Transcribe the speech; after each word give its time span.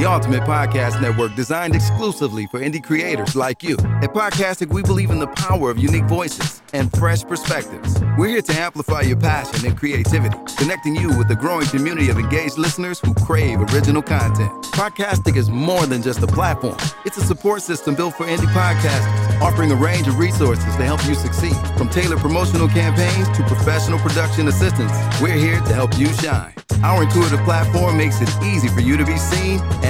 the 0.00 0.10
ultimate 0.10 0.42
podcast 0.44 0.98
network 1.02 1.34
designed 1.34 1.74
exclusively 1.74 2.46
for 2.46 2.58
indie 2.58 2.82
creators 2.82 3.36
like 3.36 3.62
you. 3.62 3.74
At 4.00 4.14
Podcastic, 4.14 4.72
we 4.72 4.82
believe 4.82 5.10
in 5.10 5.18
the 5.18 5.26
power 5.26 5.70
of 5.70 5.78
unique 5.78 6.06
voices 6.06 6.62
and 6.72 6.90
fresh 6.96 7.22
perspectives. 7.22 8.00
We're 8.16 8.28
here 8.28 8.40
to 8.40 8.54
amplify 8.54 9.02
your 9.02 9.18
passion 9.18 9.66
and 9.66 9.76
creativity, 9.76 10.34
connecting 10.56 10.96
you 10.96 11.08
with 11.18 11.30
a 11.30 11.34
growing 11.34 11.66
community 11.66 12.08
of 12.08 12.18
engaged 12.18 12.56
listeners 12.56 12.98
who 13.00 13.12
crave 13.12 13.60
original 13.74 14.00
content. 14.00 14.50
Podcastic 14.72 15.36
is 15.36 15.50
more 15.50 15.84
than 15.84 16.02
just 16.02 16.22
a 16.22 16.26
platform, 16.26 16.78
it's 17.04 17.18
a 17.18 17.26
support 17.26 17.60
system 17.60 17.94
built 17.94 18.14
for 18.14 18.24
indie 18.24 18.50
podcasters, 18.54 19.40
offering 19.42 19.70
a 19.70 19.76
range 19.76 20.08
of 20.08 20.18
resources 20.18 20.64
to 20.76 20.82
help 20.82 21.04
you 21.04 21.14
succeed. 21.14 21.56
From 21.76 21.90
tailored 21.90 22.20
promotional 22.20 22.68
campaigns 22.68 23.28
to 23.36 23.42
professional 23.42 23.98
production 23.98 24.48
assistance, 24.48 24.92
we're 25.20 25.34
here 25.34 25.60
to 25.60 25.74
help 25.74 25.98
you 25.98 26.06
shine. 26.06 26.54
Our 26.82 27.02
intuitive 27.02 27.40
platform 27.40 27.98
makes 27.98 28.22
it 28.22 28.30
easy 28.42 28.68
for 28.68 28.80
you 28.80 28.96
to 28.96 29.04
be 29.04 29.18
seen 29.18 29.60
and 29.82 29.89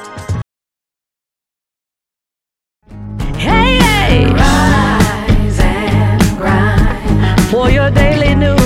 For 7.51 7.69
your 7.69 7.91
daily 7.91 8.33
news. 8.33 8.59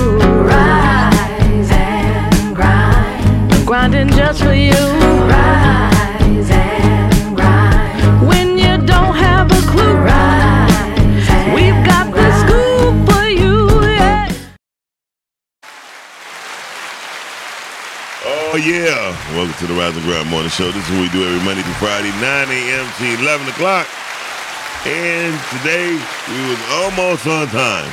Rise 0.45 1.71
and 1.71 2.55
grind. 2.55 3.65
Grinding 3.65 4.09
just 4.09 4.43
for 4.43 4.53
you. 4.53 4.77
Rise 5.25 6.51
and 6.51 7.35
grind. 7.35 8.27
When 8.27 8.59
you 8.59 8.77
don't 8.85 9.15
have 9.15 9.51
a 9.51 9.61
clue. 9.71 9.95
Rise. 9.95 11.55
We've 11.55 11.81
got 11.83 12.13
the 12.13 12.29
scoop 12.41 13.09
for 13.09 13.25
you. 13.25 13.81
Yeah. 13.89 14.29
Oh 18.23 18.55
yeah! 18.55 19.35
Welcome 19.35 19.55
to 19.61 19.65
the 19.65 19.73
Rise 19.73 19.95
and 19.97 20.05
Grind 20.05 20.29
Morning 20.29 20.51
Show. 20.51 20.69
This 20.71 20.87
is 20.87 20.91
what 20.91 21.01
we 21.01 21.09
do 21.09 21.25
every 21.25 21.43
Monday 21.43 21.63
through 21.63 21.81
Friday, 21.81 22.11
9 22.21 22.21
a.m. 22.21 22.85
to 22.99 23.23
11 23.23 23.47
o'clock. 23.47 23.87
And 24.87 25.33
today 25.49 25.93
we 26.29 26.49
was 26.49 26.59
almost 26.69 27.25
on 27.25 27.47
time. 27.47 27.91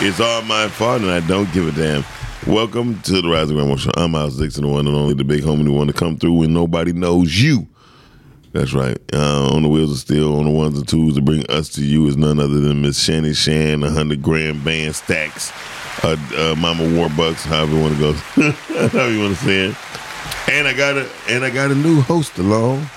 It's 0.00 0.18
all 0.18 0.42
my 0.42 0.66
fault, 0.66 1.02
and 1.02 1.10
I 1.12 1.20
don't 1.20 1.52
give 1.52 1.68
a 1.68 1.70
damn. 1.70 2.04
Welcome 2.52 3.00
to 3.02 3.22
the 3.22 3.28
Rise 3.28 3.50
and 3.50 3.52
Grind 3.52 3.68
Morning 3.68 3.76
Show. 3.76 3.92
I'm 3.96 4.10
Miles 4.10 4.36
Dixon, 4.36 4.64
the 4.64 4.68
one 4.68 4.88
and 4.88 4.96
only, 4.96 5.14
the 5.14 5.22
big 5.22 5.42
homie 5.42 5.62
who 5.62 5.72
want 5.72 5.90
to 5.90 5.96
come 5.96 6.16
through 6.16 6.32
when 6.32 6.52
nobody 6.52 6.92
knows 6.92 7.40
you. 7.40 7.68
That's 8.50 8.72
right. 8.72 8.98
Uh, 9.12 9.54
on 9.54 9.62
the 9.62 9.68
wheels 9.68 9.92
of 9.92 9.98
steel, 9.98 10.36
on 10.36 10.46
the 10.46 10.50
ones 10.50 10.76
and 10.76 10.88
twos 10.88 11.14
to 11.14 11.22
bring 11.22 11.48
us 11.48 11.68
to 11.68 11.84
you 11.84 12.08
is 12.08 12.16
none 12.16 12.40
other 12.40 12.58
than 12.58 12.82
Miss 12.82 13.00
Shanny 13.00 13.32
Shan, 13.32 13.84
a 13.84 13.86
100 13.86 14.20
grand 14.20 14.64
band 14.64 14.96
stacks, 14.96 15.52
uh, 16.02 16.16
uh, 16.36 16.56
Mama 16.58 16.82
Warbucks, 16.82 17.42
however 17.42 17.76
you 17.76 17.80
want 17.80 17.94
to 17.94 18.00
go, 18.00 18.12
however 18.88 19.12
you 19.12 19.20
want 19.20 19.38
to 19.38 19.44
say 19.44 19.66
it. 19.66 19.76
And 20.50 20.66
I 20.66 20.72
got 20.72 20.96
a 20.96 21.08
and 21.28 21.44
I 21.44 21.50
got 21.50 21.70
a 21.70 21.76
new 21.76 22.00
host 22.00 22.38
along. 22.38 22.88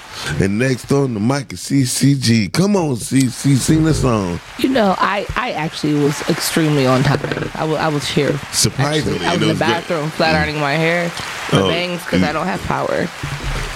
And 0.42 0.58
next 0.60 0.92
on 0.92 1.14
the 1.14 1.20
mic 1.20 1.54
is 1.54 1.60
CCG. 1.62 2.52
Come 2.54 2.76
on, 2.76 2.96
CC, 2.96 3.56
sing 3.58 3.84
the 3.84 3.94
song. 3.94 4.40
You 4.60 4.70
know, 4.70 4.96
I, 4.98 5.26
I 5.36 5.52
actually 5.52 5.94
was 5.96 6.22
extremely 6.30 6.86
on 6.86 7.04
time. 7.04 7.20
I 7.56 7.88
was 7.90 8.08
here. 8.08 8.38
Surprisingly, 8.52 9.26
I 9.26 9.34
was 9.34 9.42
in 9.42 9.48
the 9.50 9.54
great. 9.56 9.60
bathroom 9.60 10.10
flat 10.10 10.36
ironing 10.36 10.60
my 10.60 10.74
hair, 10.74 11.12
my 11.52 11.62
Oh, 11.62 11.68
bangs, 11.68 12.04
because 12.04 12.24
I 12.24 12.32
don't 12.34 12.48
have 12.48 12.62
power. 12.64 13.08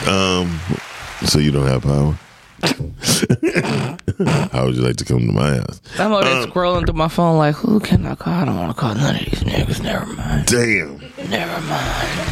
Um, 0.10 0.60
so 1.28 1.40
you 1.40 1.52
don't 1.52 1.68
have 1.68 1.84
power. 1.84 2.18
How 4.52 4.66
would 4.66 4.76
you 4.76 4.82
like 4.82 4.98
to 4.98 5.06
come 5.06 5.20
to 5.20 5.32
my 5.32 5.56
house? 5.58 5.82
I'm 5.98 6.12
over 6.12 6.24
there 6.24 6.42
Um, 6.44 6.50
scrolling 6.52 6.86
through 6.86 6.96
my 6.96 7.08
phone 7.08 7.38
like, 7.38 7.56
who 7.56 7.80
can 7.80 8.06
I 8.06 8.16
call? 8.16 8.34
I 8.34 8.46
don't 8.46 8.58
want 8.58 8.76
to 8.76 8.80
call 8.80 8.94
none 8.96 9.16
of 9.16 9.22
these 9.22 9.42
niggas. 9.44 9.82
Never 9.84 10.06
mind. 10.06 10.46
Damn. 10.48 10.98
Never 11.30 11.62
mind. 11.68 12.28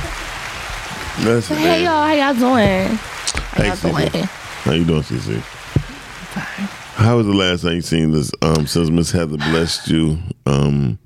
Hey, 1.47 1.83
y'all. 1.83 2.03
How 2.05 2.13
y'all 2.13 2.33
doing? 2.33 2.99
How 3.39 3.63
Hey, 3.63 3.67
y'all 3.67 3.75
CC. 3.77 4.11
doing? 4.11 4.23
How 4.25 4.71
you 4.73 4.85
doing, 4.85 5.01
CC? 5.03 5.41
Fine. 5.41 6.67
How 7.05 7.17
was 7.17 7.25
the 7.27 7.33
last 7.33 7.61
time 7.63 7.75
you 7.75 7.81
seen 7.81 8.11
this? 8.11 8.31
Um, 8.41 8.67
since 8.67 8.89
Miss 8.89 9.11
Heather 9.11 9.37
blessed 9.37 9.87
you. 9.89 10.17
Um, 10.45 10.99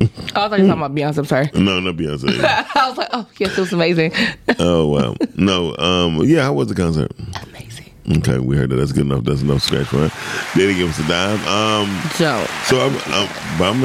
Oh, 0.00 0.06
I 0.06 0.48
thought 0.48 0.58
you 0.58 0.64
were 0.64 0.68
talking 0.68 0.70
about 0.72 0.94
Beyonce. 0.94 1.18
I'm 1.18 1.24
sorry. 1.24 1.50
no, 1.54 1.80
not 1.80 1.96
Beyonce. 1.96 2.28
I 2.74 2.88
was 2.88 2.98
like, 2.98 3.08
oh, 3.12 3.26
yes, 3.38 3.56
it 3.56 3.60
was 3.60 3.72
amazing. 3.72 4.12
oh 4.58 4.88
wow. 4.88 5.14
No. 5.36 5.74
Um. 5.76 6.22
Yeah. 6.24 6.42
How 6.42 6.52
was 6.52 6.68
the 6.68 6.74
concert? 6.74 7.10
amazing. 7.48 7.90
Okay, 8.18 8.38
we 8.38 8.54
heard 8.54 8.68
that. 8.68 8.76
That's 8.76 8.92
good 8.92 9.06
enough. 9.06 9.24
That's 9.24 9.40
enough 9.40 9.62
scratch 9.62 9.86
for 9.86 10.04
it. 10.04 10.12
They 10.54 10.66
didn't 10.66 10.76
give 10.76 10.90
us 10.90 10.98
a 10.98 11.08
dime. 11.08 11.40
Um. 11.48 12.02
Don't. 12.18 12.46
So 12.66 12.80
I'm, 12.80 12.92
I'm, 13.06 13.58
but 13.58 13.70
I'm, 13.70 13.80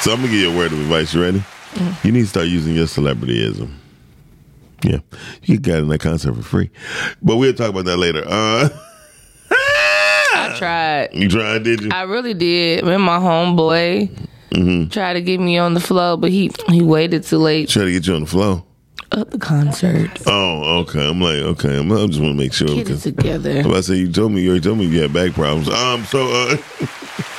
so 0.00 0.12
I'm 0.12 0.16
gonna 0.16 0.28
give 0.32 0.40
you 0.40 0.52
a 0.52 0.56
word 0.56 0.72
of 0.72 0.80
advice. 0.80 1.14
You 1.14 1.22
ready? 1.22 1.44
You 2.02 2.10
need 2.10 2.22
to 2.22 2.26
start 2.26 2.46
using 2.48 2.74
your 2.74 2.86
celebrityism. 2.86 3.70
Yeah, 4.84 4.98
you 5.44 5.58
got 5.58 5.78
in 5.78 5.88
that 5.88 6.00
concert 6.00 6.34
for 6.34 6.42
free, 6.42 6.70
but 7.22 7.36
we'll 7.36 7.52
talk 7.54 7.70
about 7.70 7.84
that 7.84 7.96
later. 7.98 8.22
Uh, 8.26 8.68
I 9.50 10.54
tried. 10.58 11.10
you 11.12 11.28
tried, 11.28 11.62
did 11.62 11.82
you? 11.82 11.90
I 11.92 12.02
really 12.02 12.34
did. 12.34 12.84
Me 12.84 12.92
and 12.94 13.02
my 13.02 13.18
homeboy 13.18 14.28
Mm-hmm. 14.52 14.90
tried 14.90 15.14
to 15.14 15.22
get 15.22 15.40
me 15.40 15.56
on 15.56 15.72
the 15.72 15.80
flow, 15.80 16.14
but 16.18 16.30
he 16.30 16.50
he 16.68 16.82
waited 16.82 17.22
too 17.22 17.38
late 17.38 17.70
Try 17.70 17.84
to 17.84 17.90
get 17.92 18.06
you 18.06 18.14
on 18.14 18.20
the 18.22 18.26
flow. 18.26 18.66
at 19.12 19.30
the 19.30 19.38
concert. 19.38 20.10
Oh, 20.26 20.80
okay. 20.80 21.08
I'm 21.08 21.22
like, 21.22 21.38
okay. 21.56 21.78
I'm, 21.78 21.90
I 21.90 22.06
just 22.06 22.20
want 22.20 22.32
to 22.34 22.38
make 22.38 22.52
sure 22.52 22.68
Get 22.68 22.90
it 22.90 22.98
together. 22.98 23.50
I'm 23.60 23.64
about 23.66 23.76
to 23.76 23.82
say 23.84 23.94
you 23.94 24.12
told 24.12 24.32
me 24.32 24.42
you 24.42 24.50
already 24.50 24.62
told 24.64 24.76
me 24.78 24.84
you 24.84 25.00
had 25.00 25.10
back 25.14 25.32
problems. 25.32 25.70
Um, 25.70 26.04
so 26.04 26.26
uh, 26.30 26.56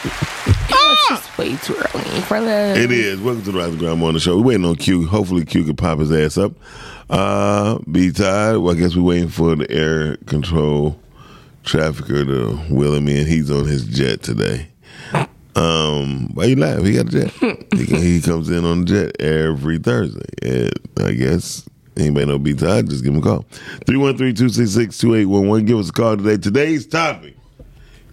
It's 0.05 1.09
just 1.09 1.37
way 1.37 1.55
too 1.57 1.75
early 1.75 2.21
for 2.21 2.41
that. 2.41 2.77
It 2.77 2.91
is. 2.91 3.19
Welcome 3.21 3.43
to 3.43 3.51
the 3.51 3.57
Rise 3.59 3.69
and 3.69 3.79
Grind 3.79 3.99
Morning 3.99 4.19
Show. 4.19 4.37
We're 4.37 4.43
waiting 4.43 4.65
on 4.65 4.75
Q. 4.75 5.05
Hopefully, 5.05 5.45
Q 5.45 5.65
can 5.65 5.75
pop 5.75 5.99
his 5.99 6.11
ass 6.11 6.37
up. 6.37 6.53
Uh, 7.09 7.79
be 7.91 8.11
tired. 8.11 8.59
Well, 8.59 8.75
I 8.75 8.79
guess 8.79 8.95
we're 8.95 9.03
waiting 9.03 9.29
for 9.29 9.55
the 9.55 9.69
air 9.69 10.17
control 10.25 10.99
trafficker 11.63 12.25
to 12.25 12.55
wheel 12.69 12.93
him 12.95 13.07
in. 13.07 13.27
He's 13.27 13.51
on 13.51 13.65
his 13.65 13.85
jet 13.85 14.21
today. 14.21 14.67
Um, 15.55 16.33
why 16.33 16.45
you 16.45 16.55
laugh? 16.55 16.83
He 16.83 16.93
got 16.93 17.13
a 17.13 17.29
jet. 17.29 17.31
he, 17.75 17.85
he 17.85 18.21
comes 18.21 18.49
in 18.49 18.65
on 18.65 18.81
the 18.81 18.85
jet 18.85 19.21
every 19.21 19.77
Thursday. 19.77 20.25
And 20.41 20.71
I 21.05 21.13
guess 21.13 21.67
anybody 21.97 22.25
know 22.25 22.39
be 22.39 22.53
tired, 22.55 22.89
just 22.89 23.03
give 23.03 23.13
him 23.13 23.19
a 23.19 23.23
call. 23.23 23.45
313-266-2811. 23.85 25.67
Give 25.67 25.77
us 25.77 25.89
a 25.89 25.93
call 25.93 26.17
today. 26.17 26.37
Today's 26.37 26.87
topic 26.87 27.35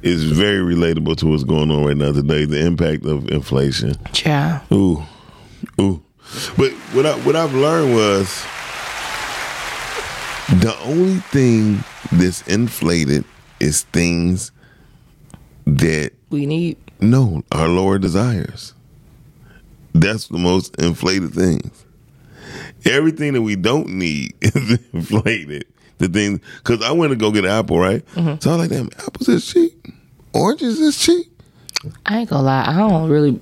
is 0.02 0.24
very 0.24 0.74
relatable 0.74 1.16
to 1.18 1.26
what's 1.26 1.44
going 1.44 1.70
on 1.70 1.84
right 1.84 1.96
now 1.96 2.12
today. 2.12 2.44
The 2.44 2.64
impact 2.64 3.04
of 3.04 3.30
inflation. 3.30 3.94
Yeah. 4.24 4.60
Ooh, 4.72 5.02
ooh. 5.80 6.02
But 6.56 6.72
what 6.92 7.06
I 7.06 7.18
what 7.20 7.34
I've 7.34 7.54
learned 7.54 7.94
was 7.94 8.46
the 10.58 10.76
only 10.84 11.16
thing 11.20 11.84
that's 12.12 12.42
inflated 12.48 13.24
is 13.60 13.82
things 13.82 14.50
that 15.66 16.12
We 16.30 16.46
need. 16.46 16.76
no 17.00 17.42
our 17.52 17.68
lower 17.68 17.98
desires. 17.98 18.74
That's 19.94 20.28
the 20.28 20.38
most 20.38 20.74
inflated 20.80 21.32
things. 21.34 21.84
Everything 22.84 23.34
that 23.34 23.42
we 23.42 23.56
don't 23.56 23.88
need 23.90 24.34
is 24.40 24.78
inflated. 24.92 25.66
The 25.98 26.08
thing, 26.08 26.40
because 26.64 26.82
I 26.82 26.92
went 26.92 27.10
to 27.10 27.16
go 27.16 27.30
get 27.30 27.44
an 27.44 27.50
apple, 27.50 27.78
right? 27.78 28.04
Mm-hmm. 28.14 28.40
So 28.40 28.50
I 28.52 28.56
was 28.56 28.58
like, 28.58 28.70
damn, 28.70 28.88
apples 29.06 29.28
is 29.28 29.46
cheap. 29.46 29.86
Oranges 30.32 30.80
is 30.80 30.96
cheap. 30.96 31.26
I 32.06 32.18
ain't 32.20 32.30
gonna 32.30 32.42
lie. 32.42 32.64
I 32.66 32.76
don't 32.76 33.10
really. 33.10 33.32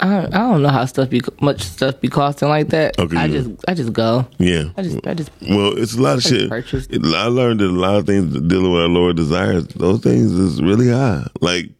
I 0.00 0.20
don't, 0.22 0.34
I 0.34 0.38
don't 0.38 0.62
know 0.62 0.68
how 0.68 0.84
stuff 0.84 1.10
be 1.10 1.20
much 1.40 1.62
stuff 1.62 2.00
be 2.00 2.08
costing 2.08 2.48
like 2.48 2.68
that. 2.68 2.98
Okay, 2.98 3.16
I 3.16 3.24
you- 3.26 3.42
just 3.42 3.64
I 3.68 3.74
just 3.74 3.92
go. 3.92 4.26
Yeah. 4.38 4.64
I 4.76 4.82
just 4.82 5.06
I 5.06 5.14
just 5.14 5.30
Well, 5.42 5.76
it's 5.76 5.94
a 5.94 6.00
lot 6.02 6.16
of 6.18 6.22
shit. 6.22 6.50
I 6.52 7.26
learned 7.26 7.60
that 7.60 7.66
a 7.66 7.70
lot 7.70 7.96
of 7.96 8.06
things 8.06 8.32
dealing 8.48 8.72
with 8.72 8.82
our 8.82 8.88
lower 8.88 9.12
desires, 9.12 9.66
those 9.68 10.00
things 10.00 10.32
is 10.32 10.62
really 10.62 10.88
high. 10.90 11.26
Like 11.40 11.70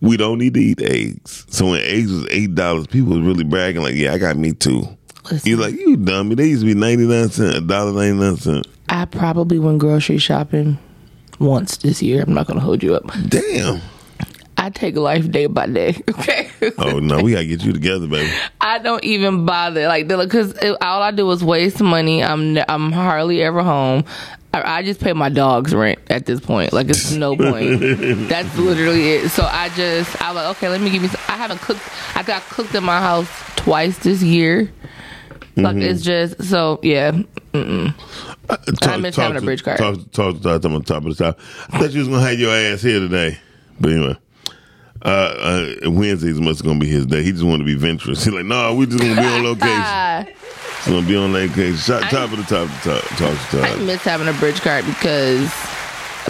we 0.00 0.16
don't 0.16 0.38
need 0.38 0.54
to 0.54 0.60
eat 0.60 0.82
eggs. 0.82 1.46
So 1.48 1.66
when 1.70 1.80
eggs 1.82 2.12
was 2.12 2.26
eight 2.30 2.54
dollars, 2.54 2.86
people 2.86 3.14
was 3.16 3.22
really 3.22 3.44
bragging 3.44 3.82
like, 3.82 3.94
"Yeah, 3.94 4.12
I 4.12 4.18
got 4.18 4.36
me 4.36 4.52
too." 4.52 4.86
Listen. 5.30 5.48
You're 5.50 5.58
like, 5.58 5.74
"You 5.74 5.96
dummy." 5.96 6.34
They 6.34 6.48
used 6.48 6.62
to 6.62 6.66
be 6.66 6.74
ninety 6.74 7.06
nine 7.06 7.30
cent, 7.30 7.56
a 7.56 7.60
dollar 7.60 7.92
ninety 7.92 8.18
nine 8.18 8.36
cent. 8.36 8.66
I 8.88 9.04
probably 9.06 9.58
went 9.58 9.78
grocery 9.78 10.18
shopping 10.18 10.78
once 11.38 11.78
this 11.78 12.02
year. 12.02 12.22
I'm 12.22 12.34
not 12.34 12.46
gonna 12.46 12.60
hold 12.60 12.82
you 12.82 12.94
up. 12.94 13.04
Damn. 13.28 13.80
I 14.66 14.70
take 14.70 14.96
life 14.96 15.30
day 15.30 15.46
by 15.46 15.66
day. 15.66 16.02
Okay. 16.16 16.50
Oh 16.78 16.98
no, 16.98 17.22
we 17.22 17.32
gotta 17.32 17.44
get 17.44 17.62
you 17.62 17.72
together, 17.72 18.08
baby. 18.08 18.32
I 18.60 18.78
don't 18.78 19.04
even 19.04 19.46
bother 19.46 19.86
like 19.86 20.08
because 20.08 20.54
all 20.80 21.02
I 21.02 21.10
do 21.12 21.30
is 21.30 21.44
waste 21.44 21.80
money. 21.80 22.24
I'm 22.24 22.58
I'm 22.68 22.90
hardly 22.90 23.42
ever 23.42 23.62
home. 23.62 24.04
I, 24.52 24.78
I 24.78 24.82
just 24.82 25.00
pay 25.00 25.12
my 25.12 25.28
dog's 25.28 25.74
rent 25.74 26.00
at 26.08 26.26
this 26.26 26.40
point. 26.40 26.72
Like 26.72 26.88
it's 26.88 27.12
no 27.12 27.36
point. 27.52 27.80
That's 28.28 28.56
literally 28.56 29.12
it. 29.12 29.28
So 29.28 29.44
I 29.44 29.68
just 29.70 30.20
I 30.20 30.32
like, 30.32 30.56
okay, 30.56 30.68
let 30.68 30.80
me 30.80 30.90
give 30.90 31.02
you. 31.02 31.08
Some, 31.08 31.20
I 31.28 31.36
haven't 31.36 31.60
cooked. 31.60 31.82
I 32.16 32.22
got 32.22 32.42
cooked 32.42 32.74
in 32.74 32.82
my 32.82 33.00
house 33.00 33.28
twice 33.56 33.98
this 33.98 34.22
year. 34.22 34.72
Like 35.54 35.76
mm-hmm. 35.76 35.82
it's 35.82 36.02
just 36.02 36.42
so 36.42 36.80
yeah. 36.82 37.12
Mm-mm. 37.52 37.94
Uh, 38.48 38.56
talk, 38.80 39.00
miss 39.00 39.14
talk 39.14 39.22
having 39.24 39.38
a 39.38 39.44
bridge 39.44 39.62
card. 39.62 39.78
Talk, 39.78 40.10
talk, 40.10 40.40
talk, 40.42 40.62
talk 40.62 40.72
on 40.72 40.82
top 40.82 41.04
of 41.04 41.16
the 41.16 41.24
top. 41.24 41.38
I 41.70 41.78
thought 41.78 41.92
you 41.92 42.00
was 42.00 42.08
gonna 42.08 42.26
have 42.28 42.38
your 42.38 42.54
ass 42.54 42.82
here 42.82 42.98
today, 43.00 43.38
but 43.78 43.92
anyway. 43.92 44.16
Uh, 45.06 45.76
uh, 45.84 45.90
Wednesdays 45.92 46.40
must 46.40 46.64
gonna 46.64 46.80
be 46.80 46.88
his 46.88 47.06
day. 47.06 47.22
He 47.22 47.30
just 47.30 47.44
want 47.44 47.60
to 47.60 47.64
be 47.64 47.76
venturous. 47.76 48.24
He's 48.24 48.34
like, 48.34 48.44
no, 48.44 48.74
we 48.74 48.86
just 48.86 48.98
gonna 48.98 49.14
be 49.14 49.26
on 49.26 49.44
location. 49.44 50.34
He's 50.78 50.92
gonna 50.92 51.06
be 51.06 51.16
on 51.16 51.32
location. 51.32 51.76
Shot, 51.76 52.10
top 52.10 52.32
of 52.32 52.38
the 52.38 52.42
top, 52.42 52.68
top, 52.82 53.02
talk 53.10 53.50
to 53.50 53.62
I 53.62 53.68
top. 53.68 53.78
I 53.78 53.82
miss 53.84 54.02
having 54.02 54.26
a 54.26 54.32
bridge 54.32 54.60
card 54.60 54.84
because 54.84 55.48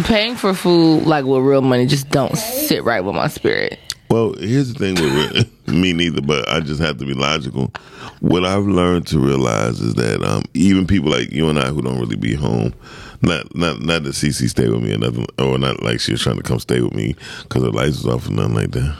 paying 0.04 0.36
for 0.36 0.52
food 0.52 1.04
like 1.06 1.24
with 1.24 1.42
real 1.42 1.62
money 1.62 1.86
just 1.86 2.10
don't 2.10 2.36
sit 2.36 2.84
right 2.84 3.00
with 3.00 3.14
my 3.14 3.28
spirit. 3.28 3.78
Well, 4.10 4.34
here's 4.34 4.74
the 4.74 4.78
thing 4.78 4.94
with 4.94 5.68
me 5.74 5.94
neither, 5.94 6.20
but 6.20 6.46
I 6.48 6.60
just 6.60 6.80
have 6.80 6.98
to 6.98 7.06
be 7.06 7.14
logical. 7.14 7.72
What 8.20 8.44
I've 8.44 8.66
learned 8.66 9.06
to 9.08 9.18
realize 9.18 9.80
is 9.80 9.94
that 9.94 10.22
um, 10.22 10.44
even 10.52 10.86
people 10.86 11.10
like 11.10 11.32
you 11.32 11.48
and 11.48 11.58
I 11.58 11.68
who 11.68 11.80
don't 11.80 11.98
really 11.98 12.16
be 12.16 12.34
home, 12.34 12.74
not 13.22 13.54
not 13.54 13.80
not 13.80 14.02
that 14.04 14.10
CC 14.10 14.48
stay 14.48 14.68
with 14.68 14.82
me 14.82 14.94
or 14.94 14.98
nothing, 14.98 15.26
or 15.38 15.58
not 15.58 15.82
like 15.82 16.00
she 16.00 16.12
was 16.12 16.22
trying 16.22 16.36
to 16.36 16.42
come 16.42 16.58
stay 16.58 16.80
with 16.80 16.94
me 16.94 17.16
because 17.42 17.62
her 17.62 17.70
lights 17.70 18.02
was 18.02 18.06
off 18.06 18.28
or 18.28 18.32
nothing 18.32 18.54
like 18.54 18.70
that. 18.72 18.96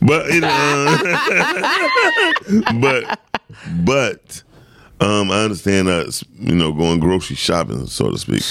But 0.00 0.26
it, 0.28 0.44
uh, 0.44 0.96
but 2.80 3.20
but 3.84 4.42
um, 5.00 5.30
I 5.30 5.44
understand 5.44 5.88
that 5.88 6.22
you 6.38 6.54
know 6.54 6.72
going 6.72 7.00
grocery 7.00 7.36
shopping, 7.36 7.86
so 7.86 8.10
to 8.10 8.18
speak. 8.18 8.42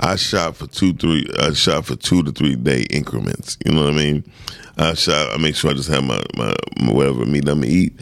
I 0.00 0.16
shop 0.16 0.56
for 0.56 0.66
two, 0.66 0.92
three. 0.92 1.26
I 1.38 1.52
shop 1.52 1.86
for 1.86 1.96
two 1.96 2.22
to 2.22 2.32
three 2.32 2.56
day 2.56 2.82
increments. 2.90 3.56
You 3.64 3.72
know 3.72 3.84
what 3.84 3.94
I 3.94 3.96
mean? 3.96 4.24
I 4.76 4.94
shop. 4.94 5.30
I 5.32 5.38
make 5.38 5.56
sure 5.56 5.70
I 5.70 5.74
just 5.74 5.88
have 5.88 6.04
my 6.04 6.22
my, 6.36 6.54
my 6.80 6.92
whatever 6.92 7.24
meat 7.24 7.48
I'm 7.48 7.60
gonna 7.60 7.72
eat, 7.72 7.98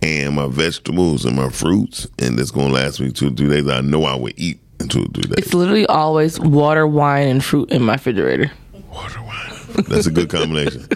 and 0.00 0.36
my 0.36 0.46
vegetables 0.48 1.24
and 1.24 1.36
my 1.36 1.50
fruits, 1.50 2.06
and 2.18 2.38
it's 2.40 2.50
gonna 2.50 2.72
last 2.72 3.00
me 3.00 3.12
two 3.12 3.34
three 3.34 3.48
days. 3.48 3.68
I 3.68 3.82
know 3.82 4.04
I 4.04 4.14
would 4.16 4.34
eat 4.38 4.60
to 4.88 5.04
three 5.08 5.22
days. 5.22 5.34
It's 5.46 5.54
literally 5.54 5.86
always 5.86 6.38
water, 6.40 6.86
wine, 6.86 7.28
and 7.28 7.44
fruit 7.44 7.70
in 7.70 7.82
my 7.82 7.94
refrigerator. 7.94 8.50
Water 8.92 9.22
wine. 9.22 9.84
That's 9.88 10.06
a 10.06 10.10
good 10.10 10.28
combination. 10.30 10.86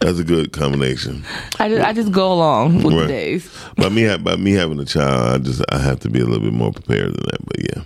That's 0.00 0.18
a 0.18 0.24
good 0.24 0.52
combination. 0.52 1.24
I 1.58 1.68
just, 1.68 1.82
I 1.86 1.92
just 1.92 2.12
go 2.12 2.32
along 2.32 2.82
with 2.82 2.94
Right. 2.94 3.02
the 3.02 3.06
days. 3.08 3.50
By 3.76 3.88
me, 3.88 4.14
by 4.18 4.36
me 4.36 4.52
having 4.52 4.78
a 4.78 4.84
child, 4.84 5.34
I 5.34 5.38
just 5.44 5.62
I 5.70 5.78
have 5.78 6.00
to 6.00 6.10
be 6.10 6.20
a 6.20 6.24
little 6.24 6.42
bit 6.44 6.52
more 6.52 6.72
prepared 6.72 7.06
than 7.14 7.24
that. 7.26 7.44
But 7.46 7.60
yeah, 7.76 7.82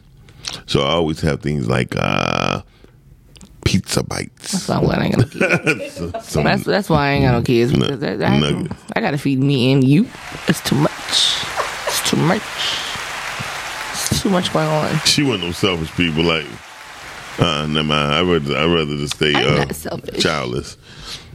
so 0.67 0.81
I 0.83 0.91
always 0.91 1.21
have 1.21 1.41
things 1.41 1.69
like 1.69 1.95
uh, 1.97 2.63
pizza 3.65 4.03
bites. 4.03 4.63
So 4.63 4.75
I'm 4.75 4.91
I 4.91 5.05
ain't 5.07 5.17
got 5.17 5.35
no 5.35 5.49
kids. 5.49 5.95
So- 6.29 6.43
That's 6.43 6.65
that's 6.65 6.89
why 6.91 7.09
I 7.09 7.11
ain't 7.13 7.25
got 7.25 7.33
no 7.33 7.43
kids. 7.43 7.73
Nug- 7.73 7.81
Because 7.81 8.01
that, 8.01 8.77
I 8.97 9.01
gotta 9.01 9.19
feed 9.19 9.39
me 9.41 9.73
and 9.73 9.85
you. 9.85 10.09
It's 10.49 10.61
too 10.63 10.77
much. 10.77 10.91
It's 11.87 12.11
too 12.11 12.17
much. 12.17 12.43
It's 14.29 14.45
too 14.45 14.51
much 14.51 14.53
going 14.53 14.69
on. 14.69 14.99
she 15.07 15.23
one 15.23 15.37
of 15.37 15.41
them 15.43 15.53
selfish 15.53 15.91
people. 15.93 16.25
Like, 16.25 16.47
uh, 17.39 17.67
never 17.67 17.89
mind. 17.89 18.15
I 18.15 18.23
rather 18.23 18.57
I 18.57 18.65
rather 18.67 18.97
just 18.97 19.17
stay 19.17 19.33
uh, 19.35 19.67
childless. 20.19 20.77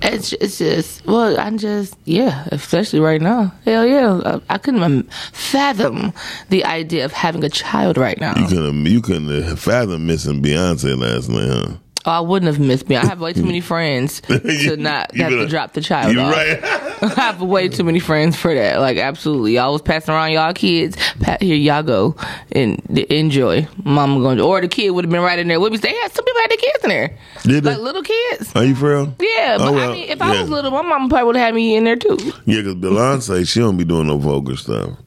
It's 0.02 0.34
it's 0.34 0.58
just 0.58 1.06
well, 1.06 1.40
I'm 1.40 1.58
just 1.58 1.96
yeah, 2.04 2.48
especially 2.52 3.00
right 3.00 3.22
now. 3.22 3.54
Hell 3.64 3.86
yeah, 3.88 4.20
I, 4.26 4.56
I 4.56 4.58
couldn't 4.58 5.12
fathom 5.32 6.14
the 6.50 6.66
idea 6.66 7.06
of 7.06 7.14
having 7.14 7.44
a 7.44 7.50
child 7.50 7.98
right 7.98 8.20
now. 8.20 8.36
You 8.38 8.48
couldn't 8.48 8.86
you 8.86 9.02
couldn't 9.02 9.56
fathom 9.56 10.06
missing 10.06 10.42
Beyonce 10.42 10.98
last 10.98 11.30
night, 11.30 11.48
huh? 11.48 11.78
Oh, 12.06 12.12
I 12.12 12.20
wouldn't 12.20 12.48
have 12.54 12.60
missed 12.66 12.90
me. 12.90 12.98
I 12.98 13.06
have 13.06 13.22
way 13.22 13.32
too 13.34 13.46
many 13.46 13.62
friends 13.72 14.20
to 14.28 14.76
not 14.78 15.16
have 15.16 15.30
to 15.32 15.48
drop 15.48 15.74
the 15.74 15.82
child 15.82 16.14
You 16.14 16.20
off. 16.22 16.34
right? 16.36 16.60
I 17.04 17.08
have 17.22 17.42
way 17.42 17.68
too 17.70 17.84
many 17.84 18.00
friends 18.00 18.36
for 18.36 18.54
that. 18.54 18.80
Like 18.80 18.98
absolutely, 18.98 19.56
y'all 19.56 19.72
was 19.74 19.82
passing 19.82 20.14
around 20.14 20.32
y'all 20.32 20.54
kids. 20.54 20.98
Pat, 21.22 21.42
here 21.42 21.56
y'all 21.56 21.84
go 21.84 22.16
and 22.52 22.80
enjoy. 23.12 23.68
Mama 23.84 24.20
going 24.22 24.38
to, 24.38 24.44
or 24.44 24.62
the 24.62 24.68
kid 24.68 24.90
would 24.92 25.06
have 25.06 25.12
been 25.12 25.22
right 25.22 25.40
in 25.40 25.48
there 25.48 25.60
with 25.60 25.72
me. 25.72 25.78
They 25.78 25.94
had 25.94 26.12
some 26.12 26.24
people 26.26 26.42
had 26.42 26.52
their 26.52 26.58
kids 26.58 26.84
in 26.84 26.90
there, 26.90 27.18
Did 27.44 27.64
they? 27.64 27.72
like 27.72 27.80
little 27.80 28.04
kids. 28.04 28.56
Are 28.56 28.64
you 28.66 28.76
for 28.76 28.90
real? 28.90 29.16
Yeah, 29.20 29.58
but 29.58 29.68
Oh, 29.68 29.72
well, 29.74 29.90
I 29.92 29.94
mean, 29.94 30.10
if 30.10 30.22
I 30.22 30.42
was 30.42 30.50
little, 30.50 30.72
my 30.72 30.82
mama 30.82 31.10
probably 31.10 31.26
would 31.28 31.36
have 31.38 31.46
had 31.46 31.56
me 31.56 31.76
in 31.76 31.84
there 31.84 31.96
too. 31.96 32.18
Yeah, 32.46 32.62
because 32.62 32.76
Beyonce, 32.76 33.48
she 33.48 33.60
don't 33.60 33.78
be 33.78 33.84
doing 33.86 34.08
no 34.08 34.18
vulgar 34.18 34.56
stuff. 34.56 34.98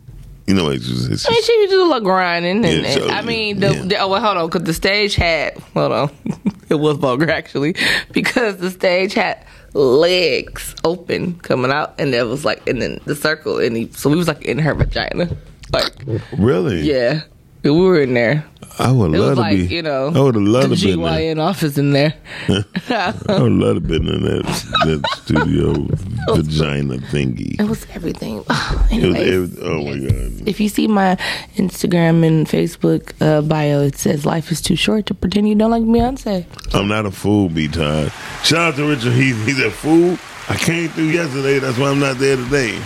You 0.46 0.54
know, 0.54 0.68
it's 0.70 0.86
just, 0.86 1.10
it's 1.10 1.28
I 1.28 1.32
mean, 1.32 1.42
she 1.42 1.58
was 1.58 1.70
just 1.70 1.80
a 1.80 1.84
little 1.84 2.00
grinding, 2.00 2.64
and, 2.64 2.84
Yeah, 2.84 3.02
and- 3.02 3.10
I 3.10 3.22
mean, 3.22 3.58
the, 3.60 3.74
yeah. 3.74 3.82
the- 3.82 3.96
oh 3.98 4.08
well, 4.08 4.20
hold 4.20 4.36
on, 4.36 4.46
because 4.46 4.62
the 4.62 4.74
stage 4.74 5.16
had 5.16 5.56
hold 5.74 5.90
on, 5.92 6.10
it 6.68 6.76
was 6.76 6.96
vulgar 6.98 7.28
actually, 7.30 7.74
because 8.12 8.58
the 8.58 8.70
stage 8.70 9.14
had 9.14 9.44
legs 9.74 10.74
open 10.84 11.34
coming 11.40 11.70
out, 11.72 11.94
and 11.98 12.12
there 12.12 12.26
was 12.26 12.44
like, 12.44 12.66
and 12.68 12.80
then 12.80 13.00
the 13.06 13.16
circle, 13.16 13.58
and 13.58 13.76
he, 13.76 13.90
so 13.92 14.08
we 14.08 14.16
was 14.16 14.28
like 14.28 14.42
in 14.44 14.58
her 14.58 14.74
vagina, 14.74 15.28
like 15.72 15.92
really. 16.38 16.80
yeah, 16.82 17.22
we 17.62 17.70
were 17.70 18.00
in 18.00 18.14
there. 18.14 18.44
I 18.78 18.92
would 18.92 19.14
It 19.14 19.18
love 19.18 19.30
was 19.30 19.36
to 19.36 19.40
like 19.40 19.56
be. 19.56 19.74
you 19.74 19.82
know, 19.82 20.08
I 20.14 20.20
would 20.20 20.34
have 20.34 20.44
loved 20.44 20.76
to 20.78 20.84
be 20.84 20.92
in 20.92 21.00
there. 21.02 21.34
GYN 21.34 21.40
office 21.40 21.78
in 21.78 21.92
there. 21.92 22.14
I 22.48 23.14
would 23.42 23.52
love 23.52 23.76
to 23.76 23.80
been 23.80 24.06
in 24.06 24.22
that 24.24 24.44
that 24.84 25.02
studio 25.16 25.72
vagina 26.34 26.98
thingy. 27.08 27.58
It 27.58 27.64
was 27.64 27.86
everything. 27.94 28.44
It 28.48 28.92
Anyways, 28.92 29.28
it 29.32 29.38
was, 29.38 29.58
oh 29.62 29.82
my 29.82 29.98
god. 29.98 30.48
if 30.48 30.60
you 30.60 30.68
see 30.68 30.86
my 30.88 31.16
Instagram 31.56 32.26
and 32.26 32.46
Facebook 32.46 33.12
uh, 33.20 33.40
bio, 33.42 33.80
it 33.80 33.96
says 33.96 34.26
"Life 34.26 34.52
is 34.52 34.60
too 34.60 34.76
short 34.76 35.06
to 35.06 35.14
pretend 35.14 35.48
you 35.48 35.54
don't 35.54 35.70
like 35.70 35.82
Beyonce." 35.84 36.44
I'm 36.74 36.88
not 36.88 37.06
a 37.06 37.10
fool, 37.10 37.48
B 37.48 37.68
Todd. 37.68 38.12
Shout 38.44 38.74
out 38.74 38.76
to 38.76 38.88
Richard 38.88 39.12
Heath. 39.14 39.42
He's 39.46 39.60
a 39.60 39.70
fool. 39.70 40.18
I 40.48 40.56
came 40.56 40.88
through 40.90 41.06
yesterday. 41.16 41.58
That's 41.58 41.78
why 41.78 41.88
I'm 41.90 41.98
not 41.98 42.18
there 42.18 42.36
today. 42.36 42.78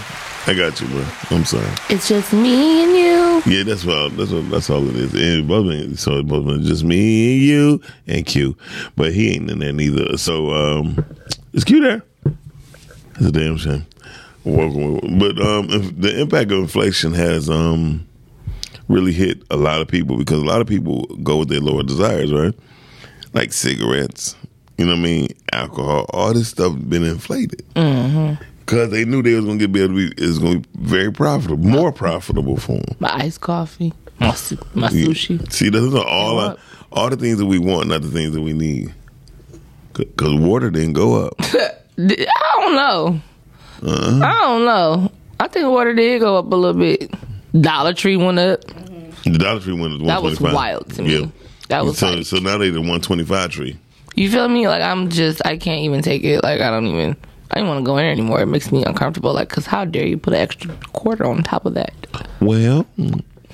I 0.47 0.55
got 0.55 0.81
you, 0.81 0.89
bro. 0.89 1.05
I'm 1.31 1.45
sorry. 1.45 1.69
It's 1.91 2.09
just 2.09 2.33
me 2.33 2.83
and 2.85 2.93
you. 2.93 3.43
Yeah, 3.53 3.63
that's 3.63 3.85
what 3.85 4.17
that's 4.17 4.31
what 4.31 4.51
that's 4.51 4.71
all 4.71 4.89
it 4.89 4.97
is. 4.97 5.15
And 5.15 5.47
both 5.47 5.99
so 5.99 6.15
of 6.15 6.63
just 6.63 6.83
me 6.83 7.35
and 7.35 7.43
you 7.43 7.81
and 8.07 8.25
Q, 8.25 8.57
but 8.97 9.13
he 9.13 9.35
ain't 9.35 9.51
in 9.51 9.59
there 9.59 9.73
neither. 9.73 10.17
So 10.17 10.51
um, 10.51 11.05
is 11.53 11.65
Q 11.65 11.81
there? 11.83 12.03
It's 13.17 13.27
a 13.27 13.33
damn 13.33 13.59
shame. 13.59 13.85
Welcome, 14.45 15.19
but 15.19 15.39
um, 15.41 15.67
if 15.69 16.01
the 16.01 16.19
impact 16.19 16.51
of 16.53 16.59
inflation 16.61 17.13
has 17.13 17.51
um 17.51 18.07
really 18.89 19.13
hit 19.13 19.43
a 19.51 19.57
lot 19.57 19.83
of 19.83 19.89
people 19.89 20.17
because 20.17 20.41
a 20.41 20.45
lot 20.45 20.63
of 20.63 20.67
people 20.67 21.05
go 21.23 21.37
with 21.37 21.49
their 21.49 21.61
lower 21.61 21.83
desires, 21.83 22.33
right? 22.33 22.55
Like 23.35 23.53
cigarettes, 23.53 24.37
you 24.79 24.87
know 24.87 24.93
what 24.93 24.99
I 24.99 25.03
mean? 25.03 25.29
Alcohol, 25.53 26.07
all 26.15 26.33
this 26.33 26.49
stuff 26.49 26.75
been 26.89 27.05
inflated 27.05 27.63
because 28.71 28.91
they 28.91 29.05
knew 29.05 29.21
they 29.23 29.35
was 29.35 29.45
gonna 29.45 29.59
get 29.59 29.73
be 29.73 29.83
able 29.83 29.97
to 29.97 30.11
be 30.15 30.23
is 30.23 30.39
gonna 30.39 30.61
be 30.61 30.69
very 30.79 31.13
profitable, 31.13 31.59
more 31.69 31.91
profitable 31.93 32.57
for 32.57 32.75
them. 32.79 32.97
My 33.01 33.13
iced 33.13 33.41
coffee, 33.41 33.93
my, 34.21 34.33
su- 34.35 34.59
my 34.75 34.89
sushi. 34.89 35.51
See, 35.53 35.71
those 35.71 35.93
are 35.95 36.07
all 36.07 36.39
our, 36.39 36.57
all 36.93 37.11
the 37.11 37.17
things 37.17 37.39
that 37.39 37.47
we 37.47 37.59
want, 37.59 37.89
not 37.89 38.03
the 38.03 38.09
things 38.11 38.33
that 38.35 38.41
we 38.43 38.53
need. 38.53 38.95
Because 39.95 40.35
water 40.37 40.71
didn't 40.71 40.93
go 40.93 41.27
up. 41.27 41.35
I 41.41 42.55
don't 42.61 42.75
know. 42.77 43.21
Uh-huh. 43.83 44.21
I 44.25 44.33
don't 44.43 44.65
know. 44.65 45.11
I 45.41 45.49
think 45.49 45.69
water 45.69 45.93
did 45.95 46.21
go 46.21 46.37
up 46.39 46.51
a 46.53 46.55
little 46.55 46.79
bit. 46.81 47.13
Dollar 47.61 47.93
Tree 47.93 48.17
went 48.17 48.39
up. 48.39 48.61
The 49.25 49.37
Dollar 49.39 49.61
Tree 49.61 49.73
went 49.79 50.01
up. 50.01 50.07
That 50.07 50.23
was 50.23 50.41
wild 50.41 50.95
to 50.95 51.03
me. 51.03 51.33
That 51.69 51.85
was 51.85 51.99
so, 51.99 52.11
like- 52.11 52.25
so 52.27 52.39
now 52.39 52.57
they 52.59 52.71
the 52.71 52.79
125 52.81 53.51
tree. 53.51 53.79
You 54.15 54.31
feel 54.31 54.49
me? 54.49 54.69
Like 54.69 54.83
I'm 54.83 55.09
just, 55.09 55.41
I 55.45 55.57
can't 55.57 55.83
even 55.83 56.03
take 56.03 56.25
it. 56.25 56.43
Like 56.43 56.61
I 56.61 56.71
don't 56.71 56.87
even, 56.87 57.17
I 57.53 57.59
don't 57.59 57.69
want 57.69 57.81
to 57.81 57.85
go 57.85 57.97
in 57.97 58.05
there 58.05 58.13
anymore. 58.13 58.41
It 58.41 58.47
makes 58.47 58.71
me 58.71 58.85
uncomfortable. 58.85 59.33
Like, 59.33 59.49
cause 59.49 59.67
how 59.67 59.85
dare 59.85 60.07
you 60.07 60.17
put 60.19 60.35
an 60.35 60.41
extra 60.41 60.75
quarter 60.93 61.25
on 61.27 61.43
top 61.43 61.67
of 61.67 61.75
that? 61.75 61.93
Well, 62.41 62.87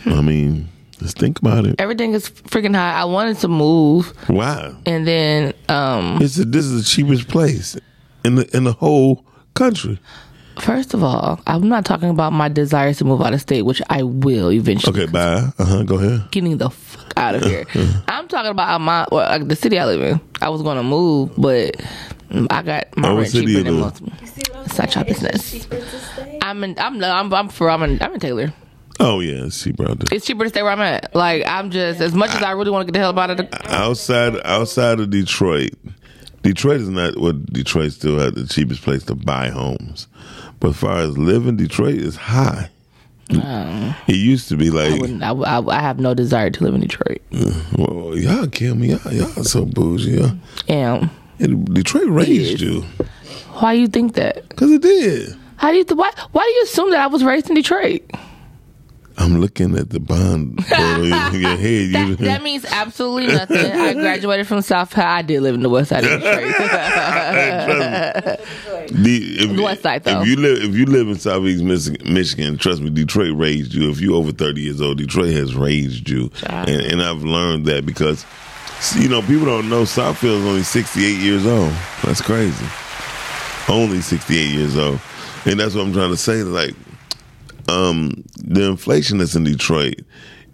I 0.07 0.21
mean, 0.21 0.69
just 0.99 1.19
think 1.19 1.39
about 1.41 1.67
it. 1.67 1.77
Everything 1.81 2.13
is 2.13 2.29
freaking 2.31 2.75
high. 2.75 2.93
I 2.95 3.05
wanted 3.05 3.39
to 3.39 3.49
move, 3.49 4.13
Why? 4.29 4.75
and 4.87 5.07
then 5.07 5.55
um 5.69 6.19
It's 6.21 6.39
a, 6.39 6.45
this 6.45 6.65
is 6.65 6.83
the 6.85 6.89
cheapest 6.89 7.29
place 7.29 7.77
in 8.25 8.37
the 8.37 8.57
in 8.57 8.65
the 8.65 8.73
whole 8.73 9.25
country. 9.55 9.99
First 10.59 10.95
of 10.95 11.05
all, 11.05 11.39
I'm 11.47 11.69
not 11.69 11.85
talking 11.85 12.09
about 12.09 12.33
my 12.33 12.49
desires 12.49 12.97
to 12.99 13.05
move 13.05 13.21
out 13.21 13.35
of 13.35 13.43
state, 13.43 13.63
which 13.63 13.83
I 13.91 14.03
will 14.03 14.51
eventually. 14.51 15.03
Okay, 15.03 15.11
bye. 15.13 15.51
Uh 15.59 15.65
huh. 15.65 15.83
Go 15.83 15.97
ahead. 15.99 16.31
Getting 16.31 16.57
the 16.57 16.71
fuck 16.71 17.13
out 17.19 17.35
of 17.35 17.43
here. 17.51 17.65
I'm 18.09 18.27
talking 18.27 18.51
about 18.51 18.81
my 18.81 19.07
well, 19.13 19.29
like 19.29 19.49
the 19.49 19.57
city 19.57 19.79
I 19.79 19.85
live 19.85 20.01
in. 20.01 20.19
I 20.41 20.49
was 20.49 20.63
going 20.63 20.79
to 20.79 20.83
move, 20.83 21.33
but 21.37 21.77
I 22.51 22.63
got 22.63 22.97
my 22.97 23.09
Oh, 23.11 23.17
rent 23.19 23.29
city 23.31 23.47
cheaper 23.47 23.63
than 23.65 23.81
most. 23.81 24.03
It's 24.23 24.79
not 24.79 24.95
your 24.95 25.05
business. 25.05 25.67
I'm 26.43 26.63
in. 26.65 26.79
I'm. 26.79 27.03
I'm. 27.03 27.33
I'm 27.33 27.49
for. 27.49 27.71
I'm 27.71 27.83
in. 27.83 28.03
I'm 28.03 28.15
in 28.15 28.21
Taylor. 28.21 28.53
Oh 28.99 29.21
yeah, 29.21 29.45
it's 29.45 29.63
cheaper 29.63 29.89
out 29.89 29.99
there. 29.99 30.17
It's 30.17 30.27
cheaper 30.27 30.45
to 30.45 30.49
stay 30.49 30.63
where 30.63 30.73
I'm 30.73 30.81
at. 30.81 31.15
Like 31.15 31.45
I'm 31.47 31.71
just 31.71 32.01
as 32.01 32.15
much 32.15 32.31
as 32.35 32.43
I 32.43 32.53
really 32.53 32.71
want 32.71 32.87
to 32.87 32.93
get 32.93 32.99
the 32.99 33.01
hell 33.01 33.19
out 33.19 33.31
of 33.31 33.37
the. 33.37 33.75
outside 33.75 34.41
outside 34.45 35.01
of 35.01 35.11
Detroit, 35.11 35.71
Detroit 36.43 36.81
is 36.81 36.89
not 36.89 37.19
what 37.19 37.45
Detroit 37.53 37.93
still 37.93 38.19
has 38.19 38.33
the 38.33 38.47
cheapest 38.47 38.83
place 38.83 39.05
to 39.05 39.15
buy 39.15 39.49
homes. 39.51 40.09
But 40.61 40.71
as 40.71 40.77
far 40.79 40.99
as 40.99 41.19
living, 41.19 41.57
Detroit 41.57 41.97
is 41.97 42.17
high. 42.17 42.71
it 43.29 44.15
used 44.17 44.49
to 44.49 44.57
be 44.57 44.71
like, 44.71 45.03
I, 45.23 45.31
I, 45.31 45.59
I, 45.59 45.77
I 45.77 45.81
have 45.81 45.99
no 45.99 46.15
desire 46.15 46.49
to 46.49 46.65
live 46.65 46.75
in 46.75 46.81
Detroit. 46.81 47.21
well, 47.77 48.17
y'all 48.17 48.47
kill 48.47 48.77
me. 48.77 48.95
Y'all, 48.95 49.13
y'all 49.13 49.45
so 49.45 49.67
bougie. 49.67 50.23
Y'all. 50.69 51.09
And 51.39 51.67
Detroit 51.75 52.09
raised 52.09 52.61
you. 52.61 52.83
why 53.61 53.75
do 53.75 53.81
you 53.83 53.89
think 53.89 54.15
that? 54.15 54.49
Because 54.49 54.71
it 54.73 54.83
did. 54.83 55.37
How 55.57 55.71
do 55.71 55.77
you 55.79 55.85
th- 55.85 55.97
why 55.97 56.11
why 56.33 56.43
do 56.45 56.51
you 56.51 56.63
assume 56.65 56.91
that 56.91 57.01
I 57.01 57.07
was 57.07 57.25
raised 57.25 57.49
in 57.49 57.55
Detroit? 57.55 58.03
I'm 59.19 59.41
looking 59.41 59.79
at 59.79 59.89
the 59.89 59.99
bond 59.99 60.59
in 60.61 61.41
your 61.41 61.57
head. 61.57 61.61
You, 61.63 62.17
That, 62.17 62.19
that 62.19 62.43
means 62.43 62.67
absolutely 62.67 63.33
nothing. 63.35 63.57
I 63.57 63.95
graduated 63.95 64.47
from 64.47 64.61
South 64.61 64.93
High. 64.93 65.19
I 65.21 65.23
did 65.23 65.41
live 65.41 65.55
in 65.55 65.63
the 65.63 65.71
West 65.71 65.89
Side 65.89 66.05
of 66.05 66.11
Detroit. 66.21 66.53
The, 68.91 69.37
if, 69.39 69.57
The 69.57 69.63
West 69.63 69.83
Side, 69.83 70.05
though. 70.05 70.21
If 70.21 70.27
you 70.29 70.37
live 70.37 70.63
if 70.63 70.75
you 70.75 70.85
live 70.87 71.09
in 71.09 71.17
Southeast 71.17 71.65
Michigan, 71.65 72.13
Michigan, 72.13 72.59
trust 72.59 72.83
me, 72.83 72.91
Detroit 72.91 73.35
raised 73.37 73.73
you. 73.75 73.91
If 73.91 74.01
you're 74.01 74.15
over 74.17 74.33
thirty 74.33 74.61
years 74.61 74.81
old, 74.83 74.99
Detroit 74.99 75.33
has 75.33 75.55
raised 75.55 76.09
you, 76.11 76.29
Child. 76.31 76.69
and, 76.69 76.81
and 76.83 77.03
I've 77.03 77.23
learned 77.23 77.67
that 77.67 77.87
because 77.87 78.25
you 78.97 79.09
know 79.09 79.23
people 79.23 79.47
don't 79.47 79.69
know 79.69 79.83
Southfield 79.83 80.41
is 80.41 80.45
only 80.47 80.63
sixty 80.63 81.05
eight 81.05 81.19
years 81.21 81.47
old. 81.47 81.73
That's 82.05 82.21
crazy. 82.21 82.67
Only 83.69 84.01
sixty 84.01 84.39
eight 84.39 84.51
years 84.51 84.77
old, 84.77 85.01
and 85.45 85.59
that's 85.59 85.75
what 85.75 85.83
I'm 85.83 85.93
trying 85.93 86.11
to 86.11 86.17
say. 86.17 86.43
Like, 86.43 86.75
um, 87.69 88.23
the 88.39 88.65
inflation 88.71 89.19
that's 89.19 89.35
in 89.35 89.45
Detroit. 89.45 90.01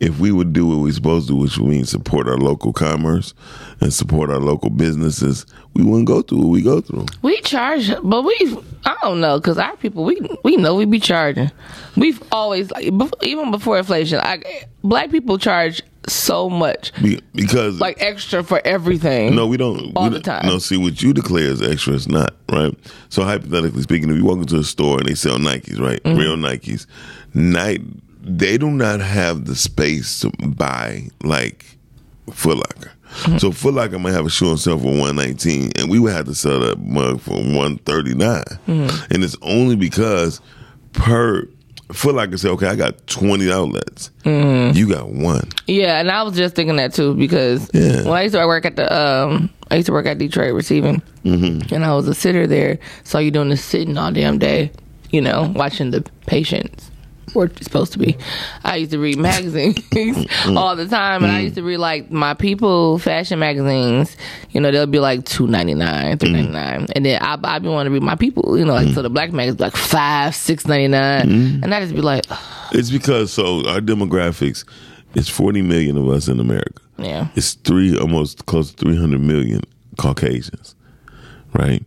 If 0.01 0.19
we 0.19 0.33
would 0.33 0.53
do 0.53 0.67
what 0.67 0.81
we're 0.81 0.93
supposed 0.93 1.29
to, 1.29 1.37
which 1.37 1.61
means 1.61 1.89
support 1.89 2.27
our 2.27 2.37
local 2.37 2.73
commerce 2.73 3.35
and 3.81 3.95
support 3.95 4.31
our 4.31 4.41
local 4.41 4.69
businesses, 4.69 5.47
we 5.75 5.85
wouldn't 5.85 6.09
go 6.09 6.23
through 6.23 6.39
what 6.39 6.49
we 6.49 6.61
go 6.61 6.81
through. 6.81 7.07
we 7.23 7.41
charge, 7.43 7.89
but 8.03 8.23
we 8.23 8.59
I 8.85 8.97
don't 9.03 9.21
know 9.21 9.39
because 9.39 9.59
our 9.59 9.77
people 9.77 10.03
we 10.03 10.21
we 10.43 10.57
know 10.57 10.75
we 10.75 10.87
be 10.87 10.99
charging. 10.99 11.53
We've 11.97 12.21
always 12.33 12.73
like 12.73 12.91
even 13.23 13.53
before 13.53 13.79
inflation, 13.79 14.19
I, 14.19 14.43
black 14.83 15.13
people 15.13 15.39
charge 15.39 15.83
so 16.09 16.51
much, 16.51 16.93
Be- 17.03 17.21
because 17.35 17.81
like 17.81 18.01
extra 18.03 18.43
for 18.43 18.61
everything. 18.65 19.35
no, 19.35 19.47
we 19.47 19.57
don't. 19.57 19.93
all 19.97 20.05
we 20.05 20.09
the 20.11 20.21
don't- 20.21 20.41
time. 20.43 20.47
No, 20.47 20.59
see 20.59 20.77
what 20.77 21.01
you 21.03 21.13
declare 21.13 21.51
as 21.51 21.63
extra 21.63 21.95
is 21.95 22.09
not 22.09 22.35
right. 22.51 22.75
So 23.09 23.23
hypothetically 23.25 23.83
speaking, 23.83 24.11
if 24.11 24.17
you 24.17 24.25
walk 24.25 24.39
into 24.39 24.57
a 24.59 24.65
store 24.65 24.99
and 24.99 25.09
they 25.09 25.15
sell 25.15 25.39
Nikes, 25.39 25.79
right, 25.81 26.03
Mm-hmm. 26.03 26.19
real 26.19 26.37
Nikes, 26.37 26.87
Nike, 27.35 27.85
they 28.21 28.59
do 28.59 28.71
not 28.71 29.01
have 29.01 29.45
the 29.47 29.55
space 29.57 30.21
to 30.21 30.31
buy 30.47 31.09
like 31.23 31.65
Foot 32.33 32.57
Locker. 32.57 32.93
Mm-hmm. 33.23 33.39
So 33.39 33.53
Foot 33.53 33.75
Locker 33.75 33.99
might 33.99 34.13
have 34.15 34.27
a 34.27 34.31
shoe 34.31 34.49
on 34.51 34.59
sale 34.59 34.79
for 34.79 34.99
one 34.99 35.17
nineteen, 35.17 35.71
and 35.77 35.91
we 35.91 35.99
would 35.99 36.13
have 36.13 36.27
to 36.27 36.35
sell 36.35 36.61
that 36.61 36.79
mug 36.81 37.21
for 37.21 37.35
one 37.35 37.79
Mm-hmm. 37.79 39.13
and 39.15 39.23
it's 39.25 39.37
only 39.43 39.77
because 39.77 40.41
per 40.93 41.47
Foot 41.93 42.15
Locker 42.15 42.37
say, 42.39 42.49
okay, 42.51 42.67
I 42.67 42.77
got 42.77 43.07
twenty 43.07 43.51
outlets, 43.53 44.11
Mm-hmm. 44.25 44.77
you 44.77 44.89
got 44.89 45.09
one. 45.11 45.49
Yeah, 45.67 45.99
and 46.01 46.11
I 46.11 46.23
was 46.23 46.37
just 46.37 46.55
thinking 46.55 46.77
that 46.77 46.95
too 46.95 47.15
because 47.15 47.69
Yeah. 47.75 48.03
when 48.05 48.13
I 48.15 48.23
used 48.23 48.35
to 48.35 48.47
work 48.47 48.65
at 48.65 48.77
the 48.77 48.93
um, 48.95 49.51
I 49.71 49.77
used 49.77 49.87
to 49.87 49.93
work 49.93 50.07
at 50.07 50.19
Detroit 50.19 50.55
receiving, 50.55 51.03
Mm-hmm. 51.25 51.75
and 51.75 51.85
I 51.85 51.95
was 51.95 52.07
a 52.09 52.15
sitter 52.15 52.47
there. 52.47 52.79
So 53.05 53.19
you 53.19 53.31
doing 53.31 53.49
this 53.49 53.65
sitting 53.65 53.97
all 53.99 54.13
damn 54.13 54.39
day, 54.39 54.71
you 55.11 55.21
know, 55.21 55.53
watching 55.57 55.91
the 55.91 56.03
patients. 56.27 56.91
Or 57.35 57.47
it's 57.47 57.65
supposed 57.65 57.93
to 57.95 57.99
be. 57.99 58.17
I 58.65 58.77
used 58.77 58.93
to 58.93 58.99
read 58.99 59.19
magazines 59.19 59.77
mm-hmm. 59.79 60.57
all 60.57 60.77
the 60.77 60.87
time, 60.87 61.25
and 61.25 61.33
I 61.33 61.37
mm-hmm. 61.37 61.45
used 61.45 61.55
to 61.57 61.63
read 61.63 61.79
like 61.79 62.11
my 62.11 62.35
people 62.35 62.99
fashion 62.99 63.39
magazines. 63.39 64.17
You 64.51 64.61
know, 64.61 64.71
they'll 64.71 64.87
be 64.87 65.01
like 65.01 65.25
two 65.25 65.47
ninety 65.47 65.75
nine, 65.75 66.17
mm-hmm. 66.17 66.19
three 66.19 66.33
ninety 66.33 66.53
nine, 66.53 66.87
and 66.95 67.05
then 67.05 67.23
I 67.23 67.39
I 67.43 67.59
be 67.59 67.69
wanting 67.69 67.91
to 67.91 67.95
read 67.95 68.03
my 68.03 68.17
people. 68.17 68.59
You 68.59 68.65
know, 68.65 68.75
like 68.75 68.89
so 68.95 69.03
the 69.03 69.11
black 69.11 69.33
magazines 69.33 69.61
like 69.61 69.77
five, 69.77 70.35
six 70.35 70.67
ninety 70.67 70.83
and 70.85 71.75
I 71.75 71.81
just 71.81 71.95
be 71.95 72.01
like, 72.01 72.25
It's 72.73 72.91
because 72.91 73.33
so 73.33 73.67
our 73.69 73.81
demographics 73.81 74.65
is 75.15 75.29
40 75.29 75.63
million 75.63 75.97
of 75.97 76.09
us 76.09 76.29
in 76.29 76.41
America. 76.41 76.83
yeah, 76.99 77.29
It's 77.35 77.55
three 77.55 77.97
almost 77.97 78.47
close 78.47 78.73
to 78.73 78.85
300 78.85 79.21
million 79.21 79.63
Caucasians, 79.99 80.75
right? 81.53 81.85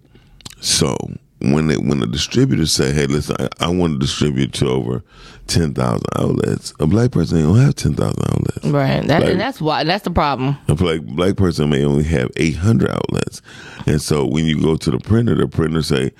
So 0.62 0.96
when 1.42 1.68
they, 1.68 1.78
when 1.78 2.00
the 2.00 2.08
distributors 2.08 2.72
say, 2.72 2.94
"Hey, 2.94 3.08
listen, 3.08 3.36
I, 3.40 3.50
I 3.60 3.68
want 3.70 3.94
to 3.94 4.00
distribute 4.00 4.54
to 4.54 4.68
over 4.68 5.04
10,000 5.48 6.02
outlets," 6.18 6.74
a 6.80 6.88
black 6.88 7.12
person 7.12 7.38
ain't 7.40 7.48
gonna 7.48 7.64
have 7.64 7.76
10,000 7.76 8.08
outlets. 8.30 8.66
right. 8.66 9.06
That 9.08 9.24
and 9.24 9.40
that's 9.40 9.62
why 9.62 9.84
that's 9.84 10.04
the 10.04 10.12
problem. 10.12 10.58
A 10.68 10.76
black 10.76 11.02
black 11.02 11.36
person 11.36 11.70
may 11.70 11.84
only 11.84 12.04
have 12.04 12.32
800 12.38 12.90
outlets, 12.90 13.42
and 13.86 14.02
so 14.02 14.26
when 14.26 14.46
you 14.46 14.60
go 14.62 14.76
to 14.76 14.92
the 14.92 15.00
printer, 15.00 15.36
the 15.36 15.48
printer 15.48 15.82
say. 15.82 16.12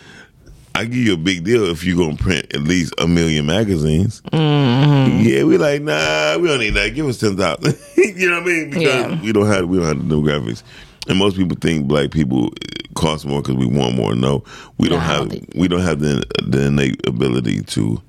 I 0.78 0.84
give 0.84 0.96
you 0.98 1.14
a 1.14 1.18
big 1.18 1.46
deal 1.46 1.64
if 1.70 1.86
you're 1.86 1.96
gonna 1.96 2.18
print 2.18 2.54
at 2.54 2.60
least 2.64 2.94
a 2.98 3.08
million 3.08 3.46
magazines. 3.46 4.22
Mm-hmm. 4.34 5.22
Yeah, 5.26 5.44
we 5.46 5.58
like 5.58 5.82
nah, 5.82 6.38
we 6.38 6.50
don't 6.50 6.60
need 6.60 6.72
that. 6.72 6.90
Give 6.94 7.08
us 7.08 7.18
ten 7.18 7.38
thousand. 7.38 7.78
you 7.96 8.30
know 8.30 8.42
what 8.42 8.44
I 8.44 8.46
mean? 8.46 8.70
Because 8.72 8.84
Yeah. 8.84 9.22
we 9.22 9.32
don't 9.32 9.48
have 9.48 9.70
we 9.70 9.78
don't 9.78 9.86
have 9.88 10.06
the 10.06 10.14
demographics, 10.16 10.64
and 11.08 11.18
most 11.18 11.38
people 11.38 11.56
think 11.62 11.88
black 11.88 12.12
people 12.12 12.52
cost 12.94 13.26
more 13.26 13.42
because 13.42 13.56
we 13.56 13.66
want 13.66 13.96
more. 13.96 14.16
No, 14.16 14.44
we 14.78 14.90
don't 14.90 15.00
have 15.00 15.20
don't 15.20 15.30
think- 15.30 15.50
we 15.56 15.70
don't 15.70 15.80
have 15.80 16.02
the 16.02 16.26
the 16.46 16.66
innate 16.66 17.08
ability 17.08 17.62
to 17.62 18.02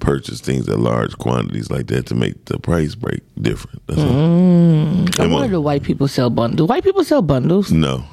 purchase 0.00 0.40
things 0.40 0.68
at 0.68 0.78
large 0.78 1.16
quantities 1.18 1.70
like 1.70 1.86
that 1.88 2.06
to 2.06 2.14
make 2.14 2.44
the 2.46 2.58
price 2.58 2.94
break 2.94 3.20
different. 3.40 3.86
That's. 3.86 4.00
Mm-hmm. 4.00 5.20
I 5.22 5.26
wonder 5.26 5.48
do 5.48 5.60
white 5.60 5.82
people 5.82 6.08
sell 6.08 6.30
bundles. 6.30 6.56
Do 6.58 6.64
white 6.64 6.84
people 6.84 7.04
sell 7.04 7.22
bundles? 7.22 7.70
no, 7.70 8.04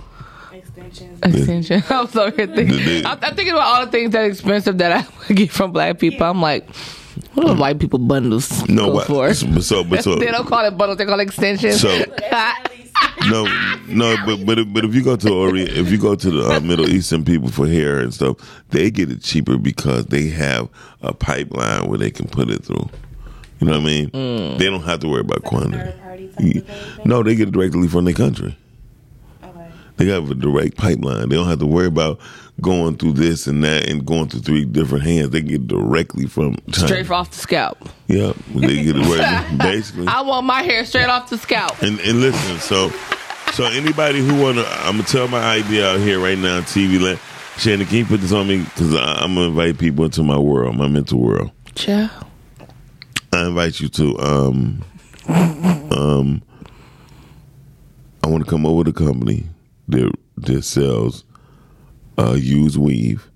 Extensions. 0.54 1.20
Extension. 1.24 1.84
I'm 1.90 2.08
sorry. 2.08 2.32
Thinking, 2.32 2.68
They- 2.86 3.04
I'm, 3.04 3.18
I'm 3.22 3.36
thinking 3.36 3.54
about 3.54 3.68
all 3.68 3.86
the 3.86 3.92
things 3.92 4.12
that 4.12 4.22
are 4.22 4.26
expensive 4.26 4.78
that 4.78 5.08
I 5.30 5.34
get 5.34 5.52
from 5.52 5.72
black 5.72 6.00
people. 6.00 6.26
I'm 6.28 6.42
like, 6.42 6.68
what 7.34 7.48
do 7.48 7.54
white 7.54 7.80
people 7.80 8.00
bundles 8.00 8.68
no. 8.68 8.88
go 8.88 8.94
What? 8.96 9.08
for? 9.08 9.34
So, 9.34 9.60
so, 9.60 9.84
but 9.84 10.04
so, 10.04 10.16
they 10.20 10.28
don't 10.32 10.48
call 10.48 10.66
it 10.66 10.78
bundles. 10.78 10.98
They 10.98 11.06
call 11.06 11.20
it 11.20 11.24
extensions. 11.24 11.82
so 11.82 11.90
no, 13.30 13.46
no, 13.88 14.16
but 14.26 14.46
but 14.46 14.60
if, 14.60 14.74
but 14.74 14.86
if 14.86 14.96
you 14.96 15.04
go 15.04 15.16
to 15.16 15.34
Orient, 15.34 15.72
if 15.72 15.92
you 15.92 15.98
go 15.98 16.16
to 16.16 16.30
the 16.32 16.56
uh, 16.56 16.60
Middle 16.60 16.88
Eastern 16.90 17.26
people 17.26 17.50
for 17.50 17.68
hair 17.68 18.00
and 18.00 18.14
stuff, 18.14 18.38
they 18.70 18.90
get 18.92 19.12
it 19.12 19.22
cheaper 19.22 19.58
because 19.58 20.06
they 20.08 20.28
have 20.30 20.70
a 21.02 21.14
pipeline 21.14 21.88
where 21.88 21.98
they 21.98 22.12
can 22.12 22.28
put 22.28 22.50
it 22.50 22.64
through. 22.64 22.90
You 23.60 23.68
know 23.68 23.74
what 23.74 23.82
I 23.82 23.86
mean? 23.86 24.10
Mm. 24.12 24.58
They 24.60 24.66
don't 24.66 24.84
have 24.84 25.00
to 25.00 25.08
worry 25.08 25.22
about 25.22 25.44
quantity. 25.44 25.78
Third 25.78 26.02
party 26.02 26.28
type 26.28 26.38
of 26.38 26.66
thing? 26.96 27.02
No, 27.06 27.24
they 27.24 27.36
get 27.36 27.48
it 27.48 27.52
directly 27.52 27.88
from 27.88 28.06
their 28.06 28.14
country. 28.14 28.56
Okay. 29.44 29.72
They 29.98 30.06
have 30.08 30.30
a 30.30 30.36
direct 30.36 30.78
pipeline. 30.78 31.28
They 31.30 31.36
don't 31.36 31.48
have 31.48 31.60
to 31.60 31.66
worry 31.66 31.88
about 31.88 32.20
going 32.62 32.98
through 32.98 33.14
this 33.14 33.48
and 33.48 33.64
that 33.64 33.88
and 33.88 34.06
going 34.06 34.28
through 34.28 34.42
three 34.42 34.66
different 34.66 35.04
hands. 35.04 35.30
They 35.30 35.42
get 35.42 35.68
directly 35.68 36.26
from 36.26 36.58
straight 36.72 37.10
off 37.10 37.32
the 37.32 37.38
scalp. 37.38 37.78
Yeah, 38.08 38.34
they 38.56 38.84
get 38.84 38.96
it 38.96 39.06
right, 39.06 39.58
basically. 39.60 40.08
I 40.08 40.22
want 40.22 40.46
my 40.46 40.64
hair 40.64 40.86
straight 40.86 41.10
off 41.10 41.30
the 41.30 41.38
scalp. 41.38 41.82
And, 41.82 42.00
and 42.00 42.22
listen, 42.22 42.58
so 42.60 42.90
so 43.54 43.66
anybody 43.66 44.20
who 44.20 44.42
wanna, 44.42 44.64
I'm 44.68 44.98
gonna 44.98 45.04
tell 45.04 45.28
my 45.28 45.42
idea 45.42 45.88
out 45.90 46.00
here 46.00 46.20
right 46.20 46.38
now, 46.38 46.62
TV 46.62 47.00
land. 47.02 47.20
Shannon, 47.58 47.88
can 47.88 47.98
you 47.98 48.06
put 48.06 48.22
this 48.22 48.32
on 48.32 48.48
me? 48.48 48.64
Because 48.64 48.94
I'm 48.94 49.34
gonna 49.34 49.48
invite 49.48 49.80
people 49.80 50.06
into 50.06 50.22
my 50.24 50.38
world, 50.38 50.76
my 50.76 50.88
mental 50.88 51.20
world. 51.20 51.52
Child. 51.74 52.12
I 53.34 53.48
invite 53.48 53.80
you 53.80 53.90
to 53.90 54.18
um 54.20 54.84
um. 55.28 56.42
I 58.24 58.30
want 58.30 58.44
to 58.44 58.50
come 58.50 58.66
over 58.66 58.84
to 58.84 58.90
a 58.90 58.94
company 58.94 59.46
that 59.88 60.12
that 60.38 60.64
sells 60.64 61.24
uh 62.18 62.34
use 62.34 62.78
weave. 62.78 63.30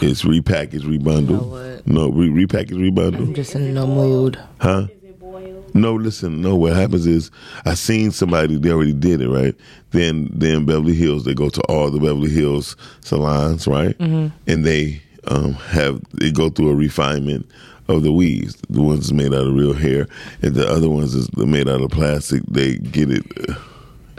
It's 0.00 0.22
repackaged, 0.22 0.82
rebundled. 0.82 1.48
what? 1.50 1.86
No, 1.86 2.10
re- 2.10 2.28
repackaged, 2.46 2.70
rebundled. 2.90 3.18
I'm 3.18 3.34
just 3.34 3.54
in 3.54 3.74
no 3.74 3.86
mood. 3.86 4.38
Huh? 4.60 4.86
Is 4.90 5.02
it 5.04 5.18
boiled? 5.18 5.74
No, 5.74 5.94
listen. 5.94 6.40
No, 6.42 6.54
what 6.54 6.74
happens 6.76 7.06
is 7.06 7.30
I 7.64 7.74
seen 7.74 8.10
somebody 8.12 8.56
they 8.58 8.70
already 8.70 8.92
did 8.92 9.20
it 9.22 9.28
right. 9.28 9.54
Then, 9.90 10.28
then 10.32 10.66
Beverly 10.66 10.94
Hills 10.94 11.24
they 11.24 11.34
go 11.34 11.48
to 11.48 11.60
all 11.62 11.90
the 11.90 11.98
Beverly 11.98 12.30
Hills 12.30 12.76
salons, 13.00 13.66
right? 13.66 13.98
And 13.98 14.32
they 14.46 15.00
um, 15.28 15.54
have 15.54 16.00
they 16.12 16.30
go 16.30 16.50
through 16.50 16.70
a 16.70 16.74
refinement 16.76 17.50
of 17.88 18.02
the 18.02 18.12
weaves. 18.12 18.56
The 18.68 18.82
ones 18.82 19.12
made 19.12 19.32
out 19.34 19.46
of 19.46 19.54
real 19.54 19.72
hair, 19.72 20.06
and 20.42 20.54
the 20.54 20.68
other 20.68 20.90
ones 20.90 21.14
is 21.14 21.34
made 21.36 21.68
out 21.68 21.80
of 21.80 21.90
plastic. 21.90 22.42
They 22.48 22.76
get 22.76 23.10
it. 23.10 23.24
Uh, 23.48 23.54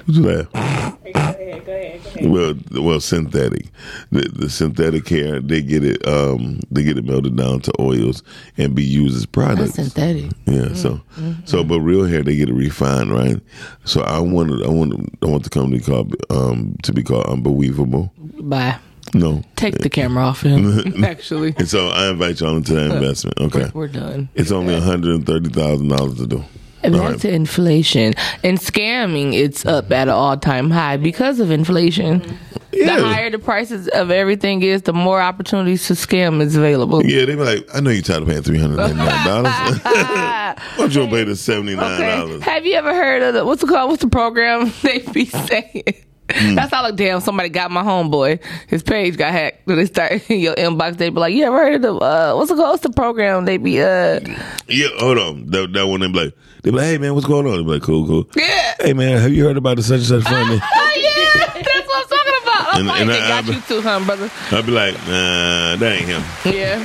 what 0.07 0.15
you? 0.15 0.23
Hey, 0.23 1.11
go 1.13 1.19
ahead, 1.19 1.65
go 1.65 1.71
ahead, 1.71 2.03
go 2.03 2.09
ahead. 2.19 2.29
Well, 2.29 2.55
well, 2.83 2.99
synthetic. 2.99 3.67
The, 4.11 4.21
the 4.33 4.49
synthetic 4.49 5.07
hair 5.07 5.39
they 5.39 5.61
get 5.61 5.83
it. 5.83 6.05
Um, 6.07 6.59
they 6.71 6.83
get 6.83 6.97
it 6.97 7.05
melted 7.05 7.35
down 7.35 7.61
to 7.61 7.73
oils 7.79 8.23
and 8.57 8.73
be 8.75 8.83
used 8.83 9.15
as 9.15 9.25
products. 9.25 9.75
That's 9.75 9.91
synthetic. 9.93 10.31
Yeah. 10.45 10.73
So, 10.73 11.01
so 11.45 11.63
but 11.63 11.81
real 11.81 12.05
hair 12.05 12.23
they 12.23 12.35
get 12.35 12.49
it 12.49 12.53
refined, 12.55 13.11
right? 13.11 13.39
So 13.85 14.01
I 14.01 14.19
wanted, 14.19 14.65
I 14.65 14.69
want, 14.69 14.93
I 15.21 15.25
want 15.27 15.43
the 15.43 15.49
company 15.49 15.79
called 15.79 16.15
um 16.31 16.75
to 16.83 16.93
be 16.93 17.03
called 17.03 17.25
Unbelievable. 17.27 18.11
Bye. 18.17 18.79
No. 19.13 19.41
Take 19.55 19.77
the 19.79 19.89
camera 19.89 20.23
off 20.25 20.41
him. 20.41 21.03
Actually, 21.05 21.53
And 21.57 21.67
so 21.69 21.87
I 21.87 22.09
invite 22.09 22.41
y'all 22.41 22.57
into 22.57 22.73
that 22.73 22.91
investment. 22.91 23.39
Okay. 23.39 23.71
we're 23.73 23.87
done. 23.87 24.27
It's 24.35 24.51
only 24.51 24.73
one 24.73 24.83
hundred 24.83 25.15
and 25.15 25.25
thirty 25.25 25.49
thousand 25.49 25.87
dollars 25.87 26.15
to 26.17 26.27
do. 26.27 26.43
And 26.83 26.95
right. 26.95 27.25
inflation. 27.25 28.13
And 28.43 28.57
scamming, 28.59 29.33
it's 29.33 29.65
up 29.65 29.91
at 29.91 30.07
an 30.07 30.13
all 30.13 30.37
time 30.37 30.69
high 30.69 30.97
because 30.97 31.39
of 31.39 31.51
inflation. 31.51 32.37
Yeah. 32.71 32.97
The 32.97 33.05
higher 33.05 33.29
the 33.31 33.39
prices 33.39 33.87
of 33.87 34.11
everything 34.11 34.61
is, 34.61 34.83
the 34.83 34.93
more 34.93 35.19
opportunities 35.19 35.87
to 35.87 35.93
scam 35.93 36.41
is 36.41 36.55
available. 36.55 37.03
Yeah, 37.03 37.25
they 37.25 37.33
be 37.33 37.41
like, 37.41 37.67
I 37.73 37.79
know 37.79 37.89
you 37.89 38.03
tired 38.03 38.21
of 38.21 38.27
paying 38.29 38.43
three 38.43 38.59
hundred 38.59 38.77
ninety 38.77 38.97
nine 38.97 39.25
dollars. 39.25 39.53
Why 39.83 40.55
don't 40.77 40.93
you 40.93 41.07
pay 41.07 41.23
the 41.23 41.35
seventy 41.35 41.75
nine 41.75 41.93
Okay. 41.99 42.15
dollars? 42.17 42.43
Have 42.43 42.65
you 42.67 42.73
ever 42.75 42.93
heard 42.93 43.23
of 43.23 43.33
the 43.33 43.45
what's 43.45 43.63
it 43.63 43.67
called? 43.67 43.89
What's 43.89 44.03
the 44.03 44.09
program 44.09 44.71
they 44.83 44.99
be 44.99 45.25
saying? 45.25 45.83
Hmm. 46.29 46.55
That's 46.55 46.73
how 46.73 46.83
like 46.83 46.95
damn 46.97 47.21
somebody 47.21 47.47
got 47.49 47.71
my 47.71 47.83
homeboy. 47.83 48.43
His 48.67 48.83
page 48.83 49.15
got 49.17 49.31
hacked. 49.31 49.65
When 49.65 49.77
they 49.77 49.85
start 49.85 50.29
in 50.29 50.39
your 50.39 50.55
inbox, 50.55 50.97
they 50.97 51.09
be 51.09 51.19
like, 51.19 51.33
"You 51.33 51.45
ever 51.45 51.57
heard 51.57 51.75
of 51.75 51.81
the 51.83 51.93
uh, 51.95 52.33
what's 52.35 52.51
it 52.51 52.55
called? 52.55 52.71
What's 52.71 52.83
the 52.83 52.89
program?" 52.89 53.45
They 53.45 53.57
be 53.57 53.81
uh 53.81 54.19
Yeah, 54.67 54.87
hold 54.99 55.17
on. 55.19 55.47
That, 55.47 55.71
that 55.73 55.87
one 55.87 56.01
they 56.01 56.07
be 56.07 56.25
like, 56.25 56.33
they 56.63 56.71
be 56.71 56.77
like, 56.77 56.85
hey 56.85 56.97
man, 56.97 57.15
what's 57.15 57.25
going 57.27 57.45
on? 57.47 57.57
They 57.57 57.63
be 57.63 57.69
like, 57.69 57.81
cool, 57.81 58.05
cool. 58.05 58.29
yeah. 58.35 58.75
Hey 58.81 58.91
man, 58.93 59.21
have 59.21 59.31
you 59.31 59.45
heard 59.45 59.55
about 59.57 59.77
the 59.77 59.83
such 59.83 59.99
and 59.99 60.05
such 60.05 60.23
fund? 60.27 60.61
Oh 60.61 60.93
yeah, 60.97 61.45
that's 61.53 61.87
what 61.87 62.03
I'm 62.03 62.09
talking 62.09 62.33
about. 62.43 62.66
I'm 62.66 62.66
And- 62.79 62.89
and 62.89 63.09
they 63.09 63.19
I- 63.21 63.27
got 63.27 63.49
I- 63.49 63.53
you 63.53 63.61
too, 63.61 63.81
huh, 63.81 63.99
brother? 64.05 64.29
I'd 64.51 64.65
be 64.65 64.71
like, 64.71 64.93
nah, 65.07 65.75
that 65.75 65.81
ain't 65.83 66.05
him. 66.07 66.23
Yeah. 66.45 66.77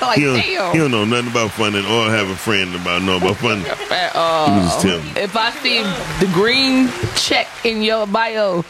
like 0.00 0.18
He 0.18 0.24
don't, 0.24 0.36
damn. 0.40 0.72
he 0.72 0.78
don't 0.78 0.90
know 0.90 1.04
nothing 1.04 1.30
about 1.30 1.50
funding 1.52 1.84
or 1.86 2.10
have 2.10 2.28
a 2.28 2.36
friend 2.36 2.74
about 2.74 3.02
know 3.02 3.16
about 3.18 3.36
funding. 3.36 3.70
At 3.90 4.14
all. 4.16 4.46
just 4.62 4.80
tell. 4.80 4.98
If 5.16 5.36
I 5.36 5.50
see 5.62 5.82
the 6.24 6.30
green 6.32 6.88
check 7.16 7.46
in 7.64 7.82
your 7.82 8.06
bio 8.06 8.64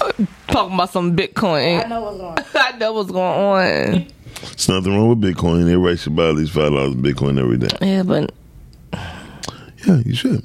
uh, 0.00 0.12
talking 0.48 0.74
about 0.74 0.90
some 0.90 1.16
Bitcoin, 1.16 1.84
I 1.84 1.88
know 1.88 2.00
what's 2.02 2.18
going 2.18 2.36
on. 2.38 2.44
I 2.54 2.78
know 2.78 2.92
what's 2.92 3.10
going 3.10 3.40
on. 3.96 4.06
There's 4.42 4.68
nothing 4.68 4.92
wrong 4.94 5.08
with 5.10 5.20
Bitcoin. 5.20 5.62
Everybody 5.62 5.96
should 5.96 6.16
buy 6.16 6.28
at 6.28 6.34
least 6.34 6.52
five 6.52 6.70
dollars 6.72 6.94
of 6.94 7.00
Bitcoin 7.00 7.38
every 7.38 7.58
day. 7.58 7.68
Yeah, 7.80 8.02
but 8.02 8.32
Yeah, 9.86 9.98
you 10.04 10.14
should. 10.14 10.42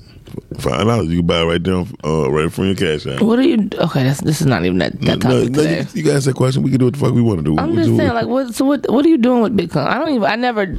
Five 0.59 0.85
dollars, 0.87 1.07
you 1.09 1.17
can 1.19 1.27
buy 1.27 1.41
it 1.41 1.45
right 1.45 1.63
there, 1.63 1.83
uh, 2.03 2.31
right 2.31 2.51
from 2.51 2.65
your 2.65 2.75
cash 2.75 3.05
app. 3.05 3.21
what 3.21 3.37
are 3.39 3.43
you? 3.43 3.69
Okay, 3.73 4.03
that's, 4.03 4.21
this 4.21 4.41
is 4.41 4.47
not 4.47 4.65
even 4.65 4.77
that, 4.79 4.93
that 5.01 5.19
No, 5.19 5.29
topic 5.41 5.49
no, 5.51 5.61
today. 5.61 5.79
you, 5.81 5.87
you 5.93 6.03
can 6.03 6.15
ask 6.15 6.25
that 6.25 6.35
question. 6.35 6.63
We 6.63 6.71
can 6.71 6.79
do 6.79 6.85
what 6.85 6.93
the 6.95 6.99
fuck 6.99 7.13
we 7.13 7.21
want 7.21 7.39
to 7.39 7.43
do. 7.43 7.57
I'm 7.57 7.69
We 7.71 7.75
just 7.77 7.89
do- 7.89 7.97
saying, 7.97 8.13
like, 8.13 8.27
what? 8.27 8.55
So 8.55 8.65
what? 8.65 8.89
What 8.89 9.05
are 9.05 9.09
you 9.09 9.17
doing 9.17 9.41
with 9.41 9.55
Bitcoin? 9.55 9.85
I 9.85 9.97
don't 9.99 10.09
even. 10.09 10.23
I 10.23 10.35
never. 10.35 10.75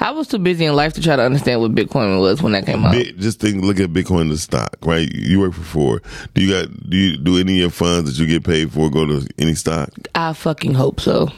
I 0.00 0.10
was 0.10 0.28
too 0.28 0.38
busy 0.38 0.64
in 0.66 0.74
life 0.76 0.92
to 0.94 1.00
try 1.00 1.16
to 1.16 1.22
understand 1.22 1.60
what 1.60 1.74
Bitcoin 1.74 2.20
was 2.20 2.42
when 2.42 2.52
that 2.52 2.66
came 2.66 2.84
out. 2.84 2.92
Bit, 2.92 3.18
just 3.18 3.40
think, 3.40 3.62
look 3.64 3.80
at 3.80 3.90
Bitcoin 3.90 4.28
the 4.28 4.36
stock, 4.38 4.76
right? 4.82 5.10
You 5.10 5.40
work 5.40 5.54
for 5.54 5.62
four. 5.62 6.02
Do 6.34 6.42
you 6.42 6.52
got? 6.52 6.90
Do 6.90 6.96
you 6.96 7.16
do 7.16 7.38
any 7.38 7.54
of 7.54 7.58
your 7.60 7.70
funds 7.70 8.10
that 8.10 8.20
you 8.22 8.26
get 8.28 8.44
paid 8.44 8.72
for 8.72 8.90
go 8.90 9.06
to 9.06 9.26
any 9.38 9.54
stock? 9.54 9.90
I 10.14 10.32
fucking 10.34 10.74
hope 10.74 11.00
so. 11.00 11.28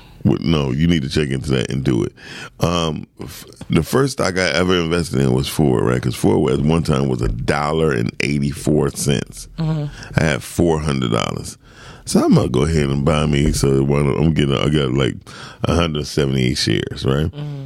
No, 0.40 0.70
you 0.70 0.86
need 0.86 1.02
to 1.02 1.08
check 1.08 1.30
into 1.30 1.50
that 1.52 1.70
and 1.70 1.84
do 1.84 2.04
it. 2.04 2.12
Um, 2.60 3.06
f- 3.20 3.44
the 3.70 3.82
first 3.82 4.14
stock 4.14 4.36
I 4.36 4.50
ever 4.50 4.76
invested 4.76 5.20
in 5.20 5.32
was 5.32 5.48
Ford, 5.48 5.84
right? 5.84 5.94
Because 5.96 6.14
Ford 6.14 6.52
at 6.52 6.60
one 6.60 6.82
time 6.82 7.08
was 7.08 7.22
a 7.22 7.28
dollar 7.28 7.92
and 7.92 8.10
eighty 8.20 8.50
four 8.50 8.90
cents. 8.90 9.48
Mm-hmm. 9.58 10.20
I 10.20 10.24
had 10.24 10.42
four 10.42 10.80
hundred 10.80 11.12
dollars, 11.12 11.56
so 12.04 12.22
I'm 12.24 12.34
gonna 12.34 12.48
go 12.48 12.64
ahead 12.64 12.88
and 12.88 13.04
buy 13.04 13.26
me. 13.26 13.52
So 13.52 13.82
one, 13.82 14.06
I'm 14.06 14.34
getting, 14.34 14.54
I 14.54 14.68
got 14.68 14.92
like 14.92 15.14
one 15.66 15.76
hundred 15.76 16.06
seventy 16.06 16.46
eight 16.48 16.58
shares, 16.58 17.04
right? 17.04 17.26
Mm-hmm. 17.30 17.64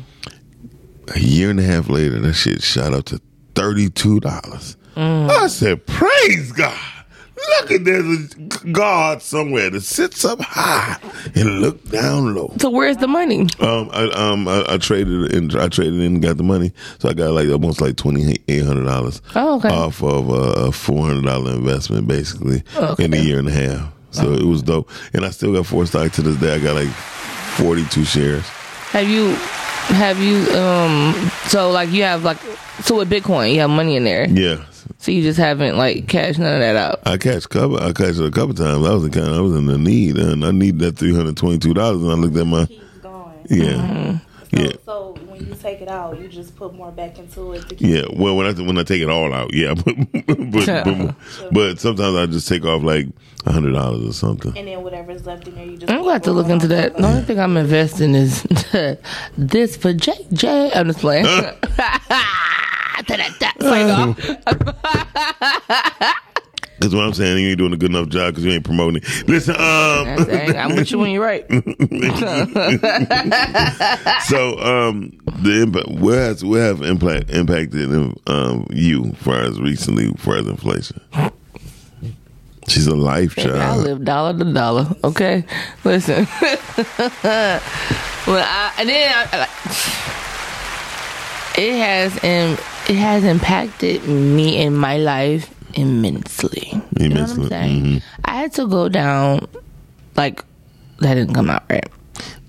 A 1.17 1.19
year 1.19 1.51
and 1.51 1.59
a 1.59 1.65
half 1.65 1.89
later, 1.89 2.21
that 2.21 2.35
shit 2.35 2.63
shot 2.63 2.93
up 2.93 3.05
to 3.07 3.21
thirty 3.55 3.89
two 3.91 4.21
dollars. 4.21 4.77
Mm. 4.97 5.31
I 5.31 5.47
said, 5.49 5.87
"Praise 5.87 6.53
God." 6.53 6.79
Look 7.61 7.71
at 7.73 7.85
there's 7.85 8.33
a 8.35 8.67
God 8.73 9.23
somewhere 9.23 9.71
that 9.71 9.81
sits 9.83 10.25
up 10.25 10.41
high 10.41 10.99
and 11.35 11.61
look 11.61 11.89
down 11.91 12.35
low. 12.35 12.53
So 12.59 12.71
where's 12.71 12.97
the 12.99 13.07
money? 13.09 13.43
Um, 13.61 13.89
I 13.93 14.11
um 14.15 14.47
I, 14.49 14.65
I 14.69 14.79
traded 14.79 15.33
in 15.33 15.55
I 15.59 15.69
traded 15.69 15.95
in 15.95 16.01
and 16.15 16.23
got 16.23 16.37
the 16.37 16.43
money, 16.43 16.73
so 16.99 17.09
I 17.09 17.15
got 17.15 17.31
like 17.33 17.49
almost 17.49 17.81
like 17.81 17.97
twenty 17.97 18.37
eight 18.49 18.65
hundred 18.65 18.85
dollars. 18.85 19.23
Oh, 19.35 19.57
okay. 19.57 19.69
Off 19.69 20.03
of 20.03 20.29
a, 20.29 20.71
four 20.73 21.07
hundred 21.07 21.25
dollar 21.25 21.53
investment, 21.53 22.07
basically 22.07 22.63
Okay. 22.77 23.05
in 23.05 23.15
a 23.15 23.19
year 23.19 23.39
and 23.39 23.49
a 23.49 23.53
half. 23.53 23.93
So 24.13 24.33
it 24.33 24.45
was 24.45 24.63
dope, 24.63 24.91
and 25.13 25.25
I 25.25 25.31
still 25.31 25.53
got 25.55 25.67
four 25.67 25.87
stocks 25.87 26.17
to 26.17 26.23
this 26.23 26.37
day. 26.37 26.55
I 26.55 26.59
got 26.59 26.75
like 26.75 26.89
forty 27.57 27.85
two 27.87 28.05
shares. 28.05 28.43
Have 28.91 29.09
you? 29.09 29.29
Have 29.95 30.19
you? 30.21 30.37
Um. 30.59 31.15
So 31.49 31.71
like 31.71 31.91
you 31.91 32.03
have 32.03 32.23
like. 32.25 32.39
So 32.83 32.97
with 32.97 33.11
Bitcoin, 33.11 33.53
you 33.55 33.61
have 33.61 33.71
money 33.71 33.95
in 33.97 34.05
there. 34.05 34.27
Yeah, 34.29 34.65
So 34.99 35.13
you 35.13 35.23
just 35.23 35.39
haven't 35.39 35.77
like 35.77 36.09
cashed 36.09 36.39
none 36.39 36.55
of 36.55 36.61
that 36.61 36.77
out. 36.77 37.01
I 37.07 37.17
cashed 37.17 37.51
cover. 37.51 37.77
I 37.81 37.93
catch 37.93 38.17
it 38.17 38.25
a 38.25 38.31
couple 38.31 38.55
times. 38.55 38.87
I 38.87 38.93
was 38.93 39.05
in 39.05 39.11
kind. 39.13 39.29
Of, 39.29 39.35
I 39.35 39.41
was 39.41 39.55
in 39.55 39.67
the 39.67 39.79
need, 39.79 40.17
and 40.17 40.45
I 40.45 40.51
need 40.51 40.79
that 40.81 40.97
three 40.99 41.15
hundred 41.15 41.37
twenty 41.37 41.59
two 41.59 41.75
dollars. 41.75 42.03
And 42.03 42.11
I 42.11 42.15
looked 42.15 42.37
at 42.37 42.47
my 42.47 42.67
going. 43.03 43.47
yeah. 43.49 43.65
Mm-hmm. 43.73 44.17
So, 44.57 44.63
Yeah. 44.63 44.73
so 44.85 45.17
when 45.29 45.47
you 45.47 45.55
take 45.55 45.81
it 45.81 45.87
out, 45.89 46.19
you 46.21 46.27
just 46.27 46.57
put 46.57 46.75
more 46.75 46.91
back 46.91 47.19
into 47.21 47.53
it 47.53 47.69
to 47.69 47.75
keep 47.77 47.87
Yeah, 47.89 48.03
well, 48.13 48.35
when 48.37 48.47
I 48.47 48.53
when 48.61 48.77
I 48.79 48.83
take 48.83 49.01
it 49.01 49.09
all 49.09 49.33
out, 49.33 49.55
yeah, 49.55 49.75
but 49.85 49.95
but, 50.27 50.67
but, 50.85 51.15
but 51.53 51.79
sometimes 51.79 52.17
I 52.17 52.27
just 52.27 52.49
take 52.49 52.65
off 52.65 52.83
like 52.83 53.07
a 53.47 53.53
hundred 53.53 53.73
dollars 53.75 54.03
or 54.09 54.13
something. 54.13 54.57
and 54.59 54.67
then 54.67 54.83
whatever's 54.83 55.25
left 55.25 55.47
in 55.47 55.55
there, 55.55 55.65
you 55.67 55.77
just. 55.77 55.91
I'm 55.93 56.01
gonna 56.01 56.13
have 56.15 56.23
to 56.23 56.33
look 56.33 56.49
into 56.49 56.67
that. 56.69 56.97
The 56.97 57.07
only 57.07 57.23
thing 57.23 57.39
I'm 57.39 57.57
investing 57.57 58.15
is 58.17 58.43
this 59.39 59.77
for 59.77 59.95
JJ. 59.95 60.73
I'm 60.75 60.89
just 60.89 60.99
playing. 60.99 61.27
Ta-da-da. 63.03 63.51
Sign 63.61 63.91
off. 63.91 64.17
That's 66.81 66.95
what 66.95 67.05
I'm 67.05 67.13
saying. 67.13 67.45
You 67.45 67.51
ain't 67.51 67.59
doing 67.59 67.75
a 67.75 67.77
good 67.77 67.91
enough 67.91 68.09
job 68.09 68.33
because 68.33 68.47
you 68.47 68.53
ain't 68.53 68.65
promoting 68.65 69.03
it. 69.03 69.29
Listen, 69.29 69.55
um, 69.55 70.09
I'm 70.57 70.75
with 70.77 70.91
you 70.91 70.99
when 70.99 71.11
you're 71.11 71.23
right. 71.23 71.47
so 74.25 74.59
um, 74.61 75.13
the 75.43 75.61
impact 75.63 75.89
where 76.01 76.23
has 76.23 76.43
where 76.43 76.65
have 76.65 76.81
impact 76.81 77.29
impacted 77.31 77.93
um 78.27 78.67
you 78.71 79.05
as 79.05 79.17
far 79.19 79.43
as 79.43 79.61
recently 79.61 80.09
as 80.09 80.21
far 80.25 80.39
as 80.39 80.47
inflation? 80.47 81.03
She's 82.69 82.87
a 82.87 82.97
life 82.97 83.37
Baby, 83.37 83.51
I 83.51 83.77
live 83.77 84.03
dollar 84.05 84.39
to 84.39 84.45
dollar. 84.51 84.87
Okay, 85.05 85.45
listen. 85.85 86.27
well, 87.23 87.61
I, 88.47 88.73
and 88.79 88.89
then 88.89 89.13
I, 89.13 89.29
I 89.33 89.49
it 91.59 91.75
has 91.75 92.15
um, 92.25 92.57
it 92.91 92.97
has 92.97 93.23
impacted 93.25 94.03
me 94.09 94.59
in 94.61 94.75
my 94.75 94.97
life 94.99 95.47
immensely. 95.75 96.73
You 96.99 97.09
know 97.09 97.23
what 97.23 97.31
I'm 97.31 97.37
Immensely, 97.39 97.49
saying? 97.49 97.83
mhm. 97.85 98.03
I 98.25 98.35
had 98.35 98.53
to 98.55 98.67
go 98.67 98.89
down, 98.89 99.47
like 100.17 100.43
that 100.99 101.15
didn't 101.15 101.35
come 101.35 101.51
out 101.51 101.63
right. 101.71 101.87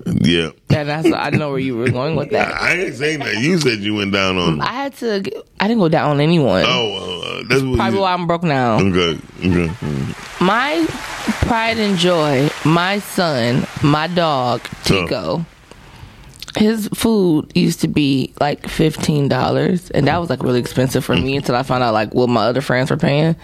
Yeah, 0.04 0.50
And 0.72 0.90
that's 0.90 1.06
I 1.14 1.30
don't 1.30 1.40
know 1.40 1.52
where 1.52 1.60
you 1.60 1.78
were 1.78 1.92
going 1.92 2.16
with 2.16 2.32
that. 2.32 2.50
I 2.62 2.74
ain't 2.74 2.96
saying 2.96 3.20
that. 3.20 3.36
You 3.38 3.60
said 3.60 3.80
you 3.86 3.94
went 3.94 4.12
down 4.12 4.36
on. 4.38 4.60
I 4.60 4.74
had 4.74 4.96
to. 4.98 5.22
I 5.60 5.68
didn't 5.68 5.80
go 5.80 5.90
down 5.90 6.10
on 6.10 6.20
anyone. 6.20 6.64
Oh, 6.66 7.38
uh, 7.38 7.44
that's 7.48 7.62
what. 7.62 7.76
Probably 7.78 7.98
You, 7.98 8.02
why 8.02 8.14
I'm 8.14 8.26
broke 8.26 8.42
now. 8.42 8.80
okay, 8.82 9.20
okay. 9.46 9.72
My 10.42 10.84
pride 11.46 11.78
and 11.78 12.00
joy, 12.00 12.50
my 12.66 12.98
son, 12.98 13.68
my 13.84 14.08
dog, 14.08 14.62
Tico. 14.84 15.46
His 16.56 16.90
food 16.90 17.52
used 17.56 17.80
to 17.82 17.88
be 17.88 18.34
like 18.40 18.68
fifteen 18.68 19.30
dollars, 19.30 19.90
and 19.92 20.08
that 20.08 20.18
was 20.18 20.30
like 20.30 20.44
really 20.44 20.60
expensive 20.60 21.06
for 21.06 21.16
me 21.16 21.34
mm. 21.34 21.38
until 21.38 21.56
I 21.56 21.64
found 21.64 21.84
out 21.84 21.94
like 21.94 22.14
what 22.14 22.28
my 22.30 22.46
other 22.46 22.62
friends 22.62 22.92
were 22.92 22.98
paying. 22.98 23.36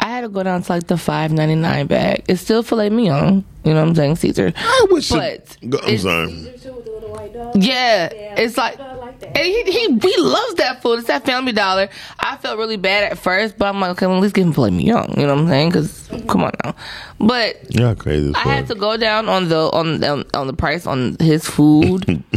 I 0.00 0.06
had 0.06 0.22
to 0.22 0.28
go 0.28 0.42
down 0.42 0.62
to 0.62 0.72
like 0.72 0.88
the 0.88 0.96
five 0.98 1.30
ninety 1.32 1.54
nine 1.54 1.86
bag. 1.86 2.24
It's 2.28 2.40
still 2.40 2.64
filet 2.64 2.90
mignon, 2.90 3.44
you 3.62 3.72
know 3.72 3.80
what 3.80 3.88
I'm 3.90 3.94
saying, 3.94 4.16
Cesar. 4.16 4.52
I 4.56 4.86
wish. 4.90 5.10
But 5.10 5.22
it, 5.22 5.56
I'm 5.62 5.74
it's- 5.74 6.02
sorry. 6.02 6.28
Too, 6.60 6.72
with 6.72 6.84
the 6.84 6.90
little 6.90 7.12
white 7.12 7.32
dog. 7.32 7.54
Yeah, 7.56 8.12
Yeah, 8.12 8.40
it's 8.40 8.56
like, 8.56 8.80
I 8.80 8.82
like 8.82 8.88
that. 8.88 8.91
And 9.34 9.44
he, 9.44 9.62
he 9.64 9.98
he 9.98 10.16
loves 10.20 10.54
that 10.54 10.82
food. 10.82 10.98
It's 10.98 11.08
that 11.08 11.24
Family 11.24 11.52
Dollar. 11.52 11.88
I 12.20 12.36
felt 12.36 12.58
really 12.58 12.76
bad 12.76 13.12
at 13.12 13.18
first, 13.18 13.58
but 13.58 13.66
I'm 13.66 13.80
like, 13.80 13.90
okay, 13.92 14.06
well, 14.06 14.16
at 14.16 14.22
least 14.22 14.34
give 14.34 14.46
him 14.46 14.52
filet 14.52 14.70
mignon. 14.70 15.14
You 15.16 15.26
know 15.26 15.34
what 15.34 15.42
I'm 15.42 15.48
saying? 15.48 15.68
Because 15.70 16.08
come 16.28 16.44
on 16.44 16.52
now. 16.64 16.74
But 17.18 17.74
Y'all 17.74 17.94
crazy. 17.94 18.32
I 18.34 18.40
had 18.40 18.66
to 18.68 18.74
go 18.74 18.96
down 18.96 19.28
on 19.28 19.48
the 19.48 19.58
on 19.72 20.02
on, 20.04 20.24
on 20.34 20.46
the 20.46 20.52
price 20.54 20.86
on 20.86 21.16
his 21.20 21.46
food. 21.46 22.22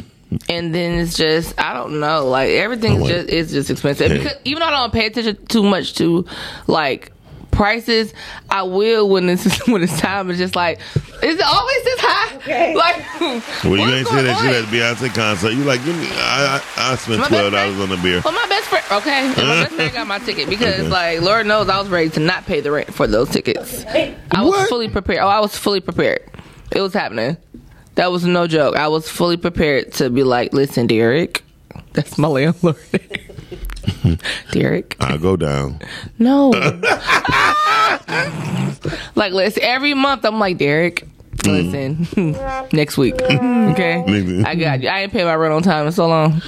And 0.50 0.76
then 0.76 1.00
it's 1.00 1.16
just 1.16 1.58
I 1.58 1.74
don't 1.74 2.02
know 2.02 2.28
like 2.28 2.50
everything's 2.50 3.04
Oh, 3.04 3.08
just 3.08 3.30
it's 3.30 3.52
just 3.54 3.70
expensive 3.70 4.12
Hey. 4.12 4.18
because 4.18 4.38
even 4.44 4.60
though 4.60 4.66
I 4.66 4.72
don't 4.72 4.92
pay 4.92 5.06
attention 5.06 5.38
too 5.46 5.64
much 5.64 5.94
to 5.96 6.26
like 6.68 7.14
prices 7.56 8.14
I 8.50 8.64
will 8.64 9.10
when 9.10 9.30
it's 9.30 9.68
when 9.68 9.82
it's 9.82 10.00
time 10.00 10.30
it's 10.30 10.38
just 10.40 10.56
like 10.56 10.80
is 11.24 11.36
it 11.40 11.42
always 11.46 11.84
this 11.84 12.00
high 12.02 12.36
Okay. 12.36 12.76
like 12.76 12.98
Well, 13.64 13.78
you 13.78 13.96
ain't 13.96 14.08
say 14.08 14.22
that 14.24 14.38
shit 14.40 14.56
on? 14.56 14.64
at 14.64 14.66
Beyonce 14.66 15.14
concert. 15.16 15.52
You 15.54 15.64
like, 15.64 15.84
give 15.84 15.98
me, 15.98 16.08
I, 16.12 16.62
I, 16.78 16.92
I 16.92 16.96
spent 16.96 17.22
My 17.22 17.28
twelve 17.28 17.52
dollars 17.54 17.80
on 17.80 17.90
the 17.90 17.98
beer. 17.98 18.22
Well, 18.24 18.34
my 18.34 18.46
best 18.48 18.68
friend, 18.70 18.86
okay, 18.92 19.26
and 19.28 19.36
my 19.38 19.64
best 19.64 19.72
friend 19.74 19.94
got 19.94 20.06
my 20.08 20.20
ticket 20.20 20.48
because, 20.50 20.82
Okay. 20.82 20.90
like, 20.90 21.22
Lord 21.22 21.48
knows 21.48 21.68
I 21.70 21.80
was 21.80 21.90
ready 21.90 22.10
to 22.12 22.20
not 22.20 22.46
pay 22.46 22.60
the 22.60 22.72
rent 22.72 22.94
for 22.94 23.08
those 23.08 23.30
tickets. 23.30 23.84
I 23.86 24.14
was 24.42 24.50
What? 24.52 24.70
fully 24.70 24.90
prepared. 24.90 25.20
Oh, 25.22 25.28
I 25.28 25.40
was 25.40 25.58
fully 25.58 25.80
prepared. 25.80 26.20
It 26.72 26.82
was 26.82 26.94
happening. 26.94 27.38
That 27.96 28.12
was 28.12 28.26
no 28.26 28.46
joke. 28.46 28.76
I 28.76 28.90
was 28.90 29.10
fully 29.10 29.38
prepared 29.38 29.94
to 29.94 30.10
be 30.12 30.22
like, 30.24 30.54
listen, 30.54 30.86
Derek, 30.86 31.44
that's 31.94 32.18
my 32.20 32.28
landlord. 32.28 32.78
Derek, 34.52 34.96
I 35.00 35.18
go 35.18 35.36
down. 35.36 35.80
no. 36.20 36.50
like, 39.16 39.34
listen, 39.34 39.64
every 39.64 39.94
month 39.94 40.26
I'm 40.26 40.40
like, 40.40 40.58
Derek, 40.58 41.08
mm. 41.38 42.16
listen, 42.16 42.68
next 42.74 42.98
week, 42.98 43.22
okay? 43.22 44.44
I 44.46 44.56
got 44.56 44.82
you. 44.82 44.90
I 44.90 45.02
ain't 45.02 45.12
paid 45.12 45.26
my 45.26 45.36
rent 45.36 45.54
on 45.54 45.64
time 45.64 45.86
in 45.86 45.92
so 45.92 46.08
long. 46.08 46.42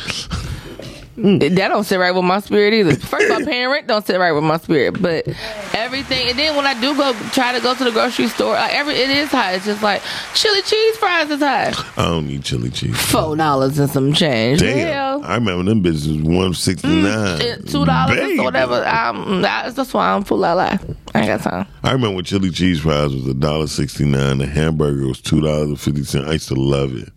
That 1.17 1.67
don't 1.69 1.84
sit 1.84 1.97
right 1.97 2.12
with 2.12 2.23
my 2.25 2.39
spirit 2.41 2.73
either. 2.75 2.95
First 2.95 3.25
of 3.32 3.32
all, 3.39 3.45
paying 3.45 3.67
rent 3.69 3.88
don't 3.88 4.06
sit 4.06 4.19
right 4.19 4.32
with 4.34 4.43
my 4.43 4.58
spirit. 4.58 5.01
But 5.01 5.27
everything, 5.73 6.30
and 6.30 6.38
then 6.38 6.56
when 6.56 6.67
I 6.67 6.80
do 6.80 6.95
go 6.95 7.12
try 7.32 7.53
to 7.53 7.60
go 7.60 7.73
to 7.73 7.84
the 7.84 7.91
grocery 7.91 8.27
store, 8.27 8.53
like 8.53 8.73
every 8.73 8.93
it 8.93 9.10
is 9.10 9.30
high. 9.30 9.53
It's 9.53 9.65
just 9.65 9.82
like 9.82 10.03
chili 10.36 10.62
cheese 10.62 10.97
fries 10.97 11.30
is 11.32 11.39
high. 11.39 11.73
I 11.97 12.06
don't 12.06 12.27
need 12.27 12.43
chili 12.43 12.69
cheese. 12.69 12.95
Four 13.12 13.36
dollars 13.36 13.80
and 13.80 13.89
some 13.89 14.13
change. 14.13 14.60
Damn. 14.60 14.77
Hell. 14.77 15.23
I 15.23 15.36
remember 15.36 15.63
them 15.63 15.84
bitches 15.84 16.08
was 16.08 16.21
one 16.21 16.53
sixty 16.53 16.88
nine. 16.88 17.39
Mm, 17.39 17.71
Two 17.71 17.84
dollars 17.86 18.39
or 18.39 18.43
whatever. 18.43 18.86
Um, 18.88 19.41
that's, 19.41 19.73
that's 19.75 19.93
why 19.93 20.12
I'm 20.12 20.23
full 20.23 20.45
of 20.45 20.58
lie. 20.58 20.80
I 21.15 21.19
ain't 21.21 21.27
got 21.27 21.41
time. 21.41 21.67
I 21.84 21.93
remember 21.93 22.17
when 22.17 22.25
chili 22.25 22.51
cheese 22.51 22.82
fries 22.82 23.13
was 23.13 23.25
a 23.27 23.34
dollar 23.34 23.65
sixty 23.65 24.06
nine. 24.06 24.38
The 24.38 24.45
hamburger 24.45 25.08
was 25.08 25.19
two 25.19 25.41
dollars 25.41 25.69
and 25.69 25.80
fifty 25.80 26.03
cents. 26.03 26.27
I 26.27 26.34
used 26.34 26.47
to 26.49 26.56
love 26.56 26.95
it. 26.95 27.10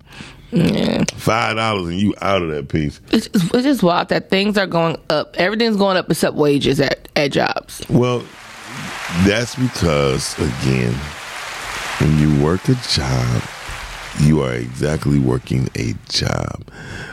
Yeah. 0.53 1.05
Five 1.15 1.57
dollars 1.57 1.89
and 1.89 1.99
you 2.01 2.15
out 2.21 2.43
of 2.43 2.51
that 2.51 2.69
piece. 2.69 3.01
It's, 3.13 3.27
it's 3.29 3.45
it's 3.55 3.63
just 3.63 3.83
wild 3.83 4.09
that 4.09 4.31
things 4.31 4.59
are 4.59 4.67
going 4.67 4.97
up. 5.09 5.37
Everything's 5.37 5.77
going 5.77 5.97
up 5.97 6.11
except 6.11 6.37
wages 6.37 6.81
at, 6.81 7.09
at 7.17 7.33
jobs. 7.33 7.83
Well, 7.89 8.25
that's 9.25 9.55
because 9.55 10.37
again, 10.39 10.95
when 12.01 12.19
you 12.19 12.43
work 12.45 12.69
a 12.69 12.75
job, 12.89 13.43
you 14.21 14.43
are 14.43 14.55
exactly 14.55 15.19
working 15.19 15.69
a 15.77 15.95
job. 16.09 16.69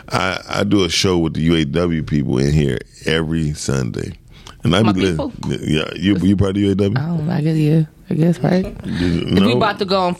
I, 0.09 0.41
I 0.49 0.63
do 0.63 0.83
a 0.83 0.89
show 0.89 1.17
with 1.17 1.33
the 1.35 1.47
UAW 1.47 2.07
people 2.07 2.37
in 2.39 2.53
here 2.53 2.79
every 3.05 3.53
Sunday. 3.53 4.17
And 4.63 4.75
I 4.75 4.81
My 4.81 4.91
be 4.91 5.01
people? 5.11 5.31
yeah, 5.47 5.89
you 5.95 6.17
you 6.17 6.35
part 6.35 6.57
of 6.57 6.63
UAW? 6.63 6.95
Oh, 6.97 7.31
I 7.31 7.41
guess 7.41 7.55
yeah. 7.57 7.83
I 8.09 8.13
guess 8.15 8.39
right. 8.39 8.65
If 8.83 9.25
no, 9.27 9.45
we 9.47 9.53
about 9.53 9.79
to 9.79 9.85
go 9.85 9.99
on 10.01 10.15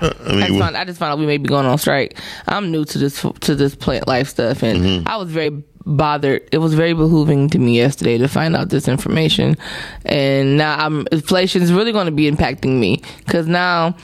I 0.00 0.06
I 0.06 0.46
just, 0.48 0.58
found, 0.58 0.76
I 0.76 0.84
just 0.84 0.98
found 0.98 1.12
out 1.12 1.18
we 1.18 1.26
may 1.26 1.38
be 1.38 1.48
going 1.48 1.66
on 1.66 1.78
strike. 1.78 2.18
I'm 2.48 2.70
new 2.70 2.84
to 2.84 2.98
this 2.98 3.24
to 3.40 3.54
this 3.54 3.74
plant 3.74 4.08
life 4.08 4.28
stuff, 4.28 4.62
and 4.62 4.80
Mm-hmm. 4.80 5.08
I 5.08 5.16
was 5.16 5.30
very 5.30 5.50
bothered. 5.86 6.48
It 6.52 6.58
was 6.58 6.74
very 6.74 6.92
behooving 6.94 7.50
to 7.52 7.58
me 7.58 7.76
yesterday 7.76 8.18
to 8.18 8.28
find 8.28 8.54
out 8.56 8.70
this 8.70 8.88
information, 8.88 9.56
and 10.04 10.56
now 10.56 10.76
I'm 10.78 11.06
inflation 11.12 11.62
is 11.62 11.72
really 11.72 11.92
going 11.92 12.06
to 12.06 12.12
be 12.12 12.30
impacting 12.30 12.78
me 12.78 13.02
because 13.26 13.46
now 13.46 13.94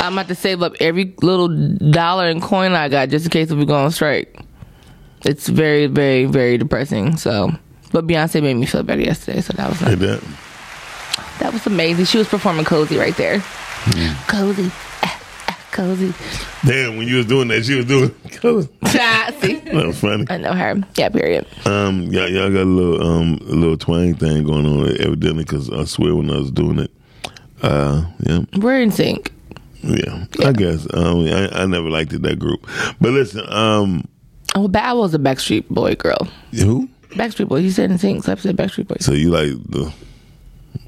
I'm 0.00 0.14
about 0.14 0.28
to 0.28 0.34
save 0.34 0.62
up 0.62 0.74
every 0.80 1.14
little 1.22 1.48
dollar 1.90 2.28
and 2.28 2.42
coin 2.42 2.72
I 2.72 2.88
got 2.88 3.08
just 3.10 3.26
in 3.26 3.30
case 3.30 3.50
we 3.50 3.64
go 3.66 3.74
on 3.74 3.90
strike. 3.92 4.38
It's 5.24 5.48
very, 5.48 5.86
very, 5.86 6.24
very 6.26 6.58
depressing. 6.58 7.16
So, 7.16 7.50
but 7.92 8.06
Beyonce 8.06 8.42
made 8.42 8.54
me 8.54 8.66
feel 8.66 8.82
better 8.82 9.00
yesterday, 9.02 9.40
so 9.40 9.52
that 9.54 9.68
was 9.68 9.82
like 9.82 9.98
that. 9.98 10.22
that 11.40 11.52
was 11.52 11.66
amazing. 11.66 12.04
She 12.04 12.18
was 12.18 12.28
performing 12.28 12.64
cozy 12.64 12.96
right 12.96 13.16
there. 13.16 13.38
Mm. 13.38 14.28
Cozy. 14.28 14.70
Cozy. 15.76 16.12
Damn, 16.64 16.96
when 16.96 17.06
you 17.06 17.16
was 17.18 17.26
doing 17.26 17.48
that, 17.48 17.64
she 17.64 17.74
was 17.76 17.84
doing. 17.86 18.14
Ah, 18.98 19.30
See? 19.40 19.56
that 19.60 19.86
was 19.86 19.98
funny. 20.00 20.24
I 20.30 20.36
know 20.38 20.52
her. 20.52 20.76
Yeah, 20.96 21.08
period. 21.10 21.46
Um, 21.66 22.02
y'all, 22.04 22.28
y'all 22.28 22.50
got 22.50 22.62
a 22.62 22.64
little 22.64 23.02
um, 23.06 23.38
a 23.42 23.52
little 23.54 23.76
twang 23.76 24.14
thing 24.14 24.44
going 24.44 24.64
on 24.66 24.88
evidently 25.00 25.44
because 25.44 25.68
I 25.70 25.84
swear 25.84 26.14
when 26.14 26.30
I 26.30 26.36
was 26.38 26.50
doing 26.50 26.78
it, 26.78 26.90
uh, 27.62 28.04
yeah, 28.20 28.40
We're 28.56 28.84
NSYNC. 28.86 29.30
yeah, 29.82 30.24
I 30.46 30.52
guess 30.52 30.86
um, 30.94 31.26
I, 31.26 31.48
I 31.52 31.66
never 31.66 31.90
liked 31.90 32.12
it 32.12 32.22
that 32.22 32.38
group. 32.38 32.66
But 33.00 33.10
listen, 33.12 33.42
um, 33.52 34.06
Oh, 34.54 34.68
but 34.68 34.82
I 34.82 34.92
was 34.94 35.12
a 35.14 35.18
Backstreet 35.18 35.68
Boy 35.68 35.94
girl. 35.94 36.26
who? 36.52 36.88
Backstreet 37.10 37.48
Boy. 37.48 37.60
He 37.60 37.70
said 37.70 37.90
in 37.90 37.98
sync, 37.98 38.24
so 38.24 38.32
I 38.32 38.34
said 38.36 38.56
Backstreet 38.56 38.86
Boys. 38.88 39.04
So 39.04 39.12
you 39.12 39.30
like 39.30 39.50
the 39.68 39.92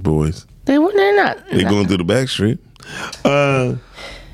boys? 0.00 0.46
They 0.66 0.78
were. 0.78 0.92
They're 0.92 1.16
not. 1.16 1.38
they're 1.50 1.68
going 1.68 1.88
through 1.88 1.98
the 1.98 2.04
Backstreet. 2.04 2.58
Uh, 3.24 3.76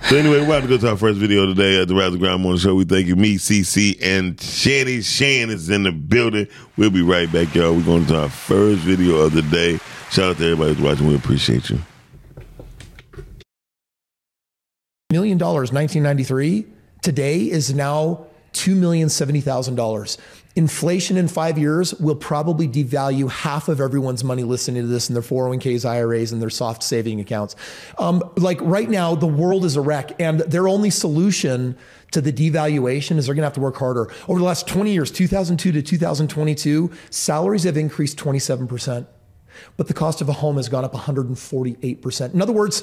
so 0.08 0.16
anyway, 0.16 0.38
we're 0.40 0.44
about 0.44 0.62
to 0.62 0.68
go 0.68 0.76
to 0.78 0.90
our 0.90 0.96
first 0.96 1.18
video 1.18 1.46
today 1.46 1.80
at 1.80 1.88
the 1.88 1.94
Rise 1.94 2.12
and 2.12 2.20
Grind 2.20 2.42
Morning 2.42 2.58
Show. 2.58 2.74
We 2.74 2.84
thank 2.84 3.06
you, 3.06 3.16
me, 3.16 3.36
CC, 3.36 3.98
and 4.02 4.40
Shanny. 4.40 5.00
Shan 5.00 5.50
is 5.50 5.70
in 5.70 5.84
the 5.84 5.92
building. 5.92 6.46
We'll 6.76 6.90
be 6.90 7.02
right 7.02 7.30
back, 7.32 7.54
y'all. 7.54 7.74
We're 7.74 7.84
going 7.84 8.06
to 8.06 8.20
our 8.22 8.28
first 8.28 8.80
video 8.80 9.16
of 9.16 9.32
the 9.32 9.42
day. 9.42 9.78
Shout 10.10 10.32
out 10.32 10.36
to 10.38 10.44
everybody 10.44 10.74
who's 10.74 10.82
watching. 10.84 11.06
We 11.06 11.14
appreciate 11.16 11.70
you. 11.70 11.78
million 15.10 15.38
dollars 15.38 15.72
1993 15.72 16.66
today 17.00 17.48
is 17.48 17.72
now 17.72 18.26
two 18.52 18.74
million 18.74 19.08
seventy 19.08 19.40
thousand 19.40 19.76
dollars. 19.76 20.18
Inflation 20.56 21.16
in 21.16 21.26
five 21.26 21.58
years 21.58 21.94
will 21.94 22.14
probably 22.14 22.68
devalue 22.68 23.28
half 23.28 23.68
of 23.68 23.80
everyone's 23.80 24.22
money 24.22 24.44
listening 24.44 24.82
to 24.82 24.86
this 24.86 25.08
in 25.08 25.14
their 25.14 25.22
401ks, 25.22 25.84
IRAs, 25.84 26.30
and 26.30 26.40
their 26.40 26.50
soft 26.50 26.84
saving 26.84 27.18
accounts. 27.18 27.56
Um, 27.98 28.22
like 28.36 28.60
right 28.60 28.88
now, 28.88 29.16
the 29.16 29.26
world 29.26 29.64
is 29.64 29.74
a 29.74 29.80
wreck, 29.80 30.12
and 30.20 30.40
their 30.40 30.68
only 30.68 30.90
solution 30.90 31.76
to 32.12 32.20
the 32.20 32.32
devaluation 32.32 33.16
is 33.16 33.26
they're 33.26 33.34
going 33.34 33.42
to 33.42 33.46
have 33.46 33.54
to 33.54 33.60
work 33.60 33.76
harder. 33.76 34.08
Over 34.28 34.38
the 34.38 34.44
last 34.44 34.68
20 34.68 34.92
years, 34.92 35.10
2002 35.10 35.72
to 35.72 35.82
2022, 35.82 36.90
salaries 37.10 37.64
have 37.64 37.76
increased 37.76 38.16
27 38.16 38.68
percent 38.68 39.08
but 39.76 39.88
the 39.88 39.94
cost 39.94 40.20
of 40.20 40.28
a 40.28 40.32
home 40.32 40.56
has 40.56 40.68
gone 40.68 40.84
up 40.84 40.92
148%. 40.92 42.34
In 42.34 42.42
other 42.42 42.52
words, 42.52 42.82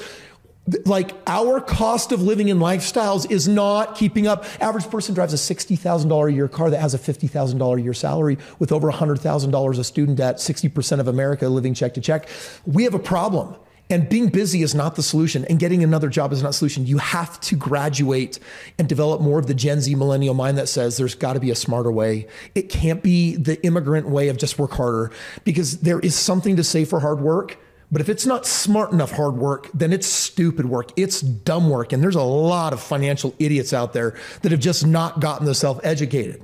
like 0.86 1.14
our 1.28 1.60
cost 1.60 2.12
of 2.12 2.22
living 2.22 2.50
and 2.52 2.62
lifestyles 2.62 3.30
is 3.30 3.48
not 3.48 3.96
keeping 3.96 4.28
up. 4.28 4.46
Average 4.62 4.90
person 4.90 5.16
drives 5.16 5.34
a 5.34 5.38
$60,000 5.56 6.30
a 6.30 6.34
year 6.34 6.48
car 6.48 6.70
that 6.70 6.80
has 6.80 6.94
a 6.94 7.00
$50,000 7.00 7.78
a 7.78 7.82
year 7.82 7.94
salary 7.94 8.38
with 8.60 8.72
over 8.72 8.92
$100,000 8.92 9.80
of 9.80 9.86
student 9.86 10.18
debt, 10.18 10.38
60% 10.38 11.00
of 11.00 11.08
America 11.08 11.50
living 11.50 11.74
check 11.74 11.96
to 11.96 12.02
check. 12.02 12.30
We 12.66 12.84
have 12.84 12.94
a 12.94 13.00
problem. 13.00 13.56
And 13.90 14.08
being 14.08 14.30
busy 14.30 14.62
is 14.62 14.74
not 14.74 14.96
the 14.96 15.04
solution, 15.04 15.44
and 15.46 15.60
getting 15.60 15.84
another 15.84 16.08
job 16.08 16.32
is 16.32 16.42
not 16.42 16.50
the 16.50 16.54
solution. 16.54 16.86
You 16.86 17.00
have 17.00 17.42
to 17.42 17.58
graduate 17.58 18.40
and 18.80 18.88
develop 18.88 19.20
more 19.20 19.38
of 19.38 19.48
the 19.48 19.54
Gen 19.54 19.82
Z 19.82 19.94
millennial 19.96 20.34
mind 20.34 20.58
that 20.60 20.70
says 20.70 20.96
there's 20.96 21.16
got 21.16 21.34
to 21.34 21.42
be 21.42 21.52
a 21.52 21.56
smarter 21.56 21.92
way. 21.92 22.28
It 22.56 22.70
can't 22.70 23.04
be 23.04 23.36
the 23.36 23.62
immigrant 23.66 24.08
way 24.08 24.30
of 24.30 24.38
just 24.38 24.58
work 24.58 24.72
harder, 24.72 25.12
because 25.44 25.80
there 25.80 26.00
is 26.00 26.16
something 26.16 26.56
to 26.56 26.64
say 26.64 26.86
for 26.86 27.02
hard 27.02 27.20
work. 27.20 27.58
But 27.92 28.00
if 28.00 28.08
it's 28.08 28.26
not 28.26 28.46
smart 28.46 28.94
enough 28.94 29.12
hard 29.12 29.36
work, 29.36 29.70
then 29.74 29.92
it's 29.92 30.08
stupid 30.08 30.66
work. 30.66 30.92
It's 30.96 31.20
dumb 31.20 31.70
work. 31.70 31.92
And 31.92 32.02
there's 32.02 32.16
a 32.16 32.22
lot 32.22 32.72
of 32.72 32.82
financial 32.82 33.36
idiots 33.38 33.74
out 33.74 33.92
there 33.92 34.16
that 34.44 34.52
have 34.54 34.62
just 34.62 34.88
not 34.88 35.20
gotten 35.20 35.46
themselves 35.46 35.82
educated. 35.84 36.42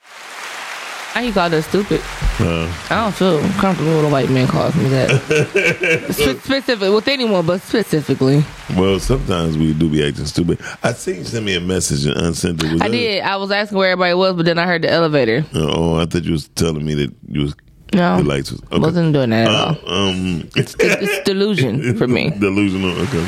How 0.00 1.24
you 1.24 1.32
call 1.32 1.50
that 1.50 1.62
stupid? 1.64 2.00
I 2.40 2.70
don't 2.90 3.12
feel 3.12 3.40
comfortable 3.60 3.96
with 3.96 4.04
a 4.04 4.08
white 4.08 4.30
man 4.30 4.46
calls 4.46 4.76
me 4.76 4.84
that. 4.90 5.10
Spe- 6.12 6.44
specific 6.44 6.94
with 6.94 7.08
anyone, 7.08 7.44
but 7.44 7.60
specifically, 7.60 8.44
Well, 8.76 9.00
sometimes 9.00 9.58
we 9.58 9.74
do 9.74 9.90
be 9.90 10.06
acting 10.06 10.26
stupid. 10.26 10.60
I 10.84 10.92
see 10.92 11.16
you 11.16 11.24
sent 11.24 11.44
me 11.44 11.56
a 11.56 11.60
message 11.60 12.06
and 12.06 12.16
unsent 12.16 12.62
it. 12.62 12.72
Was 12.72 12.80
I 12.82 12.86
that- 12.86 12.92
did. 12.92 13.22
I 13.24 13.34
was 13.36 13.50
asking 13.50 13.78
where 13.78 13.90
everybody 13.90 14.14
was, 14.14 14.34
but 14.36 14.44
then 14.44 14.60
I 14.60 14.66
heard 14.66 14.82
the 14.82 14.90
elevator. 14.92 15.44
Oh, 15.54 15.96
I 15.96 16.06
thought 16.06 16.22
you 16.22 16.30
was 16.30 16.46
telling 16.50 16.84
me 16.84 16.94
that 16.94 17.12
you 17.26 17.40
was 17.40 17.54
No, 17.92 18.18
the 18.18 18.24
lights 18.24 18.50
was 18.52 18.60
okay. 18.64 18.78
wasn't 18.78 19.12
doing 19.14 19.30
that 19.30 19.48
at 19.48 19.54
all. 19.54 19.76
Uh, 19.86 20.10
um, 20.10 20.48
It's 20.56 20.74
it's, 20.78 21.20
delusion 21.24 21.96
for 21.96 22.06
me. 22.06 22.30
Delusional. 22.30 22.90
Okay. 23.02 23.26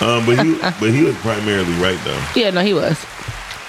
Um, 0.00 0.26
but 0.26 0.44
he, 0.44 0.58
but 0.60 0.90
he 0.90 1.04
was 1.04 1.16
primarily 1.18 1.72
right 1.74 1.98
though. 2.04 2.24
Yeah, 2.36 2.50
no, 2.50 2.60
he 2.62 2.74
was. 2.74 3.04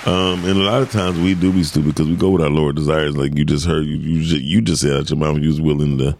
Um, 0.05 0.43
and 0.43 0.57
a 0.59 0.63
lot 0.63 0.81
of 0.81 0.91
times 0.91 1.17
we 1.19 1.33
do 1.33 1.53
be 1.53 1.63
stupid 1.63 1.95
because 1.95 2.09
we 2.09 2.17
go 2.17 2.31
with 2.31 2.41
our 2.41 2.49
lower 2.49 2.73
desires. 2.73 3.15
Like 3.15 3.37
you 3.37 3.45
just 3.45 3.65
heard, 3.65 3.85
you 3.85 3.95
you 3.95 4.23
just, 4.23 4.41
you 4.41 4.61
just 4.61 4.81
said 4.81 4.93
out 4.93 5.09
your 5.09 5.17
mouth 5.17 5.37
you 5.37 5.47
was 5.47 5.61
willing 5.61 5.97
to 5.99 6.17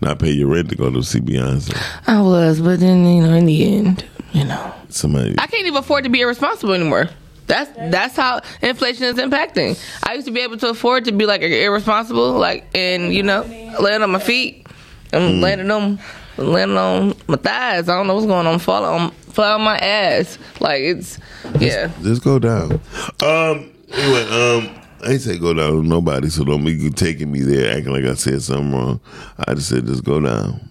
not 0.00 0.18
pay 0.18 0.30
your 0.32 0.48
rent 0.48 0.70
to 0.70 0.74
go 0.74 0.90
to 0.90 1.02
see 1.04 1.20
Beyonce. 1.20 1.76
I 2.08 2.20
was, 2.20 2.60
but 2.60 2.80
then 2.80 3.06
you 3.06 3.22
know, 3.22 3.34
in 3.34 3.46
the 3.46 3.76
end, 3.76 4.04
you 4.32 4.44
know, 4.44 4.74
Somebody, 4.88 5.36
I 5.38 5.46
can't 5.46 5.64
even 5.66 5.76
afford 5.76 6.02
to 6.04 6.10
be 6.10 6.20
irresponsible 6.20 6.74
anymore. 6.74 7.08
That's 7.52 7.70
that's 7.90 8.16
how 8.16 8.40
inflation 8.62 9.04
is 9.04 9.16
impacting. 9.16 9.78
I 10.02 10.14
used 10.14 10.26
to 10.26 10.32
be 10.32 10.40
able 10.40 10.56
to 10.56 10.70
afford 10.70 11.04
to 11.04 11.12
be 11.12 11.26
like 11.26 11.42
irresponsible, 11.42 12.32
like 12.32 12.64
and 12.74 13.12
you 13.12 13.22
know, 13.22 13.42
laying 13.78 14.02
on 14.02 14.10
my 14.10 14.20
feet, 14.20 14.66
and 15.12 15.42
landing 15.42 15.70
on 15.70 15.98
landing 16.38 16.78
on 16.78 17.14
my 17.28 17.36
thighs. 17.36 17.90
I 17.90 17.96
don't 17.96 18.06
know 18.06 18.14
what's 18.14 18.26
going 18.26 18.46
on. 18.46 18.58
Fall 18.58 18.84
on 18.86 19.10
fall 19.10 19.56
on 19.56 19.60
my 19.60 19.76
ass. 19.76 20.38
Like 20.60 20.80
it's 20.80 21.18
yeah. 21.60 21.90
just 22.00 22.24
go 22.24 22.38
down. 22.38 22.80
Um, 23.22 23.70
anyway, 23.92 24.24
um, 24.30 24.74
I 25.04 25.10
ain't 25.10 25.20
say 25.20 25.36
go 25.36 25.52
down 25.52 25.76
with 25.76 25.84
nobody, 25.84 26.30
so 26.30 26.44
don't 26.44 26.64
be 26.64 26.88
taking 26.88 27.30
me 27.30 27.40
there 27.40 27.76
acting 27.76 27.92
like 27.92 28.04
I 28.04 28.14
said 28.14 28.40
something 28.40 28.72
wrong. 28.72 28.98
I 29.46 29.52
just 29.52 29.68
said 29.68 29.84
just 29.84 30.04
go 30.04 30.20
down 30.20 30.70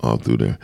all 0.00 0.18
through 0.18 0.36
there. 0.36 0.58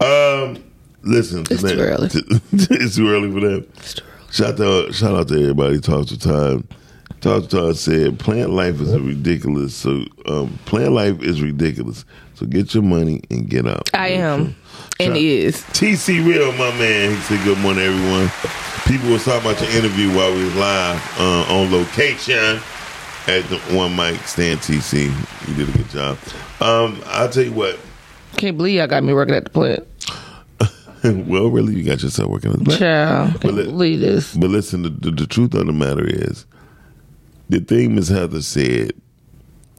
Um, 0.00 0.64
listen, 1.02 1.44
It's 1.50 1.60
too 1.60 1.78
early. 1.78 2.08
it's 2.52 2.96
too 2.96 3.08
early 3.10 3.30
for 3.30 3.40
that. 3.40 4.02
Shout 4.34 4.58
out, 4.58 4.92
shout 4.92 5.14
out 5.14 5.28
to 5.28 5.34
everybody. 5.40 5.78
Talk 5.78 6.08
to 6.08 6.18
Todd. 6.18 6.64
Talk 7.20 7.44
to 7.44 7.48
Todd 7.48 7.76
said, 7.76 8.18
"Plant 8.18 8.50
life 8.50 8.80
is 8.80 8.92
ridiculous. 8.98 9.76
So, 9.76 10.04
um, 10.26 10.58
plant 10.64 10.90
life 10.90 11.22
is 11.22 11.40
ridiculous. 11.40 12.04
So 12.34 12.44
get 12.44 12.74
your 12.74 12.82
money 12.82 13.20
and 13.30 13.48
get 13.48 13.64
out." 13.64 13.88
I 13.94 14.08
am 14.08 14.56
and 14.98 15.14
Shout- 15.14 15.16
is. 15.18 15.62
TC 15.72 16.18
Real, 16.18 16.50
my 16.54 16.76
man. 16.76 17.14
He 17.14 17.20
said, 17.20 17.44
"Good 17.44 17.58
morning, 17.58 17.84
everyone." 17.84 18.28
People 18.88 19.10
was 19.10 19.24
talking 19.24 19.48
about 19.48 19.62
your 19.62 19.70
interview 19.70 20.08
while 20.12 20.34
we 20.34 20.42
was 20.42 20.54
live 20.56 21.00
uh, 21.20 21.54
on 21.54 21.70
location 21.70 22.58
at 23.28 23.48
the 23.48 23.58
one 23.72 23.94
mic 23.94 24.18
stand. 24.26 24.58
TC, 24.58 25.12
you 25.46 25.54
did 25.54 25.68
a 25.68 25.78
good 25.78 25.90
job. 25.90 26.18
Um, 26.60 27.00
I'll 27.06 27.28
tell 27.28 27.44
you 27.44 27.52
what. 27.52 27.78
Can't 28.36 28.56
believe 28.56 28.78
y'all 28.78 28.88
got 28.88 29.04
me 29.04 29.14
working 29.14 29.36
at 29.36 29.44
the 29.44 29.50
plant. 29.50 29.86
well, 31.26 31.48
really, 31.48 31.74
you 31.74 31.82
got 31.84 32.02
yourself 32.02 32.30
working 32.30 32.52
at 32.52 32.58
the 32.58 32.64
back. 32.64 32.78
Child, 32.78 33.32
But 33.34 33.40
can't 33.54 33.76
li- 33.76 33.96
this. 33.96 34.34
But 34.34 34.50
listen, 34.50 34.82
the, 34.82 34.88
the, 34.90 35.10
the 35.10 35.26
truth 35.26 35.54
of 35.54 35.66
the 35.66 35.72
matter 35.72 36.04
is, 36.06 36.46
the 37.48 37.60
thing 37.60 37.94
Miss 37.94 38.08
Heather 38.08 38.40
said 38.42 38.92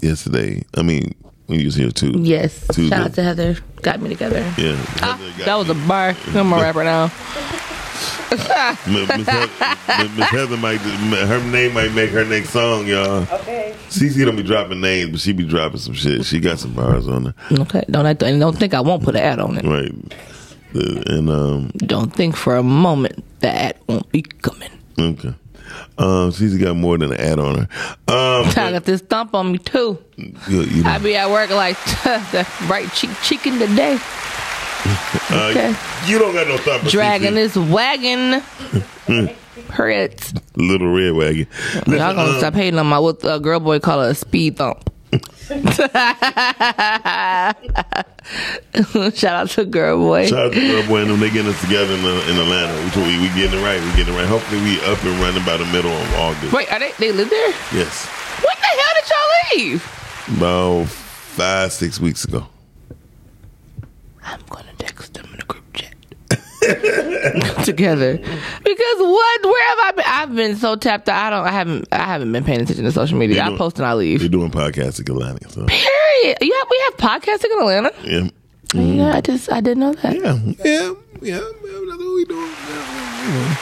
yesterday. 0.01 0.63
I 0.77 0.83
mean, 0.83 1.15
when 1.47 1.59
you 1.59 1.65
was 1.65 1.75
here 1.75 1.91
too. 1.91 2.13
Yes. 2.17 2.67
Tuesday. 2.67 2.95
Shout 2.95 3.05
out 3.07 3.13
to 3.15 3.23
Heather. 3.23 3.57
Got 3.81 4.01
me 4.01 4.09
together. 4.09 4.39
Yeah. 4.57 4.75
Ah, 5.01 5.17
Heather 5.17 5.37
got 5.37 5.45
that 5.45 5.55
was 5.55 5.69
a 5.69 5.87
bar. 5.87 6.15
I'm 6.27 6.53
a 6.53 6.55
rapper 6.57 6.83
now. 6.83 7.11
Miss 8.31 9.07
Miss 9.07 9.27
Heather, 9.27 10.23
Heather 10.25 10.57
might 10.57 10.77
her 10.79 11.51
name 11.51 11.73
might 11.73 11.93
make 11.93 12.09
her 12.09 12.25
next 12.25 12.49
song, 12.49 12.85
y'all. 12.87 13.21
Okay. 13.31 13.73
CC 13.89 14.25
don't 14.25 14.35
be 14.35 14.43
dropping 14.43 14.81
names, 14.81 15.11
but 15.11 15.19
she 15.19 15.31
be 15.31 15.45
dropping 15.45 15.79
some 15.79 15.93
shit. 15.93 16.25
She 16.25 16.39
got 16.39 16.59
some 16.59 16.73
bars 16.73 17.07
on 17.07 17.25
her, 17.27 17.33
Okay. 17.59 17.83
Don't 17.89 18.05
act, 18.05 18.23
and 18.23 18.39
don't 18.39 18.57
think 18.57 18.73
I 18.73 18.81
won't 18.81 19.03
put 19.03 19.15
an 19.15 19.21
ad 19.21 19.39
on 19.39 19.57
it. 19.57 19.63
right? 19.65 19.91
Uh, 20.75 21.01
And 21.07 21.29
um, 21.29 21.71
Don't 21.77 22.13
think 22.13 22.35
for 22.35 22.55
a 22.57 22.63
moment 22.63 23.23
that 23.39 23.55
ad 23.55 23.77
won't 23.87 24.11
be 24.11 24.21
coming. 24.21 24.69
okay, 24.99 25.33
um, 25.97 26.31
CC 26.31 26.59
got 26.61 26.75
more 26.75 26.97
than 26.97 27.11
an 27.13 27.19
ad 27.19 27.39
on 27.39 27.55
her. 27.55 27.67
Um, 28.07 28.45
I 28.57 28.71
got 28.71 28.83
this 28.85 29.01
thump 29.01 29.33
on 29.33 29.51
me 29.51 29.57
too. 29.59 29.97
you, 30.17 30.61
you 30.61 30.83
know, 30.83 30.89
I 30.89 30.97
be 30.97 31.15
at 31.15 31.29
work 31.29 31.49
like 31.51 31.77
the 32.03 32.47
right 32.67 32.91
cheek 32.93 33.11
chicken 33.23 33.57
today. 33.59 33.97
uh, 35.31 35.47
okay. 35.51 35.73
you 36.07 36.19
don't 36.19 36.33
got 36.33 36.47
no 36.47 36.57
for 36.57 36.89
Dragging 36.89 37.31
CC. 37.31 37.35
this 37.35 37.57
wagon. 37.57 38.43
Hurts. 39.69 40.33
little 40.55 40.93
red 40.93 41.13
wagon. 41.13 41.47
Y'all 41.87 42.13
gonna 42.13 42.31
um, 42.33 42.37
stop 42.37 42.53
hating 42.53 42.77
on 42.79 42.87
my 42.87 42.99
what 42.99 43.19
a 43.23 43.39
girl 43.39 43.59
boy 43.59 43.79
call 43.79 44.01
her 44.01 44.09
a 44.09 44.15
speed 44.15 44.57
thump. 44.57 44.89
Shout 49.13 49.35
out 49.35 49.49
to 49.51 49.65
girl 49.65 49.97
boy. 49.99 50.25
Shout 50.27 50.47
out 50.47 50.53
to 50.53 50.59
Girl 50.59 50.83
Boy 50.87 51.01
and 51.01 51.09
them. 51.11 51.19
They 51.19 51.29
getting 51.29 51.51
us 51.51 51.61
together 51.61 51.93
in, 51.93 52.03
uh, 52.03 52.25
in 52.29 52.37
Atlanta. 52.37 52.73
We, 52.97 53.03
we, 53.03 53.19
we 53.21 53.27
getting 53.35 53.59
it 53.59 53.63
right. 53.63 53.79
We 53.81 53.89
getting 53.95 54.13
it 54.13 54.17
right. 54.17 54.27
Hopefully, 54.27 54.61
we 54.61 54.79
up 54.81 55.03
and 55.03 55.19
running 55.21 55.43
by 55.45 55.57
the 55.57 55.65
middle 55.65 55.91
of 55.91 56.13
August. 56.15 56.51
Wait, 56.53 56.71
are 56.71 56.79
they 56.79 56.91
they 56.97 57.11
live 57.11 57.29
there? 57.29 57.49
Yes, 57.73 58.07
When 58.41 58.55
the 58.59 58.81
hell 58.81 58.93
did 58.95 59.09
y'all 59.09 59.67
leave? 59.67 59.83
about 60.37 60.87
five 60.87 61.71
six 61.71 61.99
weeks 61.99 62.23
ago. 62.25 62.47
I'm 64.23 64.41
gonna 64.49 64.73
text 64.79 65.13
them 65.13 65.29
in 65.33 65.39
a 65.41 65.45
group. 65.45 65.64
Together. 67.65 68.17
Because 68.17 68.97
what 68.99 69.43
where 69.43 69.67
have 69.69 69.79
I 69.79 69.91
been 69.95 70.05
I've 70.07 70.35
been 70.35 70.55
so 70.55 70.75
tapped 70.75 71.09
out. 71.09 71.31
I 71.33 71.35
don't 71.35 71.47
I 71.47 71.51
haven't 71.51 71.87
I 71.91 72.03
haven't 72.03 72.31
been 72.31 72.43
paying 72.43 72.61
attention 72.61 72.83
to 72.85 72.91
social 72.91 73.17
media. 73.17 73.35
They 73.35 73.41
I 73.41 73.45
doing- 73.47 73.57
post 73.57 73.77
and 73.77 73.85
I 73.85 73.93
leave. 73.93 74.19
They're 74.19 74.29
doing 74.29 74.51
podcasts 74.51 74.99
in 74.99 75.11
Atlanta. 75.11 75.49
So 75.49 75.65
Period. 75.65 76.37
You 76.41 76.53
have, 76.53 76.67
we 76.71 76.83
have 76.85 76.97
podcasting 76.97 77.51
in 77.51 77.59
Atlanta. 77.59 77.91
yeah, 78.03 78.11
Yeah, 78.13 78.29
mm-hmm. 78.81 79.15
I 79.17 79.21
just 79.21 79.51
I 79.51 79.61
didn't 79.61 79.79
know 79.79 79.93
that. 79.93 80.15
yeah, 80.15 80.39
yeah, 80.63 80.93
yeah. 81.21 81.39
That's 81.39 82.03
what 82.03 82.15
we 82.15 82.25
doing. 82.25 82.51
Yeah. 82.51 83.57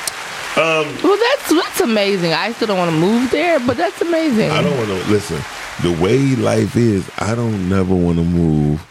Um, 0.55 0.85
well, 1.03 1.17
that's 1.17 1.49
that's 1.49 1.81
amazing. 1.81 2.31
I 2.33 2.51
still 2.51 2.67
don't 2.67 2.77
want 2.77 2.91
to 2.91 2.97
move 2.97 3.31
there, 3.31 3.59
but 3.61 3.75
that's 3.75 3.99
amazing. 4.01 4.51
I 4.51 4.61
don't 4.61 4.77
want 4.77 4.87
to 4.89 5.09
listen. 5.11 5.41
The 5.81 5.91
way 6.01 6.19
life 6.35 6.75
is, 6.75 7.09
I 7.17 7.33
don't 7.33 7.67
never 7.69 7.95
want 7.95 8.17
to 8.19 8.23
move 8.23 8.85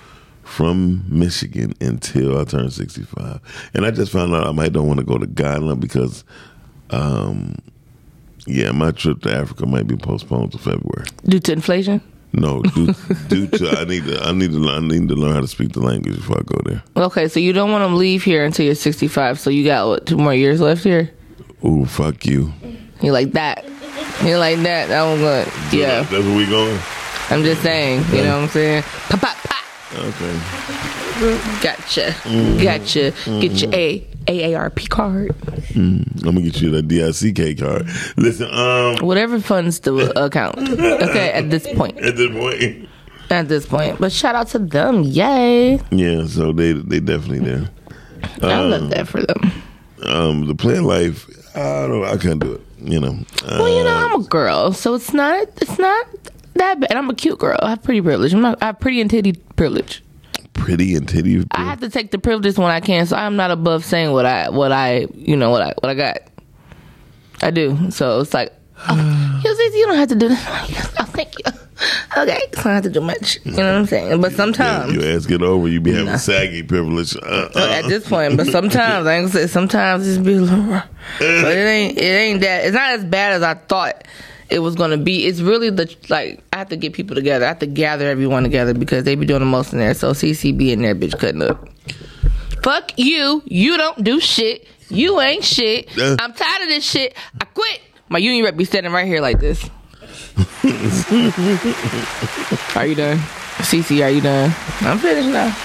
from 0.52 1.04
Michigan 1.08 1.72
until 1.80 2.38
I 2.38 2.44
turn 2.44 2.70
sixty 2.70 3.02
five. 3.02 3.40
And 3.74 3.86
I 3.86 3.90
just 3.90 4.12
found 4.12 4.34
out 4.34 4.46
I 4.46 4.52
might 4.52 4.72
don't 4.72 4.86
want 4.86 5.00
to 5.00 5.06
go 5.06 5.16
to 5.16 5.26
Ghana 5.26 5.76
because, 5.76 6.24
um, 6.90 7.56
yeah, 8.46 8.70
my 8.72 8.90
trip 8.90 9.22
to 9.22 9.32
Africa 9.34 9.64
might 9.64 9.86
be 9.86 9.96
postponed 9.96 10.52
to 10.52 10.58
February. 10.58 11.06
Due 11.24 11.40
to 11.40 11.52
inflation. 11.52 12.02
No, 12.34 12.62
due, 12.62 12.94
due 13.28 13.46
to 13.46 13.70
I 13.78 13.84
need 13.84 14.04
to 14.04 14.20
I 14.22 14.32
need 14.32 14.52
to 14.52 14.58
learn, 14.58 14.84
I 14.84 14.88
need 14.98 15.08
to 15.08 15.14
learn 15.14 15.34
how 15.34 15.40
to 15.40 15.48
speak 15.48 15.72
the 15.72 15.80
language 15.80 16.16
before 16.16 16.38
I 16.38 16.42
go 16.42 16.60
there. 16.64 16.82
Okay, 16.96 17.28
so 17.28 17.40
you 17.40 17.52
don't 17.52 17.70
want 17.72 17.88
to 17.90 17.94
leave 17.94 18.22
here 18.22 18.44
until 18.44 18.66
you're 18.66 18.74
65. 18.74 19.40
So 19.40 19.48
you 19.50 19.64
got 19.64 19.86
what 19.86 20.06
two 20.06 20.16
more 20.18 20.34
years 20.34 20.60
left 20.60 20.84
here. 20.84 21.10
Ooh, 21.64 21.84
fuck 21.86 22.26
you. 22.26 22.52
You 23.00 23.12
like 23.12 23.32
that? 23.32 23.64
You 24.24 24.36
like 24.36 24.58
that? 24.58 24.88
That 24.88 25.02
one 25.04 25.18
good. 25.18 25.48
Yeah, 25.72 26.02
that's 26.02 26.12
where 26.24 26.36
we 26.36 26.46
going. 26.46 26.78
I'm 27.30 27.42
just 27.42 27.62
saying. 27.62 28.04
You 28.14 28.24
know 28.24 28.36
what 28.36 28.44
I'm 28.44 28.48
saying? 28.48 28.82
Pop, 28.82 29.20
pop, 29.20 29.36
pop. 29.36 29.61
Okay. 29.94 30.38
Gotcha. 31.62 32.14
Mm-hmm. 32.24 32.62
Gotcha. 32.62 33.12
Get 33.40 33.60
your 33.60 33.70
A 33.74 34.00
AARP 34.26 34.88
card. 34.88 35.34
I'm 35.74 36.04
gonna 36.22 36.40
get 36.42 36.60
you 36.60 36.70
that 36.70 36.88
DICK 36.88 37.58
card. 37.58 37.86
Listen, 38.16 38.48
um, 38.52 38.96
Whatever 39.06 39.40
funds 39.40 39.80
the 39.80 39.94
account. 40.24 40.58
Okay, 40.58 41.30
at 41.32 41.50
this 41.50 41.66
point. 41.74 41.98
at 42.02 42.16
this 42.16 42.30
point, 42.30 42.88
At 43.30 43.48
this 43.48 43.66
point. 43.66 43.98
But 44.00 44.12
shout 44.12 44.34
out 44.34 44.48
to 44.48 44.58
them. 44.58 45.02
Yay. 45.02 45.80
yeah. 45.90 46.26
So 46.26 46.52
they 46.52 46.72
they 46.72 47.00
definitely 47.00 47.40
there. 47.40 47.68
I 48.42 48.52
Uh, 48.52 48.68
love 48.68 48.90
that 48.90 49.08
for 49.08 49.20
them. 49.22 49.52
Um, 50.04 50.46
the 50.46 50.54
plan 50.54 50.84
life, 50.84 51.26
I 51.56 51.86
don't, 51.86 52.04
I 52.04 52.16
can't 52.16 52.40
do 52.40 52.52
it. 52.54 52.60
You 52.78 53.00
know. 53.00 53.18
Uh, 53.44 53.56
Well, 53.60 53.68
you 53.76 53.84
know, 53.84 54.08
I'm 54.14 54.20
a 54.20 54.24
girl, 54.24 54.72
so 54.72 54.94
it's 54.94 55.12
not 55.12 55.46
it's 55.60 55.78
not 55.78 56.06
that 56.54 56.80
bad. 56.80 56.92
I'm 56.92 57.10
a 57.10 57.14
cute 57.14 57.38
girl. 57.38 57.58
I 57.60 57.70
have 57.70 57.82
pretty 57.82 58.00
privilege. 58.00 58.32
I'm 58.32 58.40
not 58.40 58.62
I 58.62 58.66
have 58.66 58.80
pretty 58.80 59.00
and 59.00 59.10
titty 59.10 59.32
privilege. 59.56 60.02
pretty 60.54 60.94
and 60.94 61.08
titty. 61.08 61.44
I 61.50 61.64
have 61.64 61.80
to 61.80 61.88
take 61.90 62.10
the 62.10 62.18
privileges 62.18 62.58
when 62.58 62.70
I 62.70 62.80
can, 62.80 63.06
so 63.06 63.16
I'm 63.16 63.36
not 63.36 63.50
above 63.50 63.84
saying 63.84 64.12
what 64.12 64.26
I 64.26 64.50
what 64.50 64.72
I 64.72 65.06
you 65.14 65.36
know 65.36 65.50
what 65.50 65.62
I 65.62 65.74
what 65.80 65.90
I 65.90 65.94
got. 65.94 66.18
I 67.42 67.50
do. 67.50 67.90
So 67.90 68.20
it's 68.20 68.32
like, 68.32 68.52
oh, 68.88 69.40
you, 69.44 69.78
you 69.78 69.86
don't 69.86 69.96
have 69.96 70.08
to 70.10 70.14
do 70.14 70.28
that. 70.28 70.94
Oh, 71.00 71.04
thank 71.04 71.34
you. 71.38 71.44
Okay, 72.16 72.38
so 72.54 72.60
I 72.60 72.62
don't 72.62 72.74
have 72.74 72.82
to 72.84 72.90
do 72.90 73.00
much. 73.00 73.38
You 73.44 73.52
know 73.52 73.64
what 73.64 73.74
I'm 73.74 73.86
saying? 73.86 74.20
But 74.20 74.32
sometimes, 74.32 74.94
your 74.94 75.04
ass 75.04 75.26
get 75.26 75.42
over, 75.42 75.66
you 75.66 75.80
be 75.80 75.92
having 75.92 76.16
saggy 76.18 76.62
privilege. 76.62 77.16
Uh, 77.16 77.48
uh, 77.54 77.68
at 77.72 77.88
this 77.88 78.08
point, 78.08 78.36
but 78.36 78.46
sometimes 78.46 79.06
I 79.06 79.14
ain't 79.14 79.32
gonna 79.32 79.46
say 79.46 79.46
sometimes 79.48 80.06
it's 80.06 80.18
be 80.24 80.34
a 80.34 80.40
little 80.40 80.64
rough. 80.64 80.88
But 81.18 81.56
it 81.56 81.66
ain't 81.66 81.98
it 81.98 82.02
ain't 82.02 82.40
that 82.42 82.66
it's 82.66 82.74
not 82.74 82.92
as 82.92 83.04
bad 83.04 83.32
as 83.32 83.42
I 83.42 83.54
thought 83.54 84.04
it 84.52 84.58
was 84.58 84.74
gonna 84.74 84.98
be. 84.98 85.26
It's 85.26 85.40
really 85.40 85.70
the 85.70 85.94
like 86.10 86.42
I 86.52 86.58
have 86.58 86.68
to 86.68 86.76
get 86.76 86.92
people 86.92 87.14
together. 87.16 87.44
I 87.46 87.48
have 87.48 87.58
to 87.60 87.66
gather 87.66 88.06
everyone 88.08 88.42
together 88.42 88.74
because 88.74 89.04
they 89.04 89.14
be 89.14 89.24
doing 89.24 89.40
the 89.40 89.46
most 89.46 89.72
in 89.72 89.78
there. 89.78 89.94
So 89.94 90.12
CCB 90.12 90.70
in 90.70 90.82
there, 90.82 90.94
bitch, 90.94 91.18
cutting 91.18 91.42
up. 91.42 91.68
Fuck 92.62 92.98
you. 92.98 93.42
You 93.46 93.76
don't 93.76 94.04
do 94.04 94.20
shit. 94.20 94.68
You 94.88 95.20
ain't 95.20 95.42
shit. 95.42 95.88
I'm 95.98 96.32
tired 96.34 96.62
of 96.62 96.68
this 96.68 96.88
shit. 96.88 97.16
I 97.40 97.46
quit. 97.46 97.80
My 98.08 98.18
union 98.18 98.44
rep 98.44 98.56
be 98.56 98.64
standing 98.64 98.92
right 98.92 99.06
here 99.06 99.22
like 99.22 99.40
this. 99.40 99.62
are 102.76 102.86
you 102.86 102.94
done? 102.94 103.18
CC, 103.62 104.04
are 104.04 104.10
you 104.10 104.20
done? 104.20 104.54
I'm 104.80 104.98
finished 104.98 105.28
now. 105.28 105.56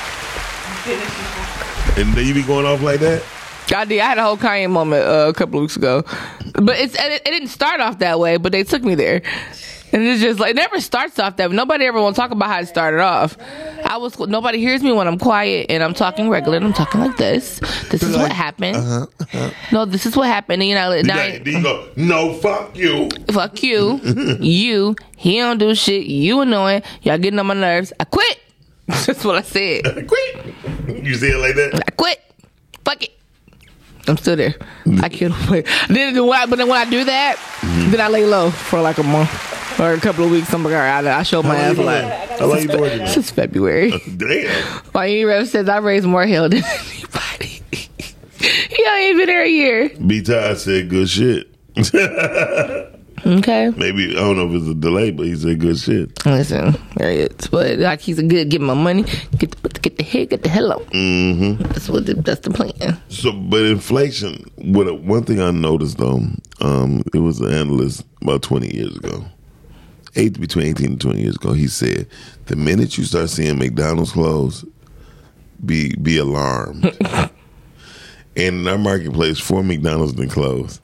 and 1.97 2.13
then 2.13 2.26
you 2.26 2.34
be 2.34 2.43
going 2.43 2.65
off 2.65 2.82
like 2.82 3.02
that. 3.02 3.21
I 3.75 3.86
did. 3.86 3.99
I 3.99 4.06
had 4.06 4.17
a 4.17 4.23
whole 4.23 4.38
Kanye 4.38 4.69
moment 4.69 5.06
uh, 5.06 5.27
a 5.30 5.34
couple 5.34 5.60
of 5.60 5.63
weeks 5.63 5.75
ago, 5.75 6.03
but 6.53 6.77
it's 6.80 6.95
it, 6.95 7.21
it 7.25 7.25
didn't 7.25 7.49
start 7.49 7.80
off 7.82 7.99
that 7.99 8.19
way. 8.19 8.38
But 8.38 8.51
they 8.51 8.63
took 8.63 8.84
me 8.84 8.95
there, 8.95 9.21
and 9.91 10.03
it's 10.03 10.21
just 10.21 10.39
like 10.39 10.51
it 10.51 10.56
never 10.56 10.80
starts 10.80 11.19
off 11.19 11.36
that. 11.38 11.49
way. 11.49 11.56
Nobody 11.56 11.86
ever 11.86 12.01
want 12.01 12.15
to 12.15 12.21
talk 12.21 12.32
about 12.32 12.47
how 12.49 12.60
it 12.60 12.67
started 12.67 12.99
off. 13.01 13.38
I 13.86 13.97
was 13.97 14.17
nobody 14.19 14.60
hears 14.60 14.84
me 14.84 14.91
when 14.91 15.08
I'm 15.08 15.17
quiet 15.19 15.67
and 15.69 15.84
I'm 15.84 15.93
talking 15.93 16.30
regular. 16.30 16.58
and 16.58 16.65
I'm 16.65 16.73
talking 16.73 17.01
like 17.01 17.17
this. 17.17 17.60
This 17.89 18.03
is 18.03 18.15
what 18.17 18.32
happened. 18.32 18.77
No, 19.71 19.86
this 19.86 20.06
is 20.06 20.15
what 20.15 20.27
happened. 20.27 20.62
And, 20.62 20.69
you 20.69 20.75
know, 20.75 21.01
now, 21.01 21.15
got- 21.15 21.43
then 21.43 21.53
you 21.53 21.63
go, 21.63 21.88
no, 21.95 22.34
fuck 22.36 22.75
you. 22.77 23.10
fuck 23.32 23.63
you, 23.63 23.99
you. 24.39 24.95
He 25.17 25.38
don't 25.38 25.58
do 25.58 25.73
shit. 25.75 26.06
You 26.06 26.41
annoying. 26.41 26.84
Y'all 27.01 27.17
getting 27.17 27.39
on 27.39 27.47
my 27.47 27.53
nerves. 27.53 27.91
I 27.99 28.03
quit. 28.06 28.39
That's 28.88 29.23
what 29.25 29.36
I 29.36 29.41
said. 29.41 29.84
Quit. 30.08 31.03
You 31.06 31.15
say 31.15 31.27
it 31.32 31.38
like 31.39 31.56
that. 31.56 31.84
I 31.88 31.91
quit. 31.91 32.21
Fuck 32.86 33.03
it. 33.03 33.16
I'm 34.08 34.17
still 34.17 34.36
there. 34.36 34.56
I 35.02 35.10
can't 35.10 35.34
wait. 35.50 35.67
Then, 35.89 36.15
when 36.26 36.38
I, 36.39 36.46
but 36.46 36.58
then 36.58 36.67
when 36.67 36.78
I 36.86 36.89
do 36.89 37.04
that, 37.04 37.38
Mm-hmm. 37.58 37.91
then 37.91 38.02
I 38.02 38.08
lay 38.08 38.24
low 38.26 38.52
for 38.52 38.80
like 38.82 38.98
a 39.00 39.04
month 39.04 39.80
or 39.80 39.93
a 39.93 40.00
couple 40.00 40.24
of 40.24 40.32
weeks. 40.32 40.54
I'm 40.54 40.63
like, 40.63 40.74
all 40.74 40.80
right, 40.80 41.06
I, 41.06 41.20
I 41.20 41.24
showed 41.24 41.43
my 41.43 41.56
ass 41.58 41.76
you 41.78 41.84
lot. 41.84 42.04
how 42.39 42.46
long 42.46 42.62
you 42.62 42.67
there? 42.67 43.08
Since 43.08 43.32
February. 43.32 43.91
Damn. 44.15 44.82
My 44.93 45.24
rep 45.24 45.48
says 45.48 45.67
I 45.67 45.78
raised 45.78 46.06
more 46.06 46.26
hell 46.28 46.48
than 46.50 46.63
anybody. 46.93 47.62
he 47.72 48.86
ain't 48.88 49.15
even 49.15 49.26
there 49.26 49.43
a 49.43 49.50
year. 49.50 49.89
B. 50.06 50.22
Todd 50.22 50.58
said 50.58 50.89
good 50.89 51.10
shit. 51.10 51.48
Okay. 53.26 53.74
Maybe 53.76 54.12
I 54.12 54.20
don't 54.20 54.38
know 54.38 54.48
if 54.48 54.54
it's 54.62 54.67
a 54.70 54.76
delay, 54.76 55.12
but 55.12 55.26
he 55.26 55.36
said 55.36 55.60
good 55.60 55.78
shit. 55.78 56.24
Listen, 56.26 56.78
there 56.96 57.10
it 57.12 57.41
is. 57.41 57.48
But 57.48 57.80
like 57.80 58.00
he's 58.00 58.20
a 58.20 58.24
good, 58.24 58.48
get 58.50 58.62
my 58.62 58.76
money, 58.76 59.04
get 59.38 59.52
the 59.52 59.58
get 59.98 60.06
the 60.06 60.12
head, 60.12 60.30
get 60.30 60.44
the 60.44 60.50
hell 60.50 60.72
out. 60.74 60.86
Mm-hmm. 60.92 61.64
That's 61.64 61.90
what 61.90 62.06
the, 62.06 62.14
that's 62.16 62.42
the 62.42 62.52
plan. 62.52 63.02
So, 63.10 63.32
but 63.32 63.64
inflation. 63.66 64.50
What 64.56 65.02
one 65.02 65.24
thing 65.24 65.40
I 65.42 65.52
noticed 65.52 65.98
though, 65.98 66.22
um, 66.62 67.02
it 67.14 67.20
was 67.20 67.40
an 67.42 67.52
analyst 67.54 68.06
about 68.22 68.42
twenty 68.42 68.74
years 68.76 68.96
ago, 68.98 69.26
eight 70.16 70.40
between 70.40 70.68
eighteen 70.68 70.92
and 70.92 71.02
twenty 71.02 71.22
years 71.22 71.36
ago. 71.36 71.54
He 71.54 71.68
said, 71.68 72.08
the 72.46 72.56
minute 72.56 72.98
you 72.98 73.04
start 73.06 73.30
seeing 73.30 73.58
McDonald's 73.58 74.12
close, 74.12 74.66
be 75.66 75.96
be 75.96 76.18
alarmed. 76.18 76.86
and 77.02 77.32
in 78.36 78.68
our 78.68 78.78
marketplace, 78.78 79.40
four 79.40 79.64
McDonald's 79.64 80.14
been 80.14 80.30
closed. 80.30 80.82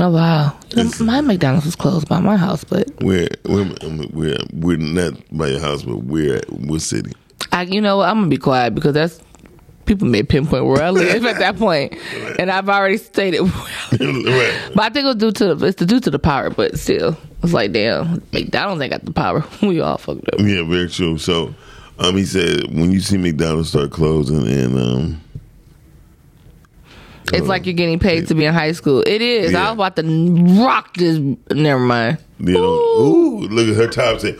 Oh 0.00 0.10
wow, 0.10 0.56
It's- 0.72 0.98
my 1.00 1.20
McDonald's 1.20 1.66
was 1.66 1.76
closed 1.76 2.08
by 2.08 2.18
my 2.18 2.36
house, 2.36 2.64
but 2.64 2.88
We're 3.00 3.28
we're 3.44 3.72
we're, 4.12 4.38
we're 4.52 4.76
not 4.76 5.14
by 5.30 5.48
your 5.48 5.60
house, 5.60 5.82
but 5.84 5.98
we're 5.98 6.40
what 6.48 6.80
city? 6.82 7.12
I, 7.54 7.62
you 7.62 7.80
know, 7.80 8.00
I'm 8.02 8.16
gonna 8.16 8.26
be 8.28 8.36
quiet 8.36 8.74
because 8.74 8.94
that's 8.94 9.20
people 9.86 10.08
may 10.08 10.22
pinpoint 10.24 10.64
where 10.64 10.82
I 10.82 10.90
live 10.90 11.24
at 11.24 11.38
that 11.38 11.56
point, 11.58 11.94
and 12.38 12.50
I've 12.50 12.68
already 12.68 12.96
stated. 12.96 13.42
Where 13.42 13.52
I 13.54 13.96
live. 13.96 14.24
right. 14.26 14.74
But 14.74 14.84
I 14.84 14.88
think 14.90 15.06
it's 15.06 15.16
due 15.20 15.30
to 15.32 15.54
the, 15.54 15.66
it's 15.66 15.84
due 15.84 16.00
to 16.00 16.10
the 16.10 16.18
power, 16.18 16.50
but 16.50 16.76
still, 16.78 17.16
It's 17.44 17.52
like, 17.52 17.70
damn, 17.72 18.22
McDonald's 18.32 18.82
ain't 18.82 18.90
got 18.90 19.04
the 19.04 19.12
power. 19.12 19.44
we 19.62 19.80
all 19.80 19.98
fucked 19.98 20.28
up. 20.32 20.40
Yeah, 20.40 20.64
very 20.64 20.88
true. 20.88 21.16
So, 21.16 21.54
um, 22.00 22.16
he 22.16 22.24
said 22.24 22.74
when 22.76 22.90
you 22.90 22.98
see 23.00 23.18
McDonald's 23.18 23.68
start 23.68 23.92
closing 23.92 24.48
and 24.48 24.76
um, 24.76 25.20
It's 27.32 27.46
like 27.46 27.66
you're 27.66 27.74
getting 27.74 28.00
paid 28.00 28.26
to 28.28 28.34
be 28.34 28.46
in 28.46 28.52
high 28.52 28.72
school. 28.72 29.02
It 29.06 29.22
is. 29.22 29.52
Yeah. 29.52 29.68
I 29.68 29.72
was 29.72 29.74
about 29.74 29.96
to 29.96 30.64
rock 30.64 30.94
this. 30.96 31.20
Never 31.52 31.80
mind. 31.80 32.18
you 32.40 32.54
know, 32.54 32.60
ooh, 32.64 33.40
look 33.48 33.68
at 33.68 33.76
her 33.76 33.88
top 33.88 34.18
say, 34.20 34.36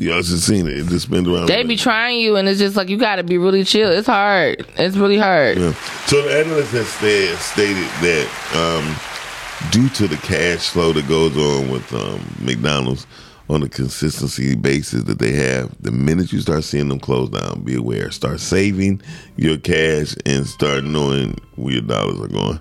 y'all 0.00 0.22
just 0.22 0.46
seen 0.46 0.66
it. 0.66 0.78
It 0.78 0.86
just 0.86 1.10
been 1.10 1.26
around. 1.26 1.46
They 1.46 1.62
be 1.62 1.76
trying 1.76 2.20
you, 2.20 2.36
and 2.36 2.48
it's 2.48 2.58
just 2.58 2.74
like 2.74 2.88
you 2.88 2.96
got 2.96 3.16
to 3.16 3.22
be 3.22 3.38
really 3.38 3.64
chill. 3.64 3.90
It's 3.90 4.06
hard. 4.06 4.66
It's 4.76 4.96
really 4.96 5.18
hard. 5.18 5.58
Yeah. 5.58 5.72
So 6.06 6.22
the 6.22 6.38
analyst 6.40 6.72
has 6.72 6.88
said, 6.88 7.36
stated 7.38 7.86
that 8.00 8.26
um, 8.56 9.70
due 9.70 9.88
to 9.90 10.08
the 10.08 10.16
cash 10.16 10.70
flow 10.70 10.92
that 10.94 11.06
goes 11.06 11.36
on 11.36 11.70
with 11.70 11.92
um, 11.92 12.20
McDonald's 12.40 13.06
on 13.50 13.62
a 13.62 13.68
consistency 13.68 14.54
basis 14.54 15.04
that 15.04 15.18
they 15.18 15.32
have, 15.32 15.70
the 15.80 15.90
minute 15.90 16.32
you 16.32 16.40
start 16.40 16.64
seeing 16.64 16.88
them 16.88 17.00
close 17.00 17.28
down, 17.28 17.62
be 17.62 17.74
aware. 17.74 18.10
Start 18.10 18.40
saving 18.40 19.02
your 19.36 19.58
cash 19.58 20.14
and 20.24 20.46
start 20.46 20.84
knowing 20.84 21.36
where 21.56 21.74
your 21.74 21.82
dollars 21.82 22.20
are 22.20 22.28
going. 22.28 22.60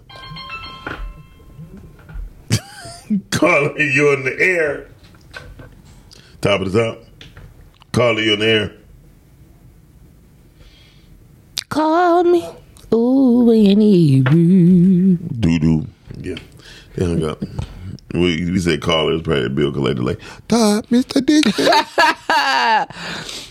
Carla, 3.32 3.74
you're 3.78 4.14
in 4.16 4.26
the 4.26 4.36
air. 4.40 4.90
Top 6.42 6.62
of 6.62 6.72
the 6.72 6.84
top. 6.84 7.09
Carla, 8.00 8.22
you 8.22 8.32
in 8.32 8.40
the 8.40 8.48
air. 8.48 8.72
Call 11.68 12.24
me. 12.24 12.48
Ooh, 12.94 13.52
you 13.52 13.76
need 13.76 14.32
me. 14.32 15.18
doo 15.38 15.60
doo. 15.60 15.88
Yeah, 16.18 16.36
they 16.96 17.04
hung 17.06 17.26
up. 17.26 17.44
We, 18.14 18.52
we 18.52 18.60
said 18.60 18.82
caller 18.82 19.16
is 19.16 19.22
probably 19.24 19.50
bill 19.50 19.74
collector. 19.74 20.02
Like, 20.02 20.22
Todd, 20.48 20.88
Mr. 20.88 21.24
Dixon. 21.26 21.68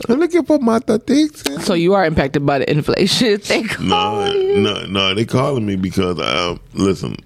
I'm 0.08 0.18
looking 0.18 0.46
for 0.46 0.58
Martha 0.60 0.96
Dixon. 0.98 1.60
So 1.60 1.74
you 1.74 1.92
are 1.92 2.06
impacted 2.06 2.46
by 2.46 2.60
the 2.60 2.70
inflation. 2.70 3.38
Thank 3.42 3.78
No, 3.78 4.32
no, 4.32 4.86
no. 4.86 5.14
They 5.14 5.26
calling 5.26 5.66
me 5.66 5.76
because 5.76 6.18
um, 6.20 6.58
listen, 6.72 7.16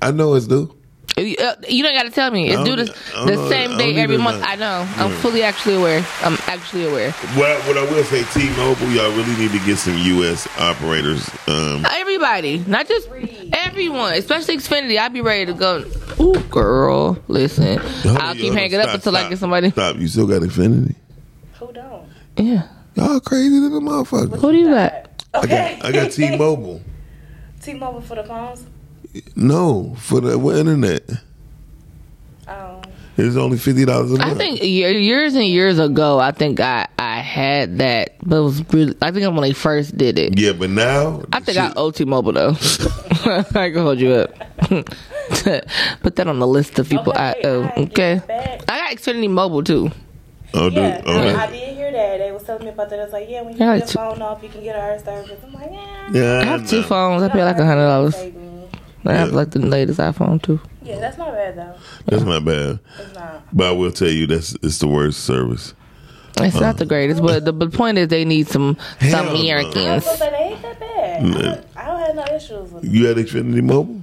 I 0.00 0.12
know 0.12 0.34
it's 0.34 0.46
due. 0.46 0.72
Uh, 1.18 1.54
You 1.66 1.82
don't 1.82 1.94
got 1.94 2.02
to 2.02 2.10
tell 2.10 2.30
me. 2.30 2.50
It's 2.50 2.62
due 2.62 2.76
don't- 2.76 2.86
the, 3.26 3.36
the 3.36 3.48
same 3.48 3.78
day 3.78 3.94
every 3.96 4.18
month. 4.18 4.40
know. 4.40 4.46
I 4.46 4.56
know. 4.56 4.86
I'm 4.96 5.10
fully 5.22 5.42
actually 5.42 5.76
aware. 5.76 6.04
I'm 6.22 6.36
actually 6.46 6.86
aware. 6.86 7.14
Well, 7.38 7.58
what 7.66 7.78
I 7.78 7.82
will 7.90 8.04
say, 8.04 8.22
T-Mobile, 8.24 8.90
y'all 8.90 9.10
really 9.16 9.34
need 9.36 9.50
to 9.52 9.64
get 9.64 9.78
some 9.78 9.96
U.S. 9.96 10.46
operators. 10.58 11.28
Um, 11.48 11.86
Everybody, 11.90 12.58
not 12.66 12.86
just 12.86 13.08
everyone, 13.54 14.12
especially 14.14 14.58
Xfinity. 14.58 14.98
I'd 14.98 15.12
be 15.14 15.22
ready 15.22 15.46
to 15.46 15.54
go. 15.54 15.84
Ooh, 16.20 16.38
girl, 16.50 17.18
listen. 17.28 17.78
hold 17.78 18.16
I'll 18.18 18.28
on, 18.30 18.34
keep 18.34 18.42
hold 18.42 18.52
on, 18.52 18.58
hanging 18.58 18.76
up 18.76 18.82
stop, 18.84 18.94
until 18.96 19.16
I 19.16 19.28
get 19.30 19.38
somebody. 19.38 19.70
Stop. 19.70 19.96
You 19.96 20.08
still 20.08 20.26
got 20.26 20.42
Xfinity? 20.42 20.94
Who 21.58 21.72
don't? 21.72 22.08
Yeah. 22.36 22.68
Y'all 22.94 23.20
crazy 23.20 23.58
to 23.60 23.68
the 23.70 23.80
motherfucker. 23.80 24.38
Who 24.38 24.52
do 24.52 24.58
you 24.58 24.68
got? 24.70 25.24
I 25.34 25.46
got, 25.46 25.84
I 25.86 25.92
got 25.92 26.10
T-Mobile. 26.12 26.82
T-Mobile 27.62 28.00
for 28.02 28.14
the 28.16 28.24
phones. 28.24 28.64
No, 29.34 29.94
for 29.98 30.20
the 30.20 30.38
what, 30.38 30.56
internet. 30.56 31.02
Um, 32.48 32.82
It's 33.16 33.36
only 33.36 33.58
fifty 33.58 33.84
dollars 33.84 34.12
a 34.12 34.18
month. 34.18 34.22
I 34.30 34.34
think 34.34 34.62
years 34.62 35.34
and 35.34 35.44
years 35.46 35.78
ago, 35.78 36.18
I 36.18 36.32
think 36.32 36.60
I 36.60 36.86
I 36.98 37.18
had 37.20 37.78
that, 37.78 38.14
but 38.22 38.36
it 38.36 38.40
was 38.42 38.72
really. 38.72 38.94
I 39.02 39.10
think 39.10 39.24
I'm 39.26 39.34
when 39.36 39.42
they 39.42 39.52
first 39.54 39.96
did 39.96 40.18
it. 40.18 40.38
Yeah, 40.38 40.52
but 40.52 40.70
now 40.70 41.22
I 41.32 41.40
think 41.40 41.58
I 41.58 41.72
owe 41.76 41.90
T-Mobile 41.90 42.32
though. 42.32 42.50
I 43.26 43.70
can 43.70 43.76
hold 43.82 43.98
you 43.98 44.12
up. 44.12 44.34
Put 46.02 46.16
that 46.16 46.26
on 46.28 46.38
the 46.38 46.46
list 46.46 46.78
of 46.78 46.88
people 46.88 47.12
I 47.16 47.32
Okay, 47.32 47.48
owe. 47.48 47.62
I 47.64 47.80
Okay. 47.82 48.20
I 48.68 48.78
got 48.78 48.90
Xfinity 48.96 49.30
Mobile 49.30 49.64
too. 49.64 49.90
Oh, 50.54 50.70
dude. 50.70 50.78
Okay. 50.78 51.34
I 51.34 51.50
did 51.50 51.74
hear 51.76 51.90
that. 51.92 52.18
They 52.18 52.30
was 52.32 52.42
telling 52.44 52.64
me 52.64 52.70
about 52.70 52.88
that. 52.90 53.00
It's 53.00 53.12
like, 53.12 53.28
yeah, 53.28 53.42
when 53.42 53.54
you 53.54 53.58
Yeah, 53.58 53.74
get 53.78 53.82
it's- 53.88 53.94
your 53.94 54.08
phone 54.10 54.22
off, 54.22 54.42
you 54.42 54.48
can 54.48 54.62
get 54.62 54.76
our 54.76 54.98
service. 55.00 55.38
I'm 55.44 55.52
like, 55.52 55.70
yeah. 55.72 56.10
Yeah, 56.12 56.38
I 56.40 56.44
have 56.44 56.68
two 56.68 56.82
phones. 56.82 57.22
I 57.22 57.28
pay 57.28 57.44
like 57.44 57.58
a 57.58 57.66
hundred 57.66 57.86
dollars. 57.86 58.14
Save 59.06 59.14
me. 59.16 59.20
I 59.20 59.24
have 59.24 59.32
like 59.32 59.50
the 59.50 59.58
latest 59.60 59.98
iPhone 60.00 60.42
too. 60.42 60.60
Yeah, 60.82 60.98
that's 61.00 61.18
not 61.18 61.32
bad 61.32 61.56
though. 61.56 61.74
That's 62.06 62.22
not 62.22 62.44
bad. 62.44 62.78
It's 62.98 63.14
not. 63.14 63.42
But 63.52 63.66
I 63.68 63.72
will 63.72 63.92
tell 63.92 64.08
you 64.08 64.26
that's 64.26 64.54
it's 64.62 64.78
the 64.78 64.88
worst 64.88 65.24
service. 65.24 65.74
It's 66.38 66.60
not 66.60 66.76
the 66.76 66.84
greatest, 66.84 67.22
but 67.22 67.46
the, 67.46 67.52
the 67.52 67.70
point 67.70 67.96
is 67.96 68.08
they 68.08 68.24
need 68.26 68.46
some 68.46 68.76
some 69.00 69.10
no. 69.10 69.30
I 69.30 69.32
was 69.32 69.40
Americans. 69.40 70.04
gonna 70.04 70.18
they 70.30 70.36
ain't 70.36 70.62
that 70.62 70.80
bad. 70.80 71.24
I, 71.24 71.30
don't, 71.42 71.66
I 71.76 71.84
don't 71.86 72.00
have 72.00 72.14
no 72.14 72.36
issues 72.36 72.70
with 72.72 72.84
it. 72.84 72.90
You 72.90 73.06
had 73.06 73.16
Xfinity 73.16 73.62
Mobile? 73.62 74.02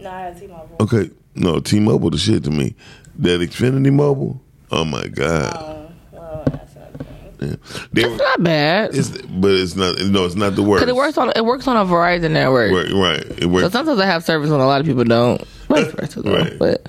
No, 0.00 0.10
I 0.10 0.20
had 0.22 0.38
T-Mobile. 0.40 0.76
Okay. 0.80 1.10
No, 1.36 1.60
T 1.60 1.78
Mobile 1.80 2.10
the 2.10 2.18
shit 2.18 2.42
to 2.44 2.50
me. 2.50 2.74
That 3.18 3.40
Xfinity 3.40 3.92
Mobile, 3.92 4.40
oh 4.72 4.84
my 4.84 5.06
God. 5.06 5.56
Um, 5.56 5.94
well, 6.10 6.42
that's 6.50 6.74
another 6.74 7.04
thing. 7.04 7.33
Yeah. 7.50 7.56
They 7.92 8.16
not 8.16 8.42
bad. 8.42 8.94
it's, 8.94 9.10
but 9.10 9.50
it's 9.52 9.74
not 9.76 9.98
no, 10.00 10.24
it's 10.24 10.34
not 10.34 10.54
the 10.56 10.62
worst. 10.62 10.82
Cause 10.82 10.88
it 10.88 10.96
works 10.96 11.18
on 11.18 11.32
it 11.36 11.44
works 11.44 11.66
on 11.68 11.76
a 11.76 11.84
Verizon 11.84 12.30
network. 12.32 12.72
Right, 12.72 12.92
right. 12.92 13.20
It 13.38 13.42
So 13.50 13.68
sometimes 13.70 13.98
I 14.00 14.06
have 14.06 14.24
service 14.24 14.50
when 14.50 14.60
a 14.60 14.66
lot 14.66 14.80
of 14.80 14.86
people 14.86 15.04
don't. 15.04 15.42
Right. 15.68 16.58
But 16.58 16.86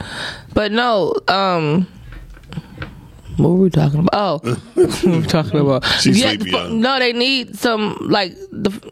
but 0.54 0.72
no, 0.72 1.13
um 1.28 1.88
what 3.38 3.50
were 3.50 3.56
we 3.56 3.70
talking 3.70 4.00
about? 4.00 4.12
Oh, 4.13 4.38
what 4.76 5.04
were 5.04 5.12
we 5.20 5.22
talking 5.24 5.60
about? 5.60 5.84
She's 6.00 6.20
Yeah, 6.20 6.30
sleepy, 6.34 6.52
the- 6.52 6.70
no, 6.70 7.00
they 7.00 7.13
need 7.13 7.58
some 7.58 7.98
like 8.02 8.34
the. 8.52 8.91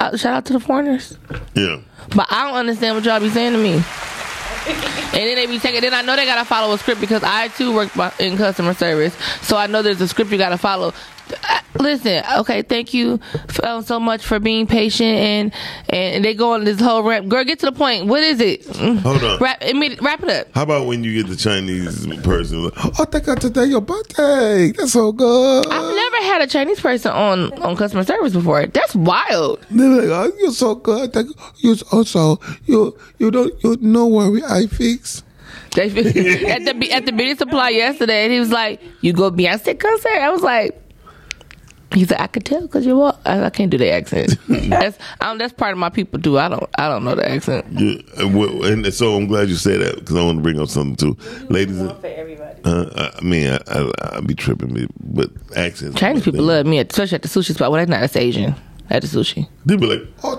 Uh, 0.00 0.16
shout 0.16 0.34
out 0.34 0.44
to 0.46 0.52
the 0.54 0.58
foreigners, 0.60 1.16
Yeah. 1.54 1.78
but 2.16 2.26
I 2.30 2.48
don't 2.48 2.56
understand 2.56 2.96
what 2.96 3.04
y'all 3.04 3.20
be 3.20 3.28
saying 3.28 3.52
to 3.52 3.58
me. 3.58 3.84
And 5.12 5.20
then 5.20 5.34
they 5.36 5.46
be 5.46 5.58
taking. 5.58 5.82
Then 5.82 5.92
I 5.92 6.00
know 6.00 6.16
they 6.16 6.24
gotta 6.24 6.46
follow 6.46 6.72
a 6.72 6.78
script 6.78 6.98
because 6.98 7.22
I 7.22 7.48
too 7.48 7.74
work 7.74 7.90
in 8.18 8.38
customer 8.38 8.72
service, 8.72 9.14
so 9.42 9.58
I 9.58 9.66
know 9.66 9.82
there's 9.82 10.00
a 10.00 10.08
script 10.08 10.30
you 10.30 10.38
gotta 10.38 10.56
follow. 10.56 10.94
I, 11.44 11.62
listen, 11.78 12.22
okay, 12.38 12.62
thank 12.62 12.94
you 12.94 13.20
uh, 13.62 13.82
so 13.82 14.00
much 14.00 14.24
for 14.24 14.38
being 14.38 14.66
patient 14.66 15.16
and 15.16 15.52
and 15.88 16.24
they 16.24 16.34
go 16.34 16.54
on 16.54 16.64
this 16.64 16.80
whole 16.80 17.02
rap. 17.02 17.26
Girl, 17.26 17.44
get 17.44 17.58
to 17.60 17.66
the 17.66 17.72
point. 17.72 18.06
What 18.06 18.22
is 18.22 18.40
it? 18.40 18.66
Hold 18.76 19.22
on. 19.22 19.38
Wrap, 19.38 19.62
wrap 20.00 20.22
it 20.22 20.28
up. 20.30 20.54
How 20.54 20.62
about 20.62 20.86
when 20.86 21.04
you 21.04 21.22
get 21.22 21.28
the 21.28 21.36
Chinese 21.36 22.06
person? 22.18 22.64
Like, 22.64 22.72
oh, 22.76 23.04
thank 23.04 23.24
God 23.26 23.40
today 23.40 23.66
your 23.66 23.80
birthday. 23.80 24.72
That's 24.72 24.92
so 24.92 25.12
good. 25.12 25.66
I've 25.66 25.94
never 25.94 26.16
had 26.24 26.42
a 26.42 26.46
Chinese 26.46 26.80
person 26.80 27.12
on 27.12 27.52
on 27.62 27.76
customer 27.76 28.04
service 28.04 28.32
before. 28.32 28.66
That's 28.66 28.94
wild. 28.94 29.64
They're 29.70 29.88
like, 29.88 30.32
oh, 30.32 30.36
you're 30.38 30.52
so 30.52 30.74
good. 30.74 31.12
Thank 31.12 31.30
you 31.58 31.76
also 31.90 32.40
you 32.66 32.96
you 33.18 33.30
don't 33.30 33.52
you 33.62 33.76
no 33.80 34.06
worry. 34.06 34.42
I 34.44 34.66
fix. 34.66 35.22
They, 35.74 35.86
at 36.50 36.64
the 36.64 36.92
at 36.92 37.06
the 37.06 37.12
beauty 37.12 37.34
supply 37.34 37.70
yesterday, 37.70 38.24
and 38.24 38.32
he 38.32 38.38
was 38.38 38.50
like, 38.50 38.80
"You 39.00 39.12
go 39.12 39.30
Beyonce 39.30 39.78
concert?" 39.78 40.08
I 40.08 40.30
was 40.30 40.42
like. 40.42 40.78
He 41.94 42.04
said, 42.04 42.20
"I 42.20 42.26
could 42.26 42.44
tell 42.44 42.62
because 42.62 42.86
you 42.86 42.96
walk." 42.96 43.20
I, 43.26 43.44
I 43.44 43.50
can't 43.50 43.70
do 43.70 43.78
the 43.78 43.90
accent. 43.90 44.36
that's 44.48 44.98
um, 45.20 45.38
that's 45.38 45.52
part 45.52 45.72
of 45.72 45.78
my 45.78 45.90
people 45.90 46.20
too. 46.20 46.38
I 46.38 46.48
don't 46.48 46.68
I 46.78 46.88
don't 46.88 47.04
know 47.04 47.14
the 47.14 47.28
accent. 47.28 47.66
Yeah, 47.70 48.00
and 48.24 48.84
and 48.84 48.94
so 48.94 49.14
I'm 49.16 49.26
glad 49.26 49.48
you 49.48 49.56
said 49.56 49.80
that 49.80 49.96
because 49.96 50.16
I 50.16 50.24
want 50.24 50.38
to 50.38 50.42
bring 50.42 50.60
up 50.60 50.68
something 50.68 50.96
too, 50.96 51.16
ladies. 51.48 51.78
And- 51.80 51.96
for 52.00 52.06
everybody. 52.06 52.60
Uh, 52.64 52.84
I- 52.96 53.18
I 53.18 53.20
mean, 53.22 53.48
I, 53.48 53.58
I, 53.68 54.16
I 54.16 54.20
be 54.20 54.34
tripping, 54.34 54.72
me, 54.72 54.86
but 55.02 55.30
accents. 55.56 55.98
Chinese 55.98 56.22
people 56.24 56.44
love 56.44 56.64
me, 56.66 56.78
especially 56.78 57.16
at 57.16 57.22
the 57.22 57.28
sushi 57.28 57.54
spot. 57.54 57.70
Well, 57.70 57.80
that's 57.80 57.90
not 57.90 58.00
that's 58.00 58.16
Asian 58.16 58.54
at 58.92 59.00
the 59.00 59.08
sushi. 59.08 59.48
They 59.64 59.76
be 59.76 59.86
like, 59.86 60.06
oh. 60.22 60.38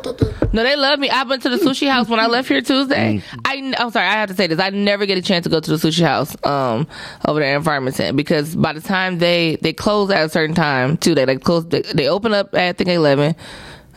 No, 0.53 0.63
they 0.63 0.75
love 0.75 0.99
me. 0.99 1.09
I 1.09 1.23
went 1.23 1.41
to 1.41 1.49
the 1.49 1.57
sushi 1.57 1.89
house 1.89 2.07
when 2.07 2.19
I 2.19 2.27
left 2.27 2.47
here 2.47 2.61
Tuesday. 2.61 3.23
I, 3.43 3.73
I'm 3.77 3.89
sorry, 3.89 4.05
I 4.05 4.13
have 4.13 4.29
to 4.29 4.35
say 4.35 4.45
this. 4.45 4.59
I 4.59 4.69
never 4.69 5.07
get 5.07 5.17
a 5.17 5.21
chance 5.23 5.43
to 5.45 5.49
go 5.49 5.59
to 5.59 5.71
the 5.71 5.77
sushi 5.77 6.03
house 6.03 6.35
um, 6.45 6.87
over 7.27 7.39
there 7.39 7.55
in 7.55 7.63
Farmington 7.63 8.15
because 8.15 8.55
by 8.55 8.73
the 8.73 8.81
time 8.81 9.17
they 9.17 9.57
they 9.61 9.73
close 9.73 10.11
at 10.11 10.23
a 10.23 10.29
certain 10.29 10.55
time 10.55 10.97
too, 10.97 11.15
they 11.15 11.25
like 11.25 11.41
close. 11.43 11.65
They, 11.65 11.81
they 11.81 12.07
open 12.07 12.33
up 12.33 12.53
at 12.53 12.61
I 12.61 12.73
think 12.73 12.89
eleven, 12.89 13.35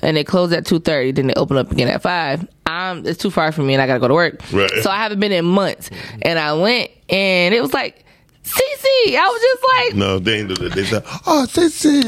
and 0.00 0.16
they 0.16 0.24
close 0.24 0.50
at 0.52 0.64
two 0.64 0.80
thirty. 0.80 1.12
Then 1.12 1.26
they 1.26 1.34
open 1.34 1.58
up 1.58 1.70
again 1.70 1.88
at 1.88 2.00
five. 2.00 2.48
Um, 2.64 3.06
it's 3.06 3.18
too 3.18 3.30
far 3.30 3.52
for 3.52 3.60
me, 3.62 3.74
and 3.74 3.82
I 3.82 3.86
gotta 3.86 4.00
go 4.00 4.08
to 4.08 4.14
work. 4.14 4.40
Right. 4.52 4.70
So 4.82 4.88
I 4.90 4.96
haven't 4.96 5.20
been 5.20 5.32
in 5.32 5.44
months, 5.44 5.90
and 6.22 6.38
I 6.38 6.54
went, 6.54 6.90
and 7.10 7.54
it 7.54 7.60
was 7.60 7.74
like. 7.74 8.04
CC, 8.46 9.16
I 9.16 9.26
was 9.26 9.42
just 9.42 9.62
like, 9.74 9.94
no, 9.96 10.18
they 10.20 10.38
ain't 10.40 10.48
do 10.48 10.54
that. 10.54 10.72
They 10.74 10.84
say, 10.84 11.02
oh, 11.26 11.46
sissy. 11.48 12.00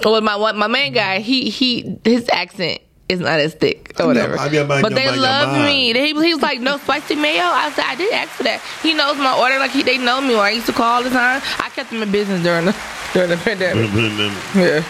well, 0.04 0.20
my 0.22 0.52
my 0.52 0.66
main 0.66 0.92
guy, 0.94 1.18
he 1.18 1.50
he 1.50 1.98
his 2.04 2.26
accent 2.30 2.80
is 3.10 3.20
not 3.20 3.40
as 3.40 3.54
thick 3.54 3.92
or 4.00 4.06
whatever. 4.06 4.36
Your 4.48 4.64
man, 4.66 4.82
but 4.82 4.94
they 4.94 5.10
love 5.14 5.66
me. 5.66 5.92
He, 5.92 6.14
he 6.14 6.32
was 6.34 6.42
like, 6.42 6.60
no 6.60 6.78
spicy 6.78 7.16
mayo. 7.16 7.42
I 7.42 7.70
said, 7.72 7.84
I 7.84 7.96
did 7.96 8.12
ask 8.14 8.30
for 8.30 8.44
that. 8.44 8.62
He 8.82 8.94
knows 8.94 9.18
my 9.18 9.36
order. 9.36 9.58
Like 9.58 9.72
he, 9.72 9.82
they 9.82 9.98
know 9.98 10.20
me. 10.20 10.34
Or 10.34 10.42
I 10.42 10.50
used 10.50 10.66
to 10.66 10.72
call 10.72 10.86
all 10.86 11.02
the 11.02 11.10
time. 11.10 11.42
I 11.58 11.68
kept 11.70 11.90
him 11.90 12.02
in 12.02 12.10
business 12.10 12.42
during 12.42 12.66
the 12.66 12.76
during 13.12 13.30
the 13.30 13.36
pandemic. 13.36 13.90
Yeah, 14.54 14.84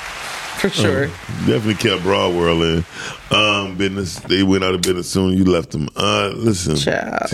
for 0.60 0.68
sure. 0.68 1.06
Definitely 1.46 1.74
kept 1.74 2.02
Broad 2.02 2.34
World 2.34 2.62
in 2.62 2.84
um, 3.30 3.76
business. 3.76 4.18
They 4.20 4.42
went 4.42 4.62
out 4.64 4.74
of 4.74 4.82
business 4.82 5.08
soon. 5.10 5.36
You 5.36 5.44
left 5.44 5.70
them. 5.70 5.88
Uh, 5.96 6.32
listen, 6.34 6.76
Child, 6.76 7.28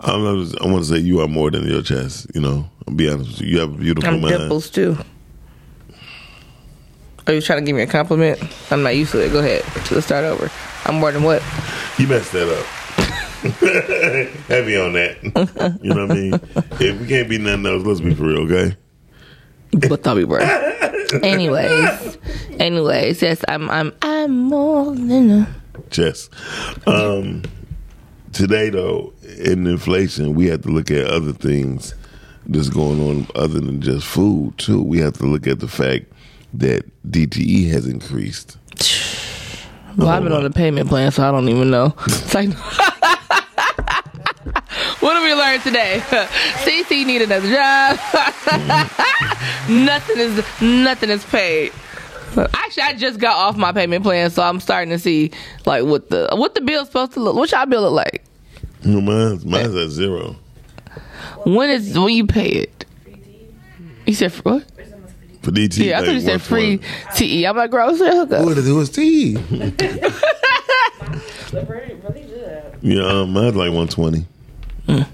I'm 0.00 0.22
not, 0.22 0.60
I 0.62 0.66
want 0.66 0.84
to 0.84 0.84
say 0.84 0.98
you 0.98 1.20
are 1.20 1.28
more 1.28 1.50
than 1.50 1.66
your 1.66 1.82
chest. 1.82 2.26
You 2.34 2.40
know, 2.40 2.68
I'll 2.86 2.94
be 2.94 3.08
honest 3.08 3.30
with 3.30 3.40
you. 3.42 3.46
You 3.48 3.58
have 3.60 3.74
a 3.74 3.78
beautiful 3.78 4.10
I'm 4.10 4.20
mind. 4.20 4.38
dimples 4.38 4.68
too. 4.70 4.96
Are 7.26 7.32
you 7.32 7.40
trying 7.40 7.60
to 7.60 7.64
give 7.66 7.76
me 7.76 7.82
a 7.82 7.86
compliment? 7.86 8.38
I'm 8.70 8.82
not 8.82 8.96
used 8.96 9.12
to 9.12 9.24
it. 9.24 9.32
Go 9.32 9.38
ahead. 9.38 9.62
Let's 9.90 10.04
start 10.06 10.24
over. 10.24 10.50
I'm 10.84 10.96
more 10.96 11.10
than 11.12 11.22
what? 11.22 11.42
You 11.98 12.06
messed 12.06 12.32
that 12.32 12.48
up. 12.48 12.66
Heavy 14.48 14.76
on 14.76 14.92
that. 14.94 15.78
you 15.82 15.94
know 15.94 16.06
what 16.06 16.10
I 16.10 16.14
mean? 16.14 16.34
If 16.80 17.00
we 17.00 17.06
can't 17.06 17.28
be 17.28 17.38
nothing 17.38 17.66
else, 17.66 17.84
let's 17.84 18.00
be 18.00 18.14
for 18.14 18.24
real, 18.24 18.40
okay? 18.50 18.76
But 19.74 20.02
be 20.02 20.24
right. 20.24 21.22
anyways, 21.22 22.18
anyways, 22.58 23.22
yes, 23.22 23.44
I'm, 23.48 23.70
I'm, 23.70 23.92
I'm 24.02 24.36
more 24.38 24.94
than 24.94 25.30
a. 25.30 25.54
Chess. 25.90 26.30
Um, 26.86 27.42
today, 28.32 28.70
though, 28.70 29.12
in 29.38 29.66
inflation, 29.66 30.34
we 30.34 30.46
have 30.46 30.62
to 30.62 30.68
look 30.68 30.90
at 30.90 31.06
other 31.06 31.32
things 31.32 31.94
that's 32.46 32.68
going 32.68 33.00
on 33.00 33.26
other 33.34 33.60
than 33.60 33.80
just 33.80 34.06
food, 34.06 34.56
too. 34.58 34.82
We 34.82 34.98
have 34.98 35.14
to 35.14 35.26
look 35.26 35.46
at 35.46 35.60
the 35.60 35.68
fact 35.68 36.06
that 36.54 36.84
DTE 37.10 37.70
has 37.70 37.86
increased. 37.86 38.58
Well, 39.96 40.08
I've 40.08 40.24
been 40.24 40.32
on 40.32 40.42
the 40.42 40.50
payment 40.50 40.88
plan, 40.88 41.12
so 41.12 41.26
I 41.26 41.30
don't 41.30 41.48
even 41.48 41.70
know. 41.70 41.94
It's 42.06 42.34
like, 42.34 42.48
what 45.00 45.14
did 45.14 45.22
we 45.22 45.34
learn 45.34 45.60
today? 45.60 46.00
CC 46.64 47.06
need 47.06 47.22
another 47.22 47.48
job. 47.48 47.98
nothing 49.68 50.18
is 50.18 50.60
nothing 50.60 51.10
is 51.10 51.24
paid. 51.24 51.72
Actually, 52.36 52.82
I 52.82 52.94
just 52.94 53.20
got 53.20 53.36
off 53.36 53.56
my 53.56 53.72
payment 53.72 54.02
plan, 54.02 54.30
so 54.30 54.42
I'm 54.42 54.60
starting 54.60 54.90
to 54.90 54.98
see 54.98 55.30
like 55.66 55.84
what 55.84 56.10
the 56.10 56.28
what 56.32 56.54
the 56.54 56.60
bill's 56.60 56.88
supposed 56.88 57.12
to 57.12 57.20
look. 57.20 57.36
What 57.36 57.50
y'all 57.52 57.66
bill 57.66 57.82
look 57.82 57.92
like? 57.92 58.24
You 58.82 58.92
know, 58.92 59.00
mine's, 59.00 59.44
mine's 59.44 59.74
at 59.74 59.88
zero. 59.90 60.36
When 61.44 61.70
is 61.70 61.98
when 61.98 62.12
you 62.12 62.26
pay 62.26 62.48
it? 62.48 62.84
You 64.06 64.14
said 64.14 64.32
what? 64.44 64.64
For 65.42 65.50
DTE, 65.50 65.84
Yeah, 65.84 65.98
I 66.00 66.04
thought 66.04 66.08
you 66.14 66.20
like 66.20 66.24
said 66.24 66.42
free 66.42 66.76
120. 66.76 67.16
TE. 67.28 67.46
I'm 67.46 67.56
like, 67.56 67.70
girl, 67.70 67.88
grocery 67.88 68.08
hookup. 68.08 68.44
What 68.44 68.58
it 68.58 68.72
was 68.72 68.90
tea. 68.90 69.36
Really, 71.52 71.94
really 71.94 72.22
good. 72.22 72.78
Yeah, 72.82 73.06
um, 73.06 73.32
mine's 73.32 73.54
like 73.54 73.70
120. 73.70 74.26
Mm. 74.88 75.06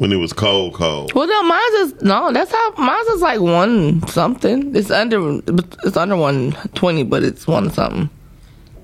When 0.00 0.12
it 0.12 0.16
was 0.16 0.32
cold, 0.32 0.72
cold. 0.72 1.12
Well, 1.12 1.26
no, 1.26 1.42
mine's 1.42 1.74
is 1.74 2.00
no. 2.00 2.32
That's 2.32 2.50
how 2.50 2.72
mine's 2.78 3.06
is 3.08 3.20
like 3.20 3.38
one 3.38 4.06
something. 4.06 4.74
It's 4.74 4.90
under 4.90 5.42
it's 5.84 5.94
under 5.98 6.16
one 6.16 6.52
twenty, 6.74 7.02
but 7.02 7.22
it's 7.22 7.46
one 7.46 7.68
something. 7.68 8.08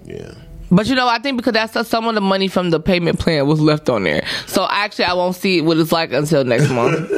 Yeah. 0.04 0.34
But 0.70 0.88
you 0.88 0.94
know, 0.94 1.08
I 1.08 1.18
think 1.18 1.38
because 1.38 1.54
that's 1.54 1.88
some 1.88 2.06
of 2.06 2.14
the 2.14 2.20
money 2.20 2.48
from 2.48 2.68
the 2.68 2.78
payment 2.78 3.18
plan 3.18 3.46
was 3.46 3.62
left 3.62 3.88
on 3.88 4.04
there. 4.04 4.26
So 4.46 4.66
actually, 4.68 5.06
I 5.06 5.14
won't 5.14 5.36
see 5.36 5.62
what 5.62 5.78
it's 5.78 5.90
like 5.90 6.12
until 6.12 6.44
next 6.44 6.68
month. 6.68 7.10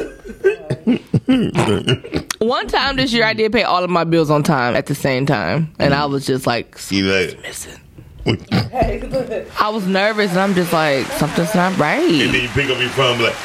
One 2.39 2.67
time 2.69 2.95
this 2.95 3.11
year, 3.11 3.25
I 3.25 3.33
did 3.33 3.51
pay 3.51 3.63
all 3.63 3.83
of 3.83 3.89
my 3.89 4.05
bills 4.05 4.29
on 4.29 4.43
time 4.43 4.77
at 4.77 4.85
the 4.85 4.95
same 4.95 5.25
time, 5.25 5.73
and 5.77 5.93
I 5.93 6.05
was 6.05 6.25
just 6.25 6.47
like 6.47 6.77
See 6.77 6.99
you 6.99 7.35
missing. 7.41 7.77
I 8.25 9.69
was 9.73 9.85
nervous, 9.87 10.31
and 10.31 10.39
I'm 10.39 10.53
just 10.53 10.71
like 10.71 11.05
something's 11.07 11.53
not 11.53 11.77
right. 11.77 11.99
then 11.99 12.33
you 12.33 12.47
pick 12.47 12.69
up 12.69 12.79
your 12.79 12.87
phone 12.91 13.19
like, 13.19 13.35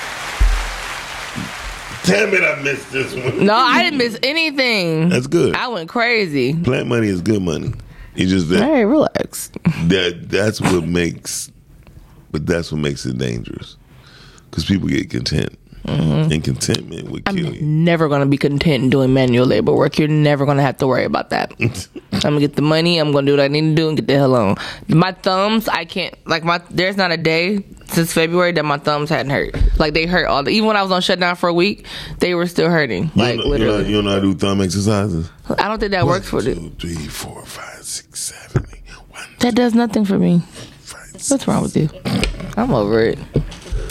damn 2.05 2.33
it, 2.35 2.43
I 2.43 2.63
missed 2.63 2.93
this 2.93 3.15
one. 3.15 3.45
No, 3.45 3.55
I 3.55 3.83
didn't 3.83 3.99
miss 3.99 4.19
anything. 4.23 5.09
That's 5.09 5.27
good. 5.27 5.55
I 5.55 5.69
went 5.69 5.89
crazy. 5.89 6.55
Plant 6.55 6.87
money 6.89 7.09
is 7.09 7.21
good 7.23 7.43
money. 7.43 7.73
It's 8.17 8.31
just 8.31 8.49
that, 8.51 8.63
Hey, 8.63 8.85
relax. 8.85 9.51
that 9.89 10.27
that's 10.29 10.61
what 10.61 10.85
makes, 10.87 11.51
but 12.31 12.47
that's 12.47 12.71
what 12.71 12.81
makes 12.81 13.05
it 13.07 13.19
dangerous. 13.19 13.77
Because 14.51 14.65
people 14.65 14.89
get 14.89 15.11
content. 15.11 15.59
Mm-hmm. 15.85 16.33
And 16.33 16.43
contentment 16.43 17.11
would 17.11 17.27
kill 17.27 17.55
you. 17.55 17.61
never 17.61 18.09
gonna 18.09 18.25
be 18.25 18.39
content 18.39 18.91
doing 18.91 19.13
manual 19.13 19.45
labor 19.45 19.75
work. 19.75 19.99
You're 19.99 20.09
never 20.09 20.47
gonna 20.47 20.63
have 20.63 20.79
to 20.79 20.87
worry 20.87 21.05
about 21.05 21.29
that. 21.29 21.53
I'm 21.61 22.21
gonna 22.21 22.41
get 22.41 22.57
the 22.57 22.63
money. 22.63 22.97
I'm 22.97 23.13
gonna 23.13 23.27
do 23.27 23.33
what 23.33 23.41
I 23.41 23.49
need 23.49 23.61
to 23.61 23.75
do 23.75 23.89
and 23.89 23.97
get 23.99 24.07
the 24.07 24.15
hell 24.15 24.35
on. 24.35 24.57
My 24.89 25.13
thumbs, 25.13 25.69
I 25.69 25.85
can't 25.85 26.15
like 26.27 26.43
my. 26.43 26.63
There's 26.71 26.97
not 26.97 27.13
a 27.13 27.19
day 27.19 27.59
since 27.89 28.13
February 28.13 28.53
that 28.53 28.65
my 28.65 28.79
thumbs 28.79 29.11
hadn't 29.11 29.31
hurt. 29.31 29.55
Like 29.79 29.95
they 29.95 30.07
hurt 30.07 30.27
all. 30.27 30.43
The, 30.43 30.51
even 30.51 30.67
when 30.67 30.77
I 30.77 30.83
was 30.83 30.91
on 30.91 31.01
shutdown 31.03 31.37
for 31.37 31.49
a 31.49 31.55
week, 31.55 31.87
they 32.19 32.35
were 32.35 32.47
still 32.47 32.69
hurting. 32.71 33.11
Like 33.15 33.15
know, 33.15 33.31
you, 33.31 33.37
don't, 33.43 33.51
literally. 33.51 33.89
you 33.89 33.95
don't 33.97 34.05
know 34.05 34.11
how 34.11 34.17
to 34.17 34.23
do 34.23 34.35
thumb 34.35 34.61
exercises? 34.61 35.29
I 35.59 35.69
don't 35.69 35.79
think 35.79 35.93
that 35.93 36.07
works 36.07 36.29
for 36.29 36.37
One, 36.37 36.45
two, 36.45 36.71
three, 36.79 37.07
four, 37.09 37.45
five, 37.45 37.83
six, 37.85 38.21
seven, 38.21 38.67
eight. 38.73 38.81
One, 39.11 39.23
That 39.41 39.55
does 39.55 39.75
nothing 39.75 40.05
for 40.05 40.19
me. 40.19 40.41
five, 40.81 41.13
What's 41.29 41.47
wrong 41.47 41.63
with 41.63 41.77
you? 41.77 41.89
I'm 42.57 42.73
over 42.73 43.01
it. 43.03 43.19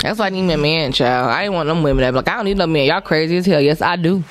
That's 0.03 0.19
why 0.19 0.25
I 0.27 0.29
need 0.31 0.41
me 0.41 0.53
a 0.53 0.57
man, 0.57 0.91
child. 0.91 1.31
I 1.31 1.43
ain't 1.45 1.53
want 1.53 1.67
them 1.67 1.81
women 1.81 2.01
that 2.01 2.11
be 2.11 2.17
like, 2.17 2.27
I 2.27 2.35
don't 2.35 2.45
need 2.45 2.57
no 2.57 2.67
man. 2.67 2.85
Y'all 2.87 2.99
crazy 3.01 3.37
as 3.37 3.45
hell. 3.45 3.61
Yes, 3.61 3.81
I 3.81 3.95
do. 3.95 4.21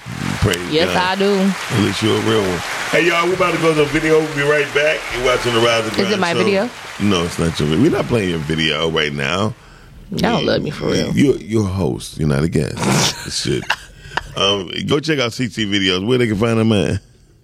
Praise 0.43 0.71
Yes, 0.71 0.93
God. 0.93 0.97
I 0.97 1.17
do. 1.17 1.35
At 1.77 1.81
least 1.83 2.03
you're 2.03 2.17
a 2.19 2.21
real 2.21 2.43
one. 2.43 2.59
Hey, 2.91 3.09
y'all, 3.09 3.27
we're 3.27 3.35
about 3.35 3.55
to 3.55 3.61
go 3.63 3.69
to 3.73 3.81
the 3.81 3.85
video. 3.87 4.19
We'll 4.19 4.37
be 4.37 4.43
right 4.43 4.73
back. 4.75 5.01
You're 5.17 5.25
watching 5.25 5.55
the 5.55 5.61
Rise 5.61 5.89
and 5.89 5.99
Is 5.99 6.11
it 6.13 6.19
my 6.21 6.33
show. 6.35 6.39
video? 6.39 6.71
No, 7.01 7.25
it's 7.25 7.39
not 7.39 7.59
your 7.59 7.69
video. 7.71 7.83
We're 7.85 7.91
not 7.91 8.05
playing 8.05 8.29
your 8.31 8.39
video 8.41 8.91
right 8.91 9.13
now. 9.15 9.55
Y'all 10.11 10.19
don't 10.19 10.45
love 10.45 10.61
me 10.63 10.71
for 10.71 10.89
real. 10.89 11.11
You're, 11.17 11.37
you're 11.39 11.65
a 11.65 11.73
host. 11.73 12.19
You're 12.19 12.29
not 12.29 12.45
a 12.45 12.49
guest. 12.51 13.33
Shit. 13.43 13.65
Um, 14.37 14.71
go 14.87 15.01
check 15.01 15.19
out 15.21 15.31
CC 15.31 15.67
videos. 15.67 16.07
Where 16.07 16.19
they 16.19 16.27
can 16.27 16.37
find 16.37 16.59
them 16.59 16.71
at. 16.73 17.01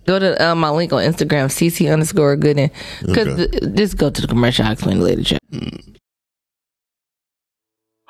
Go 0.06 0.18
to 0.18 0.50
uh, 0.50 0.54
my 0.54 0.68
link 0.70 0.92
on 0.92 1.02
Instagram, 1.02 1.46
cc 1.46 1.90
underscore 1.90 2.36
gooden. 2.36 2.70
Because 3.00 3.40
Okay. 3.40 3.60
just 3.74 3.96
go 3.96 4.10
to 4.10 4.20
the 4.20 4.26
commercial. 4.26 4.66
I'll 4.66 4.72
explain 4.72 5.00
later, 5.00 5.22
chat. 5.22 5.40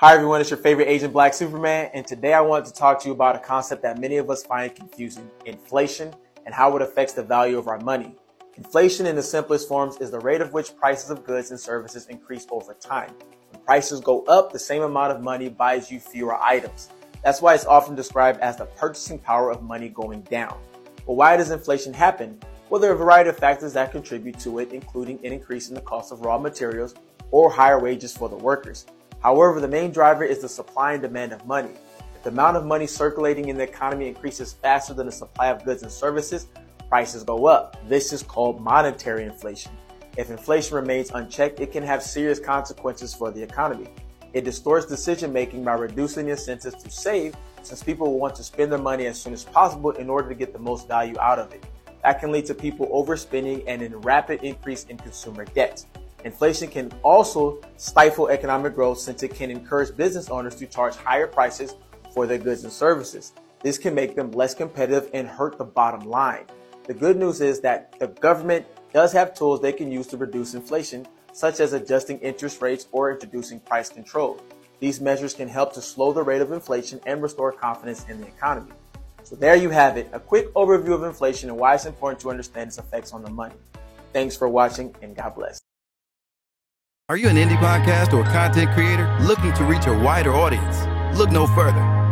Hi 0.01 0.14
everyone, 0.14 0.40
it's 0.40 0.49
your 0.49 0.61
favorite 0.61 0.86
Asian 0.86 1.11
Black 1.11 1.34
Superman, 1.34 1.90
and 1.92 2.07
today 2.07 2.32
I 2.32 2.40
wanted 2.40 2.66
to 2.66 2.72
talk 2.72 3.01
to 3.01 3.09
you 3.09 3.12
about 3.12 3.34
a 3.34 3.40
concept 3.40 3.82
that 3.82 3.99
many 3.99 4.18
of 4.18 4.30
us 4.30 4.44
find 4.44 4.72
confusing 4.72 5.28
inflation 5.44 6.14
and 6.46 6.55
how 6.55 6.76
it 6.76 6.82
affects 6.82 7.14
the 7.14 7.22
value 7.24 7.59
of 7.59 7.66
our 7.66 7.80
money. 7.80 8.14
Inflation, 8.57 9.07
in 9.07 9.16
the 9.16 9.22
simplest 9.24 9.66
forms, 9.66 9.96
is 9.96 10.12
the 10.12 10.20
rate 10.20 10.40
of 10.40 10.53
which 10.53 10.76
prices 10.76 11.11
of 11.11 11.24
goods 11.24 11.51
and 11.51 11.59
services 11.59 12.07
increase 12.07 12.46
over 12.53 12.74
time. 12.74 13.11
When 13.51 13.61
prices 13.64 13.99
go 13.99 14.24
up, 14.26 14.53
the 14.53 14.59
same 14.61 14.82
amount 14.82 15.11
of 15.11 15.20
money 15.20 15.49
buys 15.49 15.90
you 15.90 15.99
fewer 15.99 16.40
items. 16.40 16.90
That's 17.24 17.42
why 17.42 17.57
it's 17.57 17.66
often 17.66 17.96
described 17.96 18.38
as 18.38 18.57
the 18.57 18.66
purchasing 18.66 19.18
power 19.18 19.51
of 19.51 19.64
money 19.64 19.88
going 19.88 20.20
down. 20.30 20.61
But 21.09 21.14
why 21.14 21.36
does 21.36 21.51
inflation 21.51 21.92
happen? 21.92 22.38
Well, 22.70 22.80
there 22.80 22.92
are 22.92 22.94
a 22.94 22.96
variety 22.96 23.30
of 23.30 23.36
factors 23.36 23.72
that 23.72 23.90
contribute 23.90 24.38
to 24.38 24.61
it, 24.61 24.72
including 24.72 25.18
an 25.26 25.32
increase 25.32 25.70
in 25.70 25.74
the 25.74 25.80
cost 25.80 26.12
of 26.12 26.20
raw 26.20 26.38
materials 26.38 26.94
or 27.32 27.51
higher 27.51 27.80
wages 27.80 28.16
for 28.16 28.28
the 28.28 28.36
workers. 28.36 28.86
However, 29.21 29.61
the 29.61 29.69
main 29.69 29.91
driver 29.91 30.25
is 30.25 30.41
the 30.41 30.49
supply 30.49 30.93
and 30.93 31.03
demand 31.03 31.33
of 31.33 31.47
money. 31.47 31.73
If 32.14 32.23
the 32.23 32.31
amount 32.31 32.57
of 32.57 32.64
money 32.64 32.87
circulating 32.87 33.49
in 33.49 33.57
the 33.57 33.64
economy 33.64 34.09
increases 34.09 34.53
faster 34.53 34.95
than 34.95 35.07
the 35.07 35.12
supply 35.12 35.49
of 35.49 35.64
goods 35.64 35.83
and 35.83 35.91
services, 35.91 36.47
prices 36.89 37.25
go 37.25 37.47
up. 37.47 37.77
This 37.89 38.12
is 38.12 38.23
called 38.23 38.61
monetary 38.61 39.25
inflation. 39.25 39.73
If 40.16 40.31
inflation 40.31 40.75
remains 40.75 41.11
unchecked, 41.11 41.61
it 41.61 41.71
can 41.71 41.83
have 41.85 42.03
serious 42.03 42.41
consequences 42.41 43.14
for 43.14 43.31
the 43.31 43.43
economy. 43.43 43.89
It 44.33 44.45
distorts 44.45 44.87
decision 44.87 45.33
making 45.33 45.64
by 45.64 45.75
reducing 45.75 46.27
the 46.27 46.33
incentives 46.33 46.83
to 46.83 46.91
save, 46.91 47.37
since 47.62 47.83
people 47.83 48.11
will 48.11 48.19
want 48.19 48.35
to 48.37 48.43
spend 48.43 48.71
their 48.73 48.79
money 48.79 49.07
as 49.07 49.21
soon 49.21 49.33
as 49.33 49.45
possible 49.45 49.91
in 49.93 50.11
order 50.11 50.29
to 50.29 50.35
get 50.35 50.53
the 50.53 50.59
most 50.59 50.89
value 50.89 51.19
out 51.21 51.39
of 51.39 51.53
it. 51.53 51.64
That 52.03 52.21
can 52.21 52.33
lead 52.33 52.47
to 52.47 52.55
people 52.55 52.87
overspending 52.89 53.64
and 53.66 53.83
a 53.83 53.97
rapid 53.99 54.43
increase 54.43 54.85
in 54.85 54.97
consumer 54.97 55.45
debt. 55.45 55.85
Inflation 56.29 56.68
can 56.68 56.93
also 57.03 57.59
stifle 57.79 58.29
economic 58.29 58.74
growth 58.74 58.99
since 58.99 59.22
it 59.22 59.35
can 59.35 59.51
encourage 59.51 59.97
business 59.97 60.29
owners 60.29 60.55
to 60.57 60.66
charge 60.66 60.95
higher 60.95 61.26
prices 61.26 61.74
for 62.12 62.26
their 62.26 62.37
goods 62.37 62.64
and 62.64 62.72
services. 62.72 63.33
This 63.62 63.79
can 63.79 63.95
make 63.95 64.14
them 64.14 64.31
less 64.33 64.55
competitive 64.55 65.09
and 65.14 65.26
hurt 65.26 65.57
the 65.57 65.64
bottom 65.64 66.03
line. 66.03 66.45
The 66.87 66.93
good 66.93 67.16
news 67.16 67.41
is 67.41 67.61
that 67.61 67.99
the 67.99 68.09
government 68.09 68.66
does 68.93 69.11
have 69.14 69.33
tools 69.33 69.62
they 69.62 69.72
can 69.72 69.91
use 69.91 70.07
to 70.09 70.18
reduce 70.18 70.53
inflation, 70.53 71.09
such 71.33 71.61
as 71.61 71.72
adjusting 71.72 72.18
interest 72.18 72.61
rates 72.61 72.89
or 72.93 73.11
introducing 73.11 73.59
price 73.61 73.89
control. 73.89 74.39
These 74.81 75.01
measures 75.01 75.33
can 75.33 75.49
help 75.49 75.72
to 75.72 75.81
slow 75.81 76.12
the 76.12 76.22
rate 76.22 76.43
of 76.43 76.53
inflation 76.53 77.01
and 77.07 77.22
restore 77.22 77.53
confidence 77.53 78.05
in 78.11 78.20
the 78.20 78.26
economy. 78.26 78.72
So 79.22 79.35
there 79.35 79.57
you 79.57 79.70
have 79.70 79.97
it, 79.97 80.11
a 80.12 80.20
quick 80.20 80.53
overview 80.53 80.93
of 80.93 81.05
inflation 81.05 81.49
and 81.49 81.59
why 81.59 81.74
it's 81.74 81.87
important 81.87 82.20
to 82.20 82.29
understand 82.29 82.68
its 82.68 82.76
effects 82.76 83.14
on 83.14 83.22
the 83.22 83.31
money. 83.31 83.57
Thanks 84.12 84.37
for 84.37 84.47
watching 84.47 84.95
and 85.01 85.16
God 85.16 85.35
bless. 85.35 85.68
Are 87.11 87.16
you 87.16 87.30
an 87.30 87.36
indie 87.36 87.56
podcast 87.56 88.12
or 88.12 88.22
content 88.22 88.70
creator 88.72 89.09
looking 89.22 89.54
to 89.54 89.64
reach 89.64 89.86
a 89.86 89.94
wider 89.94 90.34
audience? 90.34 90.84
Look 91.18 91.30
no 91.30 91.46
further. 91.46 91.97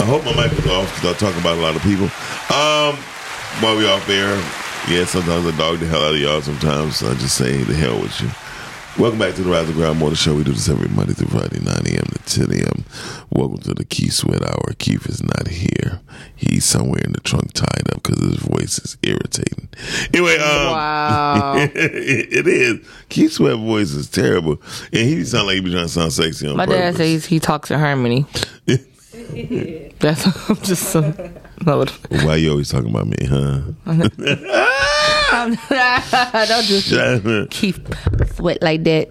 I 0.00 0.04
hope 0.04 0.24
my 0.24 0.34
mic 0.34 0.52
is 0.58 0.66
off 0.66 0.94
because 0.94 1.14
I 1.14 1.18
talk 1.18 1.38
about 1.38 1.58
a 1.58 1.60
lot 1.60 1.76
of 1.76 1.82
people. 1.82 2.06
Um, 2.56 2.96
while 3.62 3.76
we 3.76 3.86
off 3.86 4.08
air, 4.08 4.34
yeah, 4.88 5.04
sometimes 5.04 5.46
I 5.46 5.54
dog 5.58 5.78
the 5.78 5.86
hell 5.86 6.02
out 6.02 6.14
of 6.14 6.18
y'all. 6.20 6.40
Sometimes 6.40 7.02
I 7.02 7.12
just 7.14 7.36
say 7.36 7.62
the 7.64 7.74
hell 7.74 8.00
with 8.00 8.18
you. 8.18 8.30
Welcome 8.98 9.18
back 9.18 9.34
to 9.34 9.42
the 9.42 9.50
Rise 9.50 9.66
and 9.68 9.76
Grind 9.76 9.98
Morning 9.98 10.16
Show. 10.16 10.34
We 10.34 10.42
do 10.44 10.52
this 10.52 10.70
every 10.70 10.88
Monday 10.88 11.12
through 11.12 11.28
Friday, 11.28 11.60
9 11.60 11.68
a.m. 11.68 12.04
to 12.04 12.46
10 12.46 12.50
a.m. 12.50 12.84
Welcome 13.28 13.58
to 13.58 13.74
the 13.74 13.84
Keith 13.84 14.14
Sweat 14.14 14.42
Hour. 14.42 14.72
Keith 14.78 15.06
is 15.06 15.22
not 15.22 15.48
here. 15.48 16.00
He's 16.34 16.64
somewhere 16.64 17.02
in 17.04 17.12
the 17.12 17.20
trunk 17.20 17.52
tied 17.52 17.90
up 17.92 18.02
because 18.02 18.20
his 18.20 18.36
voice 18.36 18.78
is 18.78 18.96
irritating. 19.02 19.68
Anyway, 20.14 20.38
um, 20.38 20.72
Wow. 20.72 21.54
it 21.74 22.46
is. 22.46 22.86
Keith 23.10 23.32
Sweat 23.32 23.58
voice 23.58 23.90
is 23.90 24.08
terrible. 24.08 24.62
And 24.94 25.06
he 25.06 25.24
sounds 25.24 25.44
like 25.46 25.56
he 25.56 25.60
be 25.60 25.70
trying 25.72 25.84
to 25.84 25.88
sound 25.90 26.12
sexy 26.14 26.48
on 26.48 26.56
My 26.56 26.64
dad 26.64 26.96
says 26.96 27.26
he 27.26 27.38
talks 27.38 27.70
in 27.70 27.78
harmony. 27.78 28.24
That's 30.00 30.26
I'm 30.48 30.56
just 30.56 30.90
some. 30.90 31.14
No, 31.66 31.84
Why 32.08 32.36
you 32.36 32.50
always 32.52 32.70
talking 32.70 32.90
about 32.90 33.06
me, 33.06 33.16
huh? 33.26 33.60
don't 36.46 36.64
just 36.64 36.90
Keith 37.50 37.78
Sweat 38.34 38.62
like 38.62 38.84
that. 38.84 39.08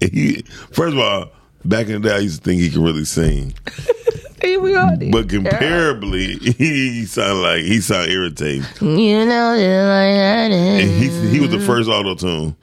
He, 0.00 0.42
first 0.72 0.94
of 0.94 0.98
all, 0.98 1.30
back 1.64 1.88
in 1.88 2.00
the 2.02 2.08
day, 2.08 2.14
I 2.14 2.18
used 2.18 2.42
to 2.42 2.44
think 2.50 2.60
he 2.60 2.70
could 2.70 2.82
really 2.82 3.04
sing, 3.04 3.54
Here 4.42 4.58
we 4.58 4.74
are. 4.74 4.96
but 4.96 5.28
comparably, 5.28 6.40
he 6.56 7.04
sounded 7.04 7.42
like 7.42 7.62
he 7.62 7.80
sound 7.80 8.10
irritating. 8.10 8.64
You 8.80 9.26
know, 9.26 9.54
just 9.56 9.86
like 9.86 10.14
that 10.16 10.50
And 10.50 10.90
he 10.90 11.08
he 11.28 11.40
was 11.40 11.50
the 11.50 11.60
first 11.60 11.88
auto 11.88 12.14
tune. 12.14 12.56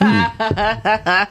And 0.00 1.28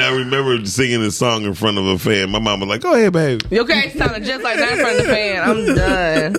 I 0.00 0.14
remember 0.16 0.64
singing 0.66 1.00
this 1.00 1.16
song 1.18 1.44
in 1.44 1.54
front 1.54 1.78
of 1.78 1.86
a 1.86 1.98
fan. 1.98 2.30
My 2.30 2.38
mom 2.38 2.60
was 2.60 2.68
like, 2.68 2.80
"Go 2.80 2.94
ahead, 2.94 3.12
babe." 3.12 3.40
You 3.50 3.62
okay? 3.62 3.90
Sounding 3.90 4.24
just 4.24 4.42
like 4.42 4.56
that 4.56 4.72
in 4.72 4.78
front 4.78 4.98
of 5.00 5.06
the 5.06 5.12
fan. 5.12 5.48
I'm 5.48 5.74
done. 5.74 6.36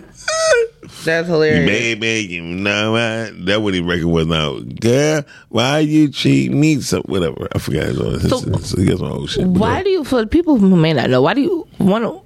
That's 1.03 1.27
hilarious. 1.27 1.69
Baby, 1.69 2.33
you 2.33 2.41
know 2.41 2.91
what? 2.93 3.45
That 3.45 3.61
what 3.61 3.73
he 3.73 3.81
record 3.81 4.05
was 4.07 4.27
now. 4.27 4.59
Girl, 4.59 5.23
why 5.49 5.79
you 5.79 6.11
treat 6.11 6.51
me 6.51 6.81
so 6.81 7.01
whatever? 7.03 7.47
I 7.53 7.59
forgot. 7.59 7.93
So- 7.95 8.39
So, 8.59 8.81
he 8.81 8.85
got 8.87 8.99
some 8.99 9.11
old 9.11 9.29
shit. 9.29 9.45
Why 9.47 9.83
do 9.83 9.89
you, 9.89 10.03
for 10.03 10.19
the 10.21 10.27
people 10.27 10.57
who 10.57 10.75
may 10.75 10.93
not 10.93 11.09
know, 11.09 11.21
why 11.21 11.33
do 11.33 11.41
you 11.41 11.67
want 11.79 12.03
to? 12.03 12.21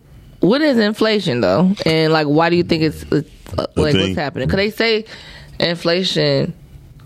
What 0.46 0.62
is 0.62 0.80
inflation 0.80 1.42
though, 1.42 1.72
and 1.86 2.12
like 2.12 2.26
why 2.26 2.50
do 2.50 2.56
you 2.56 2.64
think 2.64 2.82
it's, 2.82 3.04
it's 3.12 3.30
uh, 3.58 3.68
like 3.76 3.94
what's 3.94 4.16
happening? 4.16 4.48
Because 4.48 4.58
they 4.58 4.72
say 4.72 5.06
inflation 5.60 6.54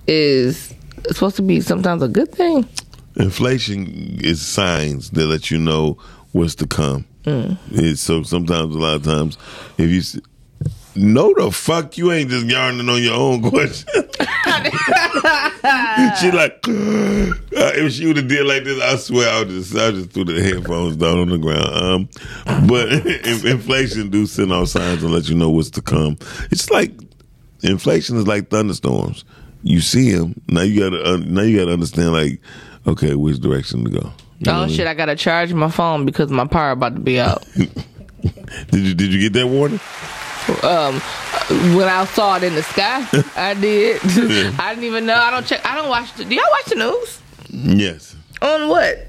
is 0.08 0.74
supposed 1.14 1.36
to 1.38 1.42
be 1.42 1.62
sometimes 1.62 2.02
a 2.02 2.08
good 2.08 2.32
thing. 2.32 2.68
inflation 3.16 4.20
is 4.22 4.42
signs 4.42 5.12
that 5.12 5.26
let 5.26 5.52
you 5.52 5.58
know 5.58 5.98
what's 6.32 6.56
to 6.56 6.68
come. 6.68 7.06
Mm. 7.24 7.58
It's, 7.72 8.02
so 8.02 8.24
sometimes, 8.24 8.76
a 8.76 8.80
lot 8.80 8.96
of 8.96 9.04
times, 9.04 9.38
if 9.78 9.90
you 9.90 10.22
no 10.96 11.34
the 11.34 11.52
fuck 11.52 11.98
you 11.98 12.12
ain't 12.12 12.30
just 12.30 12.46
yarning 12.46 12.88
on 12.88 13.04
your 13.04 13.16
own 13.16 13.42
question. 13.50 13.88
she 16.20 16.32
like 16.32 16.66
uh, 16.68 17.72
if 17.76 17.92
she 17.94 18.06
would 18.08 18.18
have 18.18 18.28
did 18.28 18.46
like 18.46 18.64
this, 18.64 18.82
I 18.82 18.96
swear 18.96 19.30
I 19.30 19.40
would 19.40 19.50
just 19.50 19.76
I 19.76 19.92
just 19.92 20.12
threw 20.12 20.24
the 20.24 20.42
headphones 20.42 20.96
down 20.96 21.18
on 21.20 21.30
the 21.30 21.38
ground. 21.38 22.08
Um, 22.46 22.68
but 22.68 22.92
inflation 23.46 24.10
do 24.10 24.26
send 24.26 24.54
out 24.54 24.70
signs 24.70 25.04
and 25.04 25.12
let 25.12 25.28
you 25.28 25.36
know 25.36 25.50
what's 25.50 25.70
to 25.72 25.82
come. 25.82 26.18
It's 26.52 26.70
like 26.70 26.92
inflation 27.62 28.18
is 28.18 28.28
like 28.28 28.50
thunderstorms. 28.50 29.26
You 29.68 29.82
see 29.82 30.10
him. 30.12 30.40
now. 30.48 30.62
You 30.62 30.80
gotta 30.80 31.04
uh, 31.14 31.18
now 31.18 31.42
you 31.42 31.58
gotta 31.58 31.74
understand 31.74 32.12
like 32.14 32.40
okay 32.86 33.16
which 33.16 33.40
direction 33.40 33.84
to 33.86 33.90
go. 33.90 34.12
You 34.40 34.52
Oh 34.52 34.54
what 34.54 34.64
I 34.64 34.66
mean? 34.68 34.76
shit! 34.76 34.86
I 34.88 34.94
gotta 34.94 35.16
charge 35.16 35.52
my 35.54 35.72
phone 35.72 36.06
because 36.06 36.30
my 36.30 36.46
power 36.46 36.72
about 36.72 36.94
to 36.94 37.02
be 37.02 37.20
out. 37.20 37.44
Did 38.72 38.86
you 38.86 38.94
did 38.94 39.12
you 39.14 39.20
get 39.20 39.34
that 39.34 39.48
warning? 39.48 39.80
um, 40.64 41.00
when 41.76 41.88
I 41.88 42.06
saw 42.06 42.38
it 42.38 42.44
in 42.44 42.54
the 42.56 42.62
sky, 42.64 43.06
I 43.36 43.54
did. 43.56 44.00
I 44.60 44.70
didn't 44.74 44.84
even 44.86 45.06
know. 45.08 45.16
I 45.16 45.32
don't 45.32 45.46
check. 45.46 45.66
I 45.66 45.76
don't 45.76 45.90
watch. 45.90 46.14
The, 46.14 46.26
do 46.26 46.36
y'all 46.36 46.44
watch 46.52 46.66
the 46.66 46.76
news? 46.76 47.22
Yes, 47.80 48.16
On 48.42 48.68
what? 48.70 49.08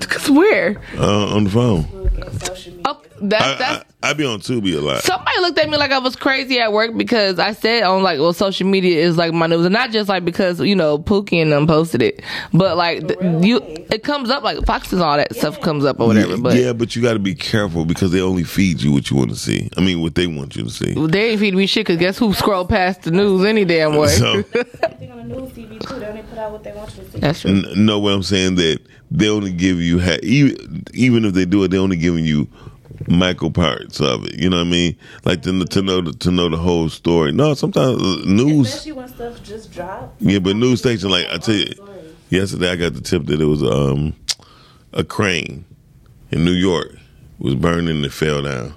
Cause 0.00 0.30
where? 0.30 0.80
uh, 0.96 1.34
on 1.34 1.44
the 1.44 1.50
phone. 1.50 1.82
Look 1.92 2.18
at 2.18 2.32
social 2.46 2.72
media. 2.72 2.82
Oh, 2.86 3.02
that's 3.20 3.44
I, 3.44 3.54
that's. 3.56 3.89
I, 4.02 4.12
be 4.14 4.24
on 4.24 4.40
Tubi 4.40 4.76
a 4.76 4.80
lot. 4.80 5.02
Somebody 5.02 5.38
looked 5.40 5.58
at 5.58 5.68
me 5.68 5.76
like 5.76 5.90
I 5.90 5.98
was 5.98 6.16
crazy 6.16 6.58
at 6.58 6.72
work 6.72 6.96
because 6.96 7.38
I 7.38 7.52
said 7.52 7.82
on 7.82 8.02
like, 8.02 8.18
well, 8.18 8.32
social 8.32 8.66
media 8.66 8.98
is 9.00 9.16
like 9.16 9.32
my 9.32 9.46
news, 9.46 9.64
and 9.66 9.72
not 9.72 9.90
just 9.90 10.08
like 10.08 10.24
because 10.24 10.60
you 10.60 10.74
know 10.74 10.98
Pookie 10.98 11.42
and 11.42 11.52
them 11.52 11.66
posted 11.66 12.00
it, 12.02 12.22
but 12.52 12.76
like 12.76 13.02
you, 13.42 13.60
it 13.62 14.02
comes 14.02 14.30
up 14.30 14.42
like 14.42 14.64
Fox 14.64 14.92
and 14.92 15.02
all 15.02 15.16
that 15.16 15.34
stuff 15.36 15.60
comes 15.60 15.84
up 15.84 16.00
or 16.00 16.06
whatever. 16.08 16.38
But 16.38 16.56
yeah, 16.56 16.72
but 16.72 16.96
you 16.96 17.02
got 17.02 17.12
to 17.14 17.18
be 17.18 17.34
careful 17.34 17.84
because 17.84 18.10
they 18.12 18.20
only 18.20 18.44
feed 18.44 18.80
you 18.82 18.92
what 18.92 19.10
you 19.10 19.16
want 19.16 19.30
to 19.30 19.36
see. 19.36 19.68
I 19.76 19.80
mean, 19.80 20.00
what 20.00 20.14
they 20.14 20.26
want 20.26 20.56
you 20.56 20.64
to 20.64 20.70
see. 20.70 20.94
they 21.06 21.30
ain't 21.32 21.40
feeding 21.40 21.58
me 21.58 21.66
shit 21.66 21.86
because 21.86 21.98
guess 22.00 22.18
who 22.18 22.32
scroll 22.32 22.64
past 22.66 23.02
the 23.02 23.10
news 23.10 23.44
any 23.44 23.64
damn 23.64 23.96
way? 23.96 24.08
So 24.08 24.42
Everything 24.82 25.10
on 25.12 25.28
the 25.28 25.36
news 25.36 25.50
TV 25.52 25.78
too. 25.86 25.98
They 26.00 26.06
only 26.06 26.22
put 26.22 26.38
out 26.38 26.52
what 26.52 26.64
they 26.64 26.72
want 26.72 26.96
you 26.96 27.04
to 27.04 27.10
see. 27.10 27.18
That's 27.20 27.40
true. 27.42 27.50
n- 27.50 27.84
know 27.86 27.98
what 27.98 28.12
I'm 28.14 28.22
saying? 28.22 28.54
That 28.56 28.78
they 29.10 29.28
only 29.28 29.52
give 29.52 29.78
you 29.80 30.00
ha- 30.00 30.18
even 30.22 30.84
even 30.94 31.24
if 31.24 31.34
they 31.34 31.44
do 31.44 31.62
it, 31.64 31.68
they 31.68 31.78
only 31.78 31.96
giving 31.96 32.24
you 32.24 32.48
micro 33.08 33.50
parts 33.50 34.00
of 34.00 34.26
it. 34.26 34.34
You 34.34 34.50
know 34.50 34.58
what 34.58 34.66
I 34.66 34.70
mean? 34.70 34.96
Like 35.24 35.42
to, 35.42 35.64
to 35.64 35.82
know 35.82 36.00
the, 36.00 36.12
to 36.12 36.30
know 36.30 36.48
the 36.48 36.56
whole 36.56 36.88
story. 36.88 37.32
No, 37.32 37.54
sometimes 37.54 38.00
uh, 38.02 38.22
news. 38.26 38.68
Especially 38.68 38.92
when 38.92 39.08
stuff 39.08 39.42
just 39.42 39.72
drops. 39.72 40.20
Yeah, 40.20 40.38
but 40.38 40.56
news 40.56 40.80
station 40.80 41.10
like 41.10 41.26
I 41.30 41.38
tell 41.38 41.54
you, 41.54 41.72
yesterday 42.28 42.70
I 42.70 42.76
got 42.76 42.94
the 42.94 43.00
tip 43.00 43.26
that 43.26 43.40
it 43.40 43.46
was 43.46 43.62
um 43.62 44.14
a 44.92 45.04
crane 45.04 45.64
in 46.30 46.44
New 46.44 46.52
York 46.52 46.96
was 47.38 47.54
burning 47.54 47.96
and 47.96 48.04
it 48.04 48.12
fell 48.12 48.42
down 48.42 48.74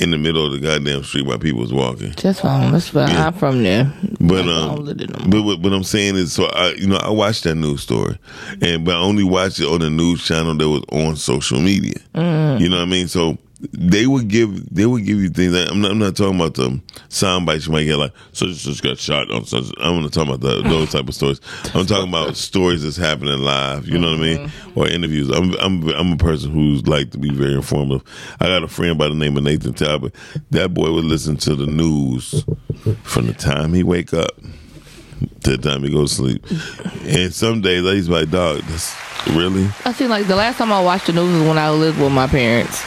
in 0.00 0.10
the 0.10 0.18
middle 0.18 0.46
of 0.46 0.52
the 0.52 0.58
goddamn 0.58 1.04
street 1.04 1.26
while 1.26 1.38
people 1.38 1.60
was 1.60 1.72
walking. 1.72 2.12
That's 2.22 2.40
fine. 2.40 2.72
That's 2.72 2.88
fine. 2.88 3.08
Yeah. 3.08 3.26
I'm 3.26 3.34
from 3.34 3.62
there. 3.62 3.92
But 4.18 4.48
um, 4.48 4.76
don't 4.76 4.84
live 4.84 5.00
in 5.00 5.10
no 5.10 5.26
but 5.28 5.42
what, 5.42 5.60
what 5.60 5.72
I'm 5.72 5.84
saying 5.84 6.16
is, 6.16 6.32
so 6.32 6.46
I, 6.46 6.72
you 6.72 6.86
know, 6.86 6.96
I 6.96 7.10
watched 7.10 7.44
that 7.44 7.54
news 7.54 7.82
story, 7.82 8.18
and 8.62 8.84
but 8.84 8.96
I 8.96 8.98
only 8.98 9.24
watched 9.24 9.60
it 9.60 9.66
on 9.66 9.80
the 9.80 9.90
news 9.90 10.24
channel 10.24 10.54
that 10.54 10.68
was 10.68 10.82
on 10.90 11.16
social 11.16 11.60
media. 11.60 11.94
Mm. 12.14 12.60
You 12.60 12.70
know 12.70 12.78
what 12.78 12.82
I 12.82 12.90
mean? 12.90 13.08
So 13.08 13.36
they 13.72 14.06
would 14.06 14.28
give, 14.28 14.74
they 14.74 14.86
would 14.86 15.04
give 15.04 15.18
you 15.18 15.28
things. 15.28 15.54
I'm 15.54 15.80
not, 15.80 15.90
I'm 15.90 15.98
not 15.98 16.16
talking 16.16 16.36
about 16.36 16.54
the 16.54 16.80
sound 17.08 17.46
bites 17.46 17.66
you 17.66 17.72
might 17.72 17.84
get 17.84 17.96
like, 17.96 18.12
so 18.32 18.46
just 18.46 18.82
got 18.82 18.98
shot 18.98 19.30
on. 19.30 19.44
Such, 19.44 19.66
I'm 19.78 20.00
not 20.00 20.12
talking 20.12 20.32
about 20.32 20.40
the, 20.40 20.62
those 20.62 20.92
type 20.92 21.08
of 21.08 21.14
stories. 21.14 21.40
I'm 21.74 21.86
talking 21.86 22.08
about 22.08 22.36
stories 22.38 22.82
that's 22.82 22.96
happening 22.96 23.38
live. 23.40 23.86
You 23.86 23.98
know 23.98 24.10
what 24.12 24.20
I 24.20 24.22
mean? 24.22 24.38
Mm-hmm. 24.48 24.78
Or 24.78 24.88
interviews. 24.88 25.28
I'm 25.30 25.54
I'm 25.60 25.88
I'm 25.90 26.12
a 26.12 26.16
person 26.16 26.50
who's 26.52 26.86
like 26.86 27.10
to 27.10 27.18
be 27.18 27.30
very 27.30 27.54
informative. 27.54 28.02
I 28.40 28.46
got 28.46 28.62
a 28.62 28.68
friend 28.68 28.96
by 28.98 29.08
the 29.08 29.14
name 29.14 29.36
of 29.36 29.42
Nathan 29.42 29.74
Talbot. 29.74 30.14
That 30.50 30.72
boy 30.72 30.92
would 30.92 31.04
listen 31.04 31.36
to 31.38 31.54
the 31.54 31.66
news 31.66 32.44
from 33.02 33.26
the 33.26 33.34
time 33.34 33.74
he 33.74 33.82
wake 33.82 34.14
up 34.14 34.30
to 35.42 35.56
the 35.56 35.58
time 35.58 35.82
he 35.82 35.90
go 35.90 36.02
to 36.02 36.08
sleep. 36.08 36.44
And 37.04 37.32
some 37.32 37.60
days 37.60 37.84
I 37.84 37.92
used 37.92 38.08
to 38.08 38.14
be 38.14 38.20
like, 38.20 38.30
dog, 38.30 38.60
that's 38.62 38.96
really? 39.28 39.68
I 39.84 39.92
see. 39.92 40.06
Like 40.06 40.26
the 40.26 40.36
last 40.36 40.58
time 40.58 40.72
I 40.72 40.82
watched 40.82 41.06
the 41.06 41.12
news 41.12 41.38
was 41.38 41.48
when 41.48 41.58
I 41.58 41.70
lived 41.70 42.00
with 42.00 42.12
my 42.12 42.26
parents. 42.26 42.82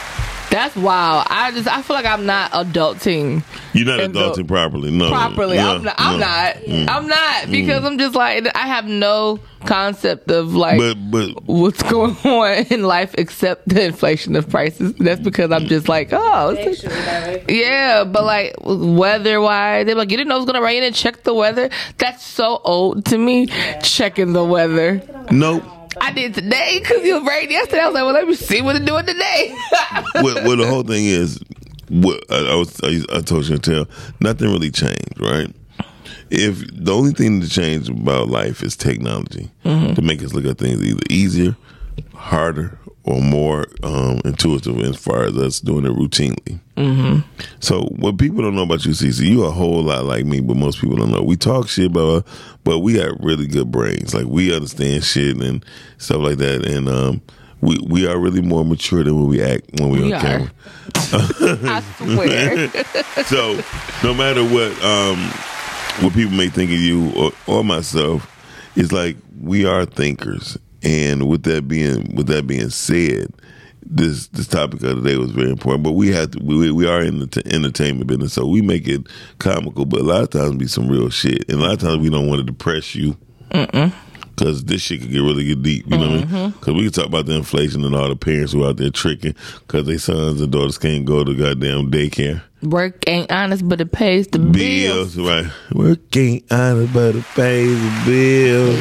That's 0.54 0.76
wild. 0.76 1.26
I 1.28 1.50
just 1.50 1.66
I 1.66 1.82
feel 1.82 1.96
like 1.96 2.06
I'm 2.06 2.26
not 2.26 2.52
adulting 2.52 3.42
You're 3.72 3.86
not 3.86 3.98
And 3.98 4.14
the- 4.14 4.20
adulting 4.20 4.46
properly. 4.46 4.92
No. 4.92 5.08
properly. 5.08 5.56
no, 5.56 5.74
I'm 5.74 5.82
not. 5.82 5.94
I'm 5.98 6.12
no. 6.20 6.26
not. 6.26 6.54
Mm. 6.56 6.88
I'm 6.88 7.06
not 7.08 7.50
because 7.50 7.84
I'm 7.84 7.98
just 7.98 8.14
like 8.14 8.46
I 8.54 8.68
have 8.68 8.86
no 8.86 9.40
concept 9.66 10.30
of 10.30 10.54
like 10.54 10.78
But 10.78 10.94
but 11.10 11.44
what's 11.46 11.82
going 11.82 12.14
on 12.24 12.66
in 12.70 12.84
life 12.84 13.16
except 13.18 13.68
the 13.68 13.82
inflation 13.84 14.36
of 14.36 14.48
prices. 14.48 14.94
That's 14.94 15.20
because 15.20 15.50
I'm 15.50 15.66
just 15.66 15.88
like 15.88 16.10
oh. 16.12 16.52
it's- 16.52 16.84
Actually, 16.84 16.94
that. 17.02 17.50
Yeah, 17.50 18.04
but 18.04 18.24
like 18.24 18.54
weather 18.62 19.40
wise, 19.40 19.86
they're 19.86 19.96
like, 19.96 20.12
you 20.12 20.16
didn't 20.16 20.28
know 20.28 20.36
it 20.36 20.38
was 20.40 20.46
gonna 20.46 20.62
rain 20.62 20.84
and 20.84 20.94
check 20.94 21.24
the 21.24 21.34
weather. 21.34 21.68
That's 21.98 22.24
so 22.24 22.60
old 22.64 23.06
to 23.06 23.18
me. 23.18 23.48
Checking 23.82 24.32
the 24.34 24.44
weather. 24.44 25.02
nope. 25.32 25.64
I 26.00 26.12
did 26.12 26.34
today 26.34 26.78
because 26.80 27.02
it 27.02 27.12
was 27.12 27.22
rain 27.28 27.50
yesterday. 27.50 27.82
I 27.82 27.86
was 27.86 27.94
like, 27.94 28.04
well, 28.04 28.14
let 28.14 28.26
me 28.28 28.34
see 28.34 28.62
what 28.62 28.76
it's 28.76 28.84
doing 28.84 29.06
today. 29.06 29.54
well, 30.16 30.44
well, 30.44 30.56
the 30.56 30.66
whole 30.66 30.82
thing 30.82 31.04
is, 31.06 31.40
what 31.88 32.22
I, 32.30 32.52
I 32.52 32.54
was, 32.56 32.80
I, 32.82 33.00
I 33.16 33.20
told 33.20 33.46
you 33.46 33.58
to 33.58 33.84
tell, 33.86 33.86
nothing 34.20 34.50
really 34.50 34.70
changed, 34.70 35.20
right? 35.20 35.50
If 36.30 36.64
the 36.72 36.92
only 36.92 37.12
thing 37.12 37.40
to 37.42 37.48
change 37.48 37.88
about 37.88 38.28
life 38.28 38.62
is 38.62 38.76
technology 38.76 39.50
Mm-hmm. 39.64 39.94
to 39.94 40.02
make 40.02 40.22
us 40.22 40.32
look 40.34 40.44
at 40.46 40.58
things 40.58 40.82
either 40.82 41.00
easier, 41.10 41.56
harder, 42.14 42.78
or 43.04 43.20
more 43.20 43.66
um, 43.82 44.20
intuitive 44.24 44.78
as 44.80 44.96
far 44.96 45.24
as 45.24 45.36
us 45.36 45.60
doing 45.60 45.84
it 45.84 45.92
routinely. 45.92 46.58
Mm-hmm. 46.76 47.20
So 47.60 47.82
what 47.96 48.18
people 48.18 48.42
don't 48.42 48.56
know 48.56 48.62
about 48.62 48.84
you, 48.86 48.92
Cece, 48.92 49.20
you 49.26 49.44
a 49.44 49.50
whole 49.50 49.82
lot 49.82 50.04
like 50.04 50.24
me, 50.24 50.40
but 50.40 50.56
most 50.56 50.80
people 50.80 50.96
don't 50.96 51.10
know. 51.12 51.22
We 51.22 51.36
talk 51.36 51.68
shit 51.68 51.86
about, 51.86 52.26
but 52.64 52.78
we 52.80 52.94
got 52.94 53.22
really 53.22 53.46
good 53.46 53.70
brains. 53.70 54.14
Like 54.14 54.26
we 54.26 54.54
understand 54.54 55.04
shit 55.04 55.36
and 55.36 55.64
stuff 55.98 56.18
like 56.22 56.38
that, 56.38 56.66
and 56.66 56.88
um, 56.88 57.20
we 57.60 57.78
we 57.86 58.06
are 58.06 58.18
really 58.18 58.40
more 58.42 58.64
mature 58.64 59.04
than 59.04 59.14
when 59.16 59.28
we 59.28 59.42
act 59.42 59.64
when 59.78 59.90
we, 59.90 60.00
We 60.02 60.12
on 60.12 60.18
are. 60.18 60.20
camera. 60.20 60.50
I 61.12 61.82
swear. 61.98 62.68
so 63.24 63.60
no 64.02 64.14
matter 64.14 64.42
what 64.42 64.72
um 64.84 65.18
what 66.00 66.12
people 66.14 66.32
may 66.32 66.48
think 66.48 66.70
of 66.70 66.78
you 66.78 67.12
or, 67.14 67.32
or 67.46 67.62
myself 67.64 68.30
it's 68.76 68.90
like 68.92 69.16
we 69.40 69.64
are 69.64 69.84
thinkers 69.86 70.58
and 70.84 71.28
with 71.28 71.42
that 71.44 71.66
being 71.66 72.14
with 72.14 72.26
that 72.26 72.46
being 72.46 72.70
said 72.70 73.32
this 73.86 74.28
this 74.28 74.46
topic 74.46 74.82
of 74.82 75.02
the 75.02 75.10
day 75.10 75.16
was 75.16 75.30
very 75.30 75.50
important 75.50 75.82
but 75.84 75.92
we 75.92 76.08
have 76.10 76.30
to 76.30 76.38
we, 76.42 76.70
we 76.70 76.86
are 76.86 77.02
in 77.02 77.18
the 77.18 77.26
t- 77.26 77.42
entertainment 77.46 78.06
business 78.06 78.32
so 78.32 78.46
we 78.46 78.62
make 78.62 78.86
it 78.88 79.06
comical 79.38 79.84
but 79.84 80.00
a 80.00 80.04
lot 80.04 80.22
of 80.22 80.30
times 80.30 80.56
be 80.56 80.66
some 80.66 80.88
real 80.88 81.10
shit. 81.10 81.48
And 81.48 81.60
a 81.60 81.62
lot 81.62 81.72
of 81.74 81.80
times 81.80 81.98
we 81.98 82.10
don't 82.10 82.28
want 82.28 82.40
to 82.40 82.44
depress 82.44 82.94
you 82.94 83.16
Cause 84.36 84.64
this 84.64 84.82
shit 84.82 85.00
could 85.00 85.10
get 85.10 85.20
really 85.20 85.44
get 85.44 85.62
deep, 85.62 85.86
you 85.86 85.96
know 85.96 86.10
what 86.10 86.28
I 86.28 86.32
mean? 86.32 86.52
Cause 86.54 86.74
we 86.74 86.82
can 86.82 86.92
talk 86.92 87.06
about 87.06 87.26
the 87.26 87.36
inflation 87.36 87.84
and 87.84 87.94
all 87.94 88.08
the 88.08 88.16
parents 88.16 88.52
who 88.52 88.64
are 88.64 88.70
out 88.70 88.78
there 88.78 88.90
tricking, 88.90 89.34
cause 89.68 89.86
their 89.86 89.98
sons 89.98 90.40
and 90.40 90.50
daughters 90.50 90.76
can't 90.78 91.04
go 91.04 91.22
to 91.22 91.34
goddamn 91.36 91.90
daycare 91.90 92.42
Work 92.64 93.04
ain't 93.06 93.30
honest, 93.30 93.68
but 93.68 93.80
it 93.82 93.92
pays 93.92 94.26
the 94.28 94.38
bills. 94.38 95.16
bills, 95.16 95.18
right? 95.18 95.52
Work 95.74 96.16
ain't 96.16 96.50
honest, 96.50 96.94
but 96.94 97.14
it 97.14 97.24
pays 97.34 97.78
the 97.78 98.02
bills. 98.06 98.78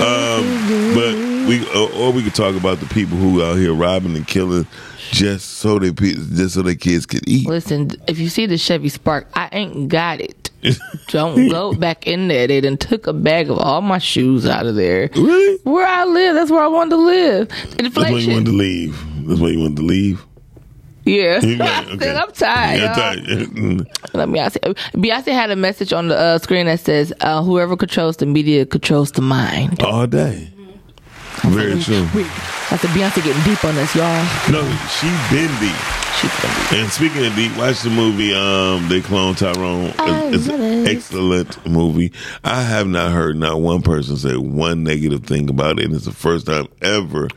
Um, 0.00 0.94
but 0.94 1.14
we, 1.46 1.64
or, 1.74 1.92
or 1.92 2.12
we 2.12 2.24
could 2.24 2.34
talk 2.34 2.56
about 2.56 2.80
the 2.80 2.86
people 2.86 3.16
who 3.16 3.44
out 3.44 3.58
here 3.58 3.72
robbing 3.72 4.16
and 4.16 4.26
killing 4.26 4.66
just 5.10 5.50
so 5.58 5.78
they 5.78 5.92
pe- 5.92 6.12
just 6.14 6.54
so 6.54 6.62
their 6.62 6.74
kids 6.74 7.06
could 7.06 7.26
eat. 7.28 7.46
Listen, 7.46 7.90
if 8.06 8.18
you 8.18 8.28
see 8.28 8.46
the 8.46 8.56
Chevy 8.58 8.88
Spark, 8.88 9.26
I 9.34 9.48
ain't 9.52 9.88
got 9.88 10.20
it. 10.20 10.50
Don't 11.08 11.48
go 11.48 11.72
back 11.72 12.06
in 12.06 12.28
there. 12.28 12.46
They 12.46 12.60
done 12.60 12.76
took 12.76 13.06
a 13.06 13.12
bag 13.12 13.50
of 13.50 13.58
all 13.58 13.80
my 13.80 13.98
shoes 13.98 14.46
out 14.46 14.66
of 14.66 14.74
there. 14.74 15.08
Really? 15.14 15.58
Where 15.64 15.86
I 15.86 16.04
live, 16.04 16.34
that's 16.34 16.50
where 16.50 16.62
I 16.62 16.68
wanted 16.68 16.90
to 16.90 16.96
live. 16.96 17.48
That's 17.76 17.96
why 17.96 18.08
you 18.10 18.32
wanted 18.32 18.46
to 18.46 18.52
leave. 18.52 19.26
That's 19.26 19.40
why 19.40 19.48
you 19.48 19.60
wanted 19.60 19.76
to 19.76 19.82
leave. 19.82 20.24
Yeah. 21.06 21.40
You 21.44 21.54
I 21.54 21.58
got- 21.58 21.98
said, 22.02 22.16
I'm 22.16 22.32
tired. 22.32 22.78
Yeah, 22.78 22.86
y'all. 22.86 23.26
tired. 23.74 23.98
Let 24.14 24.28
me 24.28 24.38
ask 24.38 24.58
you. 24.64 24.74
Beyonce 24.94 25.32
had 25.32 25.50
a 25.50 25.56
message 25.56 25.92
on 25.94 26.08
the 26.08 26.16
uh, 26.16 26.38
screen 26.38 26.66
that 26.66 26.80
says, 26.80 27.12
uh, 27.22 27.42
"Whoever 27.42 27.74
controls 27.76 28.18
the 28.18 28.26
media 28.26 28.66
controls 28.66 29.12
the 29.12 29.22
mind." 29.22 29.82
All 29.82 30.06
day. 30.06 30.52
Very 31.42 31.80
true. 31.82 32.06
I 32.72 32.76
said, 32.76 32.90
Beyonce 32.90 33.22
getting 33.24 33.42
deep 33.42 33.64
on 33.64 33.76
us, 33.78 33.94
y'all. 33.96 34.24
No, 34.52 34.62
she 34.88 35.08
been 35.34 35.50
deep. 35.58 35.74
She's 36.20 36.30
gonna 36.42 36.70
be. 36.70 36.76
And 36.78 36.90
speaking 36.90 37.24
of 37.26 37.34
deep, 37.34 37.56
watch 37.56 37.80
the 37.82 37.90
movie. 37.90 38.34
Um, 38.34 38.88
they 38.88 39.00
clone 39.00 39.34
Tyrone. 39.34 39.92
I 39.98 40.26
It's, 40.26 40.36
it's 40.36 40.48
love 40.48 40.60
an 40.60 40.86
it. 40.86 40.88
excellent 40.96 41.66
movie. 41.66 42.12
I 42.44 42.62
have 42.62 42.86
not 42.86 43.12
heard 43.12 43.36
not 43.36 43.60
one 43.60 43.82
person 43.82 44.16
say 44.16 44.36
one 44.36 44.84
negative 44.84 45.24
thing 45.24 45.48
about 45.48 45.78
it. 45.78 45.86
And 45.86 45.94
it's 45.94 46.04
the 46.04 46.12
first 46.12 46.46
time 46.46 46.68
ever 46.82 47.28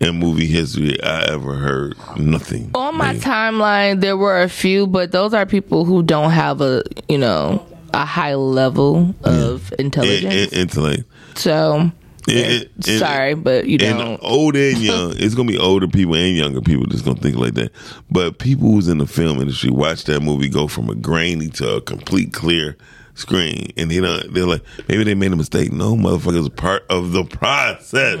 in 0.00 0.16
movie 0.18 0.46
history 0.46 1.00
I 1.02 1.24
ever 1.24 1.54
heard 1.54 1.94
nothing. 2.16 2.70
On 2.74 2.96
my 2.96 3.08
negative. 3.08 3.24
timeline, 3.30 4.00
there 4.00 4.16
were 4.16 4.40
a 4.40 4.48
few, 4.48 4.86
but 4.86 5.12
those 5.12 5.34
are 5.34 5.44
people 5.44 5.84
who 5.84 6.02
don't 6.02 6.30
have 6.30 6.60
a, 6.62 6.82
you 7.08 7.18
know, 7.18 7.64
a 7.92 8.04
high 8.06 8.34
level 8.36 9.14
of 9.22 9.70
In- 9.72 9.86
intelligence. 9.86 10.52
in- 10.52 10.58
intellect. 10.60 11.02
so, 11.34 11.90
It- 12.28 12.70
it- 12.86 12.98
sorry, 12.98 13.34
but 13.34 13.66
you 13.66 13.78
and 13.80 13.98
don't. 13.98 14.20
old 14.22 14.56
and 14.56 14.78
young. 14.82 15.14
It's 15.16 15.34
gonna 15.34 15.48
be 15.50 15.58
older 15.58 15.88
people 15.88 16.14
and 16.14 16.36
younger 16.36 16.60
people 16.60 16.86
that's 16.88 17.02
gonna 17.02 17.20
think 17.20 17.36
like 17.36 17.54
that. 17.54 17.72
But 18.10 18.38
people 18.38 18.70
who's 18.72 18.88
in 18.88 18.98
the 18.98 19.06
film 19.06 19.40
industry 19.40 19.70
watch 19.70 20.04
that 20.04 20.20
movie 20.20 20.48
go 20.48 20.68
from 20.68 20.90
a 20.90 20.94
grainy 20.94 21.48
to 21.50 21.76
a 21.76 21.80
complete 21.80 22.32
clear 22.32 22.76
screen, 23.14 23.72
and 23.76 23.90
they 23.90 24.00
don't. 24.00 24.32
They're 24.32 24.46
like, 24.46 24.62
maybe 24.88 25.04
they 25.04 25.14
made 25.14 25.32
a 25.32 25.36
mistake. 25.36 25.72
No, 25.72 25.94
motherfuckers, 25.96 26.54
part 26.56 26.84
of 26.88 27.12
the 27.12 27.24
process. 27.24 28.18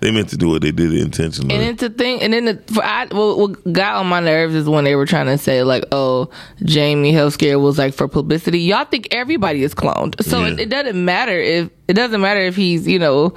They 0.00 0.10
meant 0.10 0.28
to 0.30 0.36
do 0.36 0.54
it. 0.54 0.60
They 0.60 0.70
did 0.72 0.92
it 0.92 1.00
intentionally. 1.00 1.54
Mm-hmm. 1.54 1.60
And 1.62 1.70
it's 1.70 1.82
a 1.82 1.90
thing, 1.90 2.20
and 2.22 2.32
then 2.32 2.44
the, 2.46 2.62
for 2.72 2.84
I, 2.84 3.06
what, 3.06 3.38
what 3.38 3.72
got 3.72 3.96
on 3.96 4.06
my 4.06 4.20
nerves 4.20 4.54
is 4.54 4.68
when 4.68 4.84
they 4.84 4.94
were 4.96 5.06
trying 5.06 5.26
to 5.26 5.38
say 5.38 5.62
like, 5.62 5.84
"Oh, 5.92 6.30
Jamie 6.64 7.12
Healthcare 7.12 7.60
was 7.60 7.78
like 7.78 7.94
for 7.94 8.08
publicity." 8.08 8.60
Y'all 8.60 8.84
think 8.84 9.08
everybody 9.12 9.62
is 9.62 9.74
cloned, 9.74 10.22
so 10.24 10.40
Yeah. 10.40 10.52
it, 10.52 10.60
it 10.60 10.68
doesn't 10.68 11.04
matter 11.04 11.38
if 11.38 11.70
it 11.88 11.94
doesn't 11.94 12.20
matter 12.20 12.40
if 12.40 12.56
he's 12.56 12.86
you 12.86 12.98
know. 12.98 13.34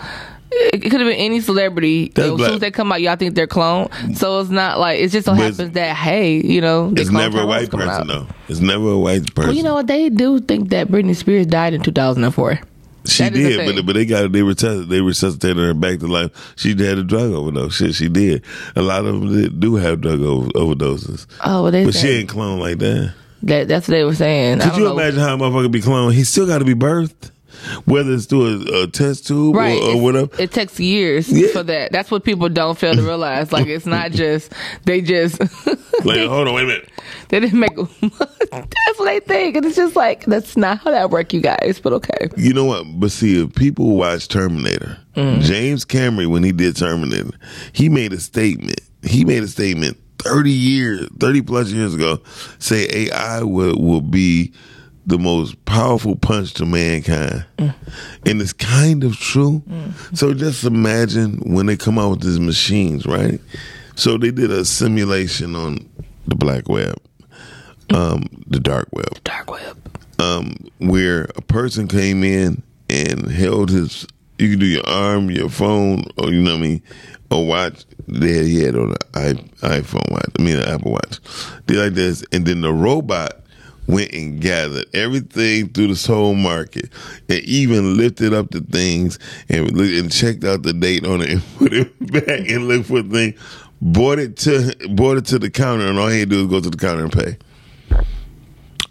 It 0.54 0.82
could 0.82 1.00
have 1.00 1.08
been 1.10 1.18
any 1.18 1.40
celebrity. 1.40 2.12
That's 2.14 2.30
as 2.30 2.38
soon 2.38 2.54
as 2.56 2.60
they 2.60 2.72
come 2.72 2.92
out, 2.92 3.02
y'all 3.02 3.16
think 3.16 3.36
they're 3.36 3.48
cloned. 3.48 4.18
So 4.18 4.40
it's 4.42 4.50
not 4.50 4.80
like 4.80 5.00
it 5.00 5.08
just 5.10 5.26
so 5.26 5.34
happens 5.34 5.72
that 5.72 5.96
hey, 5.96 6.46
you 6.46 6.60
know, 6.62 6.92
it's 6.96 7.10
never 7.10 7.42
a 7.42 7.46
white 7.46 7.70
person 7.72 7.90
out. 7.90 8.08
though. 8.08 8.28
It's 8.50 8.60
never 8.60 8.92
a 8.92 8.98
white 8.98 9.34
person. 9.34 9.50
Well, 9.50 9.56
you 9.58 9.64
know 9.64 9.76
what? 9.76 9.88
They 9.88 10.10
do 10.10 10.40
think 10.42 10.70
that 10.70 10.88
Britney 10.90 11.16
Spears 11.16 11.46
died 11.46 11.74
in 11.74 11.82
2004. 11.82 12.60
She 13.06 13.24
That 13.24 13.34
did, 13.34 13.76
but 13.76 13.86
but 13.86 13.94
they 13.94 14.06
got 14.06 14.32
they 14.32 14.44
resuscitated 14.44 14.90
they 14.90 15.02
resuscitated 15.02 15.58
her 15.58 15.74
back 15.74 16.00
to 16.00 16.08
life. 16.08 16.54
She 16.56 16.70
had 16.72 16.98
a 17.00 17.04
drug 17.04 17.32
overdose. 17.32 17.76
Shit, 17.76 17.96
she 17.96 18.10
did. 18.10 18.44
A 18.76 18.82
lot 18.82 19.06
of 19.06 19.22
them 19.22 19.60
do 19.60 19.76
have 19.76 20.02
drug 20.02 20.22
over, 20.22 20.50
overdoses, 20.50 21.26
Oh, 21.44 21.64
well, 21.64 21.72
they 21.72 21.84
but 21.86 21.96
she 21.96 22.10
ain't 22.10 22.30
cloned 22.30 22.60
like 22.60 22.78
that. 22.80 23.14
that, 23.44 23.68
that's 23.68 23.88
what 23.88 23.94
they 23.94 24.04
were 24.04 24.14
saying. 24.14 24.60
Could 24.60 24.76
you 24.78 24.84
know. 24.84 24.94
imagine 25.00 25.20
how 25.20 25.34
a 25.34 25.38
motherfucker 25.38 25.72
be 25.72 25.82
cloned? 25.82 26.14
He 26.14 26.24
still 26.24 26.46
got 26.46 26.60
to 26.60 26.66
be 26.66 26.76
birthed, 26.76 27.32
whether 27.86 28.14
it's 28.14 28.26
through 28.26 28.66
a, 28.68 28.84
a 28.84 28.88
test 28.88 29.28
tube 29.28 29.56
Right. 29.56 29.82
or, 29.82 29.96
or 29.96 30.02
whatever. 30.02 30.30
It 30.42 30.52
takes 30.52 30.80
years 30.80 31.30
Yeah. 31.30 31.48
for 31.50 31.64
that. 31.64 31.92
That's 31.92 32.10
what 32.12 32.24
people 32.24 32.50
don't 32.50 32.78
fail 32.78 32.94
to 32.96 33.02
realize. 33.02 33.52
Like 33.52 33.68
it's 33.68 33.86
not 33.86 34.12
just 34.24 34.52
they 34.86 35.02
just 35.02 35.40
Like, 35.40 36.20
hold 36.28 36.48
on, 36.48 36.54
wait 36.56 36.64
a 36.64 36.68
minute. 36.68 36.90
they 37.30 37.40
didn't 37.40 37.60
make. 37.60 37.76
that's 38.52 39.00
what 39.00 39.06
they 39.06 39.20
think, 39.22 39.56
and 39.56 39.66
it's 39.66 39.76
just 39.76 39.96
like 39.96 40.26
that's 40.26 40.58
not 40.58 40.80
how 40.80 40.92
that 40.92 41.10
work, 41.10 41.34
you 41.34 41.42
guys. 41.42 41.80
But 41.82 41.94
okay. 41.94 42.30
You 42.38 42.54
know 42.54 42.66
what? 42.66 42.86
But 43.00 43.12
see, 43.12 43.42
if 43.44 43.54
people 43.56 43.96
watch 43.98 44.28
Terminator, 44.28 44.98
Mm. 45.16 45.42
James 45.42 45.84
Cameron, 45.84 46.30
when 46.32 46.42
he 46.44 46.54
did 46.54 46.78
Terminator, 46.78 47.32
he 47.74 47.90
made 47.90 48.14
a 48.14 48.20
statement. 48.22 48.80
He 49.04 49.26
made 49.26 49.44
a 49.44 49.48
statement 49.50 49.98
30 50.20 50.50
years, 50.52 51.10
30 51.20 51.42
plus 51.42 51.70
years 51.72 51.94
ago, 51.94 52.22
say 52.60 52.88
AI 53.10 53.44
will, 53.44 53.78
will 53.78 54.00
be 54.02 54.54
the 55.06 55.18
most 55.18 55.64
powerful 55.66 56.16
punch 56.16 56.54
to 56.56 56.66
mankind. 56.66 57.46
Mm. 57.58 57.74
And 58.26 58.42
it's 58.42 58.54
kind 58.54 59.04
of 59.04 59.18
true. 59.18 59.64
So 60.14 60.34
just 60.34 60.64
imagine 60.64 61.38
when 61.38 61.66
they 61.66 61.76
come 61.78 61.98
out 61.98 62.12
with 62.12 62.22
these 62.22 62.40
machines, 62.40 63.06
right? 63.06 63.40
So 63.96 64.18
they 64.18 64.32
did 64.32 64.52
a 64.52 64.64
simulation 64.66 65.56
on 65.56 65.90
the 66.28 66.36
black 66.36 66.70
web, 66.70 66.96
um, 67.94 68.24
the 68.48 68.60
dark 68.60 68.88
web 68.92 69.24
Dark 69.24 69.52
web. 69.52 69.78
um, 70.20 70.56
where 70.80 71.24
a 71.36 71.42
person 71.42 71.88
came 71.88 72.24
in 72.24 72.62
and 72.90 73.30
held 73.32 73.70
his. 73.70 74.06
You 74.38 74.50
can 74.52 74.60
do 74.60 74.66
your 74.66 74.88
arm, 74.88 75.30
your 75.30 75.50
phone, 75.50 76.06
or 76.18 76.32
you 76.32 76.42
know 76.42 76.52
what 76.56 76.60
I 76.60 76.68
mean, 76.68 76.84
a 77.30 77.40
watch. 77.40 77.86
There 78.08 78.44
he 78.44 78.64
had 78.64 78.76
on 78.76 78.96
an 79.14 79.38
iPhone 79.62 80.10
watch. 80.12 80.30
I 80.40 80.42
mean, 80.42 80.58
an 80.58 80.68
Apple 80.68 80.92
Watch. 80.94 81.20
Did 81.68 81.78
like 81.78 81.94
this, 81.94 82.24
and 82.32 82.46
then 82.46 82.62
the 82.62 82.74
robot 82.74 83.41
went 83.92 84.14
and 84.14 84.40
gathered 84.40 84.86
everything 84.94 85.70
through 85.70 85.88
this 85.88 86.06
whole 86.06 86.34
market, 86.34 86.90
and 87.30 87.40
even 87.40 87.98
lifted 87.98 88.34
up 88.34 88.50
the 88.52 88.62
things 88.62 89.20
and 89.50 89.70
and 89.78 90.12
checked 90.12 90.44
out 90.44 90.64
the 90.64 90.74
date 90.74 91.06
on 91.06 91.22
it 91.22 91.30
and 91.30 91.44
put 91.58 91.74
it 91.74 92.12
back 92.12 92.50
and 92.50 92.68
looked 92.68 92.88
for 92.88 93.02
the 93.02 93.10
thing. 93.10 93.34
Brought 93.82 94.20
it 94.20 94.38
to 94.38 94.74
brought 94.96 95.18
it 95.18 95.26
to 95.26 95.40
the 95.40 95.50
counter, 95.50 95.88
and 95.88 96.00
all 96.00 96.08
he 96.08 96.20
had 96.20 96.30
to 96.30 96.36
do 96.36 96.48
was 96.48 96.52
go 96.52 96.62
to 96.62 96.70
the 96.70 96.78
counter 96.78 97.04
and 97.04 97.12
pay. 97.12 97.38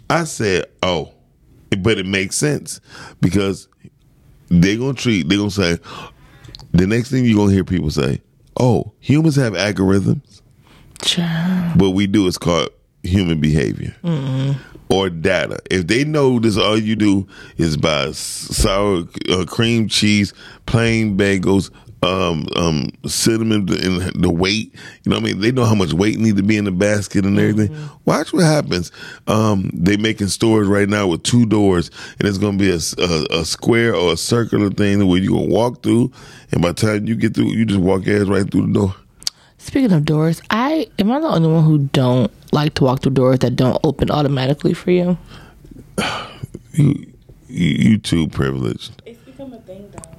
I 0.09 0.25
said, 0.25 0.65
"Oh," 0.83 1.13
but 1.79 1.97
it 1.97 2.05
makes 2.05 2.35
sense 2.35 2.81
because 3.21 3.67
they're 4.49 4.77
gonna 4.77 4.93
treat. 4.93 5.29
They're 5.29 5.37
gonna 5.37 5.49
say 5.49 5.77
the 6.73 6.87
next 6.87 7.09
thing 7.09 7.25
you're 7.25 7.37
gonna 7.37 7.53
hear 7.53 7.63
people 7.63 7.89
say, 7.89 8.21
"Oh, 8.59 8.91
humans 8.99 9.37
have 9.37 9.53
algorithms. 9.53 10.41
Child. 11.01 11.79
What 11.79 11.93
we 11.93 12.05
do 12.05 12.27
is 12.27 12.37
called 12.37 12.69
human 13.03 13.39
behavior 13.39 13.95
or 14.89 15.09
data. 15.09 15.59
If 15.69 15.87
they 15.87 16.03
know 16.03 16.39
this, 16.39 16.57
all 16.57 16.77
you 16.77 16.95
do 16.95 17.27
is 17.57 17.77
buy 17.77 18.11
sour 18.11 19.03
uh, 19.29 19.45
cream 19.45 19.87
cheese, 19.87 20.33
plain 20.65 21.17
bagels." 21.17 21.71
Um, 22.03 22.47
um, 22.55 22.89
cinnamon 23.05 23.69
and 23.69 24.23
the 24.23 24.31
weight, 24.31 24.73
you 25.03 25.11
know 25.11 25.17
what 25.17 25.21
I 25.21 25.25
mean? 25.33 25.39
They 25.39 25.51
know 25.51 25.65
how 25.65 25.75
much 25.75 25.93
weight 25.93 26.17
need 26.17 26.35
to 26.37 26.41
be 26.41 26.57
in 26.57 26.65
the 26.65 26.71
basket 26.71 27.25
and 27.25 27.37
everything. 27.37 27.77
Watch 28.05 28.33
what 28.33 28.43
happens. 28.43 28.91
Um, 29.27 29.69
they 29.71 29.97
making 29.97 30.29
stores 30.29 30.67
right 30.67 30.89
now 30.89 31.05
with 31.05 31.21
two 31.21 31.45
doors 31.45 31.91
and 32.17 32.27
it's 32.27 32.39
going 32.39 32.57
to 32.57 32.63
be 32.63 32.71
a 32.71 33.39
a 33.39 33.45
square 33.45 33.93
or 33.93 34.13
a 34.13 34.17
circular 34.17 34.71
thing 34.71 35.05
where 35.07 35.19
you 35.19 35.29
going 35.29 35.49
to 35.49 35.53
walk 35.53 35.83
through 35.83 36.11
and 36.51 36.63
by 36.63 36.69
the 36.71 36.81
time 36.81 37.05
you 37.05 37.15
get 37.15 37.35
through, 37.35 37.51
you 37.51 37.65
just 37.67 37.79
walk 37.79 38.07
ass 38.07 38.25
right 38.25 38.49
through 38.49 38.65
the 38.65 38.73
door. 38.73 38.95
Speaking 39.61 39.91
of 39.91 40.05
doors, 40.05 40.41
I 40.49 40.87
am 40.97 41.11
I 41.11 41.19
the 41.19 41.27
only 41.27 41.47
one 41.47 41.63
who 41.63 41.77
don't 41.77 42.31
like 42.51 42.73
to 42.73 42.83
walk 42.83 43.03
through 43.03 43.13
doors 43.13 43.39
that 43.39 43.55
don't 43.55 43.79
open 43.83 44.09
automatically 44.09 44.73
for 44.73 44.91
you. 44.91 45.17
You, 46.73 47.11
you, 47.49 47.67
you 47.89 47.97
too 47.97 48.29
privileged. 48.29 49.01
It's 49.05 49.19
become 49.25 49.51
a 49.51 49.59
thing 49.59 49.91
though. 49.91 50.09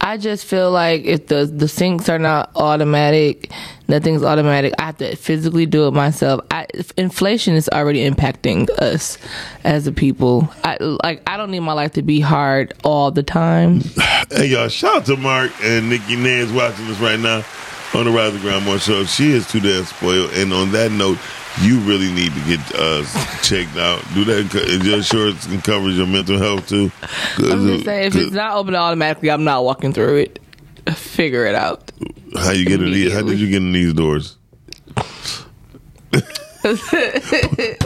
I 0.00 0.12
I 0.12 0.16
just 0.16 0.46
feel 0.46 0.70
like 0.70 1.04
if 1.04 1.26
the 1.26 1.44
the 1.44 1.68
sinks 1.68 2.08
are 2.08 2.18
not 2.18 2.50
automatic, 2.56 3.52
nothing's 3.88 4.22
automatic. 4.22 4.72
I 4.78 4.86
have 4.86 4.96
to 4.96 5.14
physically 5.16 5.66
do 5.66 5.86
it 5.86 5.90
myself. 5.90 6.40
I, 6.50 6.66
inflation 6.96 7.54
is 7.56 7.68
already 7.68 8.08
impacting 8.08 8.70
us 8.80 9.18
as 9.64 9.86
a 9.86 9.92
people. 9.92 10.48
I 10.64 10.78
like 10.80 11.20
I 11.26 11.36
don't 11.36 11.50
need 11.50 11.60
my 11.60 11.74
life 11.74 11.92
to 11.92 12.02
be 12.02 12.20
hard 12.20 12.72
all 12.84 13.10
the 13.10 13.22
time. 13.22 13.82
Hey 14.30 14.46
y'all, 14.46 14.68
shout 14.68 14.96
out 14.96 15.06
to 15.06 15.16
Mark 15.16 15.52
and 15.62 15.88
Nikki 15.88 16.16
Nance 16.16 16.52
watching 16.52 16.86
us 16.86 16.98
right 17.00 17.18
now 17.18 17.44
on 17.94 18.04
the 18.04 18.10
Rise 18.10 18.34
of 18.34 18.40
Grandma 18.40 18.78
show. 18.78 19.04
She 19.04 19.30
is 19.32 19.46
too 19.50 19.60
damn 19.60 19.84
spoiled. 19.84 20.30
And 20.32 20.52
on 20.52 20.72
that 20.72 20.90
note, 20.92 21.18
you 21.62 21.78
really 21.80 22.12
need 22.12 22.32
to 22.32 22.40
get 22.40 22.60
uh, 22.74 23.02
checked 23.42 23.76
out. 23.76 24.02
Do 24.14 24.24
that 24.24 24.54
and 24.54 24.84
your 24.84 24.96
insurance 24.98 25.46
can 25.46 25.60
cover 25.60 25.88
your 25.90 26.06
mental 26.06 26.38
health 26.38 26.68
too? 26.68 26.90
I'm 27.38 27.66
just 27.66 27.84
saying, 27.84 28.06
if 28.08 28.16
it's 28.16 28.32
not 28.32 28.56
open 28.56 28.74
automatically, 28.74 29.30
I'm 29.30 29.44
not 29.44 29.64
walking 29.64 29.92
through 29.92 30.16
it. 30.18 30.38
Figure 30.94 31.44
it 31.46 31.54
out. 31.54 31.90
how 32.34 32.50
you 32.52 32.64
get 32.64 32.80
in 32.82 32.92
these? 32.92 33.12
How 33.12 33.22
did 33.22 33.38
you 33.40 33.48
get 33.48 33.56
in 33.56 33.72
these 33.72 33.92
doors? 33.92 34.36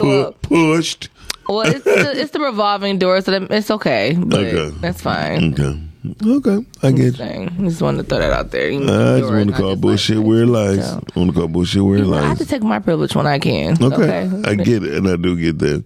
well, 0.01 0.33
Pushed. 0.41 1.09
well, 1.47 1.61
it's 1.61 1.83
the, 1.83 2.13
it's 2.15 2.31
the 2.31 2.39
revolving 2.39 2.97
doors, 2.99 3.25
so 3.25 3.33
it's 3.49 3.71
okay. 3.71 4.15
But 4.17 4.39
Okay. 4.45 4.77
that's 4.81 5.01
fine. 5.01 5.53
Okay. 5.53 5.79
Okay. 6.25 6.65
I 6.81 6.91
get 6.91 7.03
you. 7.05 7.11
Thing. 7.13 7.49
Just 7.69 7.81
wanted 7.81 8.03
to 8.03 8.09
throw 8.09 8.19
that 8.19 8.33
out 8.33 8.51
there. 8.51 8.69
You 8.69 8.81
know, 8.81 9.15
I 9.15 9.19
just 9.19 9.31
want 9.31 9.49
to 9.49 9.55
call 9.55 9.75
bullshit 9.77 10.17
like- 10.17 10.37
it 10.39 10.45
lies. 10.47 10.85
So- 10.89 11.03
I 11.15 11.19
want 11.19 11.33
to 11.33 11.39
call 11.39 11.47
bullshit 11.47 11.83
weird 11.83 12.07
I 12.11 12.21
have 12.27 12.37
to 12.39 12.45
take 12.45 12.61
my 12.63 12.79
privilege 12.79 13.15
when 13.15 13.25
I 13.25 13.39
can. 13.39 13.81
Okay. 13.81 13.95
Okay. 14.27 14.49
I 14.49 14.55
get 14.55 14.83
it, 14.83 14.93
and 14.95 15.07
I 15.07 15.15
do 15.15 15.35
get 15.37 15.59
that. 15.59 15.83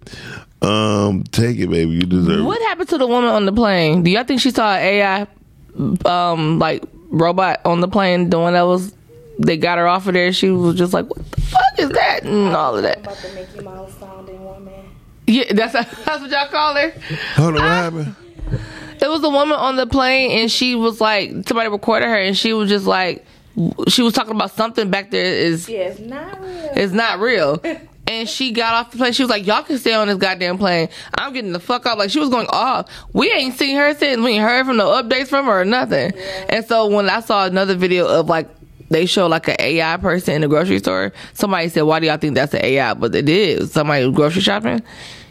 Um, 0.60 1.22
take 1.30 1.58
it, 1.58 1.70
baby. 1.70 1.92
You 1.92 2.00
deserve 2.02 2.44
What 2.44 2.60
it. 2.60 2.64
happened 2.66 2.88
to 2.88 2.98
the 2.98 3.06
woman 3.06 3.30
on 3.30 3.46
the 3.46 3.52
plane? 3.52 4.02
Do 4.02 4.10
y'all 4.10 4.24
think 4.24 4.40
she 4.40 4.50
saw 4.50 4.74
an 4.74 4.82
AI, 4.82 5.26
um, 6.04 6.58
like 6.58 6.82
robot 7.10 7.60
on 7.64 7.80
the 7.80 7.86
plane? 7.88 8.28
The 8.30 8.40
one 8.40 8.54
that 8.54 8.62
was, 8.62 8.92
they 9.38 9.56
got 9.56 9.78
her 9.78 9.86
off 9.86 10.08
of 10.08 10.14
there. 10.14 10.32
She 10.32 10.50
was 10.50 10.74
just 10.76 10.92
like, 10.92 11.08
"What 11.08 11.30
the 11.30 11.40
fuck 11.42 11.78
is 11.78 11.90
that?" 11.90 12.24
and 12.24 12.56
all 12.56 12.76
of 12.76 12.82
that. 12.82 12.98
About 12.98 13.16
the 13.18 13.32
Mickey 13.34 13.60
Mouse 13.64 13.92
sounding 14.00 14.44
woman. 14.44 14.72
Yeah, 15.28 15.52
that's 15.52 15.72
that's 16.04 16.20
what 16.22 16.28
y'all 16.30 16.48
call 16.48 16.74
her. 16.74 16.92
Hold 17.36 17.48
on, 17.50 17.54
what 17.54 17.62
happened? 17.62 18.14
It 19.00 19.08
was 19.08 19.22
a 19.22 19.28
woman 19.28 19.56
on 19.56 19.76
the 19.76 19.86
plane, 19.86 20.32
and 20.40 20.50
she 20.50 20.74
was 20.74 21.00
like, 21.00 21.30
somebody 21.46 21.68
recorded 21.68 22.06
her, 22.06 22.16
and 22.16 22.36
she 22.36 22.52
was 22.52 22.68
just 22.68 22.86
like, 22.86 23.24
she 23.88 24.02
was 24.02 24.12
talking 24.14 24.34
about 24.34 24.52
something 24.52 24.90
back 24.90 25.10
there 25.10 25.24
is 25.24 25.68
Yeah, 25.68 25.88
it's 25.88 26.00
not 26.00 26.40
real. 26.40 26.70
is 26.76 26.92
not 26.92 27.18
real. 27.20 27.62
And 28.10 28.26
she 28.26 28.52
got 28.52 28.72
off 28.72 28.90
the 28.90 28.96
plane. 28.96 29.12
She 29.12 29.22
was 29.22 29.28
like, 29.28 29.46
"Y'all 29.46 29.62
can 29.62 29.76
stay 29.76 29.92
on 29.92 30.08
this 30.08 30.16
goddamn 30.16 30.56
plane. 30.56 30.88
I'm 31.18 31.34
getting 31.34 31.52
the 31.52 31.60
fuck 31.60 31.84
off." 31.84 31.98
Like 31.98 32.08
she 32.08 32.18
was 32.18 32.30
going 32.30 32.46
off. 32.48 32.88
We 33.12 33.30
ain't 33.30 33.54
seen 33.58 33.76
her 33.76 33.94
since. 33.94 34.18
We 34.22 34.30
ain't 34.30 34.42
heard 34.42 34.64
from 34.64 34.78
no 34.78 34.86
updates 34.88 35.28
from 35.28 35.44
her 35.44 35.60
or 35.60 35.64
nothing. 35.66 36.12
And 36.48 36.64
so 36.64 36.86
when 36.86 37.10
I 37.10 37.20
saw 37.20 37.44
another 37.44 37.74
video 37.74 38.06
of 38.08 38.26
like 38.26 38.48
they 38.88 39.04
show 39.04 39.26
like 39.26 39.46
an 39.48 39.56
AI 39.58 39.98
person 39.98 40.36
in 40.36 40.40
the 40.40 40.48
grocery 40.48 40.78
store, 40.78 41.12
somebody 41.34 41.68
said, 41.68 41.82
"Why 41.82 42.00
do 42.00 42.06
y'all 42.06 42.16
think 42.16 42.34
that's 42.34 42.54
an 42.54 42.64
AI?" 42.64 42.94
But 42.94 43.14
it 43.14 43.28
is 43.28 43.72
somebody 43.72 44.06
was 44.06 44.16
grocery 44.16 44.40
shopping. 44.40 44.80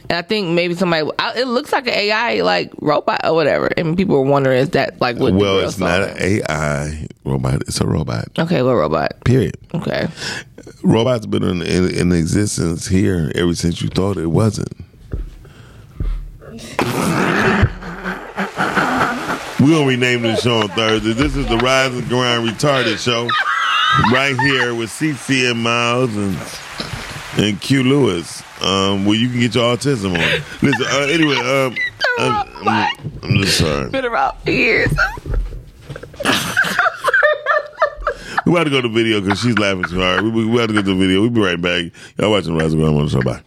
And 0.09 0.17
I 0.17 0.21
think 0.21 0.49
maybe 0.49 0.73
somebody. 0.75 1.09
I- 1.19 1.33
It 1.39 1.47
looks 1.47 1.71
like 1.73 1.87
an 1.87 1.93
AI 1.93 2.41
like 2.41 2.71
robot 2.79 3.21
or 3.25 3.33
whatever. 3.33 3.67
And 3.77 3.97
people 3.97 4.15
were 4.15 4.29
wondering, 4.29 4.59
is 4.59 4.69
that 4.71 4.99
like 5.01 5.17
what? 5.17 5.33
the 5.33 5.37
Well, 5.39 5.59
it's 5.59 5.77
not 5.77 6.01
an 6.01 6.15
AI 6.19 7.07
robot. 7.25 7.61
It's 7.67 7.81
a 7.81 7.87
robot. 7.87 8.27
Okay, 8.39 8.61
what 8.61 8.73
robot? 8.75 9.21
Period. 9.25 9.57
Okay. 9.75 10.07
Robots 10.83 11.25
been 11.25 11.43
in, 11.43 11.61
in, 11.61 11.89
in 11.93 12.11
existence 12.13 12.87
here 12.87 13.31
ever 13.35 13.53
since 13.55 13.81
you 13.81 13.89
thought 13.89 14.17
it 14.17 14.27
wasn't. 14.27 14.71
We're 19.59 19.73
gonna 19.73 19.87
rename 19.87 20.21
this 20.21 20.43
show 20.43 20.59
on 20.61 20.69
Thursday. 20.69 21.13
This 21.13 21.35
is 21.35 21.47
the 21.47 21.57
Rise 21.57 21.93
and 21.93 22.07
Grind 22.07 22.47
Retarded 22.47 23.03
Show, 23.03 23.27
right 24.13 24.37
here 24.39 24.73
with 24.75 24.89
CC 24.91 25.49
and 25.49 25.61
Miles 25.63 26.15
and 26.15 26.37
and 27.37 27.61
Q 27.61 27.83
Lewis, 27.83 28.41
um, 28.61 29.05
where 29.05 29.15
you 29.15 29.29
can 29.29 29.39
get 29.39 29.55
your 29.55 29.75
autism 29.75 30.11
on. 30.11 30.43
Listen, 30.61 30.85
uh, 30.89 31.07
anyway, 31.09 31.35
um, 31.37 31.75
I'm, 32.19 32.67
I'm, 32.67 33.11
I'm 33.23 33.37
just 33.43 33.59
sorry. 33.59 33.89
Been 33.89 34.03
for 34.43 34.51
years. 34.51 34.91
We 38.45 38.53
about 38.53 38.63
to 38.63 38.69
go 38.69 38.81
to 38.81 38.87
video 38.87 39.19
because 39.19 39.41
she's 39.41 39.57
laughing 39.57 39.83
too 39.83 39.99
hard. 39.99 40.23
We, 40.23 40.29
we, 40.29 40.45
we 40.45 40.57
have 40.59 40.69
to 40.69 40.73
go 40.73 40.81
to 40.81 40.87
the 40.87 40.95
video. 40.95 41.19
We'll 41.19 41.29
be 41.31 41.41
right 41.41 41.59
back. 41.59 41.91
Y'all 42.17 42.31
watching 42.31 42.55
the 42.55 42.63
Rise 42.63 42.71
and 42.71 42.81
Grind 42.81 42.97
on 42.97 43.03
the 43.03 43.11
show. 43.11 43.21
Bye. 43.21 43.41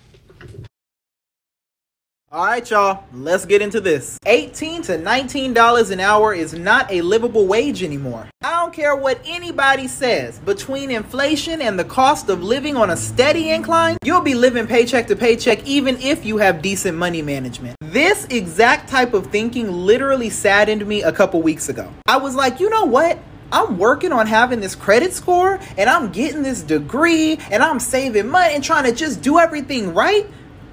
All 2.32 2.44
right, 2.44 2.70
y'all, 2.70 3.02
let's 3.12 3.44
get 3.44 3.60
into 3.60 3.80
this. 3.80 4.16
18 4.24 4.82
to 4.82 4.98
19 4.98 5.52
dollars 5.52 5.90
an 5.90 5.98
hour 5.98 6.32
is 6.32 6.54
not 6.54 6.88
a 6.88 7.02
livable 7.02 7.48
wage 7.48 7.82
anymore. 7.82 8.30
I 8.40 8.52
don't 8.52 8.72
care 8.72 8.94
what 8.94 9.20
anybody 9.24 9.88
says. 9.88 10.38
Between 10.38 10.92
inflation 10.92 11.60
and 11.60 11.76
the 11.76 11.82
cost 11.82 12.28
of 12.28 12.40
living 12.40 12.76
on 12.76 12.90
a 12.90 12.96
steady 12.96 13.50
incline, 13.50 13.96
you'll 14.04 14.20
be 14.20 14.34
living 14.34 14.68
paycheck 14.68 15.08
to 15.08 15.16
paycheck 15.16 15.66
even 15.66 15.96
if 15.96 16.24
you 16.24 16.36
have 16.36 16.62
decent 16.62 16.96
money 16.96 17.20
management. 17.20 17.76
This 17.80 18.26
exact 18.26 18.88
type 18.88 19.12
of 19.12 19.26
thinking 19.26 19.72
literally 19.72 20.30
saddened 20.30 20.86
me 20.86 21.02
a 21.02 21.10
couple 21.10 21.42
weeks 21.42 21.68
ago. 21.68 21.92
I 22.06 22.18
was 22.18 22.36
like, 22.36 22.60
you 22.60 22.70
know 22.70 22.84
what? 22.84 23.18
I'm 23.50 23.76
working 23.76 24.12
on 24.12 24.28
having 24.28 24.60
this 24.60 24.76
credit 24.76 25.14
score 25.14 25.58
and 25.76 25.90
I'm 25.90 26.12
getting 26.12 26.44
this 26.44 26.62
degree 26.62 27.40
and 27.50 27.60
I'm 27.60 27.80
saving 27.80 28.28
money 28.28 28.54
and 28.54 28.62
trying 28.62 28.84
to 28.84 28.94
just 28.94 29.20
do 29.20 29.40
everything 29.40 29.94
right. 29.94 30.28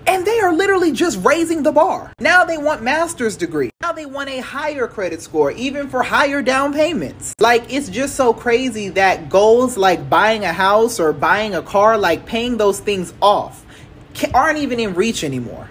And 0.08 0.26
they 0.26 0.39
are 0.39 0.53
literally 0.53 0.93
just 0.93 1.24
raising 1.24 1.64
the 1.64 1.72
bar. 1.72 2.14
Now 2.20 2.45
they 2.45 2.58
want 2.58 2.82
master's 2.82 3.36
degree. 3.36 3.70
Now 3.82 3.91
they 3.91 4.05
want 4.05 4.30
a 4.30 4.39
higher 4.39 4.88
credit 4.88 5.22
score, 5.22 5.51
even 5.51 5.89
for 5.89 6.01
higher 6.01 6.41
down 6.41 6.74
payments. 6.74 7.36
Like 7.39 7.72
it's 7.72 7.89
just 7.89 8.16
so 8.16 8.34
crazy 8.34 8.88
that 8.89 9.30
goals 9.30 9.78
like 9.78 10.10
buying 10.10 10.45
a 10.45 10.53
house 10.53 10.99
or 10.99 11.12
buying 11.12 11.55
a 11.55 11.62
car, 11.62 11.97
like 11.97 12.26
paying 12.26 12.58
those 12.58 12.80
things 12.80 13.14
off, 13.22 13.66
aren't 14.34 14.60
even 14.60 14.80
in 14.80 14.95
reach 14.95 15.24
anymore. 15.24 15.70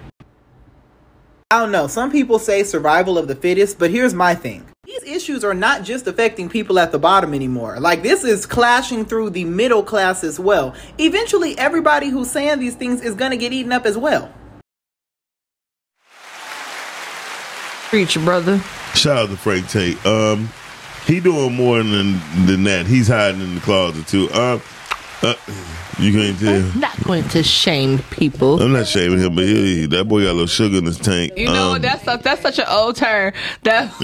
I 1.51 1.61
don't 1.61 1.73
know. 1.73 1.87
Some 1.87 2.11
people 2.11 2.39
say 2.39 2.63
survival 2.63 3.17
of 3.19 3.29
the 3.29 3.37
fittest, 3.37 3.79
but 3.79 3.91
here's 3.91 4.13
my 4.13 4.35
thing. 4.35 4.67
These 4.87 5.03
issues 5.03 5.43
are 5.43 5.53
not 5.53 5.83
just 5.83 6.07
affecting 6.07 6.49
people 6.49 6.79
at 6.79 6.93
the 6.93 6.99
bottom 7.01 7.35
anymore. 7.35 7.81
Like, 7.81 8.05
this 8.05 8.23
is 8.23 8.47
clashing 8.47 9.05
through 9.05 9.31
the 9.31 9.45
middle 9.45 9.83
class 9.83 10.23
as 10.23 10.39
well. 10.39 10.77
Eventually, 10.97 11.59
everybody 11.59 12.09
who's 12.09 12.31
saying 12.31 12.61
these 12.61 12.77
things 12.77 13.03
is 13.03 13.17
gonna 13.17 13.37
get 13.37 13.53
eaten 13.53 13.73
up 13.73 13.85
as 13.85 13.99
well. 13.99 14.33
Preach, 17.89 18.17
brother. 18.25 18.61
Shout 18.95 19.19
out 19.19 19.31
to 19.31 19.37
Frank 19.37 19.69
Tate. 19.69 20.07
Um, 20.07 20.51
he 21.05 21.19
doing 21.19 21.55
more 21.55 21.79
than 21.83 22.21
than 22.47 22.63
that. 22.65 22.87
He's 22.87 23.09
hiding 23.09 23.41
in 23.41 23.57
the 23.57 23.61
closet 23.61 24.07
too. 24.07 24.31
Um, 24.33 24.63
uh, 25.23 25.35
you 25.99 26.13
can't 26.13 26.39
tell. 26.39 26.79
Not 26.81 27.03
going 27.05 27.27
to 27.31 27.43
shame 27.43 27.99
people. 28.11 28.61
I'm 28.63 28.73
not 28.73 28.87
shaming 28.87 29.19
him, 29.21 29.35
but 29.35 29.45
he, 29.45 29.87
that 29.87 30.07
boy 30.09 30.23
got 30.25 30.31
a 30.31 30.33
little 30.33 30.47
sugar 30.47 30.79
in 30.79 30.85
his 30.85 30.99
tank. 30.99 31.33
You 31.37 31.47
know 31.47 31.75
Um, 31.75 31.83
that's 31.83 32.03
a, 32.07 32.19
that's 32.23 32.43
such 32.43 32.59
an 32.59 32.67
old 32.69 32.97
term. 32.97 33.33
That 33.63 33.93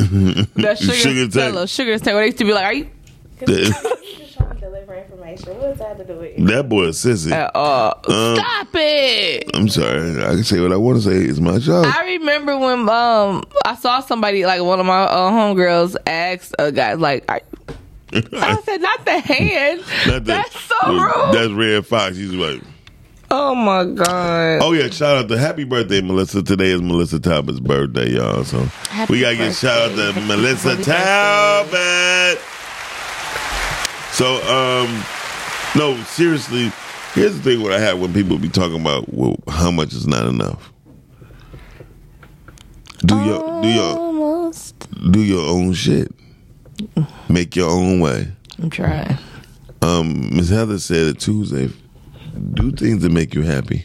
that 0.57 0.79
sugar, 0.79 0.93
Sugar 0.95 1.27
that 1.27 1.33
tank. 1.41 1.53
little 1.53 1.67
sugar 1.67 1.99
tank. 1.99 2.15
Where 2.15 2.21
they 2.23 2.27
used 2.27 2.39
to 2.39 2.45
be 2.45 2.53
like, 2.55 2.65
are 2.65 2.73
you 2.75 2.89
that, 3.41 3.99
Just 4.19 4.37
trying 4.37 4.55
to 4.55 4.61
deliver 4.61 4.95
information. 4.95 5.49
What 5.59 5.63
does 5.63 5.79
that 5.79 5.99
to 5.99 6.05
do 6.05 6.15
with 6.15 6.39
it? 6.39 6.47
that 6.47 6.69
boy 6.69 6.85
a 6.85 6.89
sissy. 6.91 7.33
at 7.33 7.51
all? 7.55 8.01
Um, 8.09 8.37
Stop 8.37 8.69
it. 8.75 9.51
I'm 9.55 9.69
sorry. 9.69 10.23
I 10.23 10.29
can 10.35 10.45
say 10.45 10.61
what 10.61 10.73
I 10.73 10.77
want 10.77 11.03
to 11.03 11.09
say. 11.09 11.17
It's 11.17 11.41
my 11.41 11.59
job. 11.59 11.87
I 11.87 12.05
remember 12.19 12.57
when 12.59 12.89
um 12.89 13.43
I 13.65 13.75
saw 13.79 14.01
somebody 14.01 14.47
like 14.47 14.63
one 14.63 14.81
of 14.81 14.87
my 14.87 15.03
uh, 15.03 15.31
homegirls 15.31 15.97
asked 16.07 16.55
a 16.59 16.71
guy 16.73 16.95
like, 16.95 17.25
are, 17.29 17.41
I 18.35 18.61
said 18.65 18.81
not 18.83 19.05
the 19.05 19.21
hand. 19.21 19.81
Not 20.07 20.25
that- 20.25 20.51
That's 20.53 20.61
so 20.61 20.93
rude. 20.93 21.35
That's 21.35 21.51
Redd 21.53 21.87
Foxx. 21.87 22.17
He's 22.17 22.33
like, 22.33 22.61
oh 23.31 23.55
my 23.55 23.85
god. 23.85 24.61
oh 24.63 24.73
yeah, 24.73 24.91
shout 24.91 25.17
out 25.17 25.29
to 25.29 25.39
happy 25.39 25.65
birthday, 25.65 26.01
Melissa. 26.03 26.43
Today 26.43 26.71
is 26.73 26.83
Melissa 26.83 27.19
Talbot's 27.21 27.61
birthday, 27.61 28.11
y'all. 28.11 28.45
So 28.45 28.61
Happy 28.91 29.13
we 29.15 29.21
gotta 29.21 29.37
get 29.37 29.55
shout 29.55 29.93
out 29.93 30.15
to 30.15 30.21
Melissa 30.23 30.77
Talbot. 30.83 32.39
So 34.13 34.35
um, 34.47 35.03
no, 35.75 35.97
seriously. 36.05 36.71
Here's 37.15 37.35
the 37.37 37.43
thing: 37.43 37.63
what 37.63 37.73
I 37.73 37.79
have 37.79 37.99
when 38.01 38.13
people 38.13 38.37
be 38.39 38.49
talking 38.51 38.81
about 38.81 39.13
well, 39.13 39.37
how 39.49 39.71
much 39.71 39.93
is 39.95 40.07
not 40.07 40.27
enough. 40.27 40.71
Do 43.07 43.17
your 43.25 43.63
do 43.63 43.69
your 43.69 43.99
Almost. 43.99 44.89
do 45.13 45.21
your 45.21 45.49
own 45.49 45.73
shit. 45.73 46.13
Make 47.29 47.57
your 47.57 47.71
own 47.71 48.01
way. 48.01 48.29
I'm 48.63 48.71
trying. 48.71 49.19
um, 49.83 50.35
Miss 50.37 50.49
Heather 50.49 50.79
said 50.79 51.07
it 51.07 51.21
Tuesday. 51.21 51.71
Do 52.55 52.71
things 52.73 53.03
that 53.03 53.11
make 53.13 53.35
you 53.35 53.43
happy, 53.43 53.85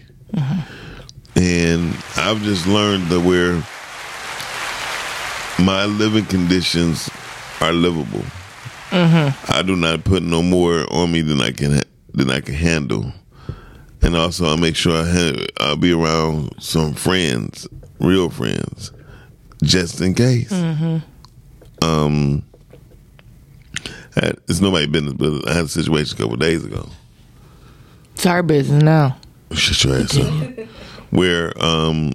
and 1.35 1.95
I've 2.15 2.41
just 2.43 2.65
learned 2.67 3.07
that 3.07 3.19
where 3.21 3.61
my 5.65 5.85
living 5.85 6.25
conditions 6.25 7.09
are 7.61 7.73
livable. 7.73 8.23
I 8.91 9.63
do 9.65 9.75
not 9.75 10.03
put 10.05 10.23
no 10.23 10.41
more 10.41 10.85
on 10.93 11.11
me 11.11 11.21
than 11.21 11.41
I 11.41 11.51
can 11.51 11.81
than 12.13 12.29
I 12.31 12.39
can 12.39 12.53
handle, 12.55 13.11
and 14.01 14.15
also 14.15 14.45
I 14.51 14.55
make 14.55 14.75
sure 14.77 14.93
I 14.95 15.09
ha- 15.09 15.45
I'll 15.59 15.75
be 15.75 15.91
around 15.91 16.55
some 16.59 16.93
friends, 16.93 17.67
real 17.99 18.29
friends, 18.29 18.91
just 19.61 19.99
in 19.99 20.13
case. 20.13 20.51
Um, 21.81 22.43
Had, 24.25 24.37
it's 24.47 24.59
nobody 24.61 24.87
business, 24.87 25.13
but 25.13 25.47
I 25.49 25.53
had 25.53 25.65
a 25.65 25.67
situation 25.67 26.17
a 26.17 26.21
couple 26.21 26.37
days 26.37 26.63
ago. 26.65 26.87
It's 28.15 28.25
our 28.25 28.41
business 28.43 28.81
now. 28.83 29.17
Shut 29.51 29.83
your 29.83 29.97
ass 29.99 30.17
up. 30.17 30.67
Where 31.11 31.53
um, 31.63 32.11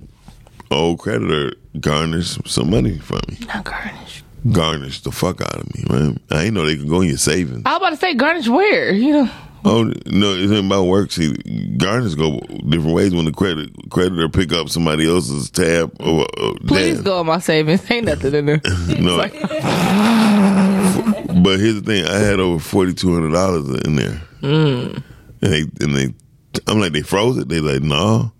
old 0.70 0.98
creditor 0.98 1.56
garnished 1.80 2.46
some 2.48 2.70
money 2.70 2.98
from 2.98 3.20
me. 3.28 3.38
Not 3.46 3.64
garnish. 3.64 4.22
Garnished 4.50 5.04
the 5.04 5.12
fuck 5.12 5.40
out 5.40 5.54
of 5.54 5.74
me, 5.74 5.84
man. 5.88 6.18
I 6.30 6.44
didn't 6.44 6.54
know 6.54 6.66
they 6.66 6.76
could 6.76 6.88
go 6.88 7.00
in 7.02 7.08
your 7.08 7.16
savings. 7.18 7.62
I 7.64 7.72
was 7.72 7.76
about 7.78 7.90
to 7.90 7.96
say 7.96 8.14
garnish 8.14 8.48
where? 8.48 8.92
You 8.92 9.12
know. 9.12 9.30
Oh 9.64 9.84
no, 10.06 10.34
it's 10.34 10.52
about 10.52 10.84
work. 10.86 11.12
See, 11.12 11.32
garnish 11.76 12.14
go 12.16 12.40
different 12.40 12.94
ways 12.94 13.14
when 13.14 13.26
the 13.26 13.32
credit 13.32 13.70
creditor 13.90 14.28
pick 14.28 14.52
up 14.52 14.68
somebody 14.68 15.08
else's 15.08 15.48
tab. 15.50 15.94
Or, 16.00 16.26
or 16.40 16.54
Please 16.66 16.96
damn. 16.96 17.04
go 17.04 17.20
on 17.20 17.26
my 17.26 17.38
savings. 17.38 17.88
Ain't 17.88 18.06
nothing 18.06 18.34
in 18.34 18.46
there. 18.46 18.60
No, 18.98 19.18
but 21.42 21.58
here's 21.60 21.74
the 21.74 21.82
thing: 21.82 22.04
I 22.04 22.18
had 22.18 22.40
over 22.40 22.58
forty 22.58 22.92
two 22.94 23.12
hundred 23.14 23.32
dollars 23.32 23.68
in 23.84 23.96
there, 23.96 24.20
Mm. 24.42 25.02
and 25.42 25.52
they 25.52 25.60
and 25.80 25.96
they, 25.96 26.14
I'm 26.66 26.80
like, 26.80 26.92
they 26.92 27.02
froze 27.02 27.38
it. 27.38 27.48
They 27.48 27.60
like, 27.60 27.82
no, 27.82 28.32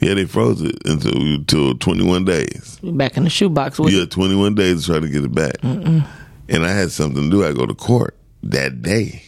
yeah, 0.00 0.14
they 0.14 0.24
froze 0.26 0.60
it 0.62 0.76
until 0.84 1.12
until 1.16 1.74
twenty 1.76 2.04
one 2.04 2.24
days. 2.24 2.78
Back 2.82 3.16
in 3.16 3.24
the 3.24 3.30
shoebox 3.30 3.78
with 3.78 3.92
Yeah, 3.92 4.04
twenty 4.06 4.34
one 4.36 4.54
days 4.54 4.84
to 4.86 4.92
try 4.92 5.00
to 5.00 5.08
get 5.08 5.24
it 5.24 5.34
back. 5.34 5.56
And 5.62 6.64
I 6.64 6.68
had 6.70 6.92
something 6.92 7.24
to 7.24 7.30
do. 7.30 7.44
I 7.44 7.52
go 7.52 7.66
to 7.66 7.74
court 7.74 8.16
that 8.44 8.80
day. 8.82 9.22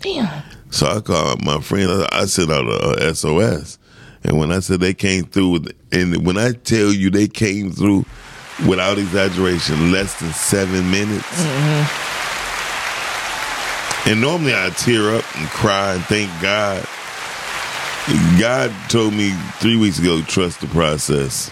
Damn. 0.00 0.42
So 0.70 0.86
I 0.86 1.00
called 1.00 1.44
my 1.44 1.60
friend. 1.60 1.88
I, 1.90 2.08
I 2.22 2.24
sent 2.26 2.50
out 2.50 2.66
a, 2.66 3.08
a 3.10 3.14
SOS, 3.14 3.78
and 4.24 4.36
when 4.38 4.50
I 4.52 4.58
said 4.60 4.80
they 4.80 4.92
came 4.94 5.24
through, 5.26 5.50
with, 5.50 5.72
and 5.92 6.26
when 6.26 6.36
I 6.38 6.52
tell 6.52 6.92
you 6.92 7.08
they 7.10 7.28
came 7.28 7.70
through 7.70 8.04
without 8.66 8.98
exaggeration, 8.98 9.92
less 9.92 10.18
than 10.18 10.32
seven 10.32 10.90
minutes. 10.90 11.24
And 14.06 14.20
normally 14.20 14.54
I 14.54 14.70
tear 14.70 15.16
up 15.16 15.24
and 15.36 15.48
cry 15.48 15.94
and 15.94 16.02
thank 16.04 16.30
God. 16.40 16.86
God 18.38 18.72
told 18.88 19.14
me 19.14 19.32
three 19.58 19.76
weeks 19.76 19.98
ago, 19.98 20.22
trust 20.22 20.60
the 20.60 20.68
process. 20.68 21.50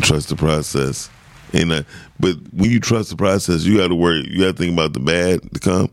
Trust 0.00 0.28
the 0.28 0.36
process. 0.36 1.10
And 1.52 1.72
uh, 1.72 1.82
but 2.20 2.36
when 2.52 2.70
you 2.70 2.78
trust 2.80 3.10
the 3.10 3.16
process, 3.16 3.64
you 3.64 3.78
got 3.78 3.88
to 3.88 3.94
worry. 3.94 4.24
You 4.28 4.40
got 4.40 4.56
to 4.56 4.62
think 4.62 4.72
about 4.72 4.92
the 4.92 5.00
bad 5.00 5.42
to 5.54 5.60
come 5.60 5.90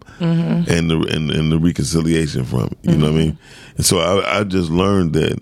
and 0.68 0.90
the 0.90 0.98
and, 1.10 1.32
and 1.32 1.52
the 1.52 1.58
reconciliation 1.58 2.44
from 2.44 2.66
it. 2.66 2.78
You 2.84 2.98
know 2.98 3.12
what 3.12 3.16
I 3.16 3.24
mean? 3.26 3.38
And 3.78 3.86
so 3.86 4.00
I, 4.00 4.40
I 4.40 4.44
just 4.44 4.70
learned 4.70 5.14
that 5.14 5.40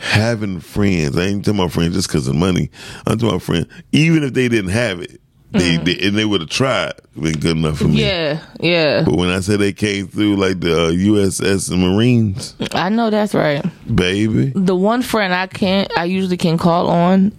having 0.00 0.60
friends. 0.60 1.16
I 1.16 1.24
ain't 1.24 1.44
talking 1.44 1.60
about 1.60 1.72
friends 1.72 1.94
just 1.94 2.08
because 2.08 2.28
of 2.28 2.34
money. 2.34 2.70
I'm 3.06 3.16
talking 3.18 3.28
about 3.28 3.42
friends. 3.42 3.68
Even 3.92 4.22
if 4.24 4.34
they 4.34 4.48
didn't 4.48 4.70
have 4.70 5.00
it, 5.00 5.20
they, 5.52 5.76
they 5.78 5.98
and 6.06 6.16
they 6.16 6.24
would 6.24 6.40
have 6.42 6.50
tried, 6.50 6.92
been 7.20 7.38
good 7.38 7.56
enough 7.56 7.78
for 7.78 7.88
me. 7.88 8.02
Yeah, 8.02 8.40
yeah. 8.60 9.02
But 9.04 9.16
when 9.16 9.30
I 9.30 9.40
said 9.40 9.58
they 9.58 9.72
came 9.72 10.06
through 10.06 10.36
like 10.36 10.60
the 10.60 10.86
uh, 10.86 10.90
USS 10.90 11.76
Marines, 11.76 12.54
I 12.72 12.88
know 12.88 13.10
that's 13.10 13.34
right. 13.34 13.64
baby, 13.94 14.52
The 14.54 14.76
one 14.76 15.02
friend 15.02 15.34
I 15.34 15.46
can't, 15.46 15.90
I 15.96 16.04
usually 16.04 16.36
can 16.36 16.58
call 16.58 16.88
on. 16.88 17.32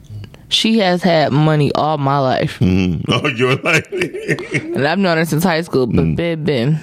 She 0.50 0.80
has 0.80 1.02
had 1.02 1.32
money 1.32 1.72
all 1.74 1.98
my 1.98 2.20
life, 2.20 2.60
mm. 2.60 3.06
oh, 3.08 3.30
you're 3.30 3.56
like, 3.56 3.90
and 3.90 4.86
I've 4.86 5.00
known 5.00 5.18
her 5.18 5.24
since 5.24 5.46
high 5.46 5.62
school. 5.62 5.88
But 5.88 6.16
baby, 6.18 6.78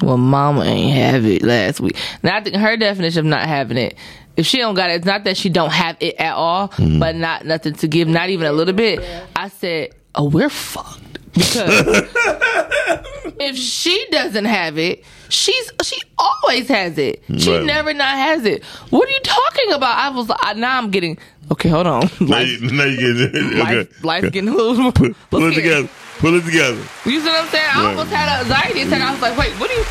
well, 0.00 0.16
mama 0.16 0.62
ain't 0.62 0.94
have 0.94 1.24
it 1.24 1.42
last 1.42 1.80
week. 1.80 1.96
Now 2.22 2.36
I 2.36 2.40
think 2.42 2.54
her 2.54 2.76
definition 2.76 3.20
of 3.20 3.24
not 3.26 3.46
having 3.46 3.76
it. 3.76 3.96
If 4.36 4.46
she 4.46 4.58
don't 4.58 4.74
got 4.74 4.90
it, 4.90 4.94
it's 4.94 5.04
not 5.04 5.24
that 5.24 5.36
she 5.36 5.48
don't 5.48 5.72
have 5.72 5.96
it 5.98 6.14
at 6.18 6.34
all, 6.34 6.72
but 6.78 7.16
not 7.16 7.44
nothing 7.44 7.74
to 7.74 7.88
give, 7.88 8.06
not 8.06 8.30
even 8.30 8.46
a 8.46 8.52
little 8.52 8.72
bit. 8.72 9.00
I 9.36 9.48
said, 9.48 9.94
"Oh, 10.14 10.24
we're 10.28 10.48
fucked," 10.50 11.18
because 11.34 12.08
if 13.40 13.56
she 13.56 14.06
doesn't 14.10 14.44
have 14.44 14.78
it, 14.78 15.04
she's 15.28 15.70
she 15.82 16.00
always 16.18 16.68
has 16.68 16.98
it. 16.98 17.22
She 17.38 17.50
Right. 17.50 17.64
never 17.64 17.92
not 17.94 18.14
has 18.16 18.44
it. 18.44 18.62
What 18.90 19.08
are 19.08 19.12
you 19.12 19.20
talking 19.22 19.72
about? 19.72 19.98
I 19.98 20.10
was 20.10 20.28
like, 20.28 20.56
now 20.56 20.78
I'm 20.78 20.90
getting 20.90 21.18
okay. 21.50 21.68
Hold 21.68 21.86
on, 21.86 22.10
now 22.20 22.26
life, 22.26 22.48
you, 22.60 22.70
now 22.72 22.84
you 22.84 22.96
get 22.96 23.34
it. 23.34 23.56
life, 23.58 23.70
Okay. 23.78 23.88
life's 24.06 24.30
getting 24.30 24.48
a 24.50 24.54
little. 24.54 24.92
Pull, 24.92 25.10
pull 25.30 25.40
it 25.40 25.44
little 25.44 25.52
together. 25.54 25.88
Pull 26.18 26.34
it 26.36 26.44
together. 26.44 26.80
You 27.04 27.20
see 27.20 27.26
what 27.26 27.40
I'm 27.40 27.48
saying? 27.48 27.64
I 27.72 27.82
Right. 27.84 27.88
almost 27.90 28.10
had 28.12 28.28
an 28.28 28.40
anxiety 28.46 28.82
attack. 28.82 29.00
I 29.00 29.12
was 29.12 29.22
like, 29.22 29.36
wait, 29.36 29.52
what 29.58 29.68
do 29.70 29.76
you? 29.76 29.84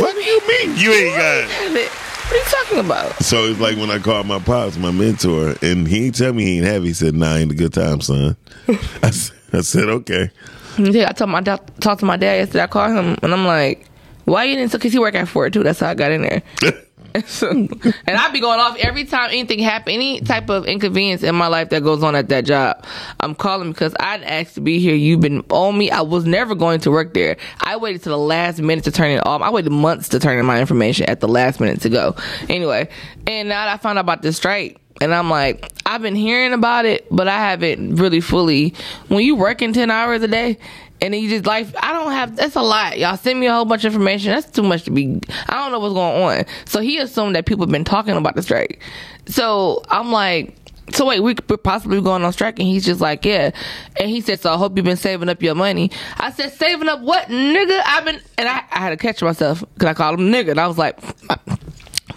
What 0.00 0.14
do 0.14 0.20
you 0.22 0.40
mean? 0.46 0.76
You 0.76 0.92
ain't 0.92 1.16
got 1.16 1.36
it. 1.76 1.90
It? 2.32 2.44
What 2.44 2.54
are 2.56 2.58
you 2.58 2.64
talking 2.64 2.78
about? 2.78 3.22
So 3.22 3.44
it's 3.44 3.60
like 3.60 3.76
when 3.76 3.90
I 3.90 3.98
called 3.98 4.26
my 4.26 4.38
pops, 4.38 4.76
my 4.76 4.90
mentor, 4.90 5.54
and 5.62 5.86
he 5.86 6.06
ain't 6.06 6.16
tell 6.16 6.32
me 6.32 6.44
he 6.44 6.56
ain't 6.58 6.66
have. 6.66 6.82
He 6.82 6.92
said, 6.92 7.14
"Nah, 7.14 7.36
ain't 7.36 7.52
a 7.52 7.54
good 7.54 7.72
time, 7.72 8.00
son." 8.00 8.36
I, 9.02 9.10
said, 9.10 9.88
"Okay." 9.88 10.30
Yeah, 10.78 11.10
I 11.10 11.12
told 11.12 11.30
my 11.30 11.40
dad, 11.40 11.60
talked 11.80 12.00
to 12.00 12.06
my 12.06 12.16
dad 12.16 12.36
yesterday. 12.36 12.64
I 12.64 12.66
called 12.66 12.92
him 12.92 13.18
and 13.22 13.32
I'm 13.32 13.44
like, 13.44 13.86
why 14.24 14.44
you 14.44 14.56
didn't? 14.56 14.72
Because 14.72 14.92
he 14.92 14.98
work 14.98 15.14
at 15.14 15.28
Ford 15.28 15.52
too. 15.52 15.62
That's 15.62 15.80
how 15.80 15.90
I 15.90 15.94
got 15.94 16.12
in 16.12 16.22
there. 16.22 16.42
And 17.42 18.16
I'd 18.16 18.32
be 18.32 18.40
going 18.40 18.60
off 18.60 18.76
every 18.78 19.04
time 19.04 19.30
anything 19.30 19.58
happen, 19.58 19.92
any 19.92 20.20
type 20.20 20.48
of 20.48 20.66
inconvenience 20.66 21.22
in 21.22 21.34
my 21.34 21.46
life 21.46 21.70
that 21.70 21.82
goes 21.82 22.02
on 22.02 22.14
at 22.16 22.28
that 22.28 22.44
job. 22.44 22.84
I'm 23.20 23.34
calling 23.34 23.70
because 23.72 23.94
I'd 24.00 24.22
asked 24.22 24.54
to 24.54 24.60
be 24.60 24.78
here. 24.78 24.94
You've 24.94 25.20
been 25.20 25.44
on 25.50 25.76
me. 25.76 25.90
I 25.90 26.00
was 26.00 26.24
never 26.24 26.54
going 26.54 26.80
to 26.80 26.90
work 26.90 27.14
there. 27.14 27.36
I 27.60 27.76
waited 27.76 28.02
to 28.04 28.08
the 28.08 28.18
last 28.18 28.60
minute 28.60 28.84
to 28.84 28.90
turn 28.90 29.10
it 29.10 29.26
off. 29.26 29.42
I 29.42 29.50
waited 29.50 29.70
months 29.70 30.08
to 30.10 30.18
turn 30.18 30.38
in 30.38 30.46
my 30.46 30.60
information 30.60 31.06
at 31.08 31.20
the 31.20 31.28
last 31.28 31.60
minute 31.60 31.80
to 31.82 31.88
go. 31.88 32.16
Anyway, 32.48 32.88
and 33.26 33.48
now 33.48 33.68
I 33.68 33.76
found 33.76 33.98
out 33.98 34.02
about 34.02 34.22
this 34.22 34.36
strike. 34.36 34.78
And 35.00 35.12
I'm 35.12 35.30
like, 35.30 35.72
I've 35.84 36.02
been 36.02 36.14
hearing 36.14 36.52
about 36.52 36.84
it, 36.84 37.06
but 37.10 37.26
I 37.26 37.38
haven't 37.38 37.96
really 37.96 38.20
fully. 38.20 38.74
When 39.08 39.24
you're 39.24 39.36
working 39.36 39.72
10 39.72 39.90
hours 39.90 40.22
a 40.22 40.28
day, 40.28 40.58
and 41.02 41.12
then 41.12 41.20
you 41.20 41.28
just 41.28 41.46
like, 41.46 41.66
I 41.82 41.92
don't 41.92 42.12
have, 42.12 42.36
that's 42.36 42.54
a 42.54 42.62
lot. 42.62 42.96
Y'all 42.96 43.16
send 43.16 43.40
me 43.40 43.46
a 43.46 43.52
whole 43.52 43.64
bunch 43.64 43.84
of 43.84 43.92
information. 43.92 44.30
That's 44.30 44.48
too 44.48 44.62
much 44.62 44.84
to 44.84 44.92
be, 44.92 45.20
I 45.48 45.56
don't 45.56 45.72
know 45.72 45.80
what's 45.80 45.94
going 45.94 46.22
on. 46.22 46.44
So 46.64 46.80
he 46.80 46.98
assumed 46.98 47.34
that 47.34 47.44
people 47.44 47.66
have 47.66 47.72
been 47.72 47.84
talking 47.84 48.16
about 48.16 48.36
the 48.36 48.42
strike. 48.42 48.80
So 49.26 49.82
I'm 49.88 50.12
like, 50.12 50.56
so 50.92 51.06
wait, 51.06 51.20
we 51.20 51.34
could 51.34 51.62
possibly 51.62 52.00
going 52.00 52.22
on 52.22 52.32
strike, 52.32 52.58
and 52.58 52.68
he's 52.68 52.84
just 52.84 53.00
like, 53.00 53.24
yeah. 53.24 53.50
And 53.98 54.10
he 54.10 54.20
said, 54.20 54.40
so 54.40 54.52
I 54.52 54.56
hope 54.56 54.76
you've 54.76 54.84
been 54.84 54.96
saving 54.96 55.28
up 55.28 55.42
your 55.42 55.54
money. 55.54 55.90
I 56.18 56.30
said, 56.32 56.52
saving 56.52 56.88
up 56.88 57.00
what, 57.00 57.28
nigga? 57.28 57.80
I've 57.84 58.04
been, 58.04 58.20
and 58.38 58.48
I, 58.48 58.62
I 58.70 58.78
had 58.78 58.90
to 58.90 58.96
catch 58.96 59.22
myself 59.22 59.60
because 59.74 59.88
I 59.88 59.94
called 59.94 60.20
him 60.20 60.30
nigga, 60.30 60.50
and 60.50 60.60
I 60.60 60.66
was 60.66 60.78
like, 60.78 60.98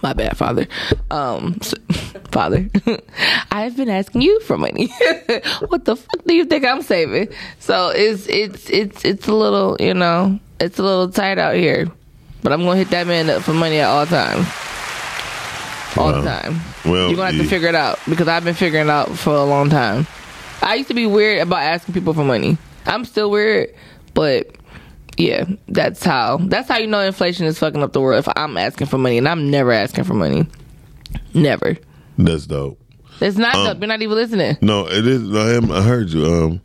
my 0.03 0.13
bad, 0.13 0.37
father. 0.37 0.67
Um, 1.11 1.57
s- 1.61 1.73
father, 2.31 2.69
I've 3.51 3.75
been 3.77 3.89
asking 3.89 4.21
you 4.21 4.39
for 4.41 4.57
money. 4.57 4.87
what 5.67 5.85
the 5.85 5.95
fuck 5.95 6.23
do 6.25 6.33
you 6.35 6.45
think 6.45 6.65
I'm 6.65 6.81
saving? 6.81 7.29
So 7.59 7.89
it's 7.89 8.27
it's 8.27 8.69
it's 8.69 9.03
it's 9.05 9.27
a 9.27 9.33
little, 9.33 9.77
you 9.79 9.93
know, 9.93 10.39
it's 10.59 10.79
a 10.79 10.83
little 10.83 11.09
tight 11.09 11.37
out 11.37 11.55
here. 11.55 11.87
But 12.43 12.53
I'm 12.53 12.61
gonna 12.63 12.77
hit 12.77 12.89
that 12.91 13.07
man 13.07 13.29
up 13.29 13.41
for 13.43 13.53
money 13.53 13.79
at 13.79 13.87
all 13.89 14.05
times. 14.05 14.47
All 15.97 16.11
the 16.11 16.21
time. 16.23 16.59
Well, 16.83 17.07
You're 17.07 17.15
gonna 17.15 17.31
have 17.31 17.41
to 17.41 17.47
figure 17.49 17.69
it 17.69 17.75
out 17.75 17.99
because 18.07 18.27
I've 18.27 18.43
been 18.43 18.53
figuring 18.53 18.87
it 18.87 18.91
out 18.91 19.09
for 19.17 19.33
a 19.33 19.43
long 19.45 19.69
time. 19.69 20.05
I 20.61 20.75
used 20.75 20.89
to 20.89 20.93
be 20.93 21.05
weird 21.05 21.39
about 21.41 21.61
asking 21.61 21.93
people 21.93 22.13
for 22.13 22.23
money. 22.25 22.57
I'm 22.85 23.05
still 23.05 23.31
weird, 23.31 23.73
but 24.13 24.51
yeah, 25.17 25.45
that's 25.67 26.03
how 26.03 26.37
that's 26.37 26.67
how 26.67 26.77
you 26.77 26.87
know 26.87 26.99
inflation 27.01 27.45
is 27.45 27.59
fucking 27.59 27.81
up 27.83 27.93
the 27.93 28.01
world. 28.01 28.19
If 28.19 28.27
I'm 28.35 28.57
asking 28.57 28.87
for 28.87 28.97
money 28.97 29.17
and 29.17 29.27
I'm 29.27 29.49
never 29.49 29.71
asking 29.71 30.03
for 30.05 30.13
money, 30.13 30.45
never. 31.33 31.77
That's 32.17 32.45
dope. 32.47 32.79
It's 33.21 33.37
not. 33.37 33.55
Um, 33.55 33.65
dope. 33.65 33.79
You're 33.79 33.87
not 33.87 34.01
even 34.01 34.15
listening. 34.15 34.57
No, 34.61 34.87
it 34.87 35.07
is. 35.07 35.33
I, 35.33 35.53
am, 35.55 35.71
I 35.71 35.81
heard 35.81 36.09
you. 36.09 36.25
Um, 36.25 36.61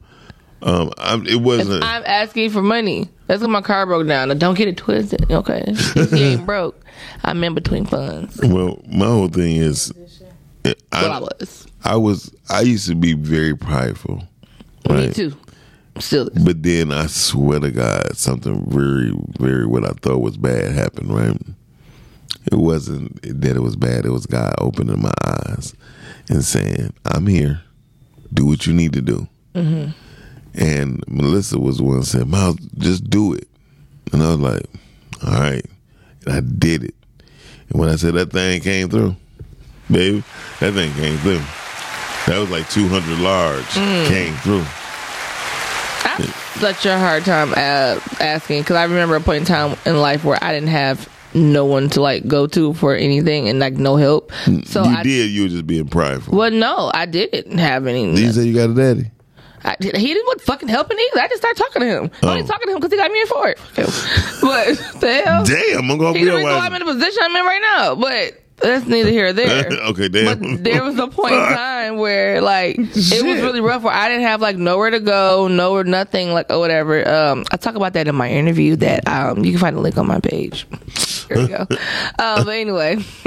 um, 0.63 0.93
I'm, 0.99 1.27
it 1.27 1.41
wasn't. 1.41 1.85
I'm 1.85 2.03
asking 2.05 2.51
for 2.51 2.63
money, 2.63 3.09
that's 3.27 3.41
when 3.41 3.51
my 3.51 3.63
car 3.63 3.87
broke 3.87 4.07
down. 4.07 4.29
Now, 4.29 4.35
don't 4.35 4.57
get 4.59 4.69
it 4.69 4.77
twisted. 4.77 5.31
Okay, 5.31 5.65
he 6.11 6.23
ain't 6.25 6.47
broke. 6.47 6.79
I'm 7.25 7.43
in 7.45 7.55
between 7.55 7.87
funds. 7.87 8.39
well, 8.43 8.83
my 8.87 9.07
whole 9.07 9.29
thing 9.29 9.57
is, 9.57 9.93
I, 10.65 10.75
Well, 10.93 11.13
I 11.13 11.19
was. 11.21 11.67
I 11.85 11.97
was. 11.97 12.35
I 12.51 12.61
used 12.63 12.89
to 12.89 12.95
be 12.95 13.15
very 13.15 13.57
prideful. 13.57 14.17
Me 14.89 15.07
Right. 15.07 15.15
too. 15.15 15.35
Still. 16.01 16.31
But 16.45 16.63
then 16.63 16.93
I 16.93 17.07
swear 17.07 17.61
to 17.61 17.71
God, 17.71 18.17
something 18.17 18.65
very, 18.67 19.13
very 19.39 19.67
what 19.67 19.85
I 19.85 19.93
thought 20.01 20.21
was 20.21 20.37
bad 20.37 20.73
happened. 20.73 21.15
Right? 21.15 21.37
It 22.51 22.57
wasn't 22.57 23.21
that 23.23 23.57
it 23.57 23.61
was 23.61 23.77
bad. 23.77 24.07
It 24.07 24.11
was 24.11 24.27
God 24.27 24.55
opening 24.59 25.01
my 25.01 25.13
eyes 25.25 25.75
and 26.29 26.45
saying, 26.45 26.93
"I'm 27.05 27.27
here. 27.27 27.63
Do 28.33 28.47
what 28.47 28.67
you 28.67 28.73
need 28.73 28.93
to 28.95 29.03
do." 29.03 29.29
Mm-hmm. 29.55 29.91
And 30.55 31.05
Melissa 31.07 31.59
was 31.59 31.79
the 31.79 31.85
one 31.85 32.03
said, 32.03 32.29
"Miles, 32.29 32.57
just 32.79 33.09
do 33.09 33.35
it." 33.35 33.49
And 34.13 34.23
I 34.23 34.35
was 34.35 34.41
like, 34.41 34.67
"All 35.25 35.41
right." 35.41 35.67
And 36.27 36.35
I 36.35 36.41
did 36.41 36.85
it. 36.85 36.95
And 37.69 37.81
when 37.81 37.89
I 37.89 37.97
said 37.97 38.15
that 38.15 38.33
thing 38.33 38.61
came 38.61 38.89
through, 38.89 39.17
baby, 39.91 40.25
that 40.61 40.73
thing 40.73 40.93
came 40.95 41.19
through. 41.19 41.43
That 42.27 42.39
was 42.39 42.51
like 42.51 42.69
200 42.71 43.19
large 43.19 43.65
mm. 43.65 44.09
came 44.09 44.35
through. 44.37 44.65
I 46.05 46.09
had 46.09 46.25
such 46.61 46.87
a 46.87 46.99
hard 46.99 47.25
time 47.25 47.53
uh, 47.53 48.01
asking 48.21 48.63
because 48.63 48.77
I 48.77 48.85
remember 48.85 49.17
a 49.17 49.21
point 49.21 49.41
in 49.41 49.45
time 49.47 49.77
in 49.87 49.99
life 50.01 50.25
where 50.25 50.39
I 50.43 50.53
didn't 50.53 50.69
have 50.71 51.09
no 51.33 51.65
one 51.65 51.89
to 51.91 52.01
like 52.01 52.27
go 52.27 52.47
to 52.49 52.75
for 52.75 52.95
anything 52.95 53.49
and 53.49 53.59
like 53.61 53.75
no 53.75 53.97
help. 53.97 54.33
So 54.65 54.83
you 54.85 54.91
I 54.91 55.03
did. 55.03 55.31
You 55.31 55.43
were 55.43 55.49
just 55.49 55.67
being 55.67 55.87
prideful. 55.89 56.37
well, 56.37 56.51
no, 56.51 56.91
I 56.93 57.07
didn't 57.07 57.59
have 57.59 57.87
any. 57.87 58.05
Did 58.15 58.19
you 58.19 58.33
say 58.33 58.43
you 58.45 58.55
got 58.55 58.71
a 58.71 58.75
daddy? 58.75 59.11
I, 59.63 59.77
he 59.79 59.91
didn't 59.91 60.27
want 60.27 60.41
fucking 60.41 60.69
helping 60.69 60.99
either. 60.99 61.21
I 61.21 61.29
just 61.29 61.43
started 61.43 61.59
talking 61.63 61.83
to 61.83 61.87
him. 61.87 62.11
I 62.23 62.29
only 62.29 62.43
Oh. 62.43 62.47
talking 62.47 62.67
to 62.69 62.73
him 62.73 62.79
because 62.81 62.93
he 62.93 62.97
got 62.97 63.11
me 63.13 63.21
in 63.21 63.27
for 63.27 63.49
it. 63.49 63.59
But 64.41 65.01
the 65.01 65.23
hell? 65.25 65.45
Damn, 65.45 65.81
I'm 65.81 65.87
gonna 65.89 65.99
go 65.99 66.13
He 66.15 66.25
the 66.25 66.31
reason 66.31 66.43
why 66.45 66.49
realize. 66.51 66.63
I'm 66.73 66.81
in 66.81 66.87
the 66.87 66.93
position 66.95 67.19
I'm 67.23 67.37
in 67.37 67.45
right 67.45 67.61
now. 67.61 67.95
But 67.95 68.41
that's 68.63 68.87
neither 68.87 69.11
here 69.11 69.27
or 69.29 69.33
there. 69.33 69.67
okay, 69.71 70.09
damn. 70.09 70.39
But 70.39 70.65
there 70.65 70.83
was 70.83 70.99
a 70.99 71.09
point 71.09 71.35
in 71.35 71.41
time 71.41 71.97
where 71.97 72.41
like 72.41 72.77
it 72.79 73.25
was 73.25 73.41
really 73.41 73.61
rough 73.61 73.83
where 73.83 73.93
I 73.93 74.09
didn't 74.09 74.25
have 74.25 74.41
like 74.41 74.57
nowhere 74.57 74.91
to 74.91 75.01
go, 75.01 75.49
nowhere 75.49 75.85
nothing 75.85 76.33
like 76.33 76.51
or 76.51 76.59
whatever. 76.59 77.09
Um 77.09 77.45
I 77.51 77.57
talk 77.57 77.75
about 77.75 77.95
that 77.95 78.09
in 78.09 78.15
my 78.15 78.31
interview 78.31 78.77
that 78.77 79.07
um 79.09 79.45
you 79.45 79.53
can 79.53 79.61
find 79.61 79.77
a 79.77 79.81
link 79.81 79.97
on 79.97 80.07
my 80.07 80.21
page. 80.21 80.67
There 81.29 81.39
we 81.39 81.49
go. 81.49 81.67
uh, 82.19 82.45
but 82.45 82.51
anyway. 82.51 82.97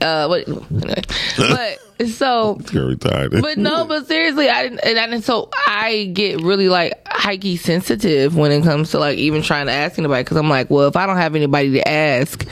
uh 0.00 0.26
what 0.26 0.48
anyway. 0.48 1.02
But 1.36 1.78
so 2.08 2.56
retarded. 2.60 3.42
but 3.42 3.58
no, 3.58 3.84
but 3.84 4.06
seriously, 4.06 4.48
I 4.48 4.62
didn't, 4.64 4.80
and, 4.80 4.98
I, 4.98 5.04
and 5.06 5.24
so 5.24 5.48
I 5.66 6.10
get 6.12 6.40
really 6.40 6.68
like 6.68 6.94
hikey 7.06 7.56
sensitive 7.58 8.36
when 8.36 8.52
it 8.52 8.62
comes 8.62 8.92
to 8.92 8.98
like 8.98 9.18
even 9.18 9.42
trying 9.42 9.66
to 9.66 9.72
ask 9.72 9.98
anybody 9.98 10.22
because 10.22 10.36
I'm 10.36 10.48
like, 10.48 10.70
well, 10.70 10.88
if 10.88 10.96
I 10.96 11.06
don't 11.06 11.18
have 11.18 11.34
anybody 11.34 11.72
to 11.72 11.88
ask 11.88 12.46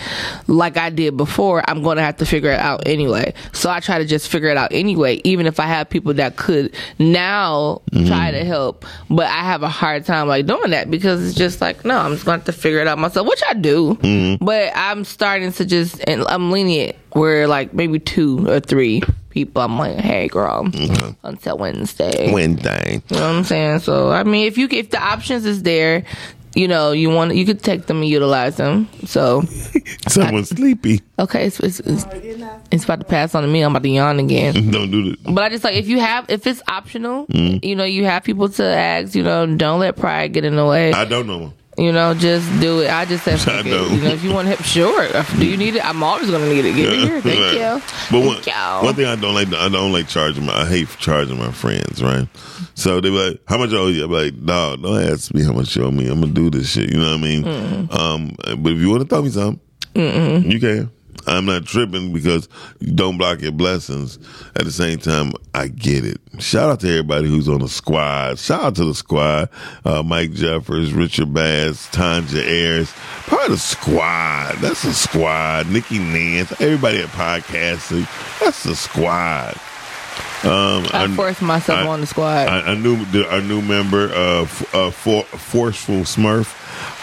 like 0.46 0.76
I 0.76 0.90
did 0.90 1.16
before, 1.16 1.62
I'm 1.68 1.82
going 1.82 1.96
to 1.96 2.02
have 2.02 2.18
to 2.18 2.26
figure 2.26 2.50
it 2.50 2.60
out 2.60 2.86
anyway. 2.86 3.32
So 3.52 3.70
I 3.70 3.80
try 3.80 3.98
to 3.98 4.04
just 4.04 4.28
figure 4.28 4.48
it 4.48 4.56
out 4.56 4.72
anyway, 4.72 5.20
even 5.24 5.46
if 5.46 5.58
I 5.60 5.66
have 5.66 5.88
people 5.88 6.14
that 6.14 6.36
could 6.36 6.74
now 6.98 7.80
try 8.06 8.30
to 8.30 8.44
help, 8.44 8.84
but 9.08 9.26
I 9.26 9.40
have 9.44 9.62
a 9.62 9.68
hard 9.68 10.04
time 10.04 10.28
like 10.28 10.46
doing 10.46 10.70
that 10.70 10.90
because 10.90 11.26
it's 11.26 11.36
just 11.36 11.60
like, 11.60 11.84
no, 11.84 11.96
I'm 11.96 12.12
just 12.12 12.24
going 12.24 12.40
to 12.40 12.44
have 12.46 12.54
to 12.54 12.60
figure 12.60 12.80
it 12.80 12.86
out 12.86 12.98
myself, 12.98 13.26
which 13.26 13.42
I 13.48 13.54
do, 13.54 14.36
but 14.40 14.72
I'm 14.74 15.04
starting 15.04 15.52
to 15.52 15.64
just, 15.64 16.00
and 16.06 16.24
I'm 16.28 16.50
lenient 16.50 16.96
where 17.12 17.48
like 17.48 17.72
maybe 17.72 17.98
two 17.98 18.46
or 18.48 18.60
three 18.60 19.02
people, 19.38 19.62
I'm 19.62 19.78
like, 19.78 19.96
hey, 19.96 20.26
girl, 20.26 20.68
until 21.22 21.58
Wednesday. 21.58 22.32
Wednesday. 22.32 23.02
You 23.08 23.16
know 23.16 23.22
what 23.22 23.36
I'm 23.36 23.44
saying? 23.44 23.78
So 23.80 24.10
I 24.10 24.24
mean, 24.24 24.46
if 24.46 24.58
you 24.58 24.66
if 24.70 24.90
the 24.90 25.00
options 25.00 25.44
is 25.44 25.62
there, 25.62 26.04
you 26.54 26.66
know, 26.66 26.90
you 26.90 27.08
want 27.08 27.36
you 27.36 27.46
could 27.46 27.62
take 27.62 27.86
them 27.86 27.98
and 27.98 28.08
utilize 28.08 28.56
them. 28.56 28.88
So 29.04 29.42
Someone's 30.08 30.48
sleepy. 30.48 31.02
okay, 31.20 31.46
it's 31.46 31.60
it's, 31.60 31.78
it's 31.80 32.04
it's 32.72 32.84
about 32.84 32.98
to 32.98 33.06
pass 33.06 33.34
on 33.36 33.42
to 33.42 33.48
me. 33.48 33.62
I'm 33.62 33.70
about 33.70 33.84
to 33.84 33.88
yawn 33.88 34.18
again. 34.18 34.54
Don't 34.72 34.90
do 34.90 35.10
that. 35.10 35.34
But 35.34 35.44
I 35.44 35.48
just 35.50 35.62
like 35.62 35.76
if 35.76 35.86
you 35.86 36.00
have 36.00 36.28
if 36.28 36.46
it's 36.48 36.62
optional, 36.66 37.26
mm-hmm. 37.26 37.64
you 37.64 37.76
know, 37.76 37.84
you 37.84 38.06
have 38.06 38.24
people 38.24 38.48
to 38.48 38.64
ask. 38.64 39.14
You 39.14 39.22
know, 39.22 39.46
don't 39.56 39.78
let 39.78 39.96
pride 39.96 40.32
get 40.32 40.44
in 40.44 40.56
the 40.56 40.66
way. 40.66 40.92
I 40.92 41.04
don't 41.04 41.28
know. 41.28 41.52
You 41.78 41.92
know, 41.92 42.12
just 42.12 42.46
do 42.60 42.80
it. 42.80 42.90
I 42.90 43.04
just 43.04 43.24
said, 43.24 43.38
it. 43.66 43.70
know. 43.70 43.86
you 43.86 44.02
know, 44.02 44.08
if 44.10 44.22
you 44.24 44.32
want 44.32 44.48
help, 44.48 44.62
sure. 44.62 45.08
Do 45.38 45.46
you 45.46 45.56
need 45.56 45.76
it? 45.76 45.84
I'm 45.84 46.02
always 46.02 46.30
gonna 46.30 46.48
need 46.48 46.64
it. 46.64 46.74
Get 46.74 46.92
it 46.92 46.98
here. 46.98 47.20
Thank 47.20 47.40
Right. 47.40 47.52
you. 47.54 47.82
But 48.10 48.26
one, 48.26 48.42
Thank 48.42 48.82
one 48.82 48.94
thing 48.94 49.06
I 49.06 49.16
don't 49.16 49.34
like, 49.34 49.52
I 49.54 49.68
don't 49.68 49.92
like 49.92 50.08
charging 50.08 50.44
my, 50.46 50.52
I 50.62 50.66
hate 50.66 50.88
charging 50.98 51.38
my 51.38 51.52
friends, 51.52 52.02
right? 52.02 52.26
So 52.74 53.00
they 53.00 53.10
be 53.10 53.16
like, 53.30 53.40
how 53.46 53.58
much 53.58 53.70
I 53.72 53.76
owe 53.76 53.86
you? 53.88 54.04
I'm 54.04 54.10
like, 54.10 54.44
dog, 54.44 54.82
don't 54.82 55.02
ask 55.02 55.32
me 55.32 55.42
how 55.44 55.52
much 55.52 55.74
you 55.76 55.84
owe 55.84 55.90
me. 55.90 56.08
I'm 56.08 56.20
gonna 56.20 56.32
do 56.32 56.50
this 56.50 56.70
shit. 56.72 56.90
You 56.92 56.98
know 56.98 57.06
what 57.12 57.18
I 57.20 57.22
mean? 57.22 57.44
Mm-hmm. 57.44 57.92
Um, 57.96 58.36
but 58.62 58.72
if 58.72 58.78
you 58.78 58.90
want 58.90 59.02
to 59.02 59.08
throw 59.08 59.22
me 59.22 59.30
something, 59.30 59.60
you 59.94 60.58
can. 60.60 60.90
I'm 61.26 61.44
not 61.46 61.64
tripping 61.66 62.12
because 62.12 62.48
you 62.80 62.92
don't 62.92 63.18
block 63.18 63.40
your 63.42 63.52
blessings. 63.52 64.18
At 64.56 64.64
the 64.64 64.72
same 64.72 64.98
time, 64.98 65.32
I 65.54 65.68
get 65.68 66.04
it. 66.04 66.20
Shout 66.38 66.70
out 66.70 66.80
to 66.80 66.88
everybody 66.88 67.28
who's 67.28 67.48
on 67.48 67.60
the 67.60 67.68
squad. 67.68 68.38
Shout 68.38 68.62
out 68.62 68.74
to 68.76 68.84
the 68.84 68.94
squad. 68.94 69.48
Uh, 69.84 70.02
Mike 70.02 70.32
Jeffers, 70.32 70.92
Richard 70.92 71.34
Bass, 71.34 71.88
Tanja 71.88 72.42
Ayers. 72.42 72.92
Part 73.26 73.46
of 73.46 73.50
the 73.52 73.58
squad. 73.58 74.56
That's 74.58 74.84
a 74.84 74.94
squad. 74.94 75.68
Nikki 75.68 75.98
Nance, 75.98 76.52
everybody 76.60 76.98
at 77.00 77.08
Podcastic. 77.08 78.06
That's 78.40 78.62
the 78.62 78.76
squad. 78.76 79.54
Um, 80.44 80.86
I 80.92 81.12
forced 81.16 81.42
myself 81.42 81.80
I- 81.80 81.86
on 81.88 82.00
the 82.00 82.06
squad. 82.06 82.48
I, 82.48 82.72
I 82.72 82.74
knew 82.76 83.04
our 83.28 83.40
new 83.40 83.60
member, 83.60 84.12
uh, 84.14 84.42
f- 84.42 84.74
uh, 84.74 84.90
for, 84.90 85.24
forceful 85.24 86.00
Smurf. 86.02 86.57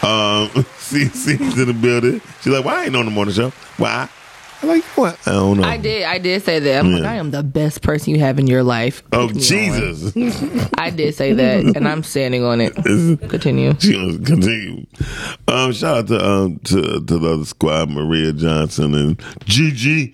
Um, 0.06 0.66
see, 0.78 1.06
see, 1.06 1.34
in 1.34 1.68
the 1.68 1.74
building. 1.74 2.22
She's 2.42 2.54
like, 2.54 2.64
"Why 2.64 2.82
I 2.82 2.86
ain't 2.86 2.96
on 2.96 3.06
the 3.06 3.12
morning 3.12 3.34
show? 3.34 3.50
Why?" 3.78 4.08
I'm 4.62 4.70
like, 4.70 4.84
"What? 4.98 5.20
I 5.28 5.32
don't 5.32 5.60
know." 5.60 5.68
I 5.68 5.78
did. 5.78 6.04
I 6.04 6.18
did 6.18 6.44
say 6.44 6.60
that. 6.60 6.80
I'm 6.86 6.92
like, 6.92 7.04
I 7.04 7.16
am 7.16 7.32
the 7.32 7.44
best 7.44 7.82
person 7.82 8.14
you 8.14 8.20
have 8.20 8.40
in 8.40 8.48
your 8.48 8.64
life. 8.64 9.04
Oh 9.12 9.28
Take 9.28 9.52
me 9.52 9.70
on. 9.70 9.96
Jesus! 9.96 10.70
I 10.78 10.92
did 10.92 11.16
say 11.16 11.34
that, 11.34 11.76
and 11.76 11.88
I'm 11.88 12.04
standing 12.04 12.44
on 12.44 12.62
it. 12.62 12.76
Continue. 12.76 13.74
she 13.80 13.94
gonna 13.94 14.20
continue. 14.20 14.86
Um, 15.48 15.74
shout 15.74 15.98
out 15.98 16.08
to 16.08 16.26
um 16.26 16.60
to 16.66 16.82
to 16.82 17.20
the 17.20 17.34
other 17.34 17.46
squad, 17.46 17.90
Maria 17.90 18.32
Johnson 18.32 18.94
and 18.94 19.22
Gigi 19.46 20.14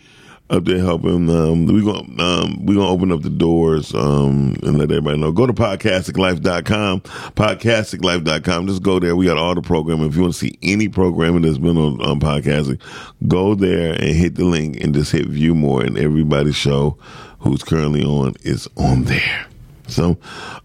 up 0.51 0.65
there 0.65 0.79
helping. 0.79 1.29
Um, 1.29 1.65
we 1.65 1.83
gonna 1.83 2.21
um 2.21 2.65
we 2.65 2.75
gonna 2.75 2.89
open 2.89 3.11
up 3.11 3.21
the 3.21 3.29
doors 3.29 3.93
um 3.95 4.55
and 4.61 4.77
let 4.77 4.91
everybody 4.91 5.17
know. 5.17 5.31
Go 5.31 5.47
to 5.47 5.53
podcasticlife.com, 5.53 7.01
podcasticlife.com. 7.01 8.67
Just 8.67 8.83
go 8.83 8.99
there. 8.99 9.15
We 9.15 9.25
got 9.25 9.37
all 9.37 9.55
the 9.55 9.61
programming. 9.61 10.07
If 10.07 10.15
you 10.15 10.21
want 10.21 10.33
to 10.33 10.39
see 10.39 10.57
any 10.61 10.89
programming 10.89 11.43
that's 11.43 11.57
been 11.57 11.77
on 11.77 12.05
um, 12.05 12.19
Podcastic, 12.19 12.81
go 13.27 13.55
there 13.55 13.93
and 13.93 14.15
hit 14.15 14.35
the 14.35 14.45
link 14.45 14.79
and 14.81 14.93
just 14.93 15.11
hit 15.11 15.25
view 15.25 15.55
more. 15.55 15.83
And 15.83 15.97
everybody's 15.97 16.55
show 16.55 16.97
who's 17.39 17.63
currently 17.63 18.03
on 18.03 18.35
is 18.43 18.67
on 18.77 19.05
there. 19.05 19.47
So 19.91 20.17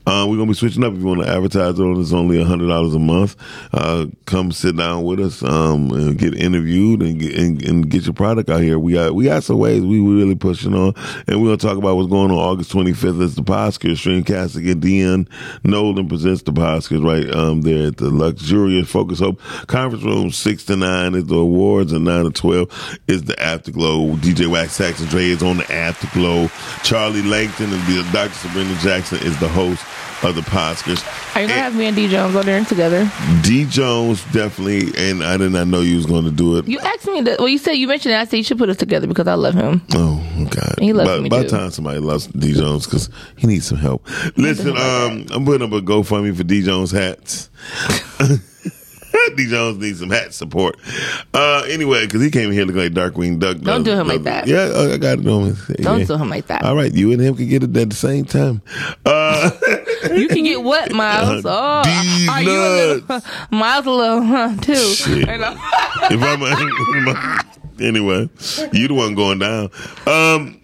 uh, 0.06 0.26
we're 0.28 0.36
gonna 0.36 0.46
be 0.46 0.54
switching 0.54 0.84
up. 0.84 0.92
If 0.92 1.00
you 1.00 1.06
want 1.06 1.22
to 1.22 1.28
advertise 1.28 1.78
on, 1.80 2.00
it's 2.00 2.12
only 2.12 2.42
hundred 2.42 2.68
dollars 2.68 2.94
a 2.94 2.98
month. 2.98 3.36
Uh, 3.72 4.06
come 4.24 4.52
sit 4.52 4.76
down 4.76 5.04
with 5.04 5.20
us, 5.20 5.42
um, 5.42 5.90
and 5.90 6.18
get 6.18 6.34
interviewed 6.34 7.02
and 7.02 7.18
get 7.18 7.34
and, 7.34 7.62
and 7.62 7.90
get 7.90 8.04
your 8.04 8.14
product 8.14 8.48
out 8.48 8.60
here. 8.60 8.78
We 8.78 8.92
got 8.92 9.14
we 9.14 9.24
got 9.24 9.44
some 9.44 9.58
ways 9.58 9.82
we 9.82 10.00
really 10.00 10.34
pushing 10.34 10.74
on, 10.74 10.94
and 11.26 11.42
we're 11.42 11.48
gonna 11.48 11.56
talk 11.56 11.76
about 11.76 11.96
what's 11.96 12.08
going 12.10 12.30
on 12.30 12.38
August 12.38 12.70
twenty 12.70 12.92
fifth. 12.92 13.20
It's 13.20 13.34
the 13.34 13.42
Poscars. 13.42 13.96
Streamcastic 13.96 14.70
and 14.70 14.80
Dion 14.80 15.28
Nolan 15.64 16.08
presents 16.08 16.42
the 16.42 16.52
Poscars 16.52 17.04
right 17.04 17.28
um 17.34 17.62
there 17.62 17.88
at 17.88 17.96
the 17.96 18.10
luxurious 18.10 18.88
Focus 18.88 19.18
Hope 19.18 19.40
Conference 19.66 20.04
Room. 20.04 20.30
Six 20.30 20.64
to 20.66 20.76
nine 20.76 21.14
is 21.14 21.26
the 21.26 21.36
awards, 21.36 21.92
and 21.92 22.04
nine 22.04 22.24
to 22.24 22.30
twelve 22.30 22.70
is 23.08 23.24
the 23.24 23.40
Afterglow. 23.42 24.16
DJ 24.16 24.46
Wax 24.46 24.74
Saxon 24.74 25.06
Dre 25.08 25.24
is 25.24 25.42
on 25.42 25.56
the 25.58 25.72
Afterglow. 25.72 26.48
Charlie 26.84 27.22
Langton 27.22 27.72
and 27.72 27.82
the 27.86 28.08
Dr. 28.12 28.34
Sabrina 28.34 28.74
Jackson 28.80 29.15
is 29.22 29.38
the 29.40 29.48
host 29.48 29.84
of 30.22 30.34
the 30.34 30.40
Poscars. 30.42 31.04
Are 31.36 31.42
you 31.42 31.48
gonna 31.48 31.60
have 31.60 31.76
me 31.76 31.86
and 31.86 31.96
D 31.96 32.08
Jones 32.08 32.32
go 32.32 32.42
there 32.42 32.64
together? 32.64 33.10
D 33.42 33.64
Jones 33.64 34.24
definitely, 34.32 34.92
and 34.96 35.22
I 35.22 35.36
did 35.36 35.52
not 35.52 35.68
know 35.68 35.80
you 35.80 35.96
was 35.96 36.06
going 36.06 36.24
to 36.24 36.30
do 36.30 36.56
it. 36.56 36.66
You 36.66 36.78
asked 36.80 37.06
me 37.06 37.20
that. 37.22 37.38
Well, 37.38 37.48
you 37.48 37.58
said 37.58 37.72
you 37.72 37.86
mentioned 37.86 38.14
it. 38.14 38.18
I 38.18 38.24
said 38.24 38.36
you 38.38 38.42
should 38.44 38.58
put 38.58 38.68
us 38.68 38.76
together 38.76 39.06
because 39.06 39.28
I 39.28 39.34
love 39.34 39.54
him. 39.54 39.82
Oh 39.92 40.48
God! 40.50 40.74
He 40.78 40.92
loves 40.92 41.08
by, 41.08 41.20
me 41.20 41.28
by 41.28 41.42
the 41.42 41.48
time 41.48 41.70
somebody 41.70 42.00
loves 42.00 42.26
D 42.28 42.52
Jones 42.54 42.86
because 42.86 43.10
he 43.36 43.46
needs 43.46 43.66
some 43.66 43.78
help. 43.78 44.06
Listen, 44.36 44.76
um, 44.76 45.26
I'm 45.30 45.44
putting 45.44 45.66
up 45.66 45.72
a 45.72 45.80
GoFundMe 45.80 46.36
for 46.36 46.44
D 46.44 46.62
Jones 46.62 46.90
hats. 46.90 47.50
D 49.36 49.46
Jones 49.48 49.78
needs 49.78 50.00
some 50.00 50.10
hat 50.10 50.34
support. 50.34 50.76
Uh, 51.34 51.64
anyway, 51.68 52.06
because 52.06 52.22
he 52.22 52.30
came 52.30 52.50
here 52.50 52.64
looking 52.64 52.82
like 52.82 52.92
Darkwing 52.92 53.38
Duck. 53.38 53.58
Don't 53.58 53.82
do 53.82 53.92
him 53.92 54.08
like 54.08 54.22
that. 54.24 54.46
Yeah, 54.46 54.70
uh, 54.74 54.94
I 54.94 54.96
got 54.96 55.18
it 55.18 55.26
on. 55.26 55.56
Don't 55.80 56.00
yeah. 56.00 56.06
do 56.06 56.16
him 56.16 56.28
like 56.30 56.46
that. 56.46 56.62
All 56.64 56.76
right, 56.76 56.92
you 56.92 57.12
and 57.12 57.20
him 57.20 57.34
can 57.34 57.48
get 57.48 57.62
it 57.62 57.76
at 57.76 57.90
the 57.90 57.96
same 57.96 58.24
time. 58.24 58.62
Uh, 59.04 59.50
You 60.14 60.28
can 60.28 60.44
get 60.44 60.62
what, 60.62 60.92
Miles? 60.92 61.44
Oh, 61.58 61.82
D 61.84 62.28
are 62.28 62.42
you 62.42 62.50
a 62.50 63.02
little 63.02 63.20
Miles 63.50 63.86
a 63.86 63.90
little 63.90 64.22
huh, 64.22 64.56
too? 64.60 64.74
Shit. 64.74 65.28
If 65.28 66.22
I'm 66.22 67.46
anyway, 67.80 68.28
you 68.72 68.88
the 68.88 68.94
one 68.94 69.14
going 69.14 69.38
down. 69.38 69.70
Um, 70.06 70.60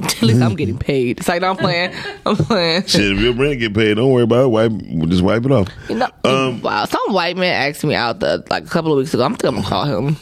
At 0.00 0.22
least 0.22 0.42
I'm 0.42 0.56
getting 0.56 0.76
paid. 0.78 1.18
It's 1.20 1.28
like 1.28 1.40
no, 1.40 1.50
I'm 1.50 1.56
playing. 1.56 1.92
I'm 2.26 2.36
playing. 2.36 2.82
shit, 2.86 3.12
if 3.12 3.18
your 3.20 3.32
brand 3.34 3.60
get 3.60 3.74
paid, 3.74 3.94
don't 3.94 4.10
worry 4.10 4.24
about 4.24 4.44
it. 4.46 4.48
Wipe, 4.48 4.72
just 5.08 5.22
wipe 5.22 5.44
it 5.44 5.52
off. 5.52 5.68
You 5.88 5.96
know, 5.96 6.08
Um, 6.24 6.60
wow. 6.62 6.84
Some 6.84 7.12
white 7.12 7.36
man 7.36 7.68
asked 7.70 7.84
me 7.84 7.94
out 7.94 8.18
the 8.20 8.44
like 8.50 8.64
a 8.64 8.68
couple 8.68 8.92
of 8.92 8.98
weeks 8.98 9.14
ago. 9.14 9.22
I'm 9.22 9.34
think 9.36 9.44
I'm 9.44 9.54
gonna 9.62 9.66
call 9.68 9.84
him. 9.84 10.16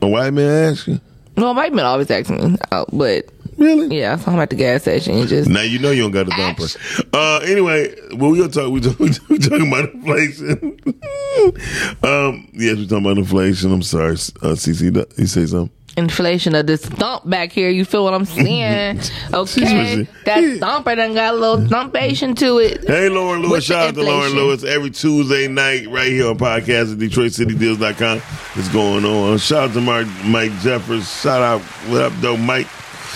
A 0.00 0.08
white 0.08 0.32
man 0.32 0.72
asked 0.72 0.88
you, 0.88 1.00
No, 1.36 1.52
white 1.52 1.72
men 1.72 1.84
always 1.84 2.10
ask 2.10 2.28
me 2.30 2.56
out, 2.72 2.88
but 2.92 3.26
really? 3.58 3.98
yeah, 3.98 4.16
so 4.16 4.32
I'm 4.32 4.40
at 4.40 4.50
the 4.50 4.56
gas 4.56 4.82
station 4.82 5.14
and 5.14 5.28
just 5.28 5.48
Now 5.48 5.60
you 5.60 5.78
know 5.78 5.90
you 5.90 6.02
don't 6.02 6.10
got 6.10 6.26
a 6.26 6.30
dumper. 6.30 7.04
Uh, 7.12 7.38
anyway, 7.44 7.94
well, 8.16 8.30
we 8.30 8.38
gonna 8.38 8.50
talk. 8.50 8.72
We 8.72 8.80
talk, 8.80 8.98
we 9.28 9.38
talking 9.38 9.68
about 9.68 9.90
inflation. 9.92 10.80
um, 12.02 12.48
yes, 12.54 12.76
we 12.78 12.86
talking 12.86 13.04
about 13.04 13.18
inflation. 13.18 13.72
I'm 13.72 13.82
sorry, 13.82 14.14
uh, 14.14 14.56
CC. 14.56 15.06
You 15.18 15.26
say 15.26 15.46
something? 15.46 15.70
Inflation 15.94 16.54
of 16.54 16.66
this 16.66 16.84
thump 16.84 17.28
back 17.28 17.52
here. 17.52 17.68
You 17.68 17.84
feel 17.84 18.02
what 18.04 18.14
I'm 18.14 18.24
saying? 18.24 19.00
Okay, 19.34 20.02
that 20.24 20.58
thumper 20.60 20.94
done 20.94 21.14
got 21.14 21.34
a 21.34 21.36
little 21.36 21.66
thumpation 21.66 22.34
to 22.36 22.58
it. 22.58 22.86
Hey, 22.86 23.08
Lauren 23.08 23.42
Lewis. 23.42 23.64
Shout 23.64 23.88
out 23.88 23.94
to 23.94 24.02
Lauren. 24.02 24.32
Lewis 24.32 24.62
every 24.64 24.90
Tuesday 24.90 25.48
night 25.48 25.86
right 25.88 26.08
here 26.10 26.28
on 26.28 26.38
Podcastic 26.38 26.96
DetroitCityDeals.com. 26.96 28.22
It's 28.56 28.68
going 28.68 29.04
on. 29.04 29.38
Shout 29.38 29.70
out 29.70 29.74
to 29.74 29.80
Mark, 29.80 30.06
Mike 30.24 30.52
Jeffers. 30.60 31.10
Shout 31.20 31.42
out. 31.42 31.60
What 31.90 32.02
up, 32.02 32.12
though, 32.20 32.36
Mike? 32.36 32.66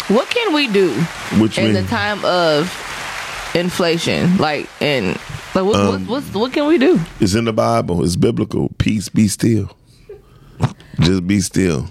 What 0.09 0.29
can 0.31 0.53
we 0.55 0.69
do 0.69 0.93
Which 1.39 1.59
in 1.59 1.73
mean? 1.73 1.75
the 1.75 1.83
time 1.89 2.25
of 2.25 2.71
inflation? 3.55 4.37
Like, 4.39 4.69
and 4.83 5.09
like, 5.55 5.65
what, 5.65 5.77
Um, 5.77 5.87
what, 6.07 6.23
what's, 6.23 6.35
what 6.35 6.53
can 6.53 6.67
we 6.67 6.79
do? 6.79 7.01
It's 7.21 7.35
in 7.35 7.45
the 7.45 7.53
Bible. 7.53 8.05
It's 8.05 8.17
biblical. 8.17 8.71
Peace, 8.79 9.09
be 9.09 9.29
still. 9.29 9.71
Just 11.01 11.27
be 11.27 11.41
still. 11.41 11.89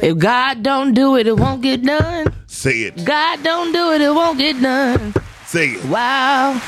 If 0.00 0.18
God 0.18 0.62
don't 0.62 0.94
do 0.94 1.16
it, 1.16 1.26
it 1.26 1.36
won't 1.36 1.62
get 1.62 1.82
done. 1.82 2.32
Say 2.46 2.82
it. 2.82 3.04
God 3.04 3.42
don't 3.42 3.72
do 3.72 3.92
it, 3.92 4.00
it 4.00 4.10
won't 4.14 4.38
get 4.38 4.60
done. 4.62 5.12
say 5.46 5.70
it. 5.70 5.84
Wow. 5.86 6.52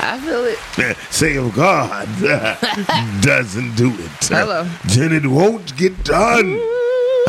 I 0.00 0.18
feel 0.24 0.44
it. 0.44 0.58
Say 1.10 1.34
if 1.34 1.54
God 1.54 2.08
doesn't 3.22 3.74
do 3.76 3.90
it, 3.94 4.24
Hello. 4.28 4.64
then 4.86 5.12
it 5.12 5.26
won't 5.26 5.76
get 5.76 6.04
done. 6.04 6.58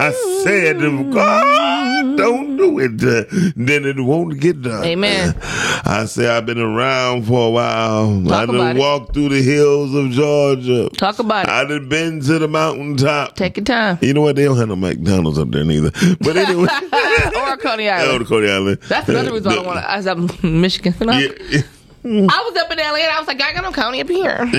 I 0.02 0.12
said 0.44 0.78
if 0.82 1.14
God 1.14 2.16
don't 2.18 2.56
do 2.58 2.80
it, 2.80 3.02
uh, 3.04 3.24
then 3.56 3.86
it 3.86 4.00
won't 4.00 4.40
get 4.40 4.62
done. 4.62 4.84
Amen. 4.86 5.36
I 5.42 6.06
say 6.06 6.28
I've 6.28 6.46
been 6.46 6.60
around 6.60 7.26
for 7.26 7.48
a 7.48 7.50
while. 7.50 8.24
Talk 8.24 8.32
I 8.32 8.46
done 8.46 8.78
it. 8.78 8.80
walked 8.80 9.14
through 9.14 9.30
the 9.30 9.42
hills 9.42 9.94
of 9.94 10.12
Georgia. 10.12 10.90
Talk 10.92 11.20
about 11.20 11.46
it. 11.46 11.50
I 11.52 11.66
done 11.66 11.90
been 11.90 12.22
to 12.22 12.40
the 12.40 12.48
mountaintop. 12.48 13.36
Take 13.36 13.58
your 13.58 13.66
time. 13.66 13.98
You 14.02 14.14
know 14.14 14.22
what? 14.22 14.36
They 14.36 14.46
don't 14.46 14.58
have 14.58 14.70
no 14.70 14.76
McDonald's 14.76 15.38
up 15.38 15.52
there 15.52 15.66
neither. 15.66 15.92
But 16.22 16.38
anyway, 16.38 16.68
or 17.36 17.58
Coney 17.58 17.90
Island. 17.90 18.22
the 18.22 18.26
Coney 18.26 18.50
Island. 18.50 18.80
That's 18.88 19.10
another 19.10 19.34
reason 19.34 19.52
I 19.52 19.56
don't 19.56 19.66
want 19.66 19.80
to. 19.80 19.90
I 19.90 19.98
was 19.98 20.08
up 20.08 20.44
in 20.44 20.62
Michigan. 20.62 20.94
Yeah. 21.00 21.62
I 22.06 22.50
was 22.50 22.56
up 22.58 22.72
in 22.72 22.78
LA 22.78 22.96
and 22.96 23.12
I 23.12 23.20
was 23.20 23.28
like, 23.28 23.42
I 23.42 23.52
got 23.54 23.64
no 23.64 23.72
county 23.74 24.00
up 24.02 24.08
here. 24.08 24.50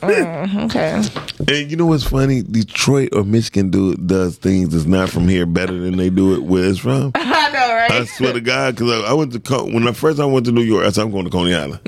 Mm, 0.00 0.64
okay. 0.64 1.54
And 1.60 1.70
you 1.70 1.76
know 1.76 1.86
what's 1.86 2.04
funny? 2.04 2.42
Detroit 2.42 3.10
or 3.14 3.24
Michigan 3.24 3.70
do 3.70 3.94
does 3.94 4.36
things 4.36 4.70
that's 4.70 4.86
not 4.86 5.10
from 5.10 5.28
here 5.28 5.46
better 5.46 5.78
than 5.78 5.96
they 5.96 6.10
do 6.10 6.34
it 6.34 6.42
where 6.42 6.64
it's 6.64 6.78
from. 6.78 7.12
I 7.14 7.50
know, 7.50 7.74
right? 7.74 7.90
I 7.90 8.04
swear 8.04 8.32
to 8.32 8.40
God, 8.40 8.76
because 8.76 9.04
I, 9.04 9.10
I 9.10 9.12
went 9.12 9.32
to 9.32 9.64
when 9.64 9.86
I 9.86 9.92
first 9.92 10.20
I 10.20 10.24
went 10.24 10.46
to 10.46 10.52
New 10.52 10.62
York, 10.62 10.86
I 10.86 10.90
said 10.90 11.02
I'm 11.02 11.10
going 11.10 11.24
to 11.24 11.30
Coney 11.30 11.54
Island 11.54 11.80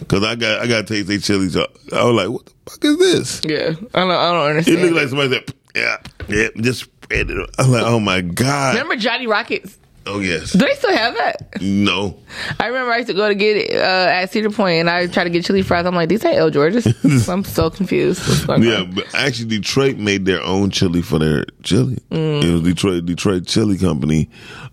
because 0.00 0.24
I 0.24 0.34
got 0.36 0.60
I 0.60 0.66
got 0.66 0.86
to 0.86 0.94
taste 0.94 1.08
their 1.08 1.18
chili. 1.18 1.48
So 1.48 1.66
I 1.92 2.04
was 2.04 2.14
like, 2.14 2.28
what 2.28 2.46
the 2.46 2.52
fuck 2.70 2.84
is 2.84 2.98
this? 2.98 3.40
yeah. 3.44 3.74
I 3.94 4.00
don't, 4.00 4.10
I 4.10 4.32
don't 4.32 4.48
understand. 4.50 4.78
It 4.78 4.82
looked 4.82 4.94
like 4.96 5.08
somebody 5.08 5.30
said, 5.34 5.54
yeah, 5.74 5.96
yeah, 6.28 6.48
just 6.56 6.80
spread 6.80 7.30
it. 7.30 7.50
I'm 7.58 7.70
like, 7.70 7.84
oh 7.84 8.00
my 8.00 8.20
God. 8.20 8.74
Remember 8.74 8.96
Johnny 8.96 9.26
Rockets? 9.26 9.78
Oh 10.12 10.20
yes. 10.20 10.52
Do 10.52 10.58
they 10.58 10.74
still 10.74 10.92
have 10.92 11.14
that? 11.14 11.60
No. 11.60 12.16
I 12.58 12.66
remember 12.66 12.92
I 12.92 12.96
used 12.96 13.08
to 13.08 13.14
go 13.14 13.28
to 13.28 13.34
get 13.34 13.56
it 13.56 13.76
uh, 13.76 14.10
at 14.10 14.26
Cedar 14.32 14.50
Point 14.50 14.80
and 14.80 14.90
I 14.90 15.06
tried 15.06 15.24
to 15.24 15.30
get 15.30 15.44
chili 15.44 15.62
fries. 15.62 15.86
I'm 15.86 15.94
like, 15.94 16.08
these 16.08 16.24
ain't 16.24 16.36
El 16.36 16.50
George's. 16.50 16.86
I'm 17.28 17.44
so 17.44 17.70
confused. 17.70 18.22
Yeah, 18.48 18.80
on? 18.80 18.92
but 18.92 19.14
actually, 19.14 19.48
Detroit 19.48 19.98
made 19.98 20.24
their 20.24 20.42
own 20.42 20.70
chili 20.70 21.00
for 21.02 21.18
their 21.18 21.44
chili. 21.62 21.98
Mm. 22.10 22.42
It 22.42 22.52
was 22.52 22.62
Detroit 22.62 23.06
Detroit 23.06 23.46
Chili 23.46 23.78
Company 23.78 24.28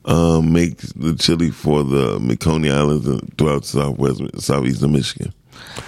um, 0.05 0.53
makes 0.53 0.91
the 0.93 1.15
chili 1.15 1.51
for 1.51 1.83
the 1.83 2.37
Coney 2.39 2.71
Islands 2.71 3.07
and 3.07 3.37
throughout 3.37 3.65
southwest 3.65 4.21
southeastern 4.41 4.93
Michigan. 4.93 5.33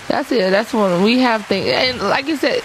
That's 0.07 0.31
it. 0.31 0.51
That's 0.51 0.73
when 0.73 1.03
we 1.03 1.19
have 1.19 1.45
things. 1.45 1.67
And 1.67 1.99
like 2.01 2.27
you 2.27 2.35
said, 2.35 2.61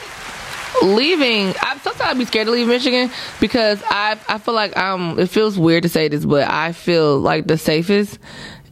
leaving. 0.85 1.49
I 1.61 1.79
sometimes 1.83 2.01
I 2.01 2.15
be 2.15 2.25
scared 2.25 2.47
to 2.47 2.53
leave 2.53 2.69
Michigan 2.69 3.11
because 3.41 3.83
I 3.87 4.19
I 4.29 4.39
feel 4.39 4.55
like 4.55 4.77
um 4.77 5.19
it 5.19 5.27
feels 5.31 5.59
weird 5.59 5.83
to 5.85 5.89
say 5.89 6.09
this, 6.09 6.25
but 6.25 6.49
I 6.49 6.73
feel 6.73 7.19
like 7.19 7.47
the 7.47 7.59
safest 7.59 8.19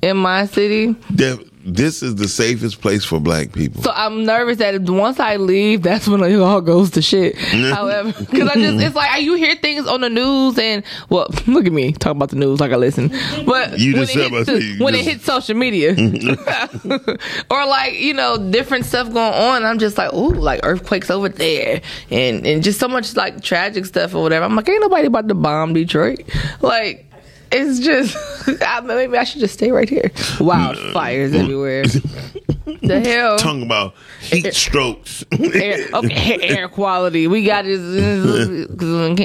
in 0.02 0.16
my 0.16 0.46
city. 0.46 0.94
That- 1.10 1.48
this 1.64 2.02
is 2.02 2.16
the 2.16 2.28
safest 2.28 2.80
place 2.80 3.04
for 3.04 3.20
black 3.20 3.52
people. 3.52 3.82
So 3.82 3.92
I'm 3.94 4.24
nervous 4.24 4.58
that 4.58 4.80
once 4.82 5.20
I 5.20 5.36
leave, 5.36 5.82
that's 5.82 6.08
when 6.08 6.22
it 6.22 6.36
all 6.40 6.60
goes 6.60 6.90
to 6.92 7.02
shit. 7.02 7.36
However, 7.38 8.12
because 8.12 8.48
I 8.48 8.54
just 8.54 8.82
it's 8.84 8.94
like 8.94 9.22
you 9.22 9.34
hear 9.34 9.54
things 9.56 9.86
on 9.86 10.00
the 10.00 10.10
news 10.10 10.58
and 10.58 10.82
well, 11.08 11.28
look 11.46 11.66
at 11.66 11.72
me 11.72 11.92
talking 11.92 12.16
about 12.18 12.30
the 12.30 12.36
news 12.36 12.58
like 12.60 12.72
I 12.72 12.76
listen, 12.76 13.08
but 13.46 13.78
You 13.78 13.94
when, 13.94 14.06
just 14.06 14.16
it 14.16 14.30
hits, 14.32 14.46
the- 14.46 14.84
when 14.84 14.94
it 14.94 15.04
hits 15.04 15.24
social 15.24 15.56
media 15.56 15.92
or 17.50 17.66
like 17.66 17.98
you 17.98 18.14
know 18.14 18.50
different 18.50 18.84
stuff 18.84 19.06
going 19.12 19.32
on, 19.34 19.64
I'm 19.64 19.78
just 19.78 19.96
like 19.98 20.12
ooh, 20.12 20.30
like 20.30 20.60
earthquakes 20.64 21.10
over 21.10 21.28
there 21.28 21.80
and 22.10 22.46
and 22.46 22.62
just 22.62 22.80
so 22.80 22.88
much 22.88 23.14
like 23.16 23.42
tragic 23.42 23.86
stuff 23.86 24.14
or 24.14 24.22
whatever. 24.22 24.44
I'm 24.44 24.56
like, 24.56 24.68
ain't 24.68 24.80
nobody 24.80 25.06
about 25.06 25.28
to 25.28 25.34
bomb 25.34 25.74
Detroit, 25.74 26.22
like. 26.60 27.06
It's 27.52 27.80
just 27.80 28.16
I, 28.62 28.80
maybe 28.80 29.16
I 29.16 29.24
should 29.24 29.40
just 29.40 29.54
stay 29.54 29.70
right 29.70 29.88
here. 29.88 30.10
Wildfires 30.38 31.34
everywhere. 31.34 31.84
the 32.82 33.00
hell? 33.00 33.38
Talking 33.38 33.62
about 33.62 33.94
heat 34.20 34.54
strokes. 34.54 35.24
air, 35.32 35.88
okay, 35.94 36.38
air 36.56 36.68
quality. 36.68 37.26
We 37.26 37.44
got 37.44 37.64
this 37.64 37.80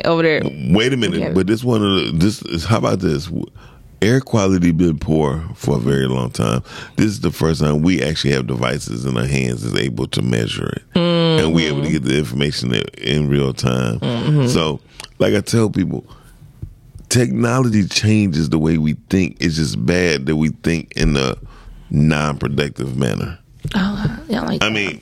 over 0.05 0.23
there. 0.23 0.41
Wait 0.69 0.93
a 0.93 0.97
minute, 0.97 1.33
but 1.33 1.47
this 1.47 1.63
one 1.63 1.83
of 1.83 1.89
the 1.89 2.11
this 2.13 2.41
is 2.43 2.65
how 2.65 2.77
about 2.77 2.99
this? 2.99 3.29
Air 3.99 4.21
quality 4.21 4.71
been 4.71 4.99
poor 4.99 5.43
for 5.55 5.77
a 5.77 5.79
very 5.79 6.07
long 6.07 6.29
time. 6.29 6.61
This 6.97 7.07
is 7.07 7.21
the 7.21 7.31
first 7.31 7.61
time 7.61 7.81
we 7.81 8.03
actually 8.03 8.33
have 8.33 8.45
devices 8.45 9.05
in 9.05 9.17
our 9.17 9.25
hands 9.25 9.63
that's 9.63 9.83
able 9.83 10.05
to 10.09 10.21
measure 10.21 10.69
it, 10.69 10.83
and 10.95 11.51
we 11.53 11.65
able 11.65 11.81
to 11.81 11.87
mm-hmm. 11.87 11.93
get 11.93 12.03
the 12.03 12.19
information 12.19 12.75
in- 12.75 12.83
in 12.99 13.27
real 13.27 13.53
time. 13.53 13.99
Mm-hmm. 13.99 14.47
So, 14.47 14.81
like 15.17 15.33
I 15.33 15.41
tell 15.41 15.71
people, 15.71 16.05
technology 17.09 17.87
changes 17.87 18.49
the 18.49 18.59
way 18.59 18.77
we 18.77 18.93
think. 19.09 19.37
It's 19.39 19.55
just 19.55 19.83
bad 19.85 20.25
that 20.25 20.35
we 20.35 20.49
think 20.49 20.93
in 20.95 21.15
a 21.15 21.35
non-productive 21.89 22.97
manner. 22.97 23.39
Oh, 23.75 24.23
yeah, 24.27 24.41
like 24.41 24.63
I 24.63 24.69
mean, 24.69 25.01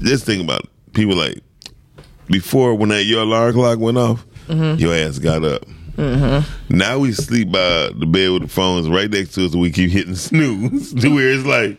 just 0.00 0.24
think 0.24 0.42
about 0.42 0.64
it. 0.64 0.70
People 0.92 1.16
like 1.16 1.40
before 2.26 2.74
when 2.74 2.90
that 2.90 3.04
your 3.04 3.22
alarm 3.22 3.52
clock 3.54 3.78
went 3.78 3.98
off, 3.98 4.24
your 4.48 4.94
ass 4.94 5.18
got 5.18 5.44
up. 5.44 5.62
Now 6.68 6.98
we 6.98 7.12
sleep 7.12 7.50
by 7.50 7.90
the 7.94 8.06
bed 8.06 8.30
with 8.30 8.42
the 8.42 8.48
phones 8.48 8.88
right 8.88 9.10
next 9.10 9.34
to 9.34 9.46
us, 9.46 9.52
and 9.52 9.60
we 9.62 9.70
keep 9.70 9.90
hitting 9.90 10.14
snooze 10.16 10.94
to 10.94 11.08
where 11.08 11.30
it's 11.30 11.44
like, 11.44 11.78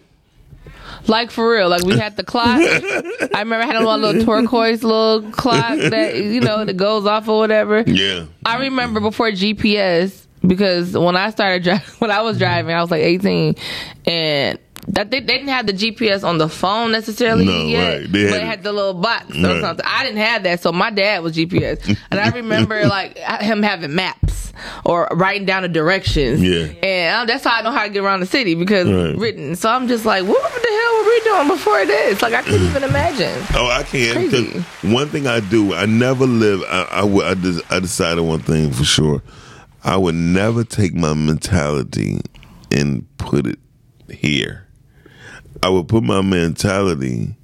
like 1.08 1.32
for 1.32 1.50
real. 1.52 1.70
Like 1.70 1.84
we 1.84 1.98
had 1.98 2.16
the 2.18 2.24
clock. 2.24 2.60
I 2.62 3.40
remember 3.40 3.64
I 3.64 3.66
had 3.66 3.76
a 3.78 3.88
little, 3.90 4.24
turquoise 4.26 4.84
little 4.84 5.30
clock 5.32 5.78
that 5.90 6.16
you 6.18 6.42
know 6.42 6.66
that 6.66 6.78
goes 6.78 7.06
off 7.06 7.28
or 7.28 7.40
whatever. 7.40 7.82
yeah, 7.86 8.26
I 8.46 8.58
remember 8.60 9.00
before 9.00 9.30
GPS 9.32 10.26
because 10.46 10.98
when 10.98 11.16
I 11.16 11.30
started 11.32 11.64
driving, 11.64 11.86
when 12.00 12.12
I 12.12 12.22
was 12.22 12.38
driving, 12.38 12.74
I 12.74 12.82
was 12.82 12.92
like 12.92 13.04
18, 13.04 13.56
and 14.06 14.60
that 14.88 15.12
they, 15.12 15.20
they 15.20 15.34
didn't 15.38 15.50
have 15.50 15.68
the 15.68 15.74
GPS 15.74 16.24
on 16.24 16.38
the 16.38 16.48
phone 16.50 16.92
necessarily 16.92 17.46
No, 17.46 17.66
yet, 17.66 18.00
right. 18.02 18.12
They 18.12 18.24
but 18.30 18.34
had 18.34 18.40
it 18.40 18.44
it- 18.44 18.48
had 18.48 18.64
the 18.64 18.72
little 18.72 18.94
box 18.96 19.26
or 19.38 19.42
Right. 19.44 19.62
something. 19.62 19.86
I 19.88 20.04
didn't 20.04 20.20
have 20.22 20.44
that, 20.44 20.62
so 20.62 20.72
my 20.72 20.90
dad 20.90 21.22
was 21.22 21.36
GPS, 21.36 21.98
and 22.10 22.20
I 22.20 22.30
remember 22.30 22.86
like 22.88 23.18
him 23.18 23.62
having 23.62 23.94
maps 23.94 24.49
or 24.86 25.08
writing 25.12 25.46
down 25.46 25.64
the 25.64 25.70
directions. 25.70 26.42
Yeah. 26.42 26.68
and 26.88 27.22
um, 27.22 27.28
that's 27.28 27.44
how 27.44 27.58
I 27.58 27.62
know 27.62 27.72
how 27.72 27.84
to 27.84 27.90
get 27.90 28.04
around 28.04 28.20
the 28.22 28.26
city 28.26 28.56
because 28.56 28.88
Right. 28.90 29.16
written. 29.18 29.56
So 29.56 29.70
I'm 29.70 29.88
just 29.88 30.06
like, 30.06 30.26
what 30.26 30.42
the 30.42 30.70
hell 30.70 30.98
were 30.98 31.10
we 31.10 31.20
doing 31.22 31.48
before 31.48 31.86
this? 31.86 32.22
Like 32.22 32.34
I 32.34 32.42
couldn't 32.42 32.68
even 32.68 32.84
imagine. 32.84 33.44
Oh, 33.56 33.68
I 33.70 33.84
can. 33.84 34.14
Crazy. 34.16 34.46
Because 34.46 34.64
one 34.92 35.08
thing 35.10 35.28
I 35.28 35.40
do, 35.40 35.74
I 35.74 35.86
never 35.86 36.26
live. 36.26 36.62
I 36.70 36.84
I, 36.92 37.06
I, 37.08 37.76
I 37.76 37.80
decided 37.80 38.22
one 38.22 38.40
thing 38.40 38.72
for 38.72 38.84
sure. 38.84 39.22
I 39.84 39.98
would 39.98 40.16
never 40.16 40.64
take 40.64 40.94
my 40.94 41.14
mentality 41.14 42.20
and 42.72 43.06
put 43.18 43.48
it 43.48 43.60
here. 44.10 44.66
I 45.64 45.70
would 45.70 45.88
put 45.88 46.04
my 46.04 46.22
mentality. 46.22 47.36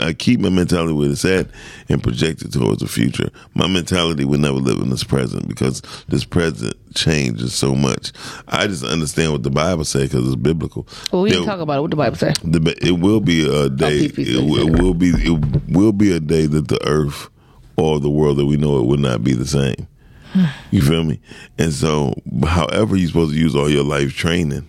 I 0.00 0.12
keep 0.14 0.40
my 0.40 0.48
mentality 0.48 0.92
where 0.94 1.10
it's 1.10 1.24
at 1.24 1.48
and 1.88 2.02
project 2.02 2.42
it 2.42 2.52
towards 2.52 2.80
the 2.80 2.88
future. 2.88 3.28
My 3.54 3.66
mentality 3.66 4.24
would 4.24 4.40
never 4.40 4.56
live 4.58 4.78
in 4.78 4.88
this 4.90 5.04
present 5.04 5.48
because 5.48 5.82
this 6.08 6.24
present 6.24 6.74
changes 6.94 7.54
so 7.54 7.74
much. 7.74 8.12
I 8.48 8.66
just 8.66 8.84
understand 8.84 9.32
what 9.32 9.42
the 9.42 9.50
Bible 9.50 9.84
says 9.84 10.08
because 10.10 10.26
it's 10.26 10.36
biblical. 10.36 10.86
Well, 11.12 11.22
we 11.22 11.30
There- 11.30 11.40
didn't 11.40 11.50
talk 11.50 11.60
about 11.60 11.78
it. 11.78 11.80
What 11.82 11.90
the 11.90 11.96
Bible 11.96 12.16
say? 12.16 12.32
the, 12.42 12.74
it 12.80 12.98
will 13.00 13.20
be 13.20 13.46
a 13.46 13.68
day. 13.68 14.08
PP 14.08 14.18
It, 14.26 14.44
will- 14.48 14.74
it 14.74 14.80
will 14.82 14.94
be. 14.94 15.08
It 15.10 15.38
will 15.68 15.92
be 15.92 16.12
a 16.12 16.20
day 16.20 16.46
that 16.46 16.68
the 16.68 16.82
earth 16.86 17.28
or 17.76 18.00
the 18.00 18.08
world 18.10 18.38
that 18.38 18.46
we 18.46 18.56
know 18.56 18.78
it 18.78 18.86
will 18.86 18.96
not 18.96 19.22
be 19.22 19.34
the 19.34 19.46
same. 19.46 19.86
You 20.70 20.82
feel 20.82 21.04
me? 21.04 21.20
And 21.58 21.72
so, 21.72 22.14
however, 22.46 22.96
you're 22.96 23.08
supposed 23.08 23.32
to 23.34 23.38
use 23.38 23.54
all 23.54 23.70
your 23.70 23.84
life 23.84 24.14
training 24.14 24.68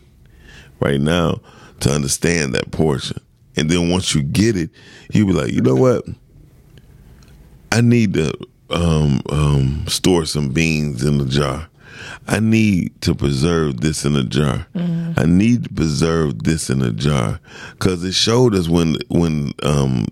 right 0.80 1.00
now 1.02 1.40
to 1.82 1.92
understand 1.92 2.54
that 2.56 2.72
portion, 2.72 3.20
and 3.58 3.70
then 3.70 3.90
once 3.90 4.14
you 4.16 4.22
get 4.24 4.56
it, 4.56 4.70
you 5.12 5.26
be 5.26 5.34
like, 5.34 5.52
you 5.52 5.62
know 5.62 5.76
what? 5.76 6.06
I 7.72 7.82
need 7.82 8.14
to 8.14 8.34
um, 8.70 9.22
um, 9.30 9.86
store 9.88 10.26
some 10.26 10.50
beans 10.50 11.04
in 11.04 11.18
the 11.18 11.26
jar. 11.26 11.68
I 12.28 12.40
need 12.40 13.02
to 13.02 13.16
preserve 13.16 13.82
this 13.82 14.06
in 14.06 14.16
a 14.16 14.24
jar. 14.24 14.68
I 15.18 15.26
need 15.26 15.64
to 15.66 15.74
preserve 15.74 16.44
this 16.44 16.70
in 16.70 16.82
a 16.82 16.92
jar 16.92 17.40
because 17.72 18.04
it 18.04 18.14
showed 18.14 18.54
us 18.54 18.70
when 18.70 18.98
when 19.10 19.54
um, 19.64 20.06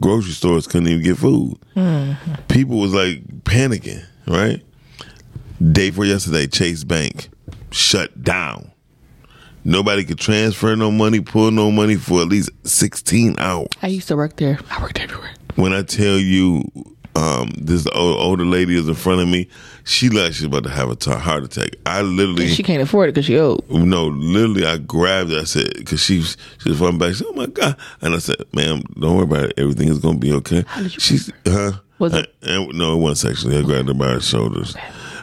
grocery 0.00 0.32
stores 0.32 0.66
couldn't 0.66 0.88
even 0.88 1.02
get 1.04 1.18
food. 1.18 1.58
People 2.48 2.78
was 2.78 2.94
like 2.94 3.26
panicking. 3.44 4.04
Right. 4.26 4.62
Day 5.72 5.90
for 5.90 6.04
yesterday, 6.04 6.46
Chase 6.46 6.84
Bank 6.84 7.28
shut 7.70 8.22
down. 8.22 8.72
Nobody 9.68 10.04
could 10.04 10.18
transfer 10.18 10.76
no 10.76 10.90
money, 10.92 11.20
pull 11.20 11.50
no 11.50 11.70
money 11.72 11.96
for 11.96 12.20
at 12.22 12.28
least 12.28 12.50
sixteen 12.64 13.34
hours 13.38 13.66
I 13.82 13.88
used 13.88 14.06
to 14.08 14.16
work 14.16 14.36
there. 14.36 14.58
I 14.70 14.80
worked 14.80 15.00
everywhere. 15.00 15.32
when 15.56 15.72
I 15.72 15.82
tell 15.82 16.16
you 16.18 16.62
um, 17.16 17.48
this 17.58 17.86
old, 17.94 18.18
older 18.20 18.44
lady 18.44 18.76
is 18.76 18.86
in 18.86 18.94
front 18.94 19.22
of 19.22 19.28
me, 19.28 19.48
she 19.84 20.08
like 20.10 20.34
she's 20.34 20.44
about 20.44 20.62
to 20.64 20.68
have 20.70 20.90
a 20.90 20.94
t- 20.94 21.10
heart 21.10 21.42
attack. 21.44 21.70
I 21.86 22.02
literally, 22.02 22.46
She 22.48 22.62
can't 22.62 22.82
afford 22.82 23.08
it 23.08 23.12
because 23.14 23.24
she 23.24 23.38
old. 23.38 23.68
no, 23.70 24.06
literally, 24.06 24.66
I 24.66 24.76
grabbed 24.78 25.30
her. 25.32 25.40
I 25.40 25.44
said, 25.44 25.72
because 25.76 26.00
she 26.00 26.18
was, 26.18 26.36
she 26.62 26.68
was 26.68 26.78
running 26.78 26.98
back. 26.98 27.08
She 27.14 27.24
said, 27.24 27.28
oh 27.30 27.32
my 27.32 27.46
God. 27.46 27.74
And 28.02 28.14
I 28.14 28.18
said, 28.18 28.36
ma'am, 28.52 28.82
don't 29.00 29.14
worry 29.16 29.24
about 29.24 29.44
it. 29.46 29.54
Everything 29.56 29.88
is 29.88 29.98
going 29.98 30.16
to 30.16 30.20
be 30.20 30.32
okay. 30.34 30.62
How 30.66 30.82
did 30.82 30.92
you- 30.94 31.00
She's, 31.00 31.32
huh? 31.46 31.72
Was 31.98 32.12
it- 32.12 32.34
I- 32.42 32.50
and, 32.50 32.74
no, 32.74 32.92
it 32.98 33.00
wasn't 33.00 33.34
sexually. 33.34 33.56
I 33.58 33.62
grabbed 33.62 33.88
her 33.88 33.94
by 33.94 34.08
her 34.08 34.20
shoulders. 34.20 34.76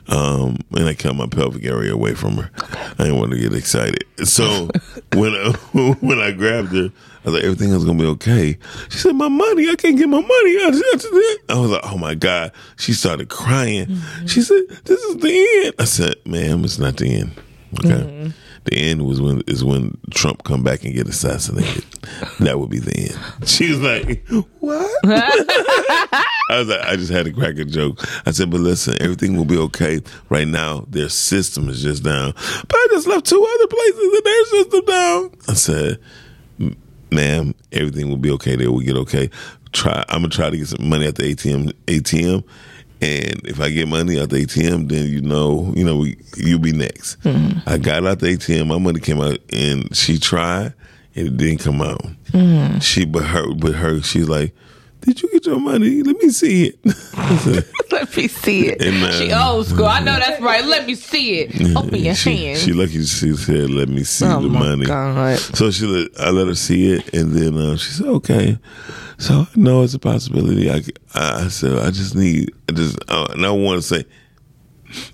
Um, 0.08 0.58
and 0.72 0.88
I 0.88 0.94
cut 0.94 1.16
my 1.16 1.28
pelvic 1.28 1.66
area 1.66 1.94
away 1.94 2.14
from 2.14 2.38
her. 2.38 2.50
I 2.58 3.04
didn't 3.04 3.20
want 3.20 3.32
to 3.32 3.40
get 3.40 3.54
excited. 3.54 4.06
So 4.24 4.70
when 5.14 5.34
I, 5.34 5.52
when 6.02 6.20
I 6.20 6.32
grabbed 6.32 6.74
her, 6.74 6.90
I 7.26 7.30
was 7.30 7.36
like, 7.36 7.44
everything 7.44 7.72
is 7.72 7.86
gonna 7.86 8.00
be 8.00 8.06
okay. 8.08 8.58
She 8.90 8.98
said, 8.98 9.16
my 9.16 9.30
money, 9.30 9.70
I 9.70 9.76
can't 9.76 9.98
get 9.98 10.10
my 10.10 10.20
money. 10.20 10.58
I 10.64 11.56
was 11.56 11.72
like, 11.72 11.82
oh 11.86 11.98
my 11.98 12.16
god. 12.16 12.52
She 12.78 12.94
started 12.94 13.30
crying. 13.30 13.98
She 14.28 14.42
said, 14.42 14.64
this 14.84 15.02
is 15.02 15.18
the 15.18 15.64
end. 15.66 15.76
I 15.80 15.86
said, 15.86 16.16
ma'am, 16.26 16.66
it's 16.66 16.80
not 16.80 16.98
the 16.98 17.14
end. 17.14 17.32
Okay. 17.80 18.34
The 18.66 18.76
end 18.78 19.06
was 19.06 19.20
when 19.22 19.42
is 19.48 19.64
when 19.64 19.98
Trump 20.12 20.44
come 20.44 20.64
back 20.64 20.84
and 20.86 20.94
get 20.94 21.08
assassinated. 21.08 21.84
that 22.40 22.60
would 22.60 22.70
be 22.70 22.80
the 22.80 22.96
end. 22.98 23.48
She 23.50 23.70
was 23.70 23.82
like, 23.82 24.26
"What?" 24.60 24.90
I 25.06 26.58
was 26.60 26.68
like, 26.68 26.82
I 26.82 26.96
just 26.96 27.12
had 27.12 27.26
to 27.26 27.34
crack 27.34 27.58
a 27.58 27.66
joke. 27.66 28.00
I 28.26 28.32
said, 28.32 28.50
"But 28.50 28.62
listen, 28.62 28.96
everything 29.02 29.36
will 29.36 29.46
be 29.46 29.58
okay. 29.58 30.02
Right 30.30 30.48
now, 30.48 30.86
their 30.90 31.10
system 31.10 31.68
is 31.70 31.82
just 31.82 32.04
down. 32.04 32.34
But 32.34 32.76
I 32.76 32.88
just 32.92 33.08
left 33.08 33.26
two 33.26 33.44
other 33.44 33.68
places 33.68 34.14
and 34.14 34.24
their 34.26 34.46
system 34.46 34.86
down." 34.86 35.32
I 35.50 35.54
said, 35.54 36.00
"M- 36.60 36.78
"Ma'am, 37.12 37.56
everything 37.72 38.10
will 38.10 38.18
be 38.18 38.32
okay. 38.32 38.56
They 38.56 38.68
will 38.68 38.80
get 38.80 38.96
okay. 38.98 39.30
Try. 39.74 40.04
I'm 40.10 40.22
gonna 40.22 40.30
try 40.30 40.50
to 40.50 40.58
get 40.58 40.68
some 40.68 40.88
money 40.88 41.06
at 41.06 41.16
the 41.16 41.24
ATM. 41.24 41.74
ATM." 41.88 42.44
And 43.04 43.46
if 43.46 43.60
I 43.60 43.70
get 43.70 43.90
money 43.90 44.18
out 44.18 44.30
the 44.30 44.46
ATM, 44.46 44.88
then 44.88 45.10
you 45.10 45.22
know, 45.22 45.74
you 45.76 45.84
know, 45.84 45.98
we, 45.98 46.18
you'll 46.38 46.60
be 46.60 46.72
next. 46.72 47.20
Mm-hmm. 47.22 47.68
I 47.68 47.78
got 47.78 48.06
out 48.06 48.20
the 48.20 48.28
ATM, 48.28 48.68
my 48.68 48.78
money 48.78 49.02
came 49.02 49.20
out, 49.20 49.40
and 49.52 49.94
she 49.94 50.18
tried, 50.18 50.74
and 51.14 51.28
it 51.28 51.38
didn't 51.38 51.60
come 51.60 51.82
out. 51.82 52.02
Mm-hmm. 52.32 52.80
She, 52.80 53.04
but 53.04 53.24
her, 53.24 53.54
but 53.56 53.74
her, 53.74 54.02
she's 54.02 54.30
like, 54.30 54.56
"Did 55.06 55.22
you 55.22 55.30
get 55.32 55.46
your 55.46 55.60
money? 55.60 56.04
Let 56.04 56.22
me 56.22 56.30
see 56.30 56.68
it." 56.68 56.80
Let 57.92 58.16
me 58.18 58.28
see 58.28 58.68
it. 58.68 58.82
And, 58.82 59.04
uh, 59.04 59.12
she 59.12 59.32
old 59.32 59.68
school. 59.68 59.86
I 59.86 60.00
know 60.00 60.18
that's 60.18 60.42
right. 60.42 60.66
Let 60.66 60.88
me 60.88 60.96
see 60.96 61.40
it. 61.40 61.76
Open 61.78 61.96
your 61.96 62.16
she, 62.16 62.46
hand. 62.46 62.60
she 62.60 62.74
lucky 62.74 63.04
she 63.04 63.36
said, 63.36 63.70
"Let 63.70 63.90
me 63.90 64.04
see 64.04 64.26
oh 64.26 64.42
the 64.42 64.50
money." 64.50 64.86
God. 64.86 65.40
So 65.40 65.72
she 65.72 65.86
let, 65.86 66.10
I 66.20 66.30
let 66.32 66.48
her 66.48 66.56
see 66.56 66.94
it, 66.94 67.14
and 67.14 67.34
then 67.34 67.58
uh, 67.58 67.78
she 67.78 67.92
said, 67.92 68.08
"Okay." 68.08 68.58
So 69.18 69.42
I 69.42 69.48
know 69.56 69.84
it's 69.84 69.94
a 69.94 70.00
possibility. 70.00 70.70
I, 70.70 70.82
I 71.14 71.48
said, 71.48 71.78
"I 71.78 71.92
just 71.92 72.16
need, 72.16 72.52
I 72.70 72.74
just, 72.74 72.98
uh, 73.10 73.28
and 73.32 73.46
I 73.46 73.52
want 73.52 73.82
to 73.82 73.88
say, 73.88 74.06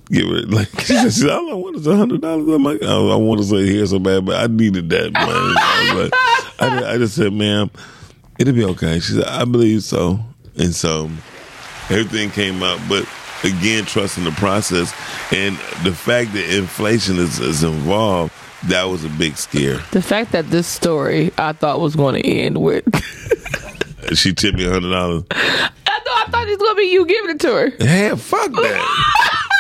give 0.10 0.28
it 0.28 0.50
like 0.52 0.70
she 0.82 0.94
said, 0.94 1.04
she 1.14 1.22
said, 1.22 1.30
all 1.30 1.52
I 1.52 1.56
want 1.56 1.76
is 1.76 1.88
a 1.88 1.96
hundred 1.96 2.22
dollars." 2.22 2.48
I'm 2.48 2.64
like, 2.64 2.80
oh, 2.82 3.12
I 3.12 3.16
want 3.16 3.42
to 3.42 3.48
say 3.48 3.66
here 3.66 3.86
so 3.86 4.00
bad, 4.00 4.26
but 4.26 4.36
I 4.36 4.48
needed 4.48 4.90
that 4.90 5.12
money. 5.12 5.56
I, 5.58 5.94
like, 5.96 6.14
I, 6.62 6.94
I 6.94 6.98
just 6.98 7.16
said, 7.16 7.34
"Ma'am, 7.34 7.70
it'll 8.40 8.54
be 8.56 8.64
okay." 8.66 9.00
She 9.00 9.14
said, 9.14 9.26
"I 9.26 9.46
believe 9.46 9.84
so," 9.84 10.20
and 10.58 10.74
so 10.74 11.10
everything 11.90 12.32
came 12.32 12.64
out, 12.64 12.80
but. 12.90 13.08
Again, 13.42 13.86
trusting 13.86 14.26
the 14.26 14.32
process 14.32 14.92
and 15.32 15.56
the 15.86 15.94
fact 15.94 16.34
that 16.34 16.54
inflation 16.58 17.18
is, 17.18 17.40
is 17.40 17.64
involved, 17.64 18.34
that 18.66 18.84
was 18.84 19.06
a 19.06 19.08
big 19.08 19.38
scare. 19.38 19.78
The 19.92 20.02
fact 20.02 20.34
that 20.34 20.50
this 20.50 20.68
story 20.68 21.32
I 21.38 21.54
thought 21.54 21.80
was 21.80 21.96
going 21.96 22.22
to 22.22 22.30
end 22.30 22.58
with. 22.62 22.84
She 24.16 24.34
tipped 24.34 24.58
me 24.58 24.66
a 24.66 24.72
hundred 24.72 24.90
dollars. 24.90 25.24
I 25.32 25.70
thought 25.86 26.26
I 26.28 26.32
thought 26.32 26.48
it 26.48 26.52
was 26.52 26.58
going 26.58 26.76
to 26.76 26.76
be 26.78 26.92
you 26.92 27.06
giving 27.06 27.30
it 27.32 27.40
to 27.42 27.48
her. 27.48 27.70
Hey, 27.80 28.16
fuck 28.16 28.52
that. 28.52 29.46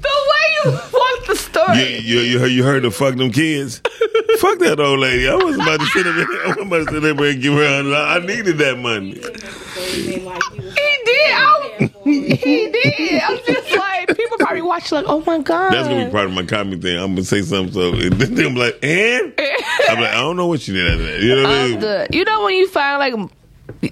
The 0.00 0.08
way 0.28 0.44
you 0.64 0.72
fucked 0.78 1.26
the 1.26 1.36
story. 1.36 1.78
you, 1.78 1.98
you, 1.98 2.20
you, 2.20 2.38
heard, 2.38 2.50
you 2.50 2.64
heard 2.64 2.82
the 2.82 2.90
fuck 2.90 3.16
them 3.16 3.30
kids. 3.30 3.78
fuck 4.38 4.58
that 4.60 4.78
old 4.80 5.00
lady. 5.00 5.28
I 5.28 5.34
wasn't 5.34 5.62
about 5.62 5.80
to 5.80 5.86
sit 5.86 6.04
there. 6.04 6.14
I 6.14 6.46
wasn't 6.48 6.66
about 6.66 6.86
to 6.86 6.92
sit 6.92 7.02
there 7.02 7.30
and 7.32 7.42
give 7.42 7.54
her 7.54 7.62
a 7.62 7.68
hundred 7.76 7.90
dollars. 7.90 8.22
I 8.22 8.26
needed 8.26 8.58
that 8.58 8.78
money. 8.78 9.14
He 9.88 10.20
did. 11.04 11.32
I, 11.32 11.90
he 12.04 12.70
did. 12.70 13.22
I'm 13.22 13.38
just 13.46 13.76
like 13.76 14.16
people 14.16 14.38
probably 14.38 14.62
watch 14.62 14.92
like, 14.92 15.04
oh 15.08 15.22
my 15.26 15.38
god. 15.38 15.72
That's 15.72 15.88
gonna 15.88 16.06
be 16.06 16.10
part 16.10 16.26
of 16.26 16.32
my 16.32 16.44
comedy 16.44 16.80
thing. 16.80 16.98
I'm 16.98 17.14
gonna 17.14 17.24
say 17.24 17.42
something 17.42 17.72
so 17.72 17.92
and 17.94 18.12
then 18.14 18.34
they're 18.34 18.50
like, 18.50 18.78
and 18.82 19.34
I'm 19.88 20.00
like, 20.00 20.10
I 20.10 20.20
don't 20.20 20.36
know 20.36 20.46
what 20.46 20.66
you 20.66 20.74
did 20.74 20.92
after 20.92 21.04
that. 21.04 21.20
You 21.20 21.34
know 21.36 21.42
what 21.42 21.50
I 21.50 21.68
mean? 21.68 21.80
good. 21.80 22.14
You 22.14 22.24
know 22.24 22.44
when 22.44 22.54
you 22.56 22.68
find 22.68 22.98
like 22.98 23.30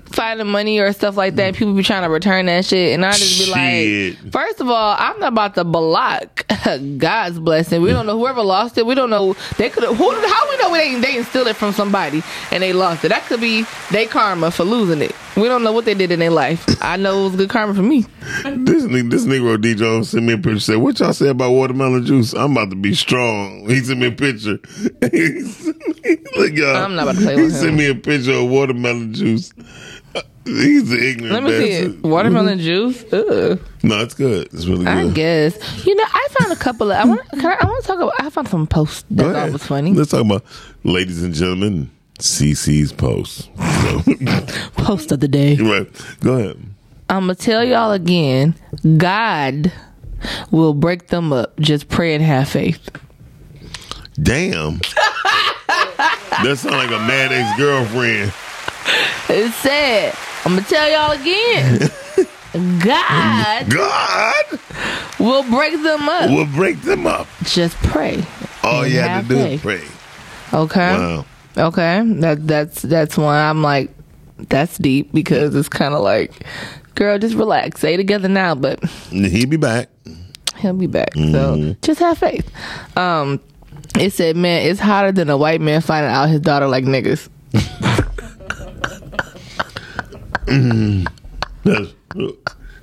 finding 0.06 0.46
money 0.48 0.78
or 0.80 0.92
stuff 0.92 1.16
like 1.16 1.36
that, 1.36 1.54
people 1.54 1.74
be 1.74 1.82
trying 1.82 2.02
to 2.02 2.08
return 2.08 2.46
that 2.46 2.64
shit, 2.64 2.94
and 2.94 3.04
I 3.04 3.12
just 3.12 3.38
be 3.38 3.50
like, 3.50 4.32
first 4.32 4.60
of 4.60 4.68
all, 4.68 4.96
I'm 4.98 5.18
not 5.20 5.32
about 5.32 5.54
to 5.54 5.64
block 5.64 6.46
God's 6.98 7.38
blessing. 7.38 7.82
We 7.82 7.90
don't 7.90 8.06
know 8.06 8.18
whoever 8.18 8.42
lost 8.42 8.78
it. 8.78 8.86
We 8.86 8.94
don't 8.94 9.10
know 9.10 9.36
they 9.58 9.70
could. 9.70 9.84
Who? 9.84 10.10
How 10.26 10.50
we 10.50 10.56
know 10.58 10.72
they 10.72 10.94
they 10.94 11.12
didn't 11.12 11.26
steal 11.26 11.46
it 11.46 11.56
from 11.56 11.72
somebody 11.72 12.22
and 12.50 12.62
they 12.62 12.72
lost 12.72 13.04
it? 13.04 13.08
That 13.08 13.24
could 13.26 13.40
be 13.40 13.64
they 13.90 14.06
karma 14.06 14.50
for 14.50 14.64
losing 14.64 15.02
it. 15.02 15.14
We 15.36 15.48
don't 15.48 15.62
know 15.62 15.72
what 15.72 15.84
they 15.84 15.92
did 15.92 16.10
in 16.10 16.18
their 16.18 16.30
life. 16.30 16.64
I 16.82 16.96
know 16.96 17.20
it 17.20 17.24
was 17.24 17.36
good 17.36 17.50
karma 17.50 17.74
for 17.74 17.82
me. 17.82 18.02
This 18.44 18.84
nigga, 18.84 19.10
this 19.10 19.26
Negro 19.26 19.60
D 19.60 19.74
Jones 19.74 20.10
sent 20.10 20.24
me 20.24 20.32
a 20.32 20.38
picture. 20.38 20.60
Said, 20.60 20.76
"What 20.78 20.98
y'all 20.98 21.12
say 21.12 21.28
about 21.28 21.52
watermelon 21.52 22.06
juice? 22.06 22.32
I'm 22.32 22.52
about 22.52 22.70
to 22.70 22.76
be 22.76 22.94
strong." 22.94 23.68
He 23.76 23.80
sent 23.80 24.00
me 24.00 24.06
a 24.06 24.12
picture. 24.12 24.58
He 25.12 26.16
Look, 26.36 26.52
y'all. 26.54 26.76
I'm 26.76 26.94
not 26.94 27.02
about 27.02 27.16
to 27.16 27.22
play 27.22 27.36
He 27.36 27.42
with 27.42 27.56
sent 27.56 27.76
me 27.76 27.88
a 27.88 27.94
picture 27.94 28.32
of 28.32 28.48
watermelon 28.48 29.12
juice. 29.12 29.52
He's 30.44 30.90
an 30.92 31.02
ignorant. 31.02 31.34
Let 31.34 31.42
me 31.42 31.50
see 31.50 31.70
it. 31.72 31.84
bastard. 31.86 32.02
Watermelon 32.10 32.58
mm-hmm. 32.58 32.64
juice. 32.64 33.12
Ugh. 33.12 33.60
No, 33.82 34.00
it's 34.00 34.14
good. 34.14 34.46
It's 34.52 34.66
really 34.66 34.84
good. 34.84 34.88
I 34.88 35.08
guess. 35.10 35.86
You 35.86 35.94
know, 35.96 36.04
I 36.06 36.28
found 36.38 36.52
a 36.52 36.56
couple 36.56 36.92
of. 36.92 36.98
I 36.98 37.04
want. 37.04 37.20
I, 37.32 37.56
I 37.60 37.64
want 37.66 37.82
to 37.82 37.86
talk 37.86 37.98
about. 37.98 38.14
I 38.20 38.30
found 38.30 38.48
some 38.48 38.66
posts 38.66 39.04
that 39.10 39.26
I 39.26 39.32
thought 39.32 39.52
was 39.52 39.66
funny. 39.66 39.92
Let's 39.92 40.12
talk 40.12 40.24
about, 40.24 40.44
ladies 40.84 41.22
and 41.22 41.34
gentlemen, 41.34 41.90
CC's 42.20 42.92
post. 42.92 43.50
So, 43.56 44.02
Post 44.82 45.12
of 45.12 45.20
the 45.20 45.28
day. 45.28 45.56
right. 45.56 45.88
Go 46.20 46.34
ahead. 46.38 46.56
I'm 47.08 47.22
gonna 47.24 47.34
tell 47.34 47.62
y'all 47.64 47.92
again. 47.92 48.54
God 48.96 49.72
will 50.50 50.74
break 50.74 51.08
them 51.08 51.32
up. 51.32 51.58
Just 51.60 51.88
pray 51.88 52.14
and 52.14 52.24
have 52.24 52.48
faith. 52.48 52.88
Damn. 54.20 54.78
that 55.68 56.56
sounds 56.58 56.64
like 56.74 56.88
a 56.90 56.98
mad 57.06 57.32
ex 57.32 57.58
girlfriend. 57.58 58.32
It 59.28 59.52
said. 59.54 60.14
I'm 60.44 60.54
gonna 60.54 60.66
tell 60.66 60.88
y'all 60.88 61.12
again. 61.20 61.90
God 62.82 63.68
God 63.68 64.44
will 65.18 65.42
break 65.42 65.74
them 65.82 66.08
up. 66.08 66.30
will 66.30 66.46
break 66.46 66.80
them 66.82 67.06
up. 67.06 67.26
Just 67.42 67.76
pray. 67.78 68.24
All 68.62 68.86
you 68.86 69.00
have 69.00 69.28
to 69.28 69.28
do 69.28 69.34
faith. 69.36 69.54
is 69.54 69.60
pray. 69.60 70.58
Okay. 70.58 70.94
Wow. 70.96 71.26
Okay. 71.56 72.02
That 72.20 72.46
that's 72.46 72.82
that's 72.82 73.16
why 73.16 73.40
I'm 73.48 73.62
like, 73.62 73.90
that's 74.48 74.76
deep 74.78 75.12
because 75.12 75.54
it's 75.54 75.68
kind 75.68 75.94
of 75.94 76.02
like, 76.02 76.32
girl, 76.94 77.18
just 77.18 77.34
relax. 77.34 77.80
Stay 77.80 77.96
together 77.96 78.28
now, 78.28 78.54
but 78.54 78.82
He'll 79.10 79.48
be 79.48 79.56
back. 79.56 79.88
he'll 80.56 80.74
be 80.74 80.86
back. 80.86 81.12
Mm-hmm. 81.14 81.32
So 81.32 81.76
just 81.82 82.00
have 82.00 82.18
faith. 82.18 82.50
Um, 82.96 83.40
it 83.98 84.12
said, 84.12 84.36
man, 84.36 84.66
it's 84.68 84.80
hotter 84.80 85.12
than 85.12 85.30
a 85.30 85.36
white 85.36 85.60
man 85.60 85.80
finding 85.80 86.10
out 86.12 86.28
his 86.28 86.40
daughter 86.40 86.66
like 86.68 86.84
niggas. 86.84 87.28
That's- 91.64 91.92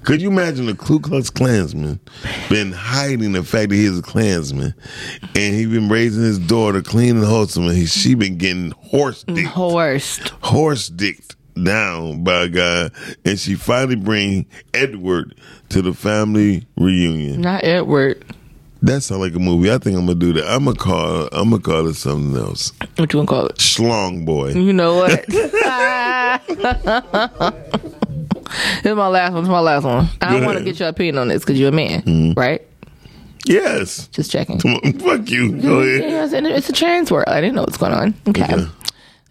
Could 0.04 0.22
you 0.22 0.30
imagine 0.30 0.68
a 0.68 0.76
Ku 0.76 1.00
Klux 1.00 1.30
Klansman 1.30 2.00
been 2.50 2.74
hiding 2.74 3.32
the 3.32 3.44
fact 3.44 3.70
that 3.70 3.76
he's 3.76 3.98
a 3.98 4.02
Klansman, 4.02 4.74
and 5.36 5.56
he 5.56 5.66
been 5.66 5.88
raising 5.88 6.24
his 6.24 6.40
daughter 6.40 6.82
clean 6.82 7.18
and 7.18 7.26
wholesome, 7.26 7.68
and 7.68 7.78
he, 7.78 7.86
she 7.86 8.14
been 8.14 8.38
getting 8.38 8.72
horse 8.72 9.24
dick, 9.24 9.46
Horst. 9.46 10.30
horse 10.42 10.90
dicked 10.90 11.36
down 11.62 12.24
by 12.24 12.44
a 12.44 12.50
guy, 12.50 12.90
and 13.24 13.40
she 13.40 13.56
finally 13.56 13.96
bring 13.96 14.46
Edward 14.74 15.36
to 15.70 15.82
the 15.82 15.94
family 15.94 16.68
reunion. 16.76 17.42
Not 17.42 17.64
Edward. 17.64 18.26
That 18.84 19.00
sounds 19.02 19.22
like 19.22 19.34
a 19.34 19.40
movie. 19.40 19.72
I 19.72 19.78
think 19.78 19.98
I'm 19.98 20.06
gonna 20.06 20.20
do 20.20 20.34
that. 20.34 20.46
I'm 20.46 20.66
gonna 20.66 20.76
call. 20.76 21.30
I'm 21.32 21.52
gonna 21.52 21.62
call 21.62 21.88
it 21.88 21.94
something 21.94 22.38
else. 22.38 22.74
What 22.98 23.14
you 23.14 23.24
gonna 23.24 23.28
call 23.28 23.46
it? 23.46 23.56
Schlong 23.56 24.26
boy. 24.26 24.50
You 24.52 24.74
know 24.74 24.96
what? 24.96 25.26
this 25.28 25.54
is 28.84 28.96
my 28.96 29.08
last 29.08 29.32
one. 29.32 29.44
This 29.44 29.48
is 29.48 29.50
my 29.50 29.60
last 29.62 29.86
one. 29.86 30.10
I 30.20 30.46
want 30.46 30.58
to 30.58 30.66
get 30.66 30.82
your 30.82 30.90
opinion 30.90 31.18
on 31.18 31.30
this 31.30 31.44
because 31.44 31.58
you're 31.58 31.70
a 31.70 31.72
man, 31.72 32.34
right? 32.36 32.62
Yes. 33.46 34.08
Just 34.08 34.32
checking. 34.32 34.60
On, 34.70 35.00
fuck 35.00 35.30
you. 35.30 35.62
Go 35.62 35.80
ahead. 35.80 36.34
It's, 36.34 36.34
it's 36.34 36.70
a 36.70 36.74
trans 36.74 37.10
world. 37.10 37.30
I 37.30 37.40
didn't 37.40 37.56
know 37.56 37.62
what's 37.62 37.78
going 37.78 37.94
on. 37.94 38.14
Okay. 38.28 38.44
Okay. 38.44 38.68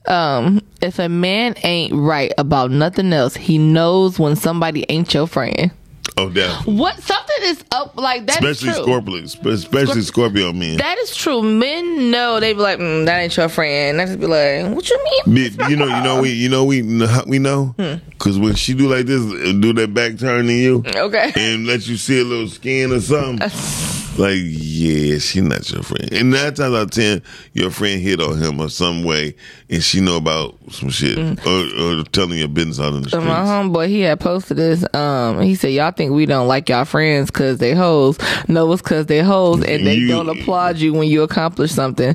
Um, 0.06 0.62
if 0.80 0.98
a 0.98 1.10
man 1.10 1.56
ain't 1.62 1.92
right 1.92 2.32
about 2.38 2.70
nothing 2.70 3.12
else, 3.12 3.36
he 3.36 3.58
knows 3.58 4.18
when 4.18 4.34
somebody 4.34 4.86
ain't 4.88 5.12
your 5.12 5.26
friend. 5.26 5.72
Oh, 6.16 6.28
definitely. 6.28 6.74
What 6.74 7.00
something 7.02 7.36
is 7.42 7.64
up 7.70 7.96
like 7.96 8.26
that 8.26 8.42
is 8.42 8.62
Especially 8.62 8.84
true. 8.84 8.92
Scorpios, 8.94 9.46
especially 9.46 10.02
Scorpio 10.02 10.52
men. 10.52 10.76
That 10.78 10.98
is 10.98 11.14
true. 11.16 11.42
Men 11.42 12.10
know 12.10 12.38
they 12.40 12.52
be 12.52 12.58
like, 12.60 12.78
mm, 12.78 13.06
that 13.06 13.18
ain't 13.20 13.36
your 13.36 13.48
friend. 13.48 14.00
I 14.00 14.06
just 14.06 14.18
be 14.20 14.26
like, 14.26 14.74
what 14.74 14.88
you 14.90 14.98
mean? 15.26 15.34
Me- 15.34 15.68
you 15.70 15.76
know, 15.76 15.86
you 15.86 16.02
know, 16.02 16.20
we, 16.20 16.30
you 16.30 16.48
know, 16.48 16.64
we, 16.64 16.82
we 17.26 17.38
know, 17.38 17.74
Hmm. 17.78 17.94
because 18.10 18.38
when 18.38 18.54
she 18.56 18.74
do 18.74 18.88
like 18.88 19.06
this, 19.06 19.22
do 19.60 19.72
that 19.74 19.94
back 19.94 20.18
turn 20.18 20.46
to 20.46 20.52
you, 20.52 20.82
Okay. 20.94 21.32
and 21.36 21.66
let 21.66 21.86
you 21.86 21.96
see 21.96 22.20
a 22.20 22.24
little 22.24 22.48
skin 22.48 22.92
or 22.92 23.00
something, 23.00 23.48
like, 24.18 24.36
yeah, 24.38 25.18
she's 25.18 25.42
not 25.42 25.70
your 25.70 25.82
friend. 25.82 26.12
And 26.12 26.30
nine 26.30 26.54
times 26.54 26.74
out 26.74 26.82
of 26.82 26.90
ten, 26.90 27.22
your 27.52 27.70
friend 27.70 28.00
hit 28.00 28.20
on 28.20 28.38
him 28.40 28.60
or 28.60 28.68
some 28.68 29.04
way, 29.04 29.34
and 29.70 29.82
she 29.82 30.00
know 30.00 30.16
about 30.16 30.56
some 30.70 30.90
shit 30.90 31.18
or, 31.46 32.00
or 32.00 32.04
telling 32.04 32.38
your 32.38 32.48
business 32.48 32.78
out 32.80 32.94
in 32.94 33.02
the 33.02 33.10
So 33.10 33.18
streets. 33.20 33.26
my 33.26 33.40
homeboy, 33.40 33.88
he 33.88 34.00
had 34.00 34.20
posted 34.20 34.56
this. 34.56 34.84
Um, 34.94 35.40
he 35.40 35.54
said, 35.54 35.72
"Y'all 35.72 35.92
think 35.92 36.12
we 36.12 36.26
don't 36.26 36.48
like 36.48 36.68
y'all 36.68 36.84
friends 36.84 37.30
because 37.30 37.58
they 37.58 37.74
hoes? 37.74 38.18
No, 38.48 38.70
it's 38.72 38.82
because 38.82 39.06
they 39.06 39.20
hoes, 39.20 39.62
and 39.64 39.86
they 39.86 39.94
You- 39.94 40.08
don't 40.08 40.28
applaud 40.28 40.78
you 40.78 40.92
when 40.92 41.08
you 41.08 41.22
accomplish 41.22 41.72
something. 41.72 42.14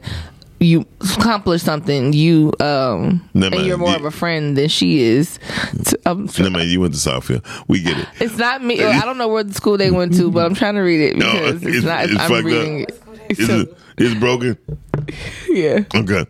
You 0.60 0.86
accomplish 1.02 1.62
something. 1.62 2.14
You 2.14 2.52
um, 2.60 3.28
Never 3.36 3.58
and 3.58 3.66
you're 3.66 3.78
more 3.78 3.96
of 3.96 4.06
a 4.06 4.12
friend 4.12 4.58
than 4.58 4.70
she 4.70 5.00
is. 5.02 5.38
Um, 6.06 6.30
No 6.40 6.50
man, 6.50 6.68
you 6.68 6.82
went 6.82 6.96
to 6.96 7.00
Southfield. 7.00 7.46
We 7.68 7.82
get 7.82 7.98
it. 7.98 8.08
it's 8.20 8.38
not 8.38 8.64
me. 8.64 8.84
I 8.84 9.02
don't 9.06 9.18
know 9.20 9.28
where 9.28 9.44
the 9.44 9.54
school 9.54 9.78
they 9.78 9.92
went 9.92 10.16
to, 10.18 10.32
but 10.32 10.46
I'm 10.46 10.56
trying 10.56 10.76
to 10.76 10.82
read 10.82 11.02
it 11.02 11.16
No, 11.18 11.30
it's, 11.32 11.64
it's- 11.64 11.84
not. 11.84 12.06
it's 12.06 12.20
I'm 12.20 12.44
reading 12.46 12.84
up. 12.84 12.90
it. 12.90 13.02
It's, 13.30 13.46
So, 13.46 13.66
it's 14.00 14.20
broken. 14.20 14.58
yeah. 15.50 15.80
Okay. 15.94 16.26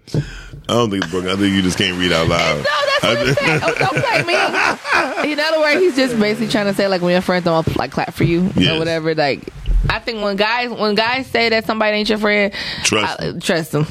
I 0.69 0.73
don't 0.73 0.89
think 0.89 1.03
it's 1.03 1.11
broken. 1.11 1.29
I 1.29 1.35
think 1.35 1.53
you 1.55 1.61
just 1.61 1.77
can't 1.77 1.97
read 1.97 2.11
out 2.11 2.27
loud. 2.27 2.57
No, 2.57 2.63
that's 2.63 3.03
what 3.03 3.37
said. 3.37 3.61
Oh, 3.63 3.73
don't 3.79 5.25
me. 5.25 5.31
In 5.31 5.39
other 5.39 5.59
words, 5.61 5.79
he's 5.79 5.95
just 5.95 6.19
basically 6.19 6.49
trying 6.49 6.65
to 6.65 6.73
say 6.73 6.87
like 6.89 7.01
when 7.01 7.11
your 7.13 7.21
friends 7.21 7.45
don't 7.45 7.75
like 7.77 7.91
clap 7.91 8.13
for 8.13 8.25
you 8.25 8.51
Yes. 8.57 8.75
or 8.75 8.79
whatever. 8.79 9.15
Like, 9.15 9.47
I 9.89 9.99
think 9.99 10.21
when 10.21 10.35
guys 10.35 10.69
when 10.71 10.95
guys 10.95 11.27
say 11.27 11.47
that 11.49 11.65
somebody 11.65 11.95
ain't 11.97 12.09
your 12.09 12.17
friend, 12.17 12.51
Trust 12.83 13.21
I, 13.21 13.25
them. 13.27 13.39
trust 13.39 13.71
them. 13.71 13.85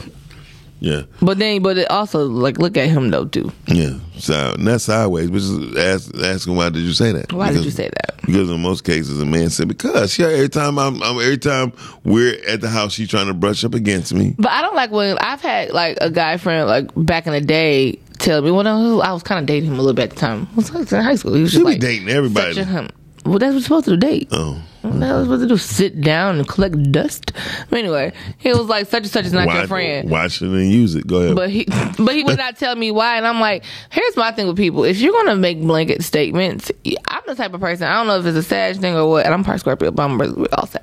Yeah. 0.79 1.03
But 1.23 1.39
then, 1.39 1.63
but 1.63 1.79
it 1.79 1.91
also 1.91 2.27
like 2.27 2.59
look 2.59 2.77
at 2.77 2.89
him 2.89 3.11
though 3.11 3.25
too. 3.25 3.51
Yeah. 3.67 3.99
So 4.19 4.55
not 4.59 4.81
sideways, 4.81 5.31
but 5.31 5.39
just 5.39 5.77
ask, 5.77 6.15
asking 6.23 6.57
why 6.57 6.69
did 6.71 6.83
you 6.83 6.93
say 6.93 7.13
that? 7.13 7.33
Why 7.33 7.53
did 7.53 7.65
you 7.65 7.71
say 7.71 7.89
that? 7.89 8.17
Because 8.27 8.51
in 8.51 8.61
most 8.61 8.85
cases, 8.85 9.21
a 9.21 9.27
man 9.27 9.51
said, 9.51 9.69
"Because 9.69 10.19
yeah, 10.19 10.27
every 10.29 10.49
time 10.49 10.79
I'm, 10.79 11.03
I'm 11.03 11.17
every 11.21 11.39
time 11.39 11.73
we're 12.05 12.37
at 12.47 12.61
the 12.61 12.69
house, 12.69 12.93
she's 12.95 13.09
trying 13.09 13.29
to 13.29 13.35
brush 13.35 13.65
up 13.65 13.75
against 13.75 14.13
me." 14.13 14.35
But 14.39 14.51
I 14.51 14.63
don't 14.63 14.75
like 14.75 14.91
when 14.91 15.17
I've 15.19 15.41
had 15.41 15.71
like 15.71 15.99
a 16.01 16.11
guy 16.11 16.37
friend 16.37 16.67
like 16.69 16.91
back 16.97 17.27
in 17.27 17.33
the 17.33 17.41
day 17.41 17.99
tell 18.19 18.43
me. 18.43 18.51
Well, 18.51 18.65
no, 18.65 19.01
I 19.01 19.13
was 19.13 19.23
kind 19.23 19.41
of 19.41 19.47
dating 19.47 19.71
him 19.71 19.75
a 19.75 19.83
little 19.83 19.95
bit 19.95 20.05
at 20.05 20.11
the 20.11 20.17
time. 20.17 20.49
I 20.53 20.57
was 20.57 20.93
in 20.93 21.03
high 21.03 21.15
school. 21.15 21.35
He 21.35 21.43
was 21.43 21.51
She 21.53 21.59
just 21.59 21.65
like 21.67 21.81
dating 21.81 22.09
everybody. 22.09 22.63
hum- 22.63 22.91
Well, 23.27 23.39
that's 23.39 23.49
what 23.49 23.53
you're 23.55 23.61
supposed 23.63 23.85
to 23.87 23.91
do. 23.93 23.97
Date. 23.97 24.29
Oh, 24.31 24.61
What 24.83 25.01
the 25.01 25.07
hell 25.07 25.19
was 25.19 25.27
supposed 25.27 25.43
to 25.43 25.49
do? 25.49 25.57
Sit 25.57 26.01
down 26.01 26.39
and 26.39 26.47
collect 26.49 26.93
dust? 26.93 27.33
But 27.71 27.79
anyway, 27.81 28.13
he 28.39 28.51
was 28.51 28.67
like, 28.67 28.87
such 28.87 29.03
and 29.03 29.11
such 29.11 29.25
is 29.27 29.33
not 29.33 29.47
your 29.49 29.55
Why- 29.63 29.67
friend. 29.67 30.11
Watch 30.11 30.41
it 30.43 30.47
and 30.49 30.71
use 30.73 30.95
it. 30.95 31.07
Go 31.07 31.17
ahead. 31.23 31.37
But 31.37 31.51
he, 31.51 31.65
but 31.99 32.15
he 32.15 32.23
would 32.23 32.39
not 32.39 32.57
tell 32.57 32.77
me 32.77 32.91
why. 32.91 33.17
And 33.17 33.27
I'm 33.27 33.41
like, 33.41 33.65
here's 33.91 34.17
my 34.17 34.31
thing 34.33 34.47
with 34.47 34.57
people: 34.57 34.85
if 34.85 34.99
you're 34.99 35.13
gonna 35.13 35.37
make 35.37 35.61
blanket 35.61 36.03
statements, 36.03 36.71
I'm 37.09 37.23
the 37.27 37.35
type 37.35 37.53
of 37.55 37.61
person. 37.61 37.89
I 37.89 37.95
don't 37.95 38.07
know 38.07 38.19
if 38.19 38.27
it's 38.27 38.37
a 38.37 38.43
Sag 38.43 38.77
thing 38.77 38.95
or 38.95 39.09
what. 39.11 39.25
And 39.27 39.35
I'm 39.35 39.43
part 39.45 39.61
Scorpio, 39.61 39.91
but 39.91 40.03
I'm 40.05 40.21
all 40.53 40.67
Sag. 40.67 40.83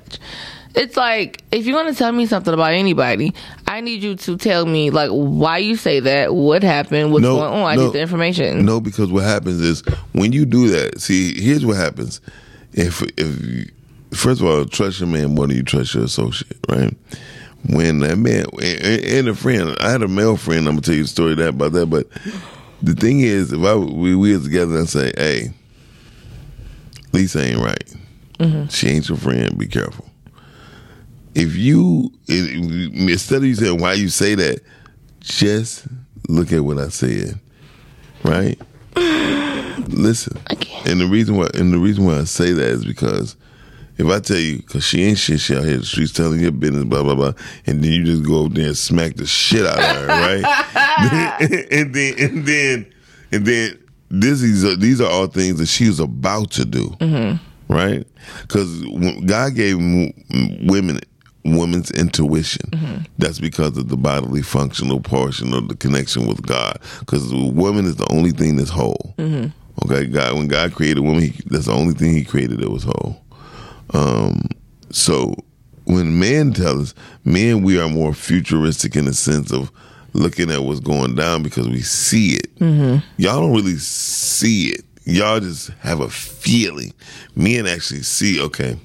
It's 0.74 0.96
like 0.96 1.42
if 1.52 1.66
you're 1.66 1.76
gonna 1.80 1.94
tell 1.94 2.10
me 2.10 2.26
something 2.26 2.52
about 2.52 2.72
anybody, 2.72 3.32
I 3.66 3.80
need 3.80 4.02
you 4.02 4.16
to 4.16 4.36
tell 4.36 4.66
me 4.66 4.90
like 4.90 5.10
why 5.10 5.58
you 5.58 5.76
say 5.76 6.00
that, 6.00 6.34
what 6.34 6.62
happened, 6.64 7.12
what's 7.12 7.22
No, 7.22 7.36
going 7.36 7.52
on. 7.52 7.62
I 7.64 7.76
no. 7.76 7.84
need 7.86 7.92
the 7.92 8.00
information. 8.00 8.64
No, 8.64 8.80
because 8.80 9.10
what 9.12 9.22
happens 9.24 9.60
is 9.60 9.82
when 10.12 10.32
you 10.32 10.44
do 10.44 10.68
that. 10.70 11.00
See, 11.00 11.40
here's 11.40 11.64
what 11.64 11.76
happens. 11.76 12.20
If 12.72 13.02
if 13.16 13.40
you, 13.44 13.66
first 14.12 14.40
of 14.40 14.46
all, 14.48 14.64
trust 14.64 14.98
your 14.98 15.08
man 15.08 15.34
more 15.36 15.46
than 15.46 15.56
you 15.56 15.62
trust 15.62 15.94
your 15.94 16.04
associate, 16.04 16.58
right? 16.68 16.92
When 17.68 18.00
that 18.00 18.18
man 18.18 18.46
and, 18.60 19.28
a 19.28 19.34
friend, 19.34 19.76
I 19.80 19.90
had 19.90 20.02
a 20.02 20.08
male 20.08 20.36
friend. 20.36 20.66
I'm 20.66 20.74
gonna 20.74 20.80
tell 20.82 20.94
you 20.96 21.04
a 21.04 21.06
story 21.06 21.34
that 21.36 21.50
about 21.50 21.72
that. 21.72 21.86
But 21.86 22.08
the 22.82 22.94
thing 22.94 23.20
is, 23.20 23.52
if 23.52 23.62
I 23.62 23.76
we 23.76 24.16
we 24.16 24.36
together 24.42 24.76
and 24.76 24.88
say, 24.88 25.12
"Hey, 25.16 25.50
Lisa 27.12 27.42
ain't 27.42 27.58
right. 27.58 27.94
Mm-hmm. 28.40 28.66
She 28.68 28.88
ain't 28.88 29.08
your 29.08 29.18
friend. 29.18 29.56
Be 29.56 29.68
careful." 29.68 30.04
If 31.34 31.56
you 31.56 32.12
instead 32.28 33.38
of 33.38 33.44
you 33.44 33.54
saying 33.54 33.80
why 33.80 33.94
you 33.94 34.08
say 34.08 34.34
that, 34.34 34.60
just 35.20 35.86
look 36.28 36.52
at 36.52 36.60
what 36.60 36.78
I 36.78 36.88
said, 36.88 37.38
right? 38.22 38.60
Listen, 39.88 40.38
and 40.86 41.00
the 41.00 41.08
reason 41.10 41.36
why 41.36 41.48
and 41.54 41.72
the 41.72 41.78
reason 41.78 42.04
why 42.04 42.18
I 42.18 42.24
say 42.24 42.52
that 42.52 42.68
is 42.68 42.84
because 42.84 43.36
if 43.96 44.06
I 44.06 44.18
tell 44.20 44.38
you, 44.38 44.58
because 44.58 44.84
she 44.84 45.02
ain't 45.04 45.18
shit, 45.18 45.40
she 45.40 45.54
out 45.54 45.64
here 45.64 45.74
in 45.74 45.80
the 45.80 45.86
streets 45.86 46.12
telling 46.12 46.40
your 46.40 46.52
business, 46.52 46.84
blah 46.84 47.02
blah 47.02 47.14
blah, 47.14 47.32
and 47.66 47.82
then 47.82 47.92
you 47.92 48.04
just 48.04 48.24
go 48.24 48.46
up 48.46 48.52
there 48.52 48.66
and 48.66 48.76
smack 48.76 49.14
the 49.16 49.26
shit 49.26 49.66
out 49.66 49.78
of 49.78 49.84
her, 49.84 50.06
right? 50.06 50.44
and 51.70 51.94
then 51.94 52.14
and 52.18 52.46
then 52.46 52.92
and 53.32 53.46
then 53.46 53.78
this 54.10 54.40
these 54.40 54.64
are 54.64 54.76
these 54.76 55.00
are 55.00 55.10
all 55.10 55.26
things 55.26 55.58
that 55.58 55.66
she 55.66 55.86
was 55.86 56.00
about 56.00 56.50
to 56.52 56.64
do, 56.64 56.88
mm-hmm. 57.00 57.72
right? 57.72 58.06
Because 58.42 58.82
God 59.26 59.54
gave 59.54 59.76
women 59.76 61.00
women's 61.44 61.90
intuition. 61.90 62.70
Mm-hmm. 62.70 63.02
That's 63.18 63.38
because 63.38 63.76
of 63.76 63.88
the 63.88 63.96
bodily 63.96 64.42
functional 64.42 65.00
portion 65.00 65.52
of 65.52 65.68
the 65.68 65.76
connection 65.76 66.26
with 66.26 66.42
God. 66.42 66.78
Because 67.00 67.30
the 67.30 67.46
woman 67.46 67.84
is 67.84 67.96
the 67.96 68.10
only 68.10 68.30
thing 68.30 68.56
that's 68.56 68.70
whole. 68.70 69.14
Mm-hmm. 69.18 69.48
Okay, 69.84 70.06
God. 70.06 70.34
When 70.34 70.48
God 70.48 70.74
created 70.74 71.00
woman, 71.00 71.22
he, 71.22 71.42
that's 71.46 71.66
the 71.66 71.72
only 71.72 71.94
thing 71.94 72.14
He 72.14 72.24
created 72.24 72.60
that 72.60 72.70
was 72.70 72.84
whole. 72.84 73.20
Um, 73.92 74.48
so 74.90 75.34
when 75.84 76.18
men 76.18 76.52
tell 76.52 76.80
us, 76.80 76.94
men, 77.24 77.62
we 77.62 77.78
are 77.78 77.88
more 77.88 78.14
futuristic 78.14 78.96
in 78.96 79.04
the 79.04 79.14
sense 79.14 79.52
of 79.52 79.70
looking 80.12 80.50
at 80.50 80.62
what's 80.62 80.80
going 80.80 81.14
down 81.14 81.42
because 81.42 81.68
we 81.68 81.82
see 81.82 82.36
it. 82.36 82.54
Mm-hmm. 82.56 83.04
Y'all 83.20 83.40
don't 83.40 83.54
really 83.54 83.76
see 83.76 84.68
it. 84.68 84.84
Y'all 85.04 85.40
just 85.40 85.68
have 85.80 86.00
a 86.00 86.08
feeling. 86.08 86.94
Men 87.34 87.66
actually 87.66 88.02
see. 88.02 88.40
Okay, 88.40 88.78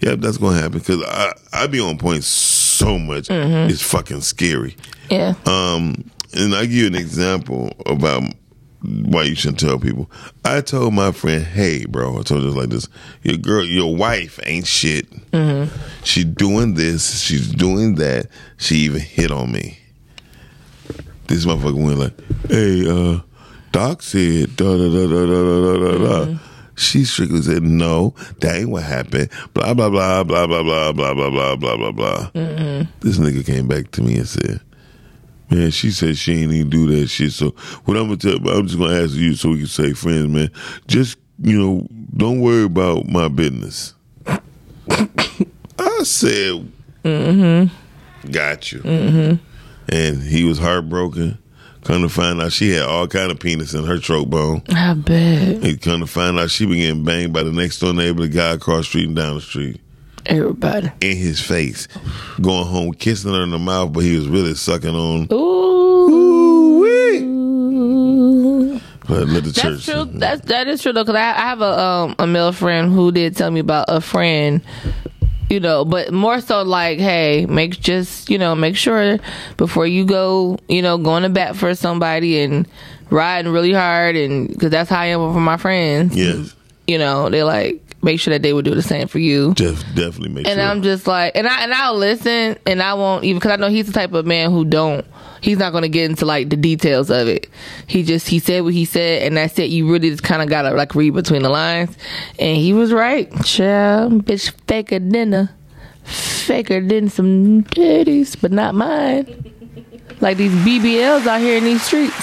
yeah, 0.00 0.14
that's 0.16 0.38
gonna 0.38 0.56
happen 0.60 0.78
because 0.78 1.02
I 1.04 1.32
I 1.52 1.66
be 1.66 1.80
on 1.80 1.98
point 1.98 2.24
so 2.24 2.98
much. 2.98 3.28
It's 3.30 3.82
fucking 3.82 4.20
scary. 4.22 4.76
Yeah. 5.10 5.34
Um, 5.46 6.10
and 6.34 6.54
I 6.54 6.62
give 6.62 6.72
you 6.72 6.86
an 6.86 6.94
example 6.94 7.72
about 7.86 8.22
why 8.82 9.22
you 9.22 9.34
shouldn't 9.34 9.58
tell 9.60 9.78
people. 9.78 10.10
I 10.44 10.60
told 10.60 10.94
my 10.94 11.10
friend, 11.12 11.42
"Hey, 11.44 11.86
bro," 11.86 12.18
I 12.18 12.22
told 12.22 12.44
her 12.44 12.50
like 12.50 12.68
this: 12.68 12.88
"Your 13.22 13.36
girl, 13.36 13.64
your 13.64 13.94
wife 13.96 14.38
ain't 14.44 14.66
shit. 14.66 15.06
She 16.04 16.24
doing 16.24 16.74
this, 16.74 17.20
she's 17.20 17.48
doing 17.48 17.96
that. 17.96 18.28
She 18.58 18.76
even 18.76 19.00
hit 19.00 19.30
on 19.30 19.50
me." 19.50 19.78
This 21.28 21.44
motherfucker 21.44 21.82
went 21.82 21.98
like, 21.98 22.14
"Hey, 22.50 22.86
uh, 22.88 23.20
Doc 23.72 24.02
said 24.02 24.54
da 24.56 24.76
da 24.76 24.88
da 24.88 25.06
da 25.06 25.26
da 25.26 25.42
da 25.42 25.76
da 25.76 25.98
da." 25.98 26.24
da. 26.26 26.38
She 26.76 27.04
strictly 27.04 27.40
said, 27.42 27.62
"No, 27.62 28.14
that 28.40 28.56
ain't 28.56 28.70
what 28.70 28.82
happened." 28.84 29.30
Blah 29.54 29.74
blah 29.74 29.88
blah 29.88 30.22
blah 30.24 30.46
blah 30.46 30.62
blah 30.62 30.92
blah 30.92 31.14
blah 31.14 31.30
blah 31.30 31.56
blah 31.56 31.76
blah 31.76 31.92
blah. 31.92 32.28
This 33.00 33.18
nigga 33.18 33.44
came 33.44 33.66
back 33.66 33.90
to 33.92 34.02
me 34.02 34.16
and 34.18 34.28
said, 34.28 34.60
Man, 35.50 35.70
she 35.70 35.90
said 35.90 36.16
she 36.16 36.42
ain't 36.42 36.52
even 36.52 36.68
do 36.70 36.86
that 36.88 37.06
shit. 37.08 37.32
So 37.32 37.50
what 37.84 37.96
I'm 37.96 38.04
gonna 38.04 38.16
tell, 38.16 38.36
I'm 38.48 38.66
just 38.66 38.78
gonna 38.78 39.00
ask 39.02 39.14
you 39.14 39.34
so 39.34 39.50
we 39.50 39.58
can 39.58 39.66
say 39.68 39.92
friends, 39.92 40.28
man. 40.28 40.50
Just 40.86 41.18
you 41.42 41.58
know, 41.58 41.86
don't 42.16 42.40
worry 42.40 42.64
about 42.64 43.06
my 43.08 43.28
business. 43.28 43.94
I 44.26 46.02
said, 46.02 46.68
got 48.30 48.72
you. 48.72 48.82
And 49.88 50.22
he 50.22 50.44
was 50.44 50.58
heartbroken. 50.58 51.38
Come 51.86 52.02
to 52.02 52.08
find 52.08 52.42
out, 52.42 52.52
she 52.52 52.70
had 52.70 52.82
all 52.82 53.06
kind 53.06 53.30
of 53.30 53.38
penis 53.38 53.72
in 53.72 53.84
her 53.84 53.98
throat 53.98 54.28
bone. 54.28 54.62
I 54.70 54.92
bet 54.94 55.62
And 55.64 55.80
come 55.80 56.00
to 56.00 56.06
find 56.06 56.38
out, 56.38 56.50
she 56.50 56.66
been 56.66 56.76
getting 56.78 57.04
banged 57.04 57.32
by 57.32 57.44
the 57.44 57.52
next 57.52 57.78
door 57.78 57.94
neighbor, 57.94 58.22
the 58.22 58.28
guy 58.28 58.52
across 58.54 58.80
the 58.80 58.84
street 58.84 59.06
and 59.06 59.16
down 59.16 59.36
the 59.36 59.40
street 59.40 59.80
everybody. 60.26 60.90
in 61.00 61.16
his 61.16 61.40
face, 61.40 61.86
going 62.40 62.66
home 62.66 62.92
kissing 62.92 63.32
her 63.32 63.44
in 63.44 63.50
the 63.50 63.58
mouth, 63.58 63.92
but 63.92 64.00
he 64.00 64.16
was 64.16 64.26
really 64.26 64.54
sucking 64.54 64.94
on. 64.94 65.28
Ooh. 65.32 66.56
But 69.08 69.28
let 69.28 69.44
the 69.44 69.50
That's 69.52 69.60
church. 69.60 69.84
true. 69.86 70.04
That's 70.06 70.40
that 70.46 70.66
is 70.66 70.82
true 70.82 70.92
though. 70.92 71.04
Because 71.04 71.14
I, 71.14 71.28
I 71.30 71.40
have 71.48 71.60
a 71.60 71.78
um 71.80 72.16
a 72.18 72.26
male 72.26 72.50
friend 72.52 72.92
who 72.92 73.12
did 73.12 73.36
tell 73.36 73.52
me 73.52 73.60
about 73.60 73.84
a 73.88 74.00
friend, 74.00 74.60
you 75.50 75.60
know, 75.60 75.84
but 75.84 76.12
more 76.12 76.40
so 76.40 76.62
like, 76.62 76.98
hey, 76.98 77.46
make 77.46 77.78
just 77.80 78.28
you 78.30 78.38
know 78.38 78.54
make 78.54 78.76
sure 78.76 79.18
before 79.56 79.86
you 79.86 80.04
go, 80.04 80.58
you 80.68 80.82
know, 80.82 80.98
going 80.98 81.22
to 81.22 81.28
bat 81.28 81.56
for 81.56 81.74
somebody 81.74 82.40
and 82.40 82.66
riding 83.10 83.52
really 83.52 83.72
hard, 83.72 84.16
and 84.16 84.48
because 84.48 84.70
that's 84.70 84.90
how 84.90 85.00
I 85.00 85.06
am 85.06 85.26
with 85.34 85.36
my 85.42 85.56
friends. 85.56 86.16
Yes, 86.16 86.54
You 86.86 86.98
know, 86.98 87.30
they 87.30 87.42
like 87.42 87.82
make 88.02 88.20
sure 88.20 88.32
that 88.32 88.42
they 88.42 88.52
would 88.52 88.64
do 88.64 88.74
the 88.74 88.82
same 88.82 89.08
for 89.08 89.18
you. 89.18 89.52
def- 89.54 89.82
definitely 89.94 90.28
make 90.28 90.46
And 90.46 90.58
sure. 90.58 90.64
I'm 90.68 90.82
just 90.82 91.06
like, 91.06 91.32
and 91.34 91.46
I 91.48 91.62
and 91.64 91.72
I'll 91.72 91.96
listen, 91.96 92.56
and 92.66 92.82
I 92.82 92.94
won't 92.94 93.24
even 93.24 93.38
because 93.38 93.52
I 93.52 93.56
know 93.56 93.68
he's 93.68 93.86
the 93.86 93.92
type 93.92 94.12
of 94.12 94.26
man 94.26 94.50
who 94.50 94.64
don't. 94.64 95.04
He's 95.46 95.58
not 95.58 95.70
to 95.70 95.88
get 95.88 96.10
into 96.10 96.26
like 96.26 96.50
the 96.50 96.56
details 96.56 97.08
of 97.08 97.28
it. 97.28 97.48
He 97.86 98.02
just 98.02 98.26
he 98.26 98.40
said 98.40 98.64
what 98.64 98.72
he 98.74 98.84
said, 98.84 99.22
and 99.22 99.36
that's 99.36 99.56
it. 99.60 99.70
You 99.70 99.88
really 99.88 100.10
just 100.10 100.24
kind 100.24 100.42
of 100.42 100.48
gotta 100.48 100.72
like 100.72 100.96
read 100.96 101.14
between 101.14 101.44
the 101.44 101.48
lines, 101.48 101.96
and 102.40 102.56
he 102.56 102.72
was 102.72 102.92
right. 102.92 103.32
Child, 103.44 104.24
bitch, 104.24 104.50
faker 104.66 104.98
than 104.98 105.32
a 105.32 105.54
faker 106.02 106.80
than 106.80 107.08
some 107.08 107.62
titties, 107.62 108.36
but 108.40 108.50
not 108.50 108.74
mine. 108.74 109.24
Like 110.20 110.36
these 110.36 110.50
BBLs 110.50 111.28
out 111.28 111.40
here 111.40 111.58
in 111.58 111.62
these 111.62 111.82
streets, 111.82 112.20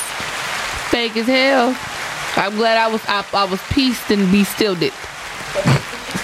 fake 0.91 1.16
as 1.16 1.26
hell. 1.26 1.78
I'm 2.36 2.58
glad 2.58 2.78
I 2.78 2.91
was 2.91 3.02
I, 3.08 3.26
I 3.32 3.45
was 3.45 3.62
pieced 3.70 4.12
and 4.12 4.30
be 4.34 4.44
stilled 4.44 4.84
it. 4.84 4.91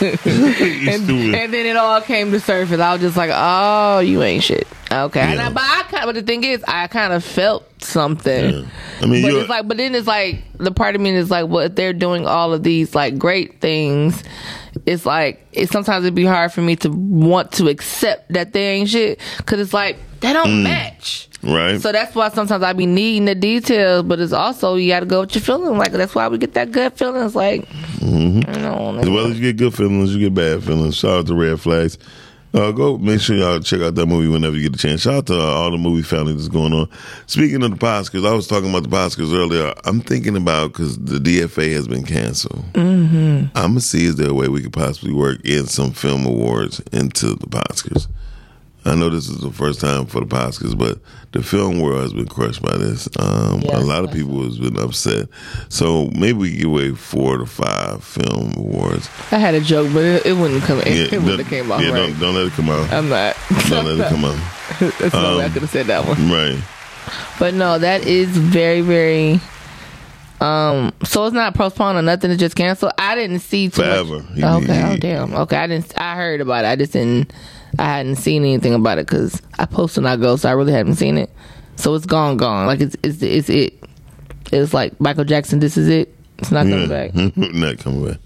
And, 0.26 1.10
and 1.10 1.54
then 1.54 1.66
it 1.66 1.76
all 1.76 2.02
came 2.02 2.32
to 2.32 2.40
surface. 2.40 2.80
I 2.80 2.94
was 2.94 3.02
just 3.02 3.18
like, 3.18 3.32
"Oh, 3.34 4.00
you 4.00 4.22
ain't 4.24 4.44
shit." 4.44 4.68
Okay, 4.92 5.20
and 5.22 5.40
I, 5.40 5.52
but 5.52 5.62
I 5.64 5.84
kind. 5.90 6.06
But 6.06 6.16
the 6.16 6.22
thing 6.24 6.44
is, 6.44 6.64
I 6.68 6.88
kind 6.88 7.14
of 7.14 7.24
felt 7.24 7.66
something. 7.84 8.50
Yeah. 8.54 8.66
I 9.02 9.06
mean, 9.06 9.22
but 9.22 9.34
it's 9.34 9.50
like, 9.50 9.68
but 9.68 9.78
then 9.78 9.94
it's 9.96 10.08
like 10.08 10.42
the 10.58 10.72
part 10.72 10.96
of 10.96 11.02
me 11.02 11.12
is 11.12 11.30
like, 11.30 11.48
well, 11.48 11.66
if 11.66 11.76
they're 11.76 11.94
doing 11.94 12.26
all 12.28 12.54
of 12.54 12.64
these 12.64 12.96
like 12.96 13.18
great 13.18 13.62
things, 13.62 14.24
it's 14.86 15.06
like 15.06 15.46
it 15.52 15.70
sometimes 15.70 16.06
it'd 16.06 16.16
be 16.16 16.26
hard 16.26 16.52
for 16.52 16.62
me 16.62 16.76
to 16.78 16.90
want 16.90 17.52
to 17.54 17.68
accept 17.68 18.32
that 18.34 18.54
they 18.54 18.70
ain't 18.70 18.90
shit 18.90 19.20
because 19.38 19.60
it's 19.60 19.74
like 19.74 19.98
they 20.22 20.34
don't 20.34 20.48
Mm. 20.48 20.64
match. 20.64 21.29
Right. 21.42 21.80
So 21.82 21.92
that's 21.92 22.14
why 22.16 22.30
sometimes 22.30 22.64
I 22.64 22.74
be 22.74 22.86
needing 22.86 23.26
the 23.26 23.36
details, 23.36 24.04
but 24.04 24.20
it's 24.20 24.34
also 24.34 24.76
you 24.76 24.90
got 24.90 25.00
to 25.02 25.06
go 25.06 25.22
with 25.22 25.34
your 25.36 25.42
feeling. 25.42 25.78
Like 25.78 25.94
that's 25.94 26.14
why 26.14 26.28
we 26.28 26.38
get 26.38 26.54
that 26.56 26.72
good 26.72 26.94
feeling. 26.94 27.24
It's 27.26 27.36
like, 27.36 27.68
Mm-hmm. 28.00 28.52
you 28.54 28.60
know, 28.62 28.98
As 29.00 29.10
well 29.10 29.28
as 29.28 29.40
you 29.40 29.42
get 29.54 29.58
good 29.58 29.74
feelings, 29.74 30.14
you 30.16 30.20
get 30.30 30.34
bad 30.34 30.64
feelings. 30.64 30.96
Shout 30.96 31.12
out 31.20 31.28
to 31.28 31.36
Red 31.36 31.60
Flags. 31.62 31.98
Uh, 32.52 32.72
go 32.72 32.98
make 32.98 33.22
sure 33.22 33.36
y'all 33.36 33.60
check 33.60 33.80
out 33.82 33.94
that 33.94 34.08
movie 34.08 34.28
whenever 34.28 34.56
you 34.56 34.64
get 34.64 34.74
a 34.74 34.82
chance. 34.82 35.02
Shout 35.02 35.14
out 35.14 35.26
to 35.28 35.36
uh, 35.36 35.44
all 35.44 35.70
the 35.70 35.78
movie 35.78 36.02
family 36.02 36.34
that's 36.34 36.48
going 36.48 36.74
on. 36.74 36.90
Speaking 37.28 37.62
of 37.62 37.70
the 37.70 37.78
Poscars, 37.78 38.28
I 38.28 38.34
was 38.34 38.48
talking 38.48 38.70
about 38.72 38.82
the 38.84 38.90
Poscars 38.90 39.32
earlier. 39.34 39.72
I'm 39.86 40.02
thinking 40.02 40.36
about 40.36 40.72
because 40.74 40.98
the 40.98 41.20
DFA 41.20 41.72
has 41.74 41.88
been 41.88 42.04
canceled. 42.04 42.64
Mm-hmm. 42.74 43.56
I'm 43.56 43.72
gonna 43.72 43.82
see 43.82 44.06
is 44.06 44.16
there 44.16 44.32
a 44.32 44.34
way 44.34 44.48
we 44.48 44.64
could 44.64 44.74
possibly 44.74 45.14
work 45.14 45.40
in 45.46 45.68
some 45.68 45.92
film 45.92 46.26
awards 46.26 46.80
into 46.92 47.36
the 47.36 47.46
Poscars. 47.48 48.08
I 48.90 48.96
know 48.96 49.10
this 49.10 49.30
is 49.30 49.40
the 49.40 49.52
first 49.52 49.80
time 49.82 50.06
for 50.08 50.20
the 50.20 50.26
Poscars, 50.26 50.78
but 50.78 51.00
the 51.32 51.44
film 51.44 51.80
world 51.80 52.02
has 52.02 52.14
been 52.14 52.28
crushed 52.28 52.62
by 52.62 52.76
this. 52.78 53.08
Um, 53.20 53.62
Yes, 53.62 53.84
a 53.84 53.86
lot 53.86 54.04
of 54.04 54.12
people 54.12 54.44
has 54.44 54.58
been 54.58 54.78
upset. 54.78 55.28
So 55.70 56.08
maybe 56.16 56.34
we 56.34 56.52
give 56.58 56.68
away 56.68 56.92
four 56.94 57.38
to 57.38 57.46
five 57.46 58.04
film 58.04 58.54
awards. 58.58 59.10
I 59.32 59.38
had 59.38 59.54
a 59.54 59.60
joke, 59.62 59.92
but 59.94 60.04
it, 60.04 60.26
it 60.26 60.34
wouldn't 60.34 60.64
come. 60.64 60.80
It, 60.80 61.14
it 61.14 61.22
wouldn't 61.22 61.40
have 61.40 61.50
came 61.50 61.72
out 61.72 61.82
yeah, 61.82 61.90
right. 61.92 62.10
don't, 62.10 62.20
don't 62.20 62.36
let 62.36 62.48
it 62.48 62.54
come 62.54 62.70
out. 62.70 62.92
I'm 62.92 63.10
not. 63.10 63.36
don't 63.70 63.86
let 63.86 64.08
it 64.08 64.10
come 64.10 64.26
out. 64.26 64.40
That's 65.00 65.14
no 65.14 65.38
way 65.38 65.46
I 65.46 65.50
could 65.50 65.62
have 65.62 65.70
said 65.72 65.88
that 65.88 66.06
one. 66.08 66.32
Right. 66.32 66.60
But 67.38 67.54
no, 67.54 67.78
that 67.80 68.06
is 68.06 68.30
very, 68.30 68.82
very. 68.82 69.40
Um, 70.42 70.94
so 71.04 71.26
it's 71.26 71.34
not 71.34 71.54
postponed 71.54 71.98
or 71.98 72.02
nothing. 72.02 72.32
It's 72.32 72.40
just 72.40 72.56
canceled. 72.56 72.94
I 72.98 73.16
didn't 73.16 73.40
see 73.40 73.68
too 73.70 73.82
Forever. 73.84 74.22
much. 74.24 74.64
Okay. 74.64 74.84
oh 74.94 74.98
damn. 74.98 75.36
Okay. 75.36 75.58
I 75.58 75.68
didn't. 75.68 75.98
I 76.00 76.16
heard 76.16 76.42
about 76.42 76.66
it. 76.66 76.70
I 76.70 76.76
just 76.76 76.94
didn't. 76.94 77.34
I 77.78 77.84
hadn't 77.84 78.16
seen 78.16 78.44
anything 78.44 78.74
about 78.74 78.98
it 78.98 79.08
because 79.08 79.42
I 79.58 79.66
posted 79.66 80.06
I 80.06 80.16
go, 80.16 80.36
so 80.36 80.50
I 80.50 80.54
really 80.54 80.74
hadn't 80.74 80.96
seen 80.96 81.18
it. 81.18 81.30
So 81.76 81.94
it's 81.96 82.06
gone, 82.06 82.38
gone. 82.38 82.66
Like 82.68 82.82
it's 82.82 82.96
it's 83.04 83.22
it's 83.22 83.50
it. 83.50 83.84
It's 84.52 84.74
like 84.74 85.00
Michael 85.00 85.26
Jackson. 85.26 85.60
This 85.60 85.78
is 85.78 85.88
it. 85.88 86.16
It's 86.40 86.52
not 86.52 86.66
coming 86.66 86.90
back. 86.90 87.14
Not 87.36 87.80
coming 87.80 88.08
back. 88.08 88.18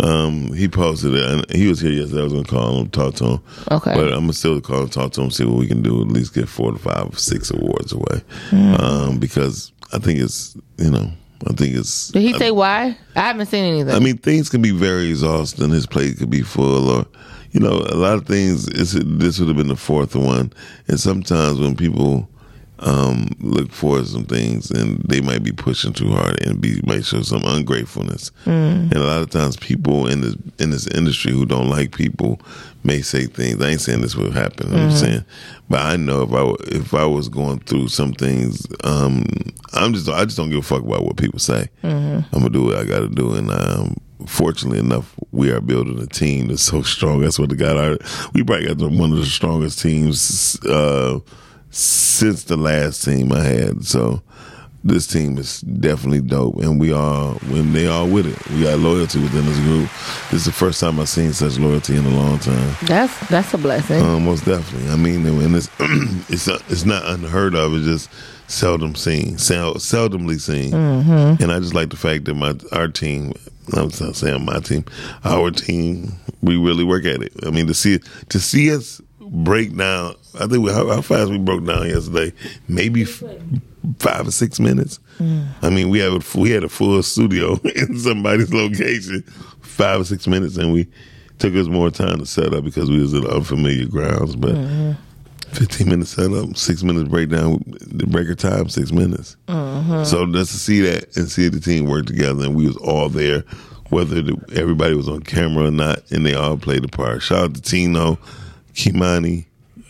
Um, 0.00 0.52
he 0.54 0.66
posted 0.66 1.14
it. 1.14 1.28
And 1.28 1.50
he 1.50 1.68
was 1.68 1.78
here 1.80 1.92
yesterday. 1.92 2.22
I 2.22 2.24
was 2.24 2.32
gonna 2.32 2.44
call 2.44 2.80
him, 2.80 2.88
talk 2.88 3.14
to 3.16 3.24
him. 3.24 3.40
Okay. 3.70 3.94
But 3.94 4.08
I'm 4.08 4.20
gonna 4.20 4.32
still 4.32 4.60
call 4.60 4.82
him, 4.82 4.88
talk 4.88 5.12
to 5.12 5.20
him, 5.20 5.30
see 5.30 5.44
what 5.44 5.58
we 5.58 5.66
can 5.66 5.82
do. 5.82 6.00
At 6.00 6.08
least 6.08 6.34
get 6.34 6.48
four 6.48 6.72
to 6.72 6.78
five, 6.78 7.18
six 7.18 7.50
awards 7.50 7.92
away. 7.92 8.22
Mm. 8.50 8.80
Um, 8.80 9.18
because 9.18 9.72
I 9.92 9.98
think 9.98 10.20
it's 10.20 10.56
you 10.78 10.90
know 10.90 11.10
I 11.46 11.52
think 11.52 11.76
it's. 11.76 12.08
Did 12.08 12.22
he 12.22 12.32
say 12.34 12.50
why? 12.50 12.96
I 13.14 13.20
haven't 13.20 13.46
seen 13.46 13.64
anything. 13.64 13.94
I 13.94 13.98
mean, 13.98 14.16
things 14.16 14.48
can 14.48 14.62
be 14.62 14.70
very 14.70 15.10
exhausting. 15.10 15.70
His 15.70 15.86
plate 15.86 16.18
could 16.18 16.30
be 16.30 16.42
full, 16.42 16.88
or 16.88 17.06
you 17.54 17.60
know, 17.60 17.78
a 17.88 17.94
lot 17.96 18.14
of 18.14 18.26
things. 18.26 18.66
This 18.66 19.38
would 19.38 19.48
have 19.48 19.56
been 19.56 19.68
the 19.68 19.76
fourth 19.76 20.14
one, 20.16 20.52
and 20.88 20.98
sometimes 21.00 21.60
when 21.60 21.76
people 21.76 22.28
um, 22.80 23.28
look 23.38 23.70
for 23.70 24.04
some 24.04 24.24
things, 24.24 24.72
and 24.72 24.98
they 25.04 25.20
might 25.20 25.44
be 25.44 25.52
pushing 25.52 25.92
too 25.92 26.08
hard, 26.10 26.44
and 26.44 26.60
be 26.60 26.80
might 26.84 27.04
show 27.04 27.22
some 27.22 27.44
ungratefulness. 27.44 28.32
And 28.90 28.92
a 28.92 29.04
lot 29.04 29.22
of 29.22 29.30
times, 29.30 29.56
people 29.56 30.08
in 30.08 30.20
this 30.20 30.36
in 30.58 30.70
this 30.70 30.88
industry 30.88 31.30
who 31.32 31.46
don't 31.46 31.70
like 31.70 31.96
people 31.96 32.40
may 32.82 33.00
say 33.02 33.26
things. 33.26 33.62
I 33.62 33.68
ain't 33.70 33.80
saying 33.80 34.00
this 34.00 34.16
would 34.16 34.32
happen. 34.32 34.74
I'm 34.74 34.90
saying, 34.90 35.24
but 35.70 35.80
I 35.80 35.96
know 35.96 36.22
if 36.22 36.32
I 36.32 36.76
if 36.76 36.92
I 36.92 37.06
was 37.06 37.28
going 37.28 37.60
through 37.60 37.86
some 37.88 38.12
things, 38.12 38.66
um, 38.82 39.24
I'm 39.72 39.94
just 39.94 40.08
I 40.08 40.24
just 40.24 40.36
don't 40.36 40.50
give 40.50 40.58
a 40.58 40.62
fuck 40.62 40.82
about 40.82 41.04
what 41.04 41.16
people 41.16 41.38
say. 41.38 41.68
I'm 42.32 42.40
gonna 42.40 42.50
do 42.50 42.64
what 42.64 42.76
I 42.78 42.84
got 42.84 42.98
to 43.00 43.08
do, 43.08 43.32
and 43.34 43.52
um, 43.52 43.96
fortunately 44.26 44.78
enough, 44.78 45.14
we 45.32 45.50
are 45.50 45.60
building 45.60 46.00
a 46.00 46.06
team 46.06 46.48
that's 46.48 46.62
so 46.62 46.82
strong. 46.82 47.20
That's 47.20 47.38
what 47.38 47.48
the 47.50 47.56
got 47.56 47.76
our. 47.76 47.98
We 48.32 48.42
probably 48.44 48.66
got 48.66 48.78
the- 48.78 48.88
one 48.88 49.12
of 49.12 49.18
the 49.18 49.26
strongest 49.26 49.80
teams 49.80 50.58
uh, 50.66 51.20
since 51.70 52.44
the 52.44 52.56
last 52.56 53.04
team 53.04 53.32
I 53.32 53.42
had. 53.42 53.84
So 53.84 54.22
this 54.86 55.06
team 55.06 55.38
is 55.38 55.60
definitely 55.62 56.20
dope, 56.20 56.56
and 56.58 56.78
we 56.78 56.92
are 56.92 57.32
when 57.50 57.72
they 57.72 57.86
are 57.86 58.06
with 58.06 58.26
it. 58.26 58.50
We 58.50 58.62
got 58.64 58.78
loyalty 58.78 59.18
within 59.18 59.46
this 59.46 59.58
group. 59.60 59.88
This 60.30 60.40
is 60.40 60.44
the 60.44 60.52
first 60.52 60.78
time 60.80 61.00
I've 61.00 61.08
seen 61.08 61.32
such 61.32 61.58
loyalty 61.58 61.96
in 61.96 62.04
a 62.04 62.10
long 62.10 62.38
time. 62.38 62.76
that's 62.82 63.18
that's 63.28 63.54
a 63.54 63.58
blessing. 63.58 64.02
Uh, 64.02 64.20
most 64.20 64.44
definitely. 64.44 64.90
I 64.90 64.96
mean, 64.96 65.26
and 65.26 65.56
it's 65.56 65.70
it's 66.30 66.46
it's 66.70 66.84
not 66.84 67.04
unheard 67.06 67.54
of. 67.54 67.74
It's 67.74 67.86
just 67.86 68.10
seldom 68.46 68.94
seen, 68.94 69.38
sel- 69.38 69.74
seldomly 69.74 70.40
seen. 70.40 70.72
Mm-hmm. 70.72 71.42
And 71.42 71.52
I 71.52 71.58
just 71.58 71.74
like 71.74 71.90
the 71.90 71.96
fact 71.96 72.24
that 72.26 72.34
my 72.34 72.54
our 72.72 72.88
team, 72.88 73.32
I'm 73.72 73.90
not 74.00 74.16
saying 74.16 74.44
my 74.44 74.60
team, 74.60 74.84
our 75.24 75.50
team, 75.50 76.12
we 76.42 76.56
really 76.56 76.84
work 76.84 77.04
at 77.04 77.22
it. 77.22 77.32
I 77.46 77.50
mean, 77.50 77.66
to 77.66 77.74
see 77.74 78.00
to 78.28 78.40
see 78.40 78.74
us 78.74 79.00
break 79.20 79.76
down. 79.76 80.14
I 80.34 80.46
think 80.46 80.64
we, 80.64 80.72
how, 80.72 80.86
how, 80.88 81.00
fast 81.00 81.30
we 81.30 81.38
broke 81.38 81.64
down 81.64 81.88
yesterday, 81.88 82.32
maybe 82.68 83.02
f- 83.02 83.22
five 83.98 84.26
or 84.26 84.30
six 84.30 84.60
minutes. 84.60 84.98
Mm. 85.18 85.46
I 85.62 85.70
mean, 85.70 85.88
we 85.90 85.98
had 86.00 86.12
a, 86.12 86.38
we 86.38 86.50
had 86.50 86.64
a 86.64 86.68
full 86.68 87.02
studio 87.02 87.58
in 87.76 87.98
somebody's 87.98 88.52
location, 88.52 89.22
five 89.60 90.00
or 90.00 90.04
six 90.04 90.26
minutes, 90.26 90.56
and 90.56 90.72
we 90.72 90.88
took 91.38 91.54
us 91.54 91.66
more 91.66 91.90
time 91.90 92.18
to 92.18 92.26
set 92.26 92.54
up 92.54 92.64
because 92.64 92.90
we 92.90 93.00
was 93.00 93.12
in 93.12 93.26
unfamiliar 93.26 93.86
grounds. 93.86 94.36
But 94.36 94.54
mm-hmm. 94.54 94.92
15 95.54 95.88
minute 95.88 96.06
setup, 96.06 96.56
six 96.56 96.82
minutes 96.82 97.08
breakdown, 97.08 97.62
the 97.66 98.06
breaker 98.06 98.34
time, 98.34 98.68
six 98.68 98.92
minutes. 98.92 99.36
Mm-hmm. 99.48 100.04
So 100.04 100.26
just 100.26 100.52
to 100.52 100.58
see 100.58 100.80
that 100.82 101.16
and 101.16 101.30
see 101.30 101.48
the 101.48 101.60
team 101.60 101.86
work 101.86 102.06
together, 102.06 102.44
and 102.44 102.54
we 102.54 102.66
was 102.66 102.76
all 102.76 103.08
there, 103.08 103.44
whether 103.90 104.20
the, 104.20 104.36
everybody 104.54 104.94
was 104.94 105.08
on 105.08 105.20
camera 105.20 105.68
or 105.68 105.70
not, 105.70 106.10
and 106.10 106.26
they 106.26 106.34
all 106.34 106.56
played 106.56 106.84
a 106.84 106.88
part. 106.88 107.22
Shout 107.22 107.38
out 107.38 107.54
to 107.54 107.62
Tino, 107.62 108.18
Kimani, 108.74 109.46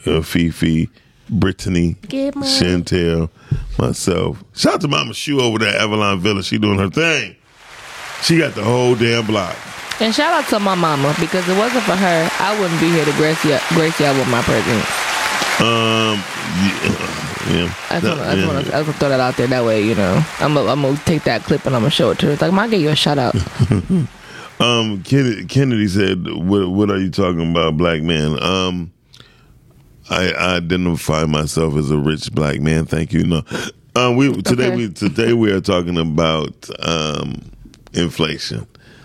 uh, 0.07 0.20
Fifi, 0.20 0.91
Brittany, 1.31 1.95
Chantel, 2.05 3.31
myself. 3.78 4.45
Shout 4.55 4.74
out 4.74 4.81
to 4.82 4.89
Mama 4.89 5.15
Shu 5.15 5.41
over 5.41 5.59
there 5.59 5.74
at 5.74 5.81
Avalon 5.81 6.20
Villa. 6.20 6.43
She 6.43 6.59
doing 6.59 6.78
her 6.78 6.91
thing. 6.91 7.36
She 8.23 8.39
got 8.39 8.55
the 8.55 8.65
whole 8.65 8.95
damn 8.95 9.27
block. 9.27 9.57
And 10.01 10.15
shout 10.15 10.32
out 10.32 10.49
to 10.51 10.59
my 10.59 10.74
mama 10.74 11.15
because 11.20 11.49
it 11.49 11.57
wasn't 11.57 11.85
for 11.85 11.95
her, 11.95 12.28
I 12.41 12.59
wouldn't 12.59 12.81
be 12.81 12.89
here 12.89 13.05
to 13.05 13.12
grace 13.12 13.43
y'all, 13.45 13.61
grace 13.70 13.99
y'all 14.01 14.16
with 14.19 14.28
my 14.28 14.43
presence. 14.43 15.14
Um, 15.60 16.18
yeah, 16.18 17.48
yeah. 17.48 17.74
I 17.90 18.01
just, 18.01 18.05
wanna, 18.05 18.22
I, 18.22 18.35
just 18.35 18.47
wanna, 18.47 18.59
I 18.59 18.62
just 18.62 18.72
wanna 18.72 18.93
throw 18.94 19.09
that 19.10 19.20
out 19.20 19.36
there. 19.36 19.47
That 19.47 19.64
way, 19.64 19.82
you 19.85 19.94
know, 19.94 20.24
I'm 20.40 20.55
gonna 20.55 20.70
I'm 20.70 20.82
gonna 20.82 20.97
take 21.05 21.22
that 21.24 21.43
clip 21.44 21.64
and 21.66 21.74
I'm 21.76 21.82
gonna 21.82 21.90
show 21.90 22.10
it 22.10 22.18
to 22.20 22.26
her. 22.26 22.32
It's 22.32 22.43
like, 22.43 22.52
"Ma, 22.52 22.62
I 22.62 22.68
gave 22.68 22.81
you 22.81 22.90
a 22.90 22.97
shout 22.97 23.18
out. 23.18 23.35
Um, 24.60 25.02
Kennedy, 25.02 25.47
Kennedy 25.47 25.89
said, 25.89 26.26
"What 26.28 26.68
what 26.70 26.89
are 26.89 26.98
you 26.98 27.10
talking 27.10 27.51
about, 27.51 27.76
black 27.76 28.02
man?" 28.02 28.40
Um, 28.40 28.93
I, 30.09 30.31
I 30.31 30.56
identify 30.59 31.24
myself 31.24 31.74
as 31.76 31.90
a 31.90 31.98
rich 31.98 32.32
black 32.32 32.60
man. 32.60 32.85
Thank 32.86 33.12
you. 33.12 33.24
No, 33.24 33.43
um, 33.97 34.16
we 34.16 34.32
today 34.43 34.68
Okay. 34.68 34.76
we 34.76 34.89
today 34.90 35.32
we 35.32 35.51
are 35.51 35.60
talking 35.60 35.98
about 35.98 36.70
um 36.89 37.43
inflation, 37.94 38.64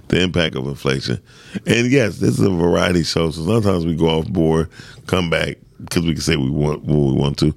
the 0.10 0.22
impact 0.22 0.56
of 0.56 0.68
inflation, 0.68 1.20
and 1.66 1.88
yes, 1.92 2.20
this 2.20 2.38
is 2.38 2.42
a 2.42 2.52
variety 2.52 3.02
show. 3.04 3.32
So 3.32 3.44
sometimes 3.44 3.88
we 3.88 3.96
go 3.96 4.08
off 4.20 4.28
board, 4.28 4.70
come 5.08 5.32
back 5.32 5.58
because 5.80 6.06
we 6.06 6.14
can 6.14 6.22
say 6.22 6.36
we 6.36 6.50
want 6.50 6.84
what 6.84 7.14
we 7.14 7.14
want 7.14 7.38
to. 7.40 7.54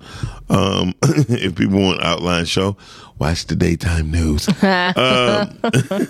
Um, 0.49 0.95
if 1.03 1.55
people 1.55 1.81
want 1.81 2.03
outline 2.03 2.45
show, 2.45 2.77
watch 3.19 3.47
the 3.47 3.57
daytime 3.57 4.11
news. 4.11 4.49
um, 4.49 4.55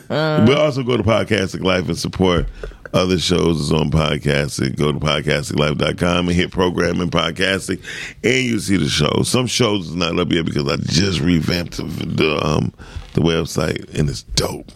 but 0.08 0.58
also 0.58 0.82
go 0.82 0.96
to 0.96 1.02
Podcastic 1.02 1.62
Life 1.62 1.88
and 1.88 1.98
support 1.98 2.46
other 2.94 3.18
shows 3.18 3.60
is 3.60 3.72
on 3.72 3.90
Podcastic. 3.90 4.76
Go 4.76 4.92
to 4.92 4.98
podcasticlife.com 4.98 6.28
and 6.28 6.36
hit 6.36 6.50
programming 6.50 7.10
Podcastic, 7.10 7.82
and 8.22 8.44
you 8.44 8.58
see 8.60 8.76
the 8.76 8.88
show. 8.88 9.22
Some 9.22 9.46
shows 9.46 9.88
is 9.88 9.96
not 9.96 10.18
up 10.18 10.30
yet 10.30 10.44
because 10.44 10.68
I 10.68 10.76
just 10.76 11.20
revamped 11.20 11.78
the, 11.78 11.84
the 11.84 12.44
um 12.44 12.72
the 13.14 13.20
website 13.20 13.92
and 13.98 14.08
it's 14.08 14.22
dope. 14.22 14.70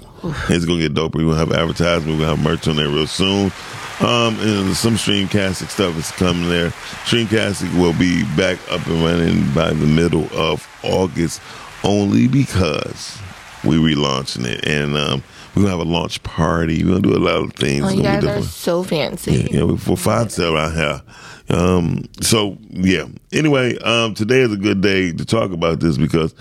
It's 0.48 0.64
gonna 0.64 0.80
get 0.80 0.94
doper. 0.94 1.16
We're 1.16 1.34
gonna 1.34 1.36
have 1.36 1.52
advertisement, 1.52 2.18
we're 2.18 2.26
gonna 2.26 2.36
have 2.36 2.44
merch 2.44 2.68
on 2.68 2.76
there 2.76 2.88
real 2.88 3.06
soon. 3.06 3.52
Um, 4.00 4.38
and 4.40 4.76
some 4.76 4.94
Streamcastic 4.94 5.70
stuff 5.70 5.96
is 5.96 6.10
coming 6.12 6.50
there. 6.50 6.68
Streamcastic 7.06 7.72
will 7.80 7.94
be 7.94 8.24
back 8.36 8.58
up 8.70 8.86
and 8.86 9.02
running 9.02 9.50
by 9.54 9.70
the 9.70 9.86
middle 9.86 10.28
of 10.34 10.68
August, 10.82 11.40
only 11.82 12.28
because 12.28 13.18
we 13.64 13.76
relaunching 13.76 14.44
it, 14.44 14.66
and 14.66 14.96
um, 14.96 15.22
we're 15.54 15.62
gonna 15.62 15.70
have 15.70 15.86
a 15.86 15.90
launch 15.90 16.22
party. 16.24 16.84
We're 16.84 17.00
gonna 17.00 17.00
do 17.00 17.16
a 17.16 17.18
lot 17.18 17.42
of 17.42 17.54
things. 17.54 17.84
Oh, 17.84 17.88
you 17.88 18.02
guys 18.02 18.24
are 18.24 18.42
so 18.42 18.82
fancy. 18.82 19.48
Yeah, 19.50 19.64
yeah, 19.64 19.76
for 19.76 19.96
fine 19.96 20.28
sale 20.28 20.54
around 20.54 20.74
here. 20.74 21.02
Um, 21.48 22.04
so 22.20 22.58
yeah. 22.68 23.06
Anyway, 23.32 23.78
um, 23.78 24.12
today 24.12 24.40
is 24.40 24.52
a 24.52 24.58
good 24.58 24.82
day 24.82 25.12
to 25.12 25.24
talk 25.24 25.52
about 25.52 25.80
this 25.80 25.96
because 25.96 26.34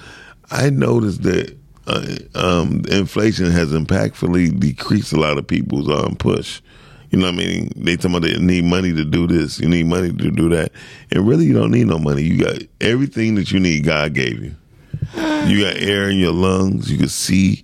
I 0.51 0.69
noticed 0.69 1.23
that 1.23 1.55
uh, 1.87 2.05
um, 2.35 2.83
inflation 2.89 3.49
has 3.51 3.71
impactfully 3.71 4.59
decreased 4.59 5.13
a 5.13 5.19
lot 5.19 5.37
of 5.37 5.47
people's 5.47 5.89
um, 5.89 6.15
push. 6.17 6.61
You 7.15 7.21
know 7.21 7.27
what 7.27 7.35
I 7.35 7.45
mean? 7.47 7.71
They 7.77 7.95
talking 7.95 8.11
about 8.17 8.23
they 8.23 8.37
need 8.39 8.65
money 8.65 8.91
to 8.93 9.05
do 9.05 9.25
this. 9.25 9.57
You 9.57 9.69
need 9.69 9.85
money 9.85 10.09
to 10.11 10.31
do 10.31 10.49
that. 10.49 10.73
And 11.11 11.25
really, 11.25 11.45
you 11.45 11.53
don't 11.53 11.71
need 11.71 11.87
no 11.87 11.97
money. 11.97 12.23
You 12.23 12.43
got 12.43 12.57
everything 12.81 13.35
that 13.35 13.53
you 13.53 13.59
need. 13.61 13.85
God 13.85 14.13
gave 14.13 14.43
you. 14.43 14.53
You 15.15 15.61
got 15.63 15.77
air 15.77 16.09
in 16.09 16.17
your 16.17 16.33
lungs. 16.33 16.91
You 16.91 16.97
can 16.97 17.07
see. 17.07 17.63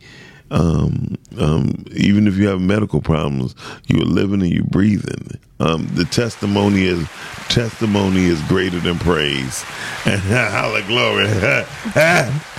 Um, 0.51 1.17
um, 1.37 1.83
even 1.91 2.27
if 2.27 2.35
you 2.37 2.47
have 2.47 2.61
medical 2.61 3.01
problems, 3.01 3.55
you're 3.87 4.05
living 4.05 4.41
and 4.41 4.51
you're 4.53 4.63
breathing. 4.63 5.37
Um, 5.59 5.85
the 5.95 6.05
testimony 6.05 6.83
is 6.83 7.05
testimony 7.49 8.23
is 8.23 8.41
greater 8.43 8.79
than 8.79 8.99
praise. 8.99 9.65
And 10.05 10.19
hallelujah, 10.21 10.87
glory. 10.87 11.27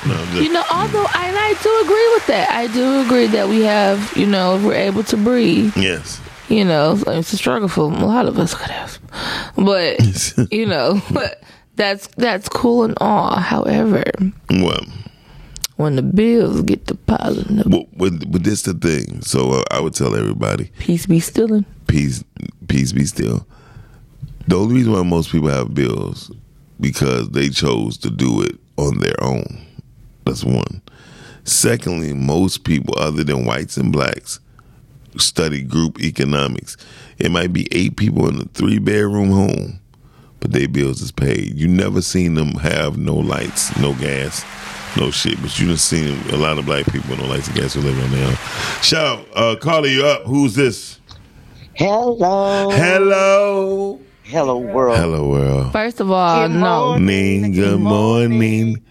no, 0.07 0.25
just- 0.27 0.43
You 0.43 0.53
know, 0.53 0.65
although 0.71 1.07
I 1.09 1.55
do 1.63 1.81
agree 1.85 2.09
with 2.15 2.27
that. 2.29 2.51
I 2.51 2.67
do 2.69 3.01
agree 3.05 3.27
that 3.27 3.49
we 3.49 3.63
have, 3.63 4.17
you 4.17 4.27
know, 4.27 4.57
we're 4.65 4.75
able 4.75 5.03
to 5.05 5.17
breathe. 5.17 5.77
yes. 5.77 6.21
You 6.53 6.65
know, 6.67 7.03
it's 7.07 7.33
a 7.33 7.37
struggle 7.39 7.69
for 7.69 7.81
a 7.81 7.87
lot 7.87 8.27
of 8.27 8.39
us 8.39 8.55
could 8.55 8.71
have, 8.71 8.99
but 9.57 9.99
you 10.53 10.67
know, 10.67 11.01
that's 11.77 12.09
that's 12.19 12.49
cool 12.49 12.85
and 12.85 12.95
all. 13.01 13.37
However, 13.37 14.03
Well, 14.51 14.85
when 15.77 15.97
the 15.97 16.03
bills 16.03 16.61
get 16.63 16.85
deposited, 16.85 17.57
the 17.57 17.69
well, 17.69 17.87
but, 17.97 18.31
but 18.31 18.45
this 18.45 18.63
the 18.63 18.75
thing. 18.75 19.23
So 19.23 19.53
uh, 19.53 19.63
I 19.71 19.81
would 19.81 19.95
tell 19.95 20.15
everybody, 20.15 20.71
peace 20.79 21.07
be 21.07 21.21
stilling. 21.21 21.65
peace, 21.87 22.23
peace 22.69 22.93
be 22.93 23.07
still. 23.07 23.47
The 24.47 24.57
only 24.59 24.75
reason 24.75 24.93
why 24.93 25.03
most 25.05 25.33
people 25.33 25.49
have 25.49 25.73
bills 25.73 26.31
because 26.81 27.31
they 27.31 27.49
chose 27.49 27.97
to 27.99 28.11
do 28.11 28.43
it 28.43 28.59
on 28.77 28.99
their 28.99 29.15
own. 29.23 29.65
That's 30.27 30.45
one. 30.45 30.83
Secondly, 31.45 32.13
most 32.13 32.65
people, 32.65 32.95
other 32.99 33.25
than 33.25 33.47
whites 33.47 33.77
and 33.77 33.91
blacks, 33.93 34.39
study 35.19 35.63
group 35.63 36.01
economics. 36.01 36.77
It 37.19 37.31
might 37.31 37.53
be 37.53 37.69
eight 37.73 37.97
people 37.97 38.29
in 38.29 38.41
a 38.41 38.45
three 38.55 38.79
bedroom 38.79 39.31
home, 39.31 39.81
but 40.41 40.53
their 40.53 40.69
bills 40.69 41.01
is 41.01 41.13
paid. 41.13 41.55
You 41.55 41.69
never 41.69 42.03
seen 42.03 42.35
them 42.35 42.53
have 42.55 42.99
no 42.99 43.15
lights, 43.15 43.77
no 43.79 43.95
gas, 43.95 44.45
no 44.97 45.11
shit. 45.11 45.41
But 45.41 45.59
you 45.59 45.69
done 45.69 45.77
seen 45.77 46.19
a 46.31 46.37
lot 46.37 46.59
of 46.59 46.67
black 46.67 46.87
people 46.87 47.11
with 47.11 47.21
no 47.21 47.27
lights 47.27 47.49
and 47.49 47.57
gas 47.57 47.75
who 47.75 47.81
live 47.81 48.03
on 48.03 48.11
their 48.11 48.27
own. 48.29 48.37
Shout, 48.83 49.21
out, 49.21 49.37
uh, 49.37 49.57
Carly, 49.57 49.95
you 49.95 50.05
up? 50.07 50.25
Who's 50.25 50.55
this? 50.55 50.99
Hello. 51.75 52.71
Hello. 52.71 54.01
Hello, 54.25 54.57
world. 54.59 54.99
Hello, 54.99 55.29
world. 55.29 55.73
First 55.73 56.01
of 56.01 56.11
all, 56.11 56.49
Good 56.49 56.55
no, 56.55 56.91
Morning, 56.91 57.53
good 57.53 57.81
morning. 57.81 58.83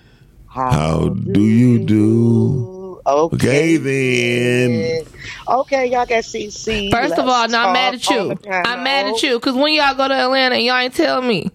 How 0.48 1.10
do 1.10 1.42
you 1.42 1.80
do? 1.86 2.71
Okay, 3.06 3.36
okay 3.36 3.78
then. 3.78 5.06
Okay, 5.48 5.86
y'all 5.88 6.06
got 6.06 6.24
CC. 6.24 6.92
First 6.92 7.14
of 7.14 7.28
all, 7.28 7.42
Let's 7.42 7.54
no, 7.54 7.60
I'm 7.60 7.74
mad 7.74 7.96
at 7.96 8.10
you. 8.10 8.38
I'm 8.50 8.84
mad 8.84 9.08
at 9.08 9.24
you 9.24 9.40
because 9.40 9.56
when 9.56 9.74
y'all 9.74 9.96
go 9.96 10.08
to 10.08 10.14
Atlanta, 10.14 10.58
y'all 10.58 10.78
ain't 10.78 10.94
tell 10.94 11.22
me. 11.22 11.52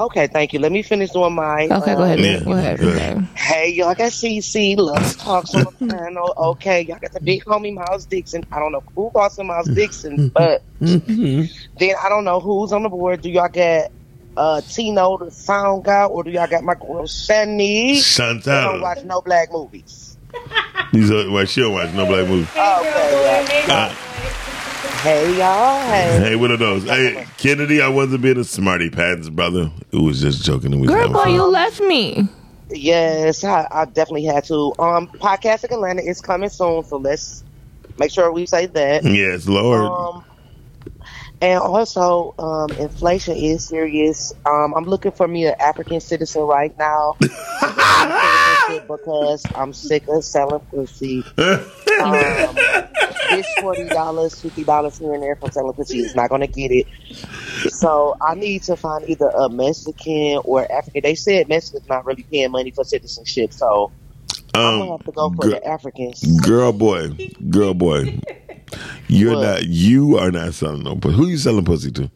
Okay, 0.00 0.28
thank 0.28 0.54
you. 0.54 0.60
Let 0.60 0.72
me 0.72 0.82
finish 0.82 1.10
doing 1.10 1.34
my. 1.34 1.64
Okay, 1.64 1.94
go 1.94 2.00
uh, 2.00 2.04
ahead. 2.04 2.20
Yeah, 2.20 2.40
Go 2.40 2.52
ahead. 2.52 2.80
go 2.80 2.88
Okay. 2.88 3.28
Hey, 3.34 3.72
y'all 3.72 3.94
got 3.94 4.12
CC. 4.12 4.74
Let's 4.78 5.16
talk 5.16 5.44
on 5.54 5.64
the 5.64 5.94
panel. 5.94 6.32
Okay, 6.38 6.82
y'all 6.82 6.98
got 6.98 7.12
the 7.12 7.20
big 7.20 7.44
homie 7.44 7.74
Miles 7.74 8.06
Dixon. 8.06 8.42
I 8.50 8.58
don't 8.58 8.72
know 8.72 8.82
who 8.94 9.10
calls 9.10 9.38
him 9.38 9.48
Miles 9.48 9.68
Dixon, 9.68 10.30
but 10.30 10.62
then 10.80 11.48
I 12.02 12.08
don't 12.08 12.24
know 12.24 12.40
who's 12.40 12.72
on 12.72 12.82
the 12.82 12.88
board. 12.88 13.20
Do 13.20 13.28
y'all 13.28 13.50
got 13.50 13.90
uh, 14.36 14.60
Tino, 14.62 15.18
the 15.18 15.30
sound 15.30 15.84
guy, 15.84 16.04
or 16.04 16.24
do 16.24 16.30
y'all 16.30 16.46
got 16.46 16.62
my 16.64 16.74
girl 16.74 17.02
Shani? 17.04 17.96
I 18.48 18.62
don't 18.62 18.80
watch 18.80 19.04
no 19.04 19.20
black 19.20 19.52
movies. 19.52 20.16
These 20.92 21.10
are, 21.10 21.30
well, 21.30 21.44
she 21.44 21.60
don't 21.60 21.72
watch 21.72 21.92
no 21.94 22.06
black 22.06 22.26
movie. 22.28 22.48
Okay, 22.50 23.64
yeah. 23.66 23.74
Uh, 23.92 23.94
Hey, 25.02 25.38
y'all. 25.38 25.80
Hey. 25.88 26.18
hey, 26.20 26.36
what 26.36 26.50
are 26.50 26.58
those? 26.58 26.84
Hey, 26.84 27.26
Kennedy, 27.38 27.80
I 27.80 27.88
wasn't 27.88 28.20
being 28.22 28.36
a 28.36 28.44
smarty 28.44 28.90
pants, 28.90 29.30
brother. 29.30 29.70
It 29.92 29.96
was 29.96 30.20
just 30.20 30.44
joking. 30.44 30.72
and 30.72 30.80
We 30.82 30.88
was 30.88 30.94
Girl, 30.94 31.08
boy, 31.08 31.22
fun. 31.24 31.32
you 31.34 31.44
left 31.44 31.80
me. 31.80 32.28
Yes, 32.68 33.42
I, 33.42 33.66
I 33.70 33.84
definitely 33.86 34.24
had 34.24 34.44
to. 34.44 34.74
Um, 34.78 35.06
Podcastic 35.08 35.72
Atlanta 35.72 36.02
is 36.02 36.20
coming 36.20 36.50
soon, 36.50 36.84
so 36.84 36.98
let's 36.98 37.44
make 37.98 38.10
sure 38.10 38.30
we 38.30 38.44
say 38.44 38.66
that. 38.66 39.02
Yes, 39.04 39.46
Lord. 39.48 39.80
Um, 39.90 40.22
and 41.40 41.60
also, 41.60 42.34
um, 42.38 42.70
inflation 42.78 43.36
is 43.36 43.66
serious. 43.66 44.32
Um, 44.44 44.74
I'm 44.76 44.84
looking 44.84 45.12
for 45.12 45.26
me 45.26 45.46
an 45.46 45.54
African 45.58 46.00
citizen 46.00 46.42
right 46.42 46.76
now 46.78 47.16
because 48.88 49.44
I'm 49.54 49.72
sick 49.72 50.04
of 50.08 50.24
selling 50.24 50.60
pussy. 50.70 51.24
Um, 52.00 52.56
this 53.30 53.46
forty 53.60 53.90
dollars, 53.90 54.40
fifty 54.40 54.64
dollars 54.64 54.96
here 54.96 55.12
and 55.12 55.22
there 55.22 55.36
from 55.36 55.50
selling 55.50 55.74
pussy 55.74 55.98
is 55.98 56.14
not 56.14 56.30
going 56.30 56.40
to 56.40 56.46
get 56.46 56.70
it. 56.70 56.86
So 57.68 58.16
I 58.26 58.34
need 58.34 58.62
to 58.64 58.76
find 58.76 59.06
either 59.06 59.28
a 59.28 59.50
Mexican 59.50 60.40
or 60.44 60.70
African. 60.72 61.02
They 61.02 61.14
said 61.14 61.48
Mexican's 61.48 61.86
not 61.88 62.06
really 62.06 62.22
paying 62.22 62.52
money 62.52 62.70
for 62.70 62.84
citizenship, 62.84 63.52
so 63.52 63.92
I'm 64.54 64.78
gonna 64.78 64.92
um, 64.92 64.98
have 64.98 65.04
to 65.04 65.12
go 65.12 65.28
for 65.30 65.44
gir- 65.44 65.50
the 65.50 65.66
Africans. 65.66 66.40
girl, 66.40 66.72
boy, 66.72 67.10
girl, 67.50 67.74
boy. 67.74 68.18
You're 69.08 69.34
What? 69.36 69.42
not. 69.42 69.64
You 69.66 70.18
are 70.18 70.30
not 70.30 70.54
selling 70.54 70.82
no 70.84 70.96
pussy. 70.96 71.16
Who 71.16 71.26
you 71.28 71.38
selling 71.38 71.64
pussy 71.64 71.90
to? 71.92 72.10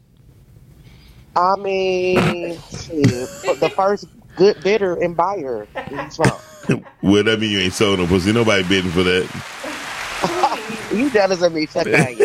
I 1.36 1.56
mean, 1.56 2.14
the 2.54 3.72
first 3.74 4.06
good 4.36 4.62
bidder 4.62 4.94
and 5.02 5.16
buyer. 5.16 5.66
He's 5.88 6.16
from. 6.68 6.84
well, 7.02 7.24
that 7.24 7.40
mean 7.40 7.50
you 7.50 7.58
ain't 7.58 7.72
selling 7.72 7.98
no 7.98 8.06
pussy. 8.06 8.32
Nobody 8.32 8.62
bidding 8.68 8.90
for 8.90 9.02
that. 9.02 9.50
You 10.94 11.10
jealous 11.10 11.42
of 11.42 11.52
me? 11.52 11.66
Fuck 11.66 11.88
out. 11.88 11.94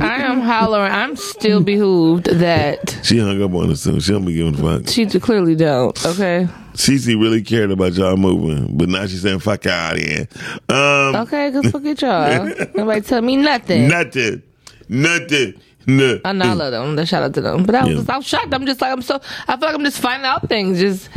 I 0.00 0.16
am 0.22 0.40
hollering. 0.40 0.92
I'm 0.92 1.16
still 1.16 1.60
behooved 1.60 2.26
that 2.26 3.00
She 3.02 3.18
hung 3.18 3.42
up 3.42 3.52
on 3.52 3.70
us 3.70 3.82
too. 3.82 3.98
She 3.98 4.12
don't 4.12 4.24
be 4.24 4.32
giving 4.34 4.54
a 4.54 4.78
fuck. 4.80 4.88
she 4.88 5.06
clearly 5.18 5.56
don't. 5.56 6.06
Okay. 6.06 6.46
Cece 6.76 7.20
really 7.20 7.42
cared 7.42 7.70
about 7.70 7.92
y'all 7.94 8.16
moving, 8.16 8.76
but 8.76 8.88
now 8.88 9.06
she's 9.06 9.22
saying 9.22 9.38
fuck 9.40 9.66
out 9.66 9.96
here. 9.98 10.28
Um, 10.68 11.16
Okay, 11.16 11.50
cause 11.52 11.70
forget 11.70 12.00
y'all. 12.02 12.46
Nobody 12.74 13.00
tell 13.00 13.22
me 13.22 13.36
nothing. 13.36 13.88
nothing, 13.88 14.42
nothing. 14.88 15.54
No. 15.88 16.20
I 16.24 16.32
know 16.32 16.46
I 16.46 16.52
love 16.52 16.72
them. 16.72 16.96
The 16.96 17.06
Shout 17.06 17.22
out 17.22 17.34
to 17.34 17.40
them. 17.40 17.64
But 17.64 17.76
I 17.76 17.82
was, 17.82 17.90
Yeah. 17.90 17.96
just, 17.98 18.10
I 18.10 18.16
was 18.16 18.26
shocked. 18.26 18.52
I'm 18.54 18.66
just 18.66 18.80
like 18.80 18.92
I'm 18.92 19.02
so. 19.02 19.20
I 19.46 19.56
feel 19.56 19.68
like 19.68 19.74
I'm 19.76 19.84
just 19.84 20.00
finding 20.00 20.26
out 20.26 20.48
things. 20.48 20.80
Just 20.80 21.08
I 21.10 21.12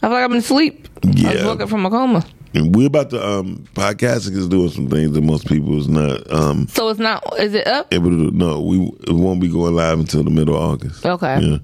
feel 0.00 0.10
like 0.10 0.24
I'm 0.24 0.32
in 0.32 0.40
sleep. 0.42 0.88
Yeah. 1.02 1.30
I 1.30 1.34
was 1.34 1.44
woken 1.44 1.66
from 1.68 1.84
a 1.86 1.90
coma. 1.90 2.24
And 2.54 2.74
we're 2.74 2.86
about 2.86 3.10
to 3.10 3.22
um 3.22 3.66
Podcastic 3.74 4.34
is 4.36 4.48
doing 4.48 4.70
some 4.70 4.88
things 4.88 5.12
that 5.12 5.20
most 5.22 5.46
people 5.46 5.78
is 5.78 5.88
not 5.88 6.30
um 6.32 6.68
So 6.68 6.88
it's 6.88 6.98
not. 7.00 7.22
Is 7.38 7.52
it 7.52 7.66
up? 7.66 7.92
able 7.92 8.08
to. 8.10 8.30
No, 8.30 8.62
we 8.62 8.78
it 9.06 9.12
won't 9.12 9.40
be 9.42 9.48
going 9.48 9.74
live 9.74 9.98
until 10.00 10.22
the 10.24 10.30
middle 10.30 10.56
of 10.56 10.62
August. 10.62 11.04
Okay. 11.04 11.40
Yeah. 11.40 11.58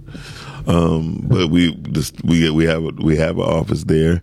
Um, 0.67 1.25
but 1.29 1.49
we 1.49 1.75
just 1.93 2.23
we 2.25 2.51
we 2.51 2.65
have 2.67 2.83
a, 2.85 2.89
we 3.03 3.17
have 3.17 3.37
an 3.39 3.45
office 3.45 3.85
there. 3.85 4.23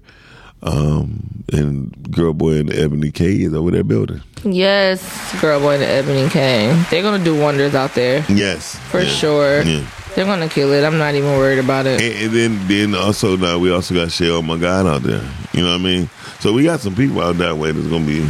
Um, 0.64 1.44
and 1.54 2.12
girl 2.12 2.34
boy 2.34 2.58
and 2.60 2.74
Ebony 2.74 3.12
K 3.12 3.44
is 3.44 3.54
over 3.54 3.70
there 3.72 3.84
building. 3.84 4.22
Yes, 4.44 5.02
girl, 5.42 5.60
boy, 5.60 5.78
the 5.78 5.88
Ebony 5.88 6.30
K. 6.30 6.74
They're 6.90 7.04
gonna 7.04 7.24
do 7.24 7.40
wonders 7.40 7.76
out 7.76 7.94
there 7.94 8.26
Yes, 8.30 8.76
for 8.90 9.02
Yeah. 9.02 9.10
sure. 9.10 9.62
Yeah. 9.62 9.86
They're 10.16 10.26
gonna 10.26 10.50
kill 10.50 10.74
it. 10.74 10.84
I'm 10.84 10.98
not 10.98 11.14
even 11.14 11.30
worried 11.38 11.60
about 11.60 11.86
it. 11.86 12.02
And, 12.02 12.26
and 12.26 12.34
then 12.34 12.68
then 12.68 12.96
also 12.96 13.38
now 13.38 13.60
we 13.60 13.72
also 13.72 13.94
got 13.94 14.12
Shell 14.12 14.42
My 14.42 14.58
God 14.58 14.88
out 14.88 15.04
there. 15.04 15.24
You 15.54 15.62
know 15.64 15.72
what 15.72 15.82
I 15.82 15.84
mean? 15.84 16.10
So 16.40 16.54
we 16.54 16.64
got 16.64 16.80
some 16.80 16.96
people 16.96 17.22
out 17.22 17.38
that 17.38 17.58
way 17.58 17.72
that's 17.72 17.88
gonna 17.88 18.06
be 18.06 18.22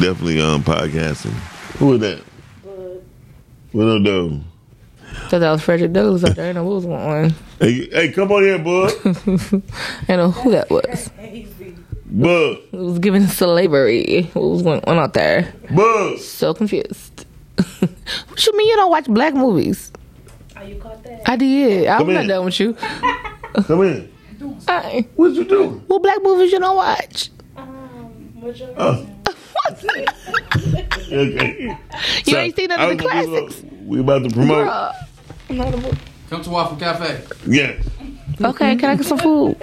definitely 0.00 0.40
um 0.40 0.62
Podcastic. 0.64 1.30
Who 1.78 1.94
is 1.94 2.00
that? 2.00 2.20
What 3.72 3.88
up, 3.88 4.02
though? 4.02 4.40
Thought 5.28 5.40
that 5.40 5.50
was 5.50 5.62
Frederick 5.62 5.92
Douglass 5.92 6.24
out 6.24 6.36
there. 6.36 6.48
I 6.50 6.52
know 6.52 6.64
what 6.64 6.74
was 6.76 6.86
one. 6.86 7.00
on. 7.00 7.34
Hey, 7.58 7.88
hey, 7.90 8.12
come 8.12 8.30
on 8.32 8.42
here, 8.42 8.58
bud. 8.58 8.92
I 10.08 10.16
know 10.16 10.30
who 10.30 10.50
that 10.52 10.70
was. 10.70 11.10
Bud, 12.08 12.58
It 12.72 12.76
was 12.76 12.98
giving 13.00 13.26
slavery. 13.26 14.30
What 14.34 14.42
was 14.42 14.62
going 14.62 14.80
on 14.84 14.98
out 14.98 15.14
there? 15.14 15.52
bud. 15.74 16.18
So 16.20 16.54
confused. 16.54 17.26
what 17.56 18.46
you 18.46 18.56
mean 18.56 18.68
you 18.68 18.76
don't 18.76 18.90
watch 18.90 19.06
black 19.06 19.34
movies? 19.34 19.90
Oh, 20.56 20.62
you 20.62 20.76
caught 20.76 21.02
that? 21.04 21.22
I 21.28 21.36
did. 21.36 21.88
I'm 21.88 22.06
not 22.12 22.26
done 22.28 22.44
with 22.44 22.60
you. 22.60 22.74
Come 23.64 23.82
in. 23.82 24.12
I, 24.68 25.06
What 25.16 25.32
you 25.32 25.44
doing? 25.44 25.80
what 25.86 26.02
black 26.02 26.22
movies 26.22 26.52
you 26.52 26.60
don't 26.60 26.76
watch? 26.76 27.30
Um, 27.56 28.32
majority. 28.40 28.74
Oh. 28.78 29.06
Okay. 31.12 31.76
You 32.26 32.36
ain't 32.36 32.56
seen 32.56 32.68
none 32.68 32.80
of 32.92 32.98
the 32.98 33.02
classics. 33.04 33.62
We 33.84 34.00
about 34.00 34.24
to 34.24 34.30
promote. 34.30 34.66
Bruh. 34.68 34.94
I'm 35.50 35.56
not 35.56 35.74
a- 35.74 35.98
Come 36.28 36.42
to 36.42 36.50
Waffle 36.50 36.76
Cafe. 36.76 37.22
Yeah. 37.46 37.76
Okay, 38.40 38.74
can 38.76 38.90
I 38.90 38.96
get 38.96 39.06
some 39.06 39.18
food? 39.18 39.56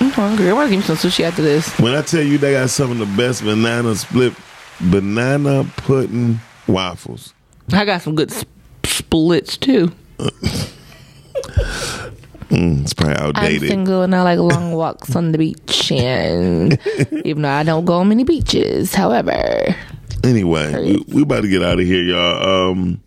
I'm 0.00 0.10
hungry. 0.10 0.48
I 0.50 0.52
want 0.52 0.66
to 0.70 0.76
give 0.76 0.80
me 0.88 0.94
some 0.94 0.96
sushi 1.10 1.24
after 1.24 1.42
this. 1.42 1.76
When 1.80 1.94
I 1.94 2.02
tell 2.02 2.22
you 2.22 2.36
they 2.38 2.52
got 2.52 2.68
some 2.70 2.90
of 2.92 2.98
the 2.98 3.06
best 3.16 3.42
banana 3.42 3.94
split, 3.96 4.34
banana 4.80 5.64
pudding 5.78 6.38
waffles. 6.68 7.32
I 7.72 7.84
got 7.86 8.02
some 8.02 8.14
good 8.14 8.30
sp- 8.30 8.46
splits 8.84 9.56
too. 9.56 9.90
Mm, 12.52 12.82
it's 12.82 12.92
probably 12.94 13.16
outdated. 13.16 13.62
I'm 13.62 13.68
single 13.68 14.02
and 14.02 14.14
I 14.14 14.22
like 14.22 14.38
long 14.38 14.72
walks 14.76 15.16
on 15.16 15.32
the 15.32 15.38
beach, 15.38 15.90
and 15.90 16.78
even 17.24 17.42
though 17.42 17.50
I 17.50 17.62
don't 17.62 17.84
go 17.84 17.94
on 17.94 18.08
many 18.08 18.24
beaches, 18.24 18.94
however, 18.94 19.74
Anyway, 20.24 20.72
we, 20.72 21.04
we 21.14 21.22
about 21.22 21.40
to 21.40 21.48
get 21.48 21.64
out 21.64 21.80
of 21.80 21.86
here, 21.86 22.02
y'all. 22.02 22.70
Um, 22.70 23.02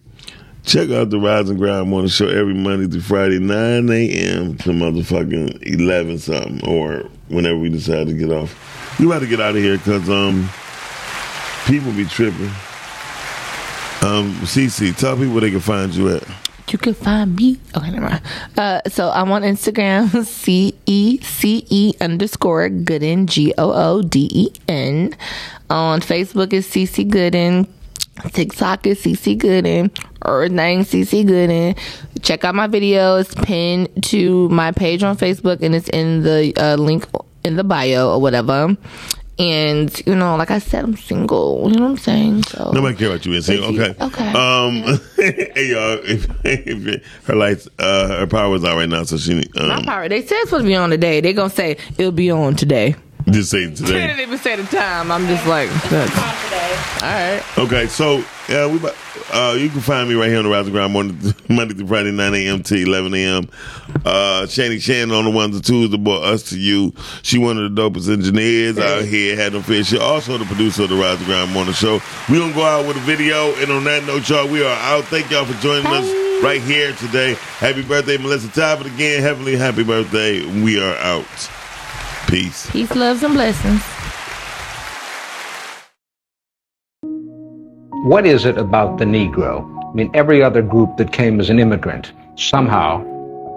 Check 0.66 0.90
out 0.90 1.12
the 1.12 1.20
Rise 1.20 1.48
and 1.48 1.60
Grind 1.60 1.90
Morning 1.90 2.10
Show 2.10 2.28
every 2.28 2.56
Monday 2.56 2.88
through 2.88 3.02
Friday, 3.02 3.38
9 3.38 3.88
a.m. 3.88 4.58
to 4.58 4.72
motherfucking 4.72 5.62
11 5.62 6.18
something, 6.18 6.68
or 6.68 7.04
whenever 7.28 7.60
we 7.60 7.70
decide 7.70 8.08
to 8.08 8.14
get 8.14 8.32
off. 8.32 9.00
We 9.00 9.06
about 9.06 9.20
to 9.20 9.28
get 9.28 9.40
out 9.40 9.56
of 9.56 9.62
here 9.62 9.78
because 9.78 10.10
um, 10.10 10.50
people 11.68 11.92
be 11.92 12.06
tripping. 12.06 12.48
Um, 14.02 14.34
CC, 14.42 14.98
tell 14.98 15.16
people 15.16 15.34
where 15.34 15.42
they 15.42 15.52
can 15.52 15.60
find 15.60 15.94
you 15.94 16.16
at. 16.16 16.24
You 16.70 16.78
can 16.80 16.94
find 16.94 17.36
me. 17.36 17.60
Okay, 17.76 17.92
never 17.92 18.10
mind. 18.10 18.22
Uh, 18.58 18.82
so 18.88 19.10
I'm 19.10 19.32
on 19.32 19.44
Instagram, 19.44 20.26
C 20.26 20.76
E 20.86 21.20
C 21.22 21.66
E 21.70 21.94
underscore 22.02 22.70
Gooden, 22.70 23.28
G 23.28 23.54
O 23.58 23.72
O 23.72 24.02
D 24.02 24.30
E 24.32 24.52
N. 24.68 25.16
On 25.70 26.00
Facebook 26.02 26.54
is 26.54 26.68
CC 26.68 27.10
Gooden. 27.10 27.68
TikTok 28.32 28.88
is 28.88 29.02
CC 29.02 29.38
Gooden. 29.38 29.92
Earth 30.24 30.52
name 30.52 30.82
CC 30.82 31.26
Gooden. 31.26 31.78
Check 32.22 32.44
out 32.44 32.56
my 32.56 32.68
video. 32.68 33.18
It's 33.18 33.36
pinned 33.36 33.90
to 34.06 34.50
my 34.50 34.72
page 34.72 35.04
on 35.04 35.18
Facebook 35.18 35.62
and 35.62 35.76
it's 35.76 35.90
in 35.90 36.24
the 36.24 36.54
uh, 36.58 36.76
link 36.76 37.08
in 37.44 37.58
the 37.58 37.64
bio 37.64 38.14
or 38.14 38.22
whatever. 38.22 38.76
And 39.38 40.02
you 40.07 40.16
know, 40.16 40.38
like 40.38 40.49
I 40.52 40.60
said, 40.60 40.84
I'm 40.86 40.95
single. 40.95 41.70
You 41.70 41.76
know 41.78 41.84
what 41.84 41.90
I'm 41.91 41.98
saying? 41.98 42.44
So 42.44 42.72
Nobody 42.72 42.95
care 42.95 43.10
about 43.10 43.26
you 43.26 43.32
being 43.32 43.41
single. 43.44 43.70
Okay. 43.80 43.94
Okay. 44.02 44.30
Um, 44.30 44.99
hey 45.18 45.72
y'all, 45.72 45.99
if, 46.03 46.28
if 46.45 47.06
her 47.26 47.36
lights, 47.36 47.68
uh, 47.78 48.20
her 48.20 48.28
power 48.28 48.56
is 48.56 48.64
out 48.64 48.78
right 48.78 48.88
now, 48.88 49.03
so 49.03 49.18
she 49.18 49.36
my 49.56 49.76
um, 49.76 49.84
power. 49.84 50.07
They 50.07 50.22
said 50.22 50.36
it's 50.38 50.49
supposed 50.52 50.64
to 50.64 50.68
be 50.70 50.76
on 50.76 50.90
today. 50.90 51.20
They 51.20 51.34
gonna 51.34 51.49
say 51.49 51.78
it'll 51.98 52.12
be 52.14 52.32
on 52.32 52.56
today. 52.56 52.95
just 53.30 53.52
say 53.52 53.66
They 53.66 53.76
today. 53.76 54.07
didn't 54.07 54.20
even 54.22 54.38
say 54.38 54.56
the 54.56 54.64
time. 54.64 55.12
I'm 55.12 55.28
just 55.28 55.45
like, 55.48 55.70
that's, 55.90 56.14
all 57.02 57.10
right. 57.10 57.44
Okay, 57.58 57.88
so 57.88 58.24
yeah, 58.50 58.68
we 58.68 58.80
uh, 59.34 59.56
you 59.60 59.70
can 59.70 59.82
find 59.82 60.08
me 60.08 60.16
right 60.16 60.30
here 60.30 60.38
on 60.38 60.44
the 60.44 60.50
Rise 60.50 60.66
and 60.66 60.74
Grind 60.74 60.94
Monday, 60.94 61.34
Monday 61.50 61.74
through 61.74 61.88
Friday, 61.88 62.12
9 62.12 62.34
a.m. 62.36 62.64
to 62.64 62.76
11 62.76 63.14
a.m. 63.16 63.50
Uh, 64.06 64.46
Shani 64.48 64.80
Shannon 64.80 65.12
on 65.16 65.26
the 65.26 65.32
ones 65.32 65.56
and 65.56 65.66
twos, 65.66 65.90
the 65.90 65.98
boy 65.98 66.16
Us 66.18 66.44
to 66.50 66.60
You. 66.60 66.94
She 67.24 67.38
one 67.38 67.58
of 67.58 67.74
the 67.76 67.82
dopest 67.82 68.12
engineers 68.12 68.78
out 68.78 69.04
here, 69.04 69.36
had 69.36 69.54
no 69.54 69.62
fear. 69.62 69.84
She 69.84 69.98
also 69.98 70.38
the 70.38 70.46
producer 70.46 70.84
of 70.84 70.90
the 70.90 70.96
Rise 70.96 71.18
and 71.18 71.26
Grind 71.26 71.52
Morning 71.52 71.74
Show. 71.74 72.00
We 72.30 72.38
gonna 72.40 72.54
go 72.54 72.64
out 72.64 72.88
with 72.88 72.98
a 72.98 73.02
video, 73.02 73.54
and 73.56 73.72
on 73.72 73.84
that 73.86 74.06
note, 74.06 74.30
y'all, 74.30 74.48
we 74.48 74.64
are 74.64 74.78
out. 74.78 75.06
Thank 75.06 75.32
y'all 75.32 75.46
for 75.46 75.60
joining 75.62 75.88
us 75.88 76.44
right 76.44 76.62
here 76.62 76.94
today. 76.94 77.34
Happy 77.60 77.82
birthday, 77.82 78.18
Melissa 78.18 78.50
Talbot 78.50 78.88
again. 78.88 79.22
Heavenly 79.22 79.56
happy 79.56 79.84
birthday. 79.84 80.46
We 80.62 80.80
are 80.82 80.96
out. 80.98 81.50
Peace. 82.28 82.70
Peace, 82.72 82.94
loves, 82.96 83.24
and 83.24 83.34
blessings. 83.34 83.95
What 88.06 88.27
is 88.27 88.45
it 88.45 88.60
about 88.60 88.99
the 88.99 89.06
Negro? 89.06 89.65
I 89.90 89.94
mean, 89.95 90.11
every 90.14 90.44
other 90.44 90.61
group 90.61 90.95
that 90.98 91.11
came 91.11 91.40
as 91.40 91.49
an 91.49 91.57
immigrant 91.57 92.14
somehow, 92.36 93.03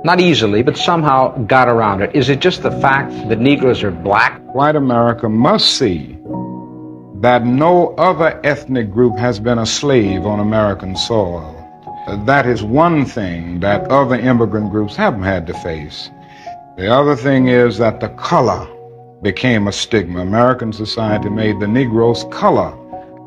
not 0.04 0.22
easily, 0.22 0.62
but 0.62 0.78
somehow 0.78 1.36
got 1.44 1.68
around 1.68 2.00
it. 2.00 2.16
Is 2.16 2.30
it 2.30 2.40
just 2.40 2.62
the 2.62 2.70
fact 2.70 3.10
that 3.28 3.40
Negroes 3.40 3.82
are 3.82 3.90
black? 3.90 4.40
White 4.54 4.74
America 4.74 5.28
must 5.28 5.76
see 5.76 6.16
that 7.16 7.44
no 7.44 7.94
other 7.96 8.40
ethnic 8.42 8.90
group 8.90 9.18
has 9.18 9.38
been 9.38 9.58
a 9.58 9.66
slave 9.66 10.24
on 10.24 10.40
American 10.40 10.96
soil. 10.96 11.54
That 12.24 12.46
is 12.46 12.62
one 12.62 13.04
thing 13.04 13.60
that 13.60 13.90
other 13.90 14.14
immigrant 14.14 14.70
groups 14.70 14.96
haven't 14.96 15.24
had 15.24 15.46
to 15.48 15.52
face. 15.60 16.08
The 16.78 16.90
other 16.90 17.16
thing 17.16 17.48
is 17.48 17.76
that 17.76 18.00
the 18.00 18.08
color 18.16 18.66
became 19.20 19.68
a 19.68 19.72
stigma. 19.72 20.20
American 20.20 20.72
society 20.72 21.28
made 21.28 21.60
the 21.60 21.68
Negroes 21.68 22.24
color 22.30 22.72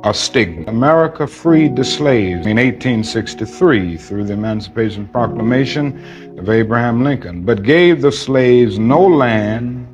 a 0.03 0.14
stigma. 0.14 0.65
America 0.68 1.28
freed 1.28 1.76
the 1.76 1.84
slaves 1.84 2.48
in 2.48 2.57
1863 2.57 3.98
through 3.98 4.23
the 4.23 4.34
Emancipation 4.34 5.07
Proclamation 5.07 6.38
of 6.40 6.49
Abraham 6.49 7.03
Lincoln, 7.03 7.44
but 7.44 7.64
gave 7.64 8.02
the 8.02 8.11
slaves 8.11 8.80
no 8.80 9.02
land 9.06 9.88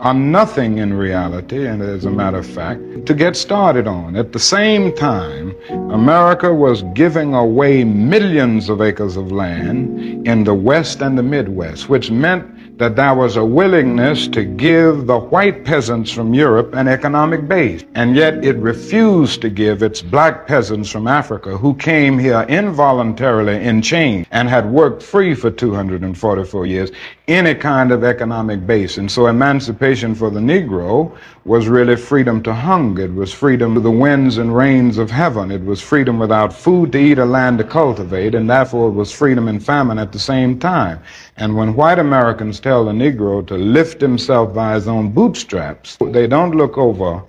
or 0.00 0.14
nothing 0.14 0.78
in 0.78 0.94
reality, 0.94 1.66
and 1.66 1.82
as 1.82 2.04
a 2.04 2.10
matter 2.10 2.38
of 2.38 2.46
fact, 2.46 2.80
to 3.06 3.14
get 3.14 3.34
started 3.34 3.88
on. 3.88 4.14
At 4.16 4.32
the 4.32 4.38
same 4.38 4.94
time, 4.94 5.56
America 5.90 6.54
was 6.54 6.82
giving 6.94 7.34
away 7.34 7.82
millions 7.84 8.68
of 8.68 8.80
acres 8.80 9.16
of 9.16 9.32
land 9.32 10.26
in 10.26 10.44
the 10.44 10.54
West 10.54 11.00
and 11.00 11.18
the 11.18 11.22
Midwest, 11.22 11.88
which 11.88 12.10
meant 12.10 12.46
that 12.78 12.94
there 12.94 13.14
was 13.14 13.36
a 13.36 13.44
willingness 13.44 14.28
to 14.28 14.44
give 14.44 15.06
the 15.06 15.18
white 15.18 15.64
peasants 15.64 16.10
from 16.12 16.32
Europe 16.32 16.74
an 16.74 16.86
economic 16.86 17.46
base. 17.48 17.84
And 17.94 18.14
yet 18.14 18.44
it 18.44 18.56
refused 18.56 19.42
to 19.42 19.50
give 19.50 19.82
its 19.82 20.00
black 20.00 20.46
peasants 20.46 20.88
from 20.88 21.08
Africa 21.08 21.58
who 21.58 21.74
came 21.74 22.18
here 22.18 22.46
involuntarily 22.48 23.56
in 23.64 23.82
chains 23.82 24.26
and 24.30 24.48
had 24.48 24.70
worked 24.70 25.02
free 25.02 25.34
for 25.34 25.50
244 25.50 26.66
years 26.66 26.90
any 27.26 27.54
kind 27.54 27.92
of 27.92 28.04
economic 28.04 28.66
base. 28.66 28.96
And 28.96 29.10
so 29.10 29.26
emancipation 29.26 30.14
for 30.14 30.30
the 30.30 30.40
Negro 30.40 31.16
was 31.48 31.66
really 31.66 31.96
freedom 31.96 32.42
to 32.42 32.52
hunger. 32.52 33.06
It 33.06 33.14
was 33.14 33.32
freedom 33.32 33.74
to 33.74 33.80
the 33.80 33.90
winds 33.90 34.36
and 34.36 34.54
rains 34.54 34.98
of 34.98 35.10
heaven. 35.10 35.50
It 35.50 35.64
was 35.64 35.80
freedom 35.80 36.18
without 36.18 36.52
food 36.52 36.92
to 36.92 36.98
eat 36.98 37.18
or 37.18 37.24
land 37.24 37.56
to 37.58 37.64
cultivate, 37.64 38.34
and 38.34 38.48
therefore 38.48 38.88
it 38.88 38.92
was 38.92 39.10
freedom 39.10 39.48
and 39.48 39.64
famine 39.64 39.98
at 39.98 40.12
the 40.12 40.18
same 40.18 40.58
time. 40.58 41.00
And 41.38 41.56
when 41.56 41.74
white 41.74 41.98
Americans 41.98 42.60
tell 42.60 42.84
the 42.84 42.92
Negro 42.92 43.44
to 43.46 43.56
lift 43.56 44.00
himself 44.00 44.54
by 44.54 44.74
his 44.74 44.86
own 44.86 45.10
bootstraps, 45.10 45.96
they 46.00 46.26
don't 46.26 46.54
look 46.54 46.76
over 46.76 47.22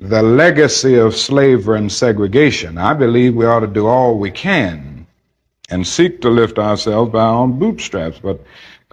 the 0.00 0.22
legacy 0.22 0.96
of 0.96 1.14
slavery 1.14 1.78
and 1.78 1.92
segregation. 1.92 2.78
I 2.78 2.94
believe 2.94 3.34
we 3.34 3.44
ought 3.44 3.60
to 3.60 3.66
do 3.66 3.86
all 3.86 4.18
we 4.18 4.30
can 4.30 5.06
and 5.68 5.86
seek 5.86 6.22
to 6.22 6.30
lift 6.30 6.58
ourselves 6.58 7.12
by 7.12 7.20
our 7.20 7.42
own 7.42 7.58
bootstraps. 7.58 8.18
But 8.18 8.40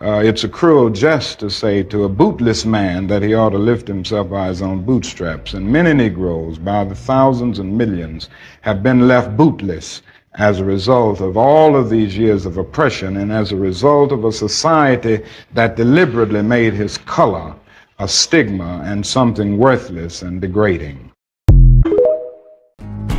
uh, 0.03 0.19
it's 0.19 0.43
a 0.43 0.49
cruel 0.49 0.89
jest 0.89 1.39
to 1.39 1.49
say 1.49 1.81
to 1.81 2.03
a 2.03 2.09
bootless 2.09 2.65
man 2.65 3.07
that 3.07 3.23
he 3.23 3.33
ought 3.33 3.51
to 3.51 3.57
lift 3.57 3.87
himself 3.87 4.29
by 4.29 4.47
his 4.47 4.61
own 4.61 4.83
bootstraps. 4.83 5.53
And 5.53 5.71
many 5.71 5.93
Negroes, 5.93 6.57
by 6.57 6.83
the 6.83 6.95
thousands 6.95 7.59
and 7.59 7.77
millions, 7.77 8.29
have 8.61 8.83
been 8.83 9.07
left 9.07 9.37
bootless 9.37 10.01
as 10.35 10.59
a 10.59 10.65
result 10.65 11.21
of 11.21 11.37
all 11.37 11.77
of 11.77 11.89
these 11.89 12.17
years 12.17 12.45
of 12.45 12.57
oppression 12.57 13.15
and 13.15 13.31
as 13.31 13.53
a 13.53 13.55
result 13.55 14.11
of 14.11 14.25
a 14.25 14.31
society 14.31 15.23
that 15.53 15.77
deliberately 15.77 16.41
made 16.41 16.73
his 16.73 16.97
color 16.97 17.55
a 17.99 18.07
stigma 18.07 18.81
and 18.83 19.05
something 19.05 19.57
worthless 19.57 20.21
and 20.21 20.41
degrading. 20.41 21.11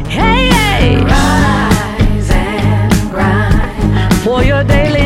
Hey, 0.06 0.48
hey. 0.50 1.02
Rise 1.02 2.30
and 2.30 3.10
grind 3.10 4.14
for 4.16 4.42
your 4.42 4.64
daily 4.64 5.03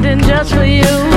Grinding 0.00 0.28
just 0.28 0.54
for 0.54 0.64
you. 0.64 1.07